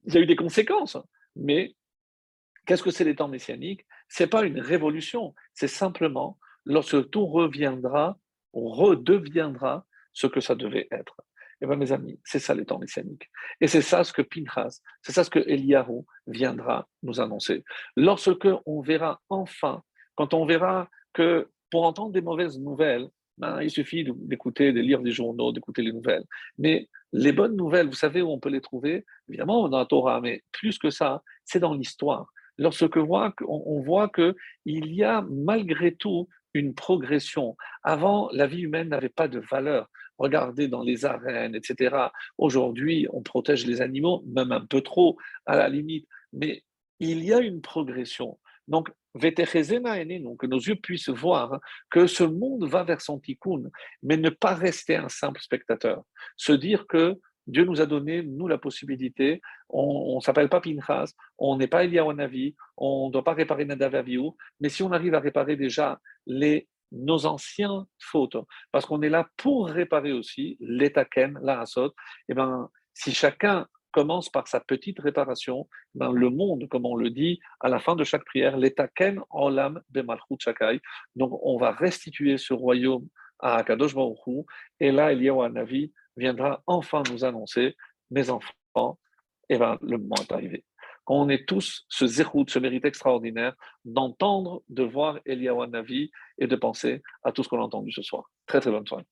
il 0.06 0.14
y 0.14 0.18
a 0.18 0.22
eu 0.22 0.26
des 0.26 0.36
conséquences. 0.36 0.98
Mais 1.36 1.76
qu'est-ce 2.66 2.84
que 2.84 2.92
c'est 2.92 3.06
les 3.06 3.16
temps 3.16 3.28
messianiques? 3.28 3.86
Ce 4.10 4.24
n'est 4.24 4.30
pas 4.30 4.46
une 4.46 4.60
révolution, 4.60 5.34
c'est 5.54 5.68
simplement 5.68 6.38
lorsque 6.66 7.10
tout 7.10 7.26
reviendra, 7.26 8.18
on 8.54 8.68
redeviendra 8.68 9.86
ce 10.14 10.28
que 10.28 10.42
ça 10.42 10.56
devait 10.56 10.88
être. 10.92 11.16
Eh 11.62 11.68
bien, 11.68 11.76
mes 11.76 11.92
amis, 11.92 12.20
c'est 12.24 12.40
ça 12.40 12.54
les 12.54 12.66
temps 12.66 12.80
messianiques. 12.80 13.30
Et 13.60 13.68
c'est 13.68 13.82
ça 13.82 14.04
ce 14.04 14.14
que 14.14 14.22
Pinchas, 14.22 14.80
c'est 15.02 15.12
ça 15.12 15.24
ce 15.24 15.30
que 15.30 15.40
Eliyahu 15.40 16.06
viendra 16.28 16.88
nous 17.04 17.20
annoncer. 17.20 17.64
Lorsque 17.96 18.48
on 18.66 18.82
verra 18.82 19.22
enfin, 19.30 19.84
quand 20.16 20.34
on 20.34 20.46
verra 20.46 20.90
que 21.14 21.50
pour 21.70 21.86
entendre 21.86 22.12
des 22.12 22.22
mauvaises 22.22 22.60
nouvelles, 22.60 23.10
ben, 23.38 23.62
il 23.62 23.72
suffit 23.72 24.06
d'écouter, 24.06 24.74
de 24.74 24.82
lire 24.82 25.02
des 25.02 25.12
journaux, 25.12 25.52
d'écouter 25.52 25.82
les 25.82 25.94
nouvelles. 25.94 26.26
Mais 26.58 26.90
les 27.14 27.32
bonnes 27.32 27.56
nouvelles, 27.56 27.88
vous 27.88 27.94
savez 27.94 28.22
où 28.22 28.30
on 28.30 28.40
peut 28.40 28.50
les 28.50 28.62
trouver? 28.62 29.06
Évidemment 29.30 29.68
dans 29.70 29.80
la 29.80 29.86
Torah, 29.86 30.20
mais 30.20 30.44
plus 30.52 30.78
que 30.78 30.90
ça, 30.90 31.24
c'est 31.46 31.60
dans 31.60 31.74
l'histoire. 31.74 32.28
Lorsque 32.58 32.98
on, 32.98 33.82
voit 33.82 34.10
qu'il 34.10 34.36
y 34.66 35.04
a 35.04 35.26
malgré 35.30 35.96
tout 35.96 36.28
une 36.54 36.76
progression. 36.76 37.56
Avant, 37.84 38.30
la 38.34 38.48
vie 38.48 38.62
humaine 38.62 38.90
n'avait 38.90 39.08
pas 39.08 39.30
de 39.30 39.40
valeur. 39.40 39.90
Regardez 40.20 40.68
dans 40.68 40.84
les 40.84 41.06
arènes, 41.06 41.56
etc. 41.56 41.96
Aujourd'hui, 42.38 43.08
on 43.12 43.22
protège 43.22 43.66
les 43.66 43.82
animaux, 43.82 44.24
même 44.28 44.52
un 44.52 44.66
peu 44.66 44.82
trop, 44.82 45.18
à 45.46 45.56
la 45.56 45.70
limite. 45.70 46.08
Mais 46.34 46.64
il 47.00 47.24
y 47.24 47.34
a 47.34 47.40
une 47.40 47.62
progression. 47.62 48.38
Donc, 48.68 48.90
que 49.20 50.46
nos 50.46 50.60
yeux 50.60 50.76
puissent 50.76 51.10
voir 51.10 51.60
que 51.90 52.06
ce 52.06 52.24
monde 52.24 52.66
va 52.66 52.84
vers 52.84 53.02
son 53.02 53.20
tikkun, 53.20 53.64
mais 54.04 54.18
ne 54.18 54.30
pas 54.30 54.54
rester 54.54 54.96
un 54.96 55.10
simple 55.10 55.42
spectateur. 55.42 56.04
Se 56.38 56.52
dire 56.52 56.86
que 56.86 57.16
Dieu 57.48 57.66
nous 57.66 57.82
a 57.82 57.88
donné, 57.88 58.22
nous, 58.22 58.48
la 58.48 58.60
possibilité, 58.60 59.42
on 59.70 60.18
ne 60.18 60.22
s'appelle 60.22 60.50
pas 60.50 60.62
Pinchas, 60.62 61.14
on 61.40 61.58
n'est 61.58 61.68
pas 61.68 61.84
Eliyahu 61.84 62.54
on 62.78 63.08
ne 63.08 63.12
doit 63.12 63.24
pas 63.24 63.34
réparer 63.34 63.66
Nadav 63.66 64.06
mais 64.60 64.70
si 64.70 64.84
on 64.84 64.92
arrive 64.92 65.16
à 65.16 65.20
réparer 65.20 65.56
déjà 65.56 66.00
les, 66.28 66.68
nos 66.92 67.26
anciens 67.26 67.86
fautes, 68.00 68.38
parce 68.72 68.86
qu'on 68.86 69.02
est 69.02 69.10
là 69.10 69.28
pour 69.38 69.68
réparer 69.68 70.12
aussi 70.12 70.58
l'étaken, 70.60 71.40
la 71.42 71.62
hasot, 71.62 71.88
et 71.88 71.92
eh 72.30 72.34
ben, 72.34 72.70
si 72.94 73.14
chacun 73.14 73.68
commence 73.92 74.30
par 74.30 74.48
sa 74.48 74.60
petite 74.60 75.00
réparation, 75.00 75.68
ben, 75.96 76.12
le 76.12 76.30
monde, 76.30 76.68
comme 76.70 76.86
on 76.86 76.96
le 76.96 77.10
dit 77.10 77.40
à 77.60 77.70
la 77.70 77.80
fin 77.80 77.96
de 77.96 78.04
chaque 78.04 78.26
prière, 78.26 78.58
l'étaken 78.58 79.22
olam 79.32 79.82
bemalchut 79.90 80.38
shakai, 80.40 80.80
donc 81.16 81.40
on 81.44 81.58
va 81.58 81.72
restituer 81.72 82.38
ce 82.38 82.54
royaume 82.54 83.08
à 83.40 83.56
Akadosh 83.58 83.96
et 84.80 84.92
là, 84.92 85.12
Eliyahu 85.14 85.92
viendra 86.18 86.62
enfin 86.68 87.04
nous 87.10 87.24
annoncer, 87.24 87.76
mes 88.12 88.30
enfants, 88.30 89.00
et 89.50 89.56
eh 89.56 89.58
ben, 89.58 89.78
le 89.82 89.98
moment 89.98 90.16
est 90.22 90.32
arrivé. 90.32 90.64
On 91.12 91.28
est 91.28 91.48
tous 91.48 91.86
ce 91.90 92.06
zérout, 92.06 92.46
ce 92.48 92.60
mérite 92.60 92.86
extraordinaire 92.86 93.56
d'entendre, 93.84 94.62
de 94.70 94.84
voir 94.84 95.20
Eliyahu 95.26 95.68
Navi 95.68 96.12
et 96.38 96.46
de 96.46 96.56
penser 96.56 97.02
à 97.24 97.32
tout 97.32 97.44
ce 97.44 97.50
qu'on 97.50 97.60
a 97.60 97.64
entendu 97.64 97.92
ce 97.92 98.04
soir. 98.04 98.30
Très 98.46 98.62
très 98.62 98.70
bonne 98.70 98.86
soirée. 98.86 99.06